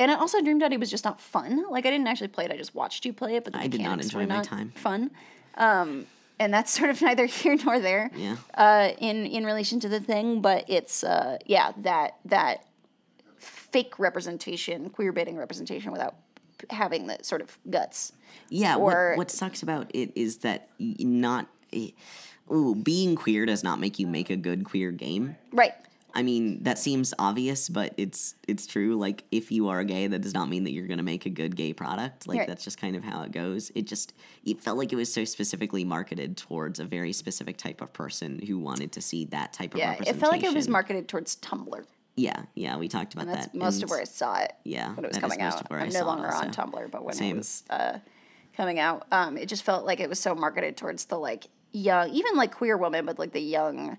and 0.00 0.10
it 0.10 0.18
also 0.18 0.40
Dream 0.42 0.58
Daddy 0.58 0.76
was 0.76 0.90
just 0.90 1.04
not 1.04 1.20
fun. 1.20 1.64
Like 1.70 1.86
I 1.86 1.90
didn't 1.90 2.06
actually 2.06 2.28
play 2.28 2.44
it; 2.44 2.50
I 2.50 2.56
just 2.56 2.74
watched 2.74 3.04
you 3.04 3.12
play 3.12 3.36
it. 3.36 3.44
But 3.44 3.52
the 3.54 3.60
I 3.60 3.66
did 3.66 3.80
not 3.80 4.00
enjoy 4.00 4.26
my 4.26 4.36
not 4.36 4.44
time. 4.44 4.72
Fun, 4.76 5.10
um, 5.56 6.06
and 6.38 6.52
that's 6.52 6.70
sort 6.78 6.90
of 6.90 7.00
neither 7.00 7.26
here 7.26 7.56
nor 7.64 7.78
there 7.78 8.10
Yeah. 8.14 8.36
uh, 8.54 8.90
in 8.98 9.26
in 9.26 9.44
relation 9.46 9.80
to 9.80 9.88
the 9.88 10.00
thing, 10.00 10.40
but 10.42 10.64
it's 10.68 11.04
uh, 11.04 11.38
yeah 11.46 11.72
that 11.78 12.16
that 12.26 12.66
fake 13.38 13.98
representation, 13.98 14.90
queer 14.90 15.12
baiting 15.12 15.36
representation 15.36 15.92
without 15.92 16.14
having 16.70 17.06
the 17.06 17.18
sort 17.22 17.40
of 17.42 17.58
guts. 17.68 18.12
Yeah, 18.48 18.76
Or- 18.76 19.10
what, 19.10 19.18
what 19.18 19.30
sucks 19.30 19.62
about 19.62 19.90
it 19.94 20.12
is 20.14 20.38
that 20.38 20.68
not. 20.78 21.46
eh, 21.72 21.90
Ooh, 22.52 22.74
being 22.74 23.14
queer 23.14 23.46
does 23.46 23.62
not 23.62 23.78
make 23.80 23.98
you 23.98 24.06
make 24.06 24.28
a 24.28 24.36
good 24.36 24.64
queer 24.64 24.90
game. 24.90 25.36
Right. 25.52 25.72
I 26.14 26.22
mean, 26.22 26.64
that 26.64 26.78
seems 26.78 27.14
obvious, 27.18 27.70
but 27.70 27.94
it's 27.96 28.34
it's 28.46 28.66
true. 28.66 28.96
Like, 28.96 29.24
if 29.30 29.50
you 29.50 29.68
are 29.68 29.82
gay, 29.82 30.06
that 30.08 30.18
does 30.20 30.34
not 30.34 30.50
mean 30.50 30.64
that 30.64 30.72
you're 30.72 30.86
going 30.88 30.98
to 30.98 31.04
make 31.04 31.24
a 31.24 31.30
good 31.30 31.56
gay 31.56 31.72
product. 31.72 32.26
Like, 32.28 32.40
Right. 32.40 32.48
that's 32.48 32.64
just 32.64 32.78
kind 32.78 32.96
of 32.96 33.02
how 33.04 33.22
it 33.22 33.32
goes. 33.32 33.72
It 33.74 33.86
just 33.86 34.12
it 34.44 34.60
felt 34.60 34.76
like 34.76 34.92
it 34.92 34.96
was 34.96 35.10
so 35.10 35.24
specifically 35.24 35.84
marketed 35.84 36.36
towards 36.36 36.80
a 36.80 36.84
very 36.84 37.14
specific 37.14 37.56
type 37.56 37.80
of 37.80 37.94
person 37.94 38.40
who 38.46 38.58
wanted 38.58 38.92
to 38.92 39.00
see 39.00 39.24
that 39.26 39.54
type 39.54 39.72
of 39.72 39.80
representation. 39.80 40.04
Yeah, 40.04 40.10
it 40.18 40.20
felt 40.20 40.32
like 40.32 40.42
it 40.42 40.52
was 40.54 40.68
marketed 40.68 41.08
towards 41.08 41.36
Tumblr, 41.36 41.84
Yeah, 42.14 42.42
yeah, 42.54 42.76
we 42.76 42.88
talked 42.88 43.14
about 43.14 43.26
and 43.26 43.34
that's 43.34 43.46
that. 43.46 43.54
most 43.54 43.76
and- 43.76 43.84
of 43.84 43.90
where 43.90 44.00
I 44.00 44.04
saw 44.04 44.38
it. 44.40 44.52
Yeah, 44.64 44.94
when 44.94 45.04
it 45.04 45.08
was 45.08 45.18
coming 45.18 45.40
out. 45.40 45.66
I'm 45.70 45.78
I 45.80 45.84
no 45.86 45.90
saw 45.90 45.98
it 46.00 46.04
longer 46.04 46.32
on. 46.32 46.50
Tumblr, 46.52 46.90
but 46.90 47.04
when 47.04 47.14
Same. 47.14 47.36
it 47.36 47.38
was 47.38 47.62
uh, 47.70 47.98
coming 48.56 48.78
out, 48.78 49.06
um, 49.12 49.36
it 49.38 49.46
just 49.46 49.62
felt 49.62 49.86
like 49.86 50.00
it 50.00 50.08
was 50.08 50.20
so 50.20 50.34
marketed 50.34 50.76
towards 50.76 51.06
the 51.06 51.18
like 51.18 51.46
young, 51.72 52.10
even 52.10 52.36
like 52.36 52.52
queer 52.54 52.76
woman, 52.76 53.06
but 53.06 53.18
like 53.18 53.32
the 53.32 53.40
young 53.40 53.96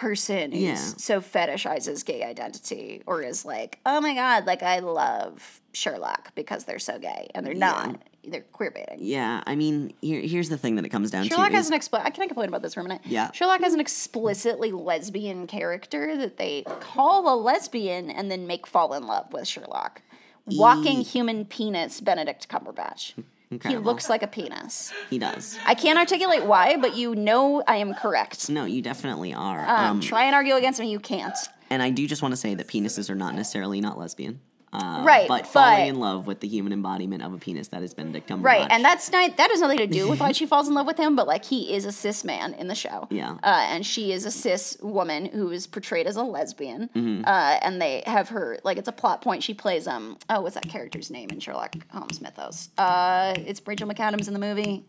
person 0.00 0.50
who's 0.50 0.60
Yeah. 0.62 0.74
so 0.76 1.20
fetishizes 1.20 2.04
gay 2.06 2.22
identity 2.22 3.02
or 3.06 3.22
is 3.22 3.44
like, 3.44 3.78
oh 3.84 4.00
my 4.00 4.14
god, 4.14 4.46
like 4.46 4.62
I 4.62 4.78
love 4.78 5.60
Sherlock 5.74 6.34
because 6.34 6.64
they're 6.64 6.78
so 6.78 6.98
gay 6.98 7.28
and 7.34 7.44
they're 7.44 7.52
not. 7.54 8.00
They're 8.26 8.40
queer 8.52 8.70
baiting. 8.70 8.98
Yeah, 9.00 9.42
I 9.46 9.56
mean, 9.56 9.92
here, 10.00 10.20
here's 10.20 10.48
the 10.48 10.56
thing 10.58 10.76
that 10.76 10.84
it 10.86 10.88
comes 10.90 11.10
down 11.10 11.24
Sherlock 11.26 11.50
to. 11.50 11.56
has 11.56 11.66
is- 11.66 11.70
an 11.72 11.78
expl- 11.78 12.02
I 12.04 12.08
can 12.10 12.22
I 12.24 12.26
complain 12.28 12.48
about 12.48 12.62
this 12.62 12.74
for 12.74 12.80
a 12.80 12.82
minute. 12.82 13.02
Yeah. 13.04 13.30
Sherlock 13.32 13.60
has 13.60 13.74
an 13.74 13.80
explicitly 13.80 14.72
lesbian 14.72 15.46
character 15.46 16.16
that 16.16 16.38
they 16.38 16.62
call 16.80 17.32
a 17.32 17.36
lesbian 17.36 18.10
and 18.10 18.30
then 18.30 18.46
make 18.46 18.66
fall 18.66 18.94
in 18.94 19.06
love 19.06 19.32
with 19.34 19.46
Sherlock. 19.46 20.00
Walking 20.46 21.00
E- 21.00 21.02
human 21.04 21.44
penis, 21.44 22.00
Benedict 22.00 22.48
Cumberbatch. 22.48 23.22
He 23.64 23.76
looks 23.78 24.08
like 24.08 24.22
a 24.22 24.28
penis. 24.28 24.92
He 25.10 25.18
does. 25.18 25.58
I 25.66 25.74
can't 25.74 25.98
articulate 25.98 26.44
why, 26.44 26.76
but 26.76 26.96
you 26.96 27.16
know 27.16 27.64
I 27.66 27.76
am 27.76 27.94
correct. 27.94 28.48
No, 28.48 28.64
you 28.64 28.80
definitely 28.80 29.34
are. 29.34 29.60
Um, 29.68 29.90
Um, 29.90 30.00
try 30.00 30.24
and 30.24 30.34
argue 30.36 30.54
against 30.54 30.78
me, 30.78 30.88
you 30.90 31.00
can't. 31.00 31.36
and 31.68 31.82
I 31.82 31.90
do 31.90 32.06
just 32.06 32.22
want 32.22 32.30
to 32.32 32.36
say 32.36 32.54
that 32.54 32.68
penises 32.68 33.10
are 33.10 33.14
not 33.16 33.34
necessarily 33.34 33.80
not 33.80 33.98
lesbian. 33.98 34.40
Uh, 34.72 35.02
Right, 35.04 35.26
But 35.26 35.42
but- 35.42 35.46
falling 35.48 35.88
in 35.88 35.96
love 35.98 36.26
with 36.28 36.38
the 36.40 36.46
human 36.46 36.72
embodiment 36.72 37.22
of 37.24 37.32
a 37.34 37.38
penis 37.38 37.68
that 37.68 37.82
is 37.82 37.92
Benedict 37.92 38.28
Cumberbatch. 38.28 38.42
Right, 38.44 38.66
and 38.70 38.84
that's 38.84 39.10
not 39.10 39.36
that 39.36 39.50
has 39.50 39.60
nothing 39.60 39.78
to 39.78 39.86
do 39.88 40.08
with 40.08 40.20
why 40.20 40.30
she 40.38 40.46
falls 40.46 40.68
in 40.68 40.74
love 40.74 40.86
with 40.86 40.96
him, 40.96 41.16
but 41.16 41.26
like 41.26 41.44
he 41.44 41.74
is 41.74 41.84
a 41.84 41.90
cis 41.92 42.22
man 42.24 42.54
in 42.54 42.68
the 42.68 42.74
show. 42.76 43.08
Yeah. 43.10 43.32
Uh, 43.42 43.66
and 43.70 43.84
she 43.84 44.12
is 44.12 44.24
a 44.26 44.30
cis 44.30 44.76
woman 44.80 45.26
who 45.26 45.50
is 45.50 45.66
portrayed 45.66 46.06
as 46.06 46.14
a 46.16 46.22
lesbian. 46.22 46.88
Mm-hmm. 46.94 47.24
Uh, 47.24 47.58
and 47.62 47.82
they 47.82 48.04
have 48.06 48.28
her 48.28 48.58
like 48.62 48.78
it's 48.78 48.86
a 48.88 48.92
plot 48.92 49.22
point. 49.22 49.42
She 49.42 49.54
plays 49.54 49.88
um 49.88 50.16
oh 50.28 50.40
what's 50.42 50.54
that 50.54 50.68
character's 50.68 51.10
name 51.10 51.30
in 51.30 51.40
Sherlock 51.40 51.74
Holmes 51.90 52.20
mythos? 52.20 52.68
Uh, 52.78 53.34
it's 53.38 53.60
Rachel 53.66 53.88
McAdams 53.88 54.28
in 54.28 54.34
the 54.34 54.40
movie. 54.40 54.84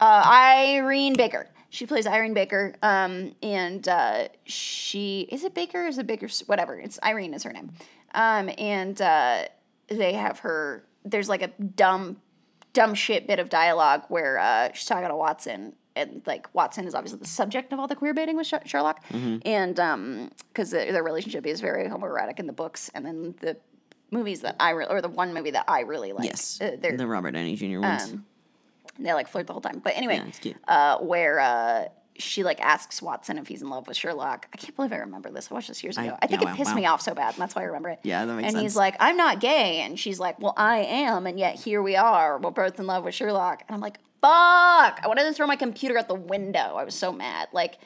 Uh, 0.00 0.22
Irene 0.26 1.14
Baker. 1.14 1.48
She 1.70 1.84
plays 1.86 2.06
Irene 2.06 2.32
Baker. 2.34 2.74
Um, 2.82 3.34
and 3.42 3.86
uh, 3.88 4.28
she 4.44 5.26
is 5.30 5.44
it 5.44 5.54
Baker? 5.54 5.86
Is 5.86 5.98
it 5.98 6.06
Baker? 6.06 6.28
Whatever. 6.46 6.78
It's 6.78 6.98
Irene 7.02 7.34
is 7.34 7.42
her 7.42 7.52
name. 7.52 7.72
Um, 8.16 8.50
and 8.58 9.00
uh, 9.00 9.44
they 9.88 10.14
have 10.14 10.40
her. 10.40 10.84
There's 11.04 11.28
like 11.28 11.42
a 11.42 11.48
dumb, 11.48 12.16
dumb 12.72 12.94
shit 12.94 13.28
bit 13.28 13.38
of 13.38 13.48
dialogue 13.48 14.02
where 14.08 14.38
uh, 14.38 14.70
she's 14.72 14.86
talking 14.86 15.08
to 15.08 15.14
Watson. 15.16 15.74
And 15.94 16.20
like 16.26 16.52
Watson 16.54 16.86
is 16.86 16.94
obviously 16.94 17.20
the 17.20 17.26
subject 17.26 17.72
of 17.72 17.78
all 17.78 17.86
the 17.86 17.94
queer 17.96 18.12
baiting 18.12 18.36
with 18.36 18.46
Sh- 18.46 18.54
Sherlock, 18.66 19.02
and 19.10 19.80
um, 19.80 20.30
because 20.48 20.70
their, 20.70 21.02
relationship 21.02 21.46
is 21.46 21.62
very 21.62 21.88
homoerotic 21.88 22.38
in 22.38 22.46
the 22.46 22.52
books, 22.52 22.90
and 22.94 23.06
then 23.06 23.34
the 23.40 23.56
movies 24.10 24.42
that 24.42 24.56
I 24.60 24.70
re- 24.72 24.84
or 24.90 25.00
the 25.00 25.08
one 25.08 25.32
movie 25.32 25.52
that 25.52 25.64
I 25.68 25.80
really 25.80 26.12
like, 26.12 26.26
yes, 26.26 26.60
uh, 26.60 26.76
they're 26.78 26.98
the 26.98 27.06
Robert 27.06 27.30
Downey 27.30 27.56
Jr. 27.56 27.80
ones. 27.80 28.12
um, 28.12 28.26
they 28.98 29.10
like 29.14 29.26
flirt 29.26 29.46
the 29.46 29.54
whole 29.54 29.62
time. 29.62 29.80
But 29.82 29.96
anyway, 29.96 30.16
Yeah, 30.42 30.54
uh, 30.68 30.98
where 30.98 31.40
uh, 31.40 31.84
she 32.18 32.44
like 32.44 32.60
asks 32.60 33.00
Watson 33.02 33.38
if 33.38 33.46
he's 33.48 33.62
in 33.62 33.68
love 33.68 33.86
with 33.88 33.96
Sherlock. 33.96 34.48
I 34.52 34.56
can't 34.56 34.74
believe 34.76 34.92
I 34.92 34.96
remember 34.96 35.30
this. 35.30 35.50
I 35.50 35.54
watched 35.54 35.68
this 35.68 35.82
years 35.82 35.98
ago. 35.98 36.16
I, 36.20 36.26
think 36.26 36.42
yeah, 36.42 36.48
it 36.48 36.50
wow, 36.50 36.56
pissed 36.56 36.70
wow. 36.70 36.76
me 36.76 36.86
off 36.86 37.00
so 37.00 37.14
bad, 37.14 37.34
and 37.34 37.42
that's 37.42 37.54
why 37.54 37.62
I 37.62 37.66
remember 37.66 37.90
it. 37.90 38.00
Yeah, 38.02 38.24
that 38.24 38.34
makes 38.34 38.46
And 38.46 38.52
sense. 38.54 38.62
he's 38.62 38.76
like, 38.76 38.96
"I'm 39.00 39.16
not 39.16 39.40
gay," 39.40 39.80
and 39.80 39.98
she's 39.98 40.18
like, 40.18 40.40
"Well, 40.40 40.54
I 40.56 40.78
am," 40.78 41.26
and 41.26 41.38
yet 41.38 41.56
here 41.56 41.82
we 41.82 41.96
are. 41.96 42.38
We're 42.38 42.50
both 42.50 42.78
in 42.78 42.86
love 42.86 43.04
with 43.04 43.14
Sherlock, 43.14 43.64
and 43.68 43.74
I'm 43.74 43.80
like, 43.80 43.98
"Fuck!" 44.20 45.00
I 45.02 45.06
wanted 45.06 45.24
to 45.24 45.32
throw 45.32 45.46
my 45.46 45.56
computer 45.56 45.98
out 45.98 46.08
the 46.08 46.14
window. 46.14 46.76
I 46.76 46.84
was 46.84 46.94
so 46.94 47.12
mad. 47.12 47.48
Like. 47.52 47.78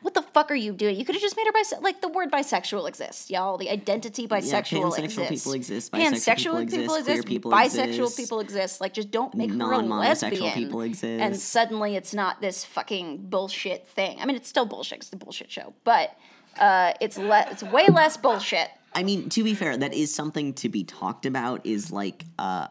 What 0.00 0.14
the 0.14 0.22
fuck 0.22 0.52
are 0.52 0.54
you 0.54 0.72
doing? 0.72 0.96
You 0.96 1.04
could 1.04 1.16
have 1.16 1.22
just 1.22 1.36
made 1.36 1.46
her 1.46 1.52
bisexual. 1.52 1.82
Like 1.82 2.00
the 2.00 2.08
word 2.08 2.30
bisexual 2.30 2.86
exists, 2.88 3.30
y'all. 3.30 3.58
The 3.58 3.68
identity 3.68 4.28
bisexual 4.28 4.92
pansexual 4.92 5.04
exists. 5.04 5.28
people 5.28 5.52
exist, 5.54 5.92
bisexual 5.92 6.70
people 6.70 6.94
exist, 6.94 7.04
queer 7.04 7.22
people 7.24 7.50
bisexual 7.50 7.88
exist, 7.88 8.16
people 8.16 8.40
exist. 8.40 8.80
Like 8.80 8.92
just 8.94 9.10
don't 9.10 9.34
make 9.34 9.50
her 9.50 9.72
a 9.72 9.78
lesbian. 9.78 10.52
people 10.52 10.82
exist. 10.82 11.20
And 11.20 11.36
suddenly 11.36 11.96
it's 11.96 12.14
not 12.14 12.40
this 12.40 12.64
fucking 12.64 13.28
bullshit 13.28 13.88
thing. 13.88 14.20
I 14.20 14.26
mean, 14.26 14.36
it's 14.36 14.48
still 14.48 14.66
bullshit. 14.66 14.98
It's 14.98 15.12
a 15.12 15.16
bullshit 15.16 15.50
show, 15.50 15.74
but 15.82 16.16
uh, 16.60 16.92
it's 17.00 17.18
le- 17.18 17.46
it's 17.50 17.64
way 17.64 17.86
less 17.88 18.16
bullshit. 18.16 18.68
I 18.94 19.02
mean, 19.02 19.28
to 19.30 19.42
be 19.42 19.54
fair, 19.54 19.76
that 19.76 19.94
is 19.94 20.14
something 20.14 20.54
to 20.54 20.68
be 20.68 20.84
talked 20.84 21.26
about. 21.26 21.66
Is 21.66 21.90
like 21.90 22.24
uh, 22.38 22.68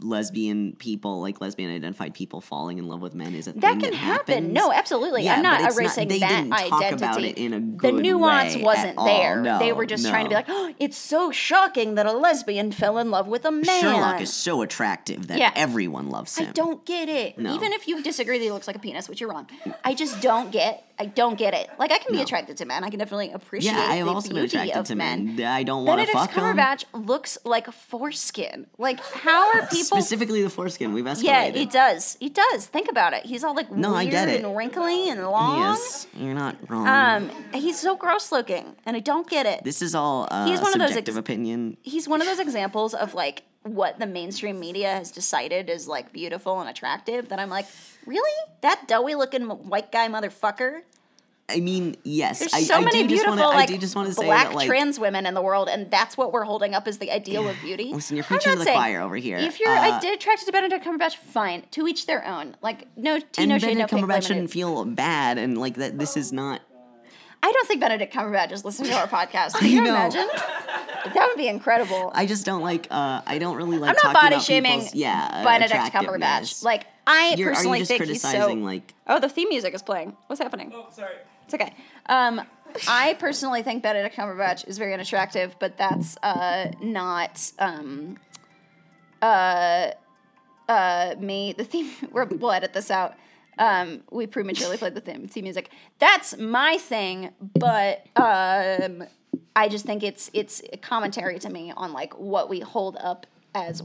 lesbian 0.00 0.74
people, 0.78 1.20
like 1.20 1.40
lesbian 1.40 1.70
identified 1.74 2.14
people, 2.14 2.40
falling 2.40 2.78
in 2.78 2.86
love 2.88 3.00
with 3.02 3.14
men 3.14 3.34
is 3.34 3.46
a 3.46 3.52
That 3.52 3.60
can 3.72 3.78
that 3.80 3.94
happen. 3.94 4.34
happens. 4.34 4.52
No, 4.54 4.72
absolutely. 4.72 5.24
Yeah, 5.24 5.36
I'm 5.36 5.42
not 5.42 5.60
erasing 5.72 6.08
they 6.08 6.18
that 6.20 6.28
didn't 6.28 6.50
talk 6.50 6.82
identity. 6.82 6.94
about 7.04 7.22
it 7.24 7.38
in 7.38 7.52
a 7.52 7.60
the 7.82 7.92
nuance 7.92 8.56
wasn't 8.56 8.96
there. 9.04 9.40
No, 9.40 9.58
they 9.58 9.72
were 9.72 9.86
just 9.86 10.06
trying 10.08 10.24
to 10.24 10.28
be 10.28 10.34
like, 10.34 10.46
oh, 10.48 10.74
it's 10.78 10.96
so 10.98 11.30
shocking 11.30 11.94
that 11.96 12.06
a 12.06 12.12
lesbian 12.12 12.72
fell 12.72 12.98
in 12.98 13.10
love 13.10 13.26
with 13.28 13.44
a 13.44 13.50
man. 13.50 13.64
Sherlock 13.64 14.20
is 14.20 14.32
so 14.32 14.62
attractive 14.62 15.26
that 15.28 15.38
Yeah. 15.38 15.50
everyone 15.54 16.08
loves 16.10 16.36
him. 16.38 16.48
I 16.48 16.52
don't 16.52 16.84
get 16.84 17.08
it. 17.08 17.38
No. 17.38 17.54
Even 17.54 17.72
if 17.72 17.88
you 17.88 18.02
disagree 18.02 18.38
that 18.38 18.44
he 18.44 18.50
looks 18.50 18.66
like 18.66 18.76
a 18.76 18.80
penis, 18.80 19.08
which 19.08 19.20
you're 19.20 19.30
wrong, 19.30 19.48
I 19.84 19.94
just 19.94 20.20
don't 20.20 20.50
get. 20.50 20.84
I 20.98 21.06
don't 21.06 21.36
get 21.36 21.52
it. 21.54 21.68
Like 21.78 21.90
I 21.90 21.98
can 21.98 22.12
be 22.12 22.18
No. 22.18 22.22
attracted 22.22 22.58
to 22.58 22.64
men. 22.64 22.84
I 22.84 22.90
can 22.90 22.98
definitely 22.98 23.32
appreciate. 23.32 23.72
Yeah, 23.72 23.80
I 23.80 23.96
have 23.96 24.06
the 24.06 24.12
also 24.12 24.28
been 24.28 24.36
beauty 24.42 24.56
attracted 24.58 24.76
of 24.78 24.86
to 24.86 24.94
men. 24.94 25.34
men. 25.36 25.46
I 25.46 25.62
don't 25.64 25.84
want 25.84 26.00
to 26.00 26.06
Benedict 26.06 26.18
fuck 26.18 26.34
them. 26.34 26.56
Cumberbatch 26.56 26.84
looks 26.92 27.38
like 27.44 27.66
a 27.66 27.72
foreskin. 27.72 28.66
Like 28.78 29.00
how 29.00 29.48
are 29.54 29.66
people? 29.70 29.81
Specifically, 29.86 30.42
the 30.42 30.50
foreskin. 30.50 30.92
We've 30.92 31.04
escalated. 31.04 31.22
yeah, 31.24 31.48
he 31.50 31.66
does. 31.66 32.16
He 32.20 32.28
does. 32.28 32.66
Think 32.66 32.88
about 32.90 33.12
it. 33.12 33.24
He's 33.26 33.44
all 33.44 33.54
like 33.54 33.70
No, 33.70 33.94
I 33.94 34.02
weird 34.04 34.10
get 34.12 34.28
it. 34.28 34.44
and 34.44 34.56
wrinkly 34.56 35.08
and 35.10 35.22
long. 35.24 35.58
Yes, 35.58 36.06
you're 36.14 36.34
not 36.34 36.56
wrong. 36.68 36.86
Um, 36.88 37.30
he's 37.52 37.78
so 37.78 37.96
gross 37.96 38.32
looking, 38.32 38.76
and 38.86 38.96
I 38.96 39.00
don't 39.00 39.28
get 39.28 39.46
it. 39.46 39.64
this 39.64 39.82
is 39.82 39.94
all 39.94 40.28
uh, 40.30 40.46
He's 40.46 40.60
one 40.60 40.72
of 40.72 40.78
those 40.78 40.88
subjective 40.90 41.16
ex- 41.16 41.20
opinion. 41.20 41.76
he's 41.82 42.08
one 42.08 42.20
of 42.20 42.26
those 42.26 42.38
examples 42.38 42.94
of 42.94 43.14
like 43.14 43.42
what 43.64 43.98
the 44.00 44.06
mainstream 44.06 44.58
media 44.58 44.88
has 44.90 45.10
decided 45.12 45.70
is 45.70 45.86
like 45.86 46.12
beautiful 46.12 46.60
and 46.60 46.68
attractive 46.68 47.28
that 47.28 47.38
I'm 47.38 47.48
like, 47.50 47.66
really? 48.06 48.32
That 48.62 48.88
doughy 48.88 49.14
looking 49.14 49.44
white 49.48 49.92
guy 49.92 50.08
motherfucker? 50.08 50.80
I 51.52 51.60
mean, 51.60 51.96
yes. 52.04 52.38
There's 52.40 52.52
I, 52.54 52.62
so 52.62 52.74
I 52.76 52.80
many 52.80 53.02
do 53.02 53.08
beautiful, 53.08 53.36
wanna, 53.36 53.48
like 53.48 53.68
I 53.70 53.72
do 53.72 53.78
just 53.78 53.94
want 53.94 54.08
to 54.08 54.14
say 54.14 54.24
black 54.24 54.48
that, 54.48 54.54
like, 54.56 54.66
trans 54.66 54.98
women 54.98 55.26
in 55.26 55.34
the 55.34 55.42
world, 55.42 55.68
and 55.68 55.90
that's 55.90 56.16
what 56.16 56.32
we're 56.32 56.44
holding 56.44 56.74
up 56.74 56.86
as 56.88 56.98
the 56.98 57.10
ideal 57.10 57.48
of 57.48 57.56
beauty. 57.60 57.84
Listen, 57.92 58.16
you're 58.16 58.24
preaching 58.24 58.52
to 58.52 58.58
the 58.58 58.64
saying- 58.64 58.76
choir 58.76 59.00
over 59.00 59.16
here. 59.16 59.38
If 59.38 59.60
you're 59.60 59.70
Uh, 59.70 59.80
I 59.96 60.00
did 60.00 60.14
attracted 60.14 60.46
to 60.46 60.52
Benedict 60.52 60.84
Cumberbatch, 60.84 61.16
fine. 61.16 61.64
To 61.72 61.86
each 61.86 62.06
their 62.06 62.26
own. 62.26 62.56
Like 62.62 62.86
no 62.96 63.18
tea, 63.18 63.26
and 63.38 63.48
no 63.50 63.58
shade, 63.58 63.76
no 63.78 63.86
Benedict 63.86 63.90
Cumberbatch 63.92 64.26
shouldn't 64.26 64.50
feel 64.50 64.84
bad, 64.84 65.38
and 65.38 65.58
like 65.58 65.74
that. 65.76 65.98
This 65.98 66.16
is 66.16 66.32
not. 66.32 66.60
I 67.44 67.50
don't 67.50 67.66
think 67.66 67.80
Benedict 67.80 68.14
Cumberbatch 68.14 68.52
is 68.52 68.64
listening 68.64 68.90
to 68.92 68.96
our 68.96 69.08
podcast. 69.08 69.54
Can 69.58 69.68
you 69.68 69.80
know. 69.82 69.90
imagine? 69.90 70.28
That 70.32 71.26
would 71.28 71.36
be 71.36 71.48
incredible. 71.48 72.12
I 72.14 72.24
just 72.26 72.46
don't 72.46 72.62
like. 72.62 72.86
uh 72.90 73.20
I 73.26 73.38
don't 73.38 73.56
really 73.56 73.78
like. 73.78 73.90
I'm 73.90 73.94
not 73.94 74.02
talking 74.02 74.14
body 74.14 74.34
about 74.36 74.44
shaming 74.44 74.88
Yeah, 74.92 75.42
Benedict. 75.42 75.92
Cumberbatch. 75.92 76.62
Like 76.62 76.86
I 77.04 77.34
You're, 77.36 77.50
are 77.50 77.54
personally 77.54 77.78
you 77.80 77.84
just 77.84 77.98
think 77.98 78.04
he's 78.10 78.22
so. 78.22 78.52
like? 78.54 78.94
Oh, 79.08 79.18
the 79.18 79.28
theme 79.28 79.48
music 79.48 79.74
is 79.74 79.82
playing. 79.82 80.16
What's 80.28 80.40
happening? 80.40 80.70
Oh, 80.72 80.86
sorry. 80.92 81.14
It's 81.44 81.54
okay. 81.54 81.74
Um, 82.06 82.42
I 82.88 83.14
personally 83.14 83.62
think 83.62 83.82
Benedict 83.82 84.16
Cumberbatch 84.16 84.66
is 84.66 84.78
very 84.78 84.94
unattractive, 84.94 85.56
but 85.58 85.76
that's 85.76 86.16
uh, 86.22 86.72
not 86.80 87.52
um, 87.58 88.16
uh, 89.20 89.90
uh, 90.68 91.14
me. 91.18 91.52
The 91.52 91.64
theme. 91.64 91.90
We're, 92.12 92.24
we'll 92.24 92.52
edit 92.52 92.72
this 92.72 92.90
out. 92.90 93.14
Um, 93.58 94.02
we 94.10 94.26
prematurely 94.26 94.78
played 94.78 94.94
the 94.94 95.00
theme, 95.00 95.28
theme 95.28 95.44
music. 95.44 95.70
That's 95.98 96.38
my 96.38 96.78
thing, 96.78 97.30
but 97.58 98.06
um, 98.16 99.04
I 99.54 99.68
just 99.68 99.84
think 99.84 100.02
it's 100.02 100.30
it's 100.32 100.62
a 100.72 100.78
commentary 100.78 101.38
to 101.40 101.50
me 101.50 101.72
on 101.76 101.92
like 101.92 102.18
what 102.18 102.48
we 102.48 102.60
hold 102.60 102.96
up 102.96 103.26
as 103.54 103.82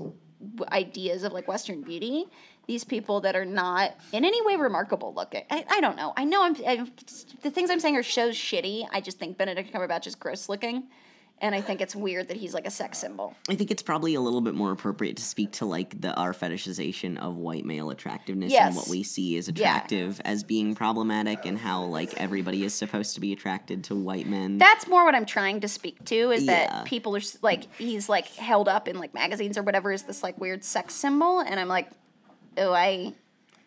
ideas 0.72 1.24
of 1.24 1.34
like 1.34 1.48
Western 1.48 1.82
beauty. 1.82 2.26
These 2.68 2.84
people 2.84 3.22
that 3.22 3.36
are 3.36 3.46
not 3.46 3.96
in 4.12 4.26
any 4.26 4.46
way 4.46 4.58
remarkable 4.58 5.14
looking. 5.14 5.44
I, 5.50 5.66
I 5.70 5.80
don't 5.82 5.96
know. 5.96 6.12
I 6.18 6.26
know 6.26 6.44
I'm, 6.44 6.56
I'm 6.68 6.92
the 7.42 7.50
things 7.50 7.70
I'm 7.70 7.80
saying 7.80 7.96
are 7.96 8.04
so 8.04 8.32
shitty. 8.32 8.86
I 8.92 9.00
just 9.00 9.18
think 9.20 9.38
Benedict 9.38 9.72
Cumberbatch 9.74 10.06
is 10.06 10.16
gross 10.16 10.50
looking, 10.50 10.84
and 11.40 11.56
I 11.56 11.62
think 11.62 11.80
it's 11.80 11.96
weird 11.96 12.28
that 12.28 12.36
he's 12.36 12.54
like 12.54 12.68
a 12.68 12.70
sex 12.70 12.98
symbol. 12.98 13.36
I 13.50 13.56
think 13.56 13.72
it's 13.72 13.82
probably 13.82 14.16
a 14.16 14.20
little 14.20 14.42
bit 14.42 14.54
more 14.54 14.74
appropriate 14.74 15.16
to 15.16 15.24
speak 15.24 15.54
to 15.54 15.66
like 15.66 16.02
the 16.02 16.14
our 16.16 16.34
fetishization 16.34 17.18
of 17.20 17.38
white 17.38 17.64
male 17.64 17.90
attractiveness 17.90 18.52
Yes. 18.52 18.68
and 18.68 18.76
what 18.76 18.90
we 18.90 19.02
see 19.02 19.38
as 19.38 19.48
attractive 19.48 20.20
as 20.26 20.44
being 20.44 20.76
problematic 20.76 21.46
and 21.46 21.58
how 21.58 21.84
like 21.86 22.16
everybody 22.16 22.66
is 22.66 22.74
supposed 22.74 23.16
to 23.16 23.22
be 23.22 23.32
attracted 23.32 23.86
to 23.86 23.96
white 23.96 24.28
men. 24.28 24.58
That's 24.58 24.90
more 24.90 25.06
what 25.06 25.16
I'm 25.16 25.26
trying 25.26 25.62
to 25.62 25.70
speak 25.70 26.04
to 26.06 26.32
is 26.32 26.44
Yeah. 26.44 26.68
that 26.68 26.86
people 26.86 27.16
are 27.16 27.22
like 27.42 27.74
he's 27.78 28.10
like 28.10 28.28
held 28.36 28.68
up 28.68 28.90
in 28.90 29.00
like 29.00 29.14
magazines 29.14 29.58
or 29.58 29.64
whatever 29.64 29.94
is 29.94 30.04
this 30.04 30.22
like 30.22 30.38
weird 30.38 30.66
sex 30.66 30.96
symbol, 30.96 31.40
and 31.40 31.62
I'm 31.62 31.70
like, 31.70 31.88
oh, 32.58 32.74
I 32.74 33.14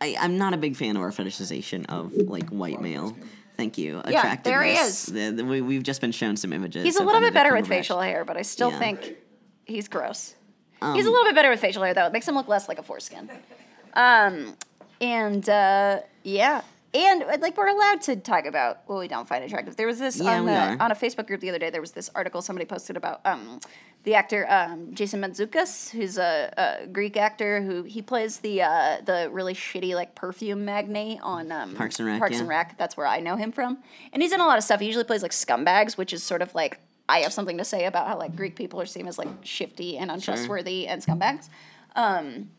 I, 0.00 0.16
I'm 0.18 0.38
not 0.38 0.54
a 0.54 0.56
big 0.56 0.76
fan 0.76 0.96
of 0.96 1.02
our 1.02 1.10
fetishization 1.10 1.86
of 1.88 2.12
like 2.14 2.48
white 2.50 2.80
male. 2.80 3.16
Thank 3.56 3.76
you. 3.76 4.00
Yeah, 4.08 4.36
there 4.36 4.62
he 4.62 4.72
is. 4.72 5.04
The- 5.06 5.30
the- 5.32 5.44
we, 5.44 5.60
we've 5.60 5.82
just 5.82 6.00
been 6.00 6.12
shown 6.12 6.36
some 6.38 6.52
images. 6.54 6.82
he's 6.84 6.96
a 6.96 7.04
little 7.04 7.20
bit 7.20 7.34
better 7.34 7.54
with 7.54 7.66
facial 7.68 8.00
hair, 8.00 8.24
but 8.24 8.36
I 8.38 8.42
still 8.42 8.70
Yeah. 8.70 8.78
think 8.78 9.16
he's 9.66 9.86
gross. 9.88 10.34
Um, 10.80 10.94
he's 10.94 11.04
a 11.04 11.10
little 11.10 11.26
bit 11.26 11.34
better 11.34 11.50
with 11.50 11.60
facial 11.60 11.82
hair 11.82 11.92
though. 11.92 12.06
It 12.06 12.12
makes 12.14 12.26
him 12.26 12.34
look 12.34 12.48
less 12.48 12.68
like 12.68 12.78
a 12.78 12.82
foreskin. 12.82 13.28
Um, 13.94 14.56
and 15.00 15.46
uh, 15.48 16.00
yeah. 16.22 16.62
And 16.94 17.22
uh, 17.22 17.36
like 17.40 17.56
we're 17.56 17.68
allowed 17.68 18.00
to 18.02 18.16
talk 18.16 18.46
about 18.46 18.78
what 18.86 18.98
we 18.98 19.08
don't 19.08 19.28
find 19.28 19.44
attractive. 19.44 19.76
There 19.76 19.86
was 19.86 19.98
this 19.98 20.18
Yeah, 20.20 20.38
on 20.40 20.46
the 20.46 20.82
on 20.82 20.90
a 20.90 20.94
Facebook 20.94 21.26
group 21.26 21.40
the 21.40 21.50
other 21.50 21.58
day. 21.58 21.70
There 21.70 21.80
was 21.82 21.92
this 21.92 22.10
article 22.14 22.42
somebody 22.42 22.64
posted 22.66 22.96
about 22.96 23.20
um, 23.26 23.60
the 24.04 24.14
actor 24.14 24.46
um, 24.48 24.94
Jason 24.94 25.20
Mantzoukas, 25.20 25.90
who's 25.90 26.16
a, 26.16 26.52
a 26.56 26.86
Greek 26.86 27.16
actor 27.16 27.62
who 27.62 27.82
he 27.82 28.00
plays 28.00 28.38
the 28.38 28.62
uh, 28.62 28.98
the 29.04 29.28
really 29.30 29.54
shitty 29.54 29.94
like 29.94 30.14
perfume 30.14 30.64
magnate 30.64 31.20
on 31.22 31.52
um, 31.52 31.74
Parks 31.74 31.98
and 31.98 32.08
Rec, 32.08 32.18
Parks 32.18 32.34
yeah. 32.34 32.40
and 32.40 32.48
Rec. 32.48 32.78
That's 32.78 32.96
where 32.96 33.06
I 33.06 33.20
know 33.20 33.36
him 33.36 33.52
from. 33.52 33.78
And 34.12 34.22
he's 34.22 34.32
in 34.32 34.40
a 34.40 34.46
lot 34.46 34.58
of 34.58 34.64
stuff. 34.64 34.80
He 34.80 34.86
usually 34.86 35.04
plays 35.04 35.22
like 35.22 35.32
scumbags, 35.32 35.96
which 35.96 36.12
is 36.12 36.22
sort 36.22 36.40
of 36.40 36.54
like 36.54 36.80
I 37.08 37.20
have 37.20 37.32
something 37.32 37.58
to 37.58 37.64
say 37.64 37.84
about 37.84 38.06
how 38.06 38.16
like 38.16 38.36
Greek 38.36 38.56
people 38.56 38.80
are 38.80 38.86
seen 38.86 39.06
as 39.06 39.18
like 39.18 39.28
shifty 39.42 39.98
and 39.98 40.10
untrustworthy 40.10 40.86
and 40.86 41.02
scumbags. 41.04 41.48
Um, 41.96 42.50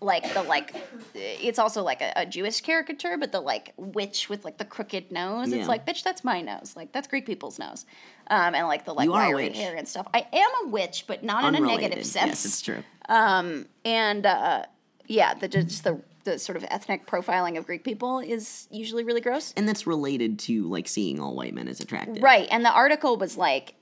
like 0.00 0.32
the 0.34 0.42
like, 0.42 0.74
it's 1.14 1.58
also 1.58 1.82
like 1.82 2.02
a, 2.02 2.12
a 2.16 2.26
Jewish 2.26 2.60
caricature, 2.60 3.16
but 3.16 3.32
the 3.32 3.40
like 3.40 3.72
witch 3.76 4.28
with 4.28 4.44
like 4.44 4.58
the 4.58 4.64
crooked 4.64 5.10
nose. 5.10 5.50
Yeah. 5.50 5.58
It's 5.58 5.68
like, 5.68 5.86
bitch, 5.86 6.02
that's 6.02 6.24
my 6.24 6.40
nose. 6.40 6.74
Like 6.76 6.92
that's 6.92 7.08
Greek 7.08 7.26
people's 7.26 7.58
nose. 7.58 7.86
Um, 8.30 8.54
and 8.54 8.66
like 8.66 8.84
the 8.84 8.92
like 8.92 9.06
You 9.06 9.14
are 9.14 9.24
a 9.24 9.34
wiry 9.34 9.52
hair 9.52 9.74
and 9.74 9.88
stuff. 9.88 10.06
I 10.12 10.26
am 10.32 10.50
a 10.66 10.68
witch, 10.68 11.04
but 11.06 11.24
not 11.24 11.44
in 11.44 11.54
a 11.54 11.66
negative 11.66 12.04
sense 12.04 12.26
Yes, 12.28 12.44
it's 12.44 12.62
true. 12.62 12.82
and 13.08 14.26
uh, 14.26 14.64
yeah, 15.06 15.34
the 15.34 15.48
just 15.48 15.84
the 15.84 16.00
the 16.24 16.38
sort 16.38 16.56
of 16.56 16.64
ethnic 16.68 17.06
profiling 17.06 17.56
of 17.56 17.64
Greek 17.66 17.84
people 17.84 18.18
is 18.18 18.68
usually 18.70 19.02
really 19.02 19.20
gross. 19.20 19.54
And 19.56 19.66
that's 19.66 19.86
related 19.86 20.38
to 20.40 20.68
like 20.68 20.86
seeing 20.86 21.20
all 21.20 21.34
white 21.34 21.54
men 21.54 21.68
as 21.68 21.80
attractive. 21.80 22.22
Right, 22.22 22.46
and 22.50 22.64
the 22.64 22.72
article 22.72 23.16
was 23.16 23.36
like 23.36 23.74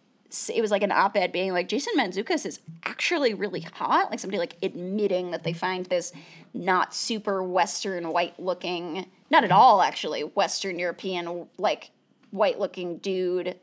it 0.52 0.60
was 0.60 0.70
like 0.70 0.82
an 0.82 0.92
op-ed 0.92 1.32
being 1.32 1.52
like 1.52 1.68
Jason 1.68 1.94
Mantzoukas 1.96 2.44
is 2.46 2.60
actually 2.84 3.32
really 3.34 3.60
hot, 3.60 4.10
like 4.10 4.18
somebody 4.18 4.38
like 4.38 4.56
admitting 4.62 5.30
that 5.30 5.44
they 5.44 5.52
find 5.52 5.86
this 5.86 6.12
not 6.52 6.94
super 6.94 7.42
western 7.42 8.12
white 8.12 8.38
looking, 8.38 9.06
not 9.30 9.44
at 9.44 9.52
all 9.52 9.82
actually 9.82 10.22
western 10.22 10.78
European 10.78 11.46
like 11.58 11.90
white 12.30 12.58
looking 12.58 12.98
dude 12.98 13.56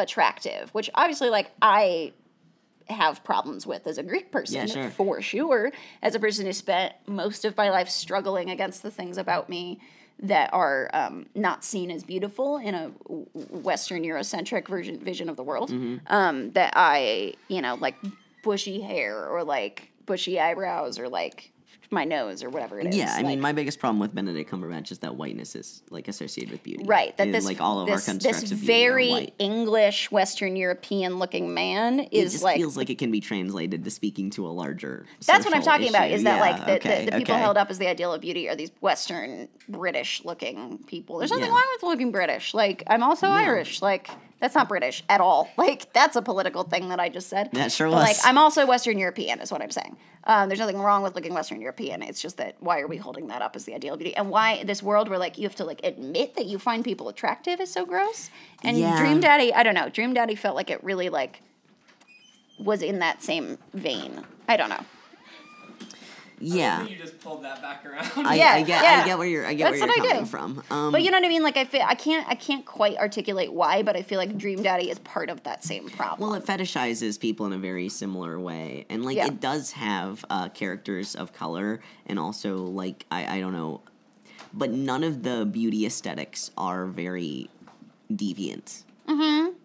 attractive, 0.00 0.70
which 0.74 0.90
obviously 0.94 1.30
like 1.30 1.50
I 1.62 2.12
have 2.88 3.22
problems 3.22 3.66
with 3.66 3.86
as 3.86 3.98
a 3.98 4.02
Greek 4.02 4.32
person, 4.32 4.56
Yeah, 4.56 4.66
sure. 4.66 4.90
for 4.90 5.22
sure. 5.22 5.70
As 6.02 6.14
a 6.16 6.20
person 6.20 6.44
who 6.46 6.52
spent 6.52 6.92
most 7.06 7.44
of 7.44 7.56
my 7.56 7.70
life 7.70 7.88
struggling 7.88 8.50
against 8.50 8.82
the 8.82 8.90
things 8.90 9.16
about 9.16 9.48
me 9.48 9.78
that 10.22 10.52
are 10.52 10.90
um, 10.92 11.26
not 11.34 11.64
seen 11.64 11.90
as 11.90 12.02
beautiful 12.02 12.56
in 12.58 12.74
a 12.74 12.88
Western 13.08 14.02
Eurocentric 14.02 14.66
version 14.68 14.98
vision 14.98 15.28
of 15.28 15.36
the 15.36 15.42
world, 15.44 15.70
Mm-hmm. 15.70 16.12
um, 16.12 16.50
that 16.52 16.72
I, 16.76 17.34
you 17.48 17.62
know, 17.62 17.76
like 17.76 17.94
bushy 18.42 18.80
hair 18.80 19.26
or 19.28 19.44
like 19.44 19.90
bushy 20.06 20.40
eyebrows 20.40 20.98
or 20.98 21.08
like 21.08 21.52
my 21.92 22.04
nose 22.04 22.44
or 22.44 22.50
whatever 22.50 22.78
it 22.78 22.86
is. 22.86 22.96
Yeah, 22.96 23.12
I 23.12 23.16
like- 23.18 23.26
mean, 23.26 23.40
my 23.40 23.52
biggest 23.52 23.78
problem 23.80 23.98
with 23.98 24.14
Benedict 24.14 24.50
Cumberbatch 24.50 24.92
is 24.92 25.00
that 25.00 25.16
whiteness 25.16 25.56
is 25.56 25.82
like 25.90 26.06
associated 26.08 26.52
with 26.52 26.62
beauty. 26.62 26.84
Right, 26.84 27.16
that 27.16 27.24
And, 27.24 27.34
this 27.34 27.44
like 27.44 27.60
all 27.60 27.80
of 27.80 27.86
this, 27.88 28.06
our 28.08 28.12
constructs 28.12 28.42
this 28.42 28.52
of 28.52 28.60
beauty 28.60 28.72
are 28.86 28.92
very. 28.92 29.34
English 29.38 30.10
Western 30.12 30.54
European 30.56 31.18
looking 31.18 31.52
man 31.52 32.00
It 32.00 32.08
is 32.12 32.32
just 32.32 32.44
like 32.44 32.56
feels 32.56 32.76
like 32.76 32.90
it 32.90 32.98
can 32.98 33.10
be 33.10 33.20
translated 33.20 33.84
to 33.84 33.90
speaking 33.90 34.30
to 34.30 34.46
a 34.46 34.50
larger. 34.50 35.06
That's 35.26 35.44
what 35.44 35.54
I'm 35.54 35.62
talking 35.62 35.88
about. 35.88 36.10
Is 36.10 36.22
that 36.22 36.36
Yeah, 36.36 36.40
like 36.40 36.66
the, 36.66 36.72
okay, 36.76 37.04
the, 37.06 37.10
the 37.12 37.16
people 37.18 37.34
okay. 37.34 37.42
held 37.42 37.56
up 37.56 37.70
as 37.70 37.78
the 37.78 37.88
ideal 37.88 38.12
of 38.12 38.20
beauty 38.20 38.48
are 38.48 38.54
these 38.54 38.70
Western 38.80 39.48
British 39.68 40.24
looking 40.24 40.78
people. 40.86 41.18
There's 41.18 41.30
nothing 41.30 41.46
Yeah. 41.46 41.52
wrong 41.52 41.66
with 41.74 41.82
looking 41.82 42.12
British. 42.12 42.54
Like 42.54 42.84
I'm 42.86 43.02
also 43.02 43.26
Irish. 43.26 43.82
Like 43.82 44.10
that's 44.40 44.54
not 44.54 44.68
British 44.68 45.04
at 45.08 45.20
all. 45.20 45.48
Like 45.60 45.92
that's 45.92 46.16
a 46.16 46.22
political 46.22 46.64
thing 46.64 46.88
that 46.88 46.98
I 46.98 47.10
just 47.10 47.28
said. 47.28 47.50
That 47.52 47.70
sure 47.70 47.88
But, 47.88 47.96
Like. 47.96 48.16
I'm 48.24 48.38
also 48.38 48.66
Western 48.66 48.98
European 48.98 49.40
is 49.40 49.52
what 49.52 49.60
I'm 49.60 49.70
saying. 49.70 49.96
Um, 50.24 50.48
there's 50.48 50.58
nothing 50.58 50.78
wrong 50.78 51.02
with 51.02 51.14
looking 51.14 51.34
Western 51.34 51.60
European. 51.60 52.02
It's 52.02 52.20
just 52.20 52.38
that 52.38 52.56
why 52.60 52.80
are 52.80 52.86
we 52.86 52.96
holding 52.96 53.28
that 53.28 53.42
up 53.42 53.56
as 53.56 53.66
the 53.66 53.74
ideal 53.74 53.94
of 53.94 54.00
beauty? 54.00 54.16
And 54.16 54.30
why 54.30 54.64
this 54.64 54.82
world 54.82 55.08
where 55.08 55.18
like 55.18 55.36
you 55.38 55.44
have 55.44 55.56
to 55.56 55.64
like 55.64 55.80
admit 55.84 56.34
that 56.36 56.46
you 56.46 56.58
find 56.58 56.82
people 56.82 57.08
attractive 57.08 57.60
is 57.60 57.70
so 57.70 57.84
gross. 57.84 58.30
And 58.64 58.78
Yeah. 58.78 58.96
Dream 58.98 59.20
Daddy, 59.20 59.52
I 59.52 59.62
don't 59.62 59.74
know. 59.74 59.88
Dream 59.90 60.14
Daddy 60.14 60.34
felt 60.34 60.56
like 60.56 60.70
it 60.70 60.82
really 60.82 61.08
like 61.10 61.42
was 62.58 62.82
in 62.82 62.98
that 63.00 63.22
same 63.22 63.58
vein. 63.74 64.24
I 64.48 64.56
don't 64.56 64.70
know. 64.70 64.84
Yeah. 66.42 66.86
You 66.86 66.96
just 66.96 67.20
pulled 67.20 67.44
that 67.44 67.60
back 67.60 67.84
around. 67.84 68.10
I, 68.26 68.34
Yeah, 68.36 68.52
I 68.52 68.62
get, 68.62 68.82
yeah. 68.82 69.02
I 69.02 69.06
get 69.06 69.18
where 69.18 69.26
you're, 69.26 69.46
I 69.46 69.52
get 69.54 69.70
That's 69.72 69.80
where 69.82 69.94
you're 69.96 70.04
I 70.04 70.08
coming 70.08 70.24
do. 70.24 70.30
from. 70.30 70.62
Um, 70.70 70.90
But 70.92 71.02
you 71.02 71.10
know 71.10 71.18
what 71.18 71.26
I 71.26 71.28
mean? 71.28 71.42
Like 71.42 71.56
I 71.58 71.64
feel 71.64 71.82
I 71.86 71.94
can't 71.94 72.26
I 72.28 72.34
can't 72.34 72.64
quite 72.64 72.96
articulate 72.96 73.52
why, 73.52 73.82
but 73.82 73.94
I 73.96 74.02
feel 74.02 74.18
like 74.18 74.36
Dream 74.38 74.62
Daddy 74.62 74.90
is 74.90 74.98
part 75.00 75.28
of 75.28 75.42
that 75.42 75.62
same 75.64 75.88
problem. 75.90 76.28
Well, 76.30 76.38
it 76.38 76.46
fetishizes 76.46 77.20
people 77.20 77.44
in 77.46 77.52
a 77.52 77.58
very 77.58 77.88
similar 77.90 78.40
way, 78.40 78.86
and 78.88 79.04
like 79.04 79.16
Yeah. 79.16 79.26
it 79.26 79.40
does 79.40 79.72
have 79.72 80.24
uh, 80.30 80.48
characters 80.48 81.14
of 81.14 81.32
color, 81.32 81.80
and 82.06 82.18
also 82.18 82.56
like 82.56 83.04
I, 83.10 83.36
I 83.36 83.40
don't 83.40 83.52
know, 83.52 83.82
but 84.54 84.70
none 84.70 85.04
of 85.04 85.22
the 85.22 85.44
beauty 85.44 85.84
aesthetics 85.84 86.50
are 86.56 86.86
very 86.86 87.50
deviant. 88.12 88.84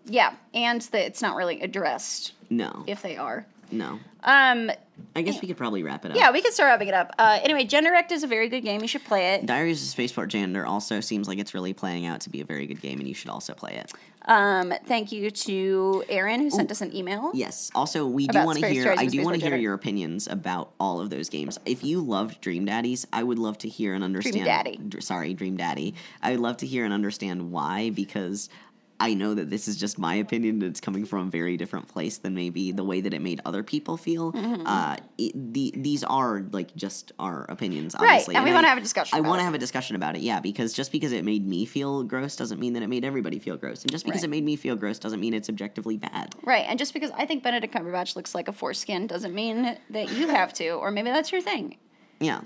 yeah, 0.06 0.34
and 0.54 0.82
that 0.82 1.06
it's 1.06 1.22
not 1.22 1.36
really 1.36 1.62
addressed 1.62 2.34
No, 2.50 2.84
if 2.88 3.02
they 3.02 3.16
are. 3.18 3.46
No. 3.72 4.00
Um, 4.24 4.72
I 5.16 5.22
guess 5.22 5.42
we 5.42 5.48
could 5.48 5.58
probably 5.58 5.84
wrap 5.84 6.04
it 6.06 6.12
up. 6.12 6.18
yeah, 6.18 6.32
we 6.32 6.42
could 6.42 6.54
start 6.54 6.70
wrapping 6.70 6.88
it 6.88 6.94
up. 6.94 7.12
Uh, 7.20 7.40
anyway, 7.44 7.66
Genderwrecked 7.66 8.12
is 8.12 8.24
a 8.24 8.28
very 8.28 8.50
good 8.50 8.62
game. 8.62 8.82
You 8.82 8.88
should 8.88 9.04
play 9.04 9.34
it. 9.36 9.46
Diaries 9.46 9.82
of 9.84 9.88
Spaceport 9.90 10.30
Janitor 10.30 10.66
also 10.66 11.00
seems 11.02 11.28
like 11.28 11.38
it's 11.38 11.54
really 11.54 11.74
playing 11.74 12.06
out 12.06 12.22
to 12.22 12.30
be 12.30 12.42
a 12.42 12.46
very 12.46 12.66
good 12.66 12.82
game, 12.82 13.00
and 13.00 13.08
you 13.08 13.14
should 13.14 13.30
also 13.30 13.54
play 13.54 13.74
it. 13.76 13.92
Um, 14.28 14.74
thank 14.86 15.12
you 15.12 15.30
to 15.30 16.04
Aaron 16.10 16.40
who 16.42 16.50
sent 16.50 16.72
us 16.72 16.82
an 16.82 16.96
email. 16.96 17.30
Yes. 17.36 17.70
Also, 17.76 18.08
we 18.08 18.26
do 18.26 18.32
About 18.32 18.46
want 18.48 18.58
to 18.60 18.66
Space 18.66 18.74
hear. 18.84 18.96
I 18.98 19.06
do 19.06 19.22
want 19.24 19.36
to 19.36 19.40
hear 19.42 19.50
Janitor. 19.52 19.62
your 19.62 19.74
opinions 19.76 20.28
about 20.28 20.72
all 20.80 21.00
of 21.00 21.12
those 21.12 21.30
games. 21.30 21.60
If 21.66 21.84
you 21.84 22.02
loved 22.02 22.42
Dream 22.42 22.66
Daddies, 22.66 23.06
I 23.14 23.22
would 23.22 23.38
love 23.38 23.60
to 23.60 23.70
hear 23.70 23.94
and 23.94 24.04
understand. 24.04 24.46
Daddy. 24.46 24.78
Dr- 24.78 25.04
Sorry, 25.04 25.36
Dream 25.36 25.58
Daddy. 25.58 25.94
I 26.24 26.32
would 26.32 26.40
love 26.40 26.58
to 26.58 26.66
hear 26.66 26.84
and 26.86 26.94
understand 26.94 27.52
why 27.52 27.92
because 27.92 28.50
I 29.00 29.14
know 29.14 29.34
that 29.34 29.50
this 29.50 29.68
is 29.68 29.76
just 29.76 30.00
my 30.00 30.16
opinion. 30.16 30.60
That 30.60 30.68
it's 30.68 30.80
coming 30.80 31.06
from 31.06 31.28
a 31.28 31.30
very 31.30 31.58
different 31.58 31.88
place 31.90 32.18
than 32.20 32.34
maybe 32.34 32.72
the 32.72 32.84
way 32.84 33.02
that 33.02 33.14
it 33.14 33.22
made 33.22 33.42
other 33.46 33.62
people 33.62 33.98
feel. 33.98 34.32
Mm-hmm. 34.32 34.66
Uh, 34.66 34.96
it, 35.18 35.54
the 35.54 35.74
these 35.76 36.04
are 36.06 36.46
like 36.52 36.74
just 36.76 37.12
our 37.20 37.44
opinions, 37.50 37.94
obviously. 37.94 38.06
Right, 38.08 38.12
obviously. 38.14 38.36
and 38.36 38.46
we 38.46 38.52
I- 38.52 38.54
wanna 38.54 38.68
have 38.70 38.78
a 38.78 38.82
discussion 38.82 39.18
I 39.18 39.22
want 39.22 39.40
to 39.40 39.44
have 39.44 39.54
a 39.54 39.58
discussion 39.58 39.96
about 39.98 40.16
it, 40.16 40.22
yeah, 40.22 40.40
because 40.40 40.72
just 40.74 40.92
because 40.94 41.12
it 41.12 41.26
made 41.26 41.46
me 41.46 41.66
feel 41.66 42.04
gross 42.04 42.36
doesn't 42.38 42.60
mean 42.60 42.72
that 42.74 42.84
it 42.84 42.88
made 42.88 43.04
everybody 43.04 43.38
feel 43.40 43.58
gross, 43.58 43.82
and 43.84 43.92
just 43.92 44.06
because 44.06 44.22
Right. 44.22 44.30
it 44.30 44.32
made 44.32 44.46
me 44.46 44.56
feel 44.56 44.76
gross 44.78 44.98
doesn't 44.98 45.20
mean 45.20 45.34
it's 45.34 45.50
objectively 45.50 45.98
bad. 45.98 46.34
Right, 46.44 46.66
and 46.68 46.80
just 46.80 46.94
because 46.94 47.12
I 47.18 47.26
think 47.26 47.44
Benedict 47.44 47.74
Cumberbatch 47.74 48.16
looks 48.16 48.34
like 48.34 48.48
a 48.48 48.54
foreskin 48.54 49.08
doesn't 49.08 49.36
mean 49.36 49.78
that 49.90 50.12
you 50.14 50.30
have 50.30 50.54
to, 50.54 50.70
or 50.70 50.90
maybe 50.92 51.10
that's 51.10 51.32
your 51.34 51.42
thing. 51.42 51.78
Yeah. 52.22 52.42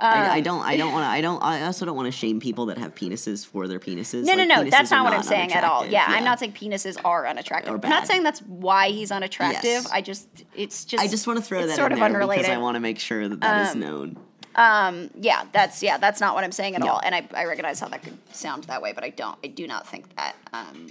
Uh, 0.00 0.04
I, 0.06 0.30
I 0.36 0.40
don't. 0.40 0.62
I 0.62 0.76
don't 0.78 0.92
want 0.92 1.04
to. 1.04 1.08
I 1.08 1.20
don't. 1.20 1.42
I 1.42 1.62
also 1.64 1.84
don't 1.84 1.94
want 1.96 2.06
to 2.06 2.12
shame 2.12 2.40
people 2.40 2.66
that 2.66 2.78
have 2.78 2.94
penises 2.94 3.46
for 3.46 3.68
their 3.68 3.78
penises. 3.78 4.24
No, 4.24 4.34
Like, 4.34 4.48
no, 4.48 4.62
no. 4.62 4.70
That's 4.70 4.90
not 4.90 5.04
what 5.04 5.12
I'm 5.12 5.22
saying 5.22 5.52
at 5.52 5.62
all. 5.62 5.82
unattractive, 5.82 5.92
Yeah, 5.92 6.04
I'm 6.18 6.24
not 6.24 6.38
saying 6.38 6.52
penises 6.52 6.96
are 7.04 7.26
unattractive. 7.26 7.74
I'm 7.84 7.90
not 7.90 8.06
saying 8.06 8.22
that's 8.22 8.40
why 8.42 8.88
he's 8.90 9.12
unattractive. 9.12 9.62
Yes. 9.64 9.90
I 9.92 10.00
just, 10.00 10.26
it's 10.56 10.84
just. 10.86 11.02
I 11.02 11.06
just 11.06 11.26
want 11.26 11.38
to 11.38 11.44
throw 11.44 11.66
that 11.66 11.76
sort 11.76 11.88
in 11.92 11.92
of 11.92 11.98
there 11.98 12.06
unrelated. 12.06 12.44
because 12.44 12.56
I 12.56 12.58
want 12.58 12.76
to 12.76 12.80
make 12.80 12.98
sure 12.98 13.28
that 13.28 13.40
that 13.40 13.68
is 13.68 13.74
known. 13.76 14.16
Um, 14.56 15.10
yeah, 15.20 15.44
that's 15.52 15.82
yeah, 15.82 15.98
that's 15.98 16.20
not 16.20 16.34
what 16.34 16.44
I'm 16.44 16.52
saying 16.52 16.74
at 16.76 16.82
Yeah. 16.84 16.90
all. 16.92 17.00
And 17.04 17.14
I, 17.14 17.28
I 17.34 17.44
recognize 17.44 17.78
how 17.78 17.88
that 17.88 18.02
could 18.02 18.16
sound 18.34 18.64
that 18.64 18.80
way, 18.82 18.92
but 18.92 19.04
I 19.04 19.10
don't. 19.10 19.38
I 19.44 19.48
do 19.48 19.66
not 19.66 19.86
think 19.86 20.14
that 20.16 20.34
um, 20.52 20.88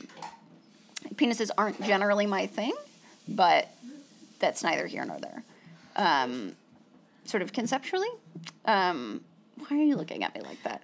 penises 1.15 1.49
aren't 1.57 1.81
generally 1.84 2.26
my 2.26 2.48
thing, 2.48 2.73
but 3.27 3.68
that's 4.40 4.64
neither 4.64 4.88
here 4.88 5.03
nor 5.03 5.19
there. 5.19 5.44
Um, 5.95 6.56
sort 7.30 7.41
of 7.43 7.53
conceptually. 7.53 8.07
Um, 8.65 9.22
why 9.57 9.77
are 9.77 9.84
you 9.84 9.95
looking 9.95 10.23
at 10.23 10.34
me 10.35 10.41
like 10.41 10.61
that? 10.64 10.81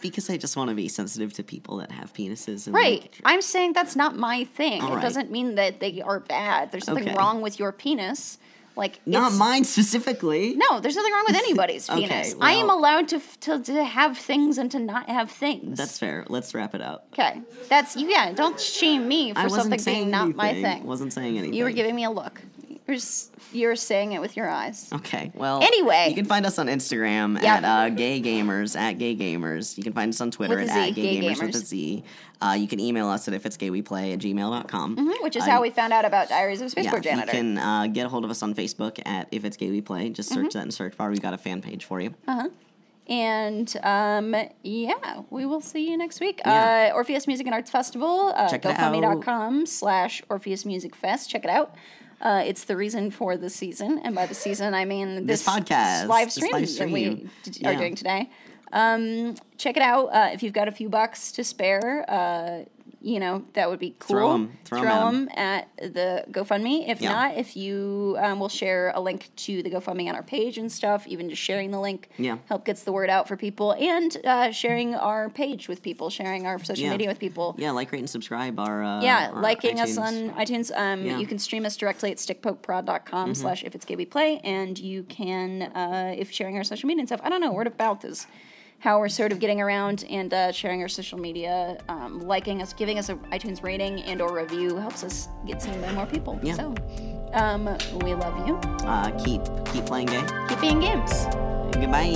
Because 0.00 0.28
I 0.28 0.36
just 0.36 0.56
want 0.56 0.68
to 0.70 0.74
be 0.76 0.88
sensitive 0.88 1.32
to 1.34 1.42
people 1.42 1.78
that 1.78 1.90
have 1.92 2.12
penises. 2.12 2.66
And 2.66 2.74
Right. 2.74 3.02
Like, 3.02 3.20
I'm 3.24 3.40
saying 3.42 3.72
that's 3.72 3.96
not 3.96 4.16
my 4.16 4.44
thing. 4.44 4.82
All 4.82 4.92
it 4.92 4.96
right. 4.96 5.02
doesn't 5.02 5.30
mean 5.30 5.54
that 5.54 5.80
they 5.80 6.02
are 6.02 6.20
bad. 6.20 6.72
There's 6.72 6.86
nothing 6.86 7.08
Okay. 7.08 7.14
wrong 7.16 7.40
with 7.40 7.58
your 7.58 7.72
penis. 7.72 8.38
Like 8.76 8.98
not 9.06 9.32
mine 9.34 9.62
specifically. 9.62 10.56
No, 10.56 10.80
there's 10.80 10.96
nothing 10.96 11.12
wrong 11.12 11.24
with 11.28 11.36
anybody's 11.44 11.88
Okay, 11.88 12.08
penis. 12.08 12.34
I 12.40 12.52
am 12.54 12.68
allowed 12.68 13.06
to, 13.10 13.20
to 13.42 13.62
to 13.62 13.84
have 13.84 14.18
things 14.18 14.58
and 14.58 14.68
to 14.72 14.80
not 14.80 15.08
have 15.08 15.30
things. 15.30 15.78
That's 15.78 15.96
fair. 15.96 16.24
Let's 16.28 16.54
wrap 16.54 16.74
it 16.74 16.82
up. 16.82 17.06
okay. 17.12 17.40
That's 17.68 17.94
you. 17.96 18.08
Yeah. 18.10 18.32
Don't 18.32 18.58
shame 18.58 19.06
me 19.06 19.32
for 19.32 19.48
something 19.48 19.80
being 19.84 20.10
not 20.10 20.34
my 20.34 20.50
anything. 20.50 20.78
thing. 20.80 20.86
Wasn't 20.86 21.12
saying 21.12 21.38
anything. 21.38 21.54
You 21.54 21.62
were 21.64 21.70
giving 21.70 21.94
me 21.94 22.02
a 22.02 22.10
look. 22.10 22.42
You're 22.86 22.98
you're 23.52 23.76
saying 23.76 24.12
it 24.12 24.20
with 24.20 24.36
your 24.36 24.48
eyes. 24.48 24.90
Okay. 24.92 25.32
Well. 25.34 25.62
Anyway. 25.62 26.06
you 26.10 26.14
can 26.14 26.26
find 26.26 26.44
us 26.44 26.58
on 26.58 26.66
Instagram 26.66 27.40
Yeah. 27.42 27.54
at 27.56 27.64
uh, 27.64 27.88
Gay 27.88 28.20
Gamers 28.20 28.78
at 28.78 28.98
Gay 28.98 29.16
Gamers. 29.16 29.78
You 29.78 29.82
can 29.84 29.94
find 29.94 30.10
us 30.10 30.20
on 30.20 30.30
Twitter 30.30 30.58
at, 30.60 30.68
at 30.68 30.94
Gay, 30.94 31.18
Gay 31.20 31.20
Gamers, 31.22 31.40
with 31.40 31.54
a 31.54 31.58
Gamers. 31.60 31.64
Z. 31.64 32.04
Uh, 32.42 32.52
you 32.58 32.68
can 32.68 32.78
email 32.80 33.08
us 33.08 33.26
at 33.26 33.32
if 33.32 33.46
it's 33.46 33.56
gay 33.56 33.70
we 33.70 33.80
play 33.80 34.12
at 34.12 34.18
gmail.com. 34.18 34.96
Mhm, 34.96 35.22
Which 35.22 35.34
is 35.34 35.44
Uh, 35.44 35.50
how 35.50 35.62
we 35.62 35.70
found 35.70 35.94
out 35.94 36.04
about 36.04 36.28
Diaries 36.28 36.60
of 36.60 36.66
a 36.66 36.68
Yeah, 36.68 36.82
Spaceport 36.82 37.02
Janitor. 37.04 37.32
you 37.34 37.42
can 37.42 37.58
uh, 37.58 37.86
get 37.86 38.04
a 38.04 38.08
hold 38.10 38.24
of 38.24 38.30
us 38.30 38.42
on 38.42 38.54
Facebook 38.54 39.00
at 39.06 39.28
If 39.30 39.46
It's 39.46 39.56
Gay 39.56 39.70
We 39.70 39.80
Play. 39.80 40.10
Just 40.10 40.30
Mm-hmm. 40.30 40.42
search 40.42 40.52
that 40.52 40.64
in 40.66 40.70
search 40.70 40.96
bar. 40.98 41.08
We've 41.08 41.22
got 41.22 41.32
a 41.32 41.38
fan 41.38 41.62
page 41.62 41.86
for 41.86 42.02
you. 42.02 42.14
Uh 42.28 42.34
huh. 42.42 42.48
And 43.06 43.74
um, 43.82 44.34
yeah, 44.62 44.94
we 45.30 45.44
will 45.46 45.60
see 45.60 45.90
you 45.90 45.96
next 45.96 46.20
week. 46.20 46.40
Yeah. 46.44 46.90
Uh, 46.92 46.94
Orpheus 46.96 47.26
Music 47.26 47.46
and 47.46 47.54
Arts 47.54 47.70
Festival. 47.70 48.32
Uh, 48.34 48.48
GoFundMe.com 48.48 49.66
slash 49.66 50.22
Orpheus 50.30 50.64
Music 50.64 50.94
Fest. 50.96 51.30
Check 51.30 51.44
it 51.44 51.50
out. 51.50 51.74
Uh, 52.24 52.42
it's 52.46 52.64
the 52.64 52.74
reason 52.76 53.10
for 53.10 53.36
the 53.36 53.50
season, 53.50 54.00
and 54.02 54.14
by 54.14 54.24
the 54.26 54.34
season 54.34 54.72
I 54.74 54.84
mean 54.86 55.26
This 55.26 55.44
this, 55.44 55.54
podcast, 55.54 56.06
live 56.08 56.32
stream, 56.32 56.52
live 56.52 56.78
that 56.78 56.90
we 56.90 57.04
stream. 57.04 57.30
d- 57.42 57.66
are 57.66 57.76
doing 57.76 57.94
today. 57.94 58.30
Um, 58.72 59.34
check 59.58 59.76
it 59.76 59.82
out 59.82 60.06
uh, 60.06 60.30
if 60.32 60.42
you've 60.42 60.54
got 60.54 60.66
a 60.66 60.72
few 60.72 60.88
bucks 60.88 61.30
to 61.32 61.44
spare. 61.44 62.04
Uh, 62.08 62.64
you 63.04 63.20
know 63.20 63.44
that 63.52 63.68
would 63.70 63.78
be 63.78 63.94
cool. 63.98 64.16
Throw 64.16 64.34
'em. 64.34 64.52
Throw 64.64 64.78
'em 64.80 64.86
at 64.88 65.02
'em. 65.06 65.14
'em 65.14 65.28
at 65.36 65.68
the 65.94 66.24
GoFundMe. 66.30 66.88
If 66.88 67.00
Yeah. 67.02 67.12
not, 67.12 67.36
if 67.36 67.56
you 67.56 68.16
um, 68.18 68.40
will 68.40 68.48
share 68.48 68.92
a 68.94 69.00
link 69.00 69.28
to 69.36 69.62
the 69.62 69.70
GoFundMe 69.70 70.08
on 70.08 70.14
our 70.14 70.22
page 70.22 70.56
and 70.58 70.72
stuff, 70.72 71.06
even 71.06 71.28
just 71.28 71.42
sharing 71.42 71.70
the 71.70 71.80
link, 71.80 72.08
Yeah. 72.18 72.38
help 72.48 72.64
gets 72.64 72.82
the 72.84 72.92
word 72.92 73.10
out 73.10 73.28
for 73.28 73.36
people, 73.36 73.72
and 73.72 74.16
uh, 74.24 74.50
sharing 74.52 74.94
our 74.94 75.28
page 75.28 75.68
with 75.68 75.82
people, 75.82 76.08
sharing 76.10 76.46
our 76.46 76.58
social 76.64 76.84
Yeah. 76.86 76.90
media 76.92 77.08
with 77.08 77.18
people. 77.18 77.54
Yeah, 77.58 77.72
like, 77.72 77.92
rate, 77.92 77.98
and 78.00 78.10
subscribe 78.10 78.58
our. 78.58 78.82
Uh, 78.82 79.02
Yeah, 79.02 79.30
our 79.34 79.42
liking 79.42 79.78
us 79.80 79.98
on 79.98 80.30
iTunes. 80.30 80.70
Um, 80.74 81.04
Yeah. 81.04 81.12
Mm-hmm. 81.12 81.20
You 81.20 81.26
can 81.26 81.38
stream 81.38 81.66
us 81.66 81.76
directly 81.76 82.10
at 82.10 82.16
stickpokeprod.com 82.18 83.34
slash 83.34 83.62
if 83.64 83.74
it's 83.74 83.84
gay 83.84 83.96
we 83.96 84.06
play, 84.06 84.40
and 84.44 84.78
you 84.78 85.02
can, 85.04 85.62
uh, 85.62 86.14
if 86.16 86.30
sharing 86.32 86.56
our 86.56 86.64
social 86.64 86.86
media 86.86 87.00
and 87.02 87.08
stuff, 87.08 87.20
I 87.22 87.28
don't 87.28 87.40
know, 87.40 87.52
word 87.52 87.66
of 87.66 87.78
mouth 87.78 88.04
is 88.04 88.26
how 88.84 88.98
we're 88.98 89.08
sort 89.08 89.32
of 89.32 89.40
getting 89.40 89.62
around 89.62 90.04
and 90.10 90.34
uh, 90.34 90.52
sharing 90.52 90.82
our 90.82 90.88
social 90.88 91.18
media, 91.18 91.78
um, 91.88 92.20
liking 92.20 92.60
us, 92.60 92.74
giving 92.74 92.98
us 92.98 93.08
an 93.08 93.18
iTunes 93.32 93.62
rating 93.62 94.02
and 94.02 94.20
or 94.20 94.36
review 94.36 94.76
helps 94.76 95.02
us 95.02 95.28
get 95.46 95.62
seen 95.62 95.80
by 95.80 95.90
more 95.92 96.04
people. 96.04 96.38
Yeah. 96.42 96.54
So 96.56 96.74
um, 97.32 97.64
we 98.00 98.14
love 98.14 98.46
you. 98.46 98.56
Uh, 98.86 99.10
keep 99.24 99.40
keep 99.72 99.86
playing 99.86 100.08
games. 100.08 100.30
Keep 100.50 100.58
playing 100.58 100.80
games. 100.80 101.24
Goodbye. 101.74 102.12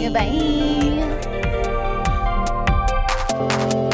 Goodbye. 3.49 3.85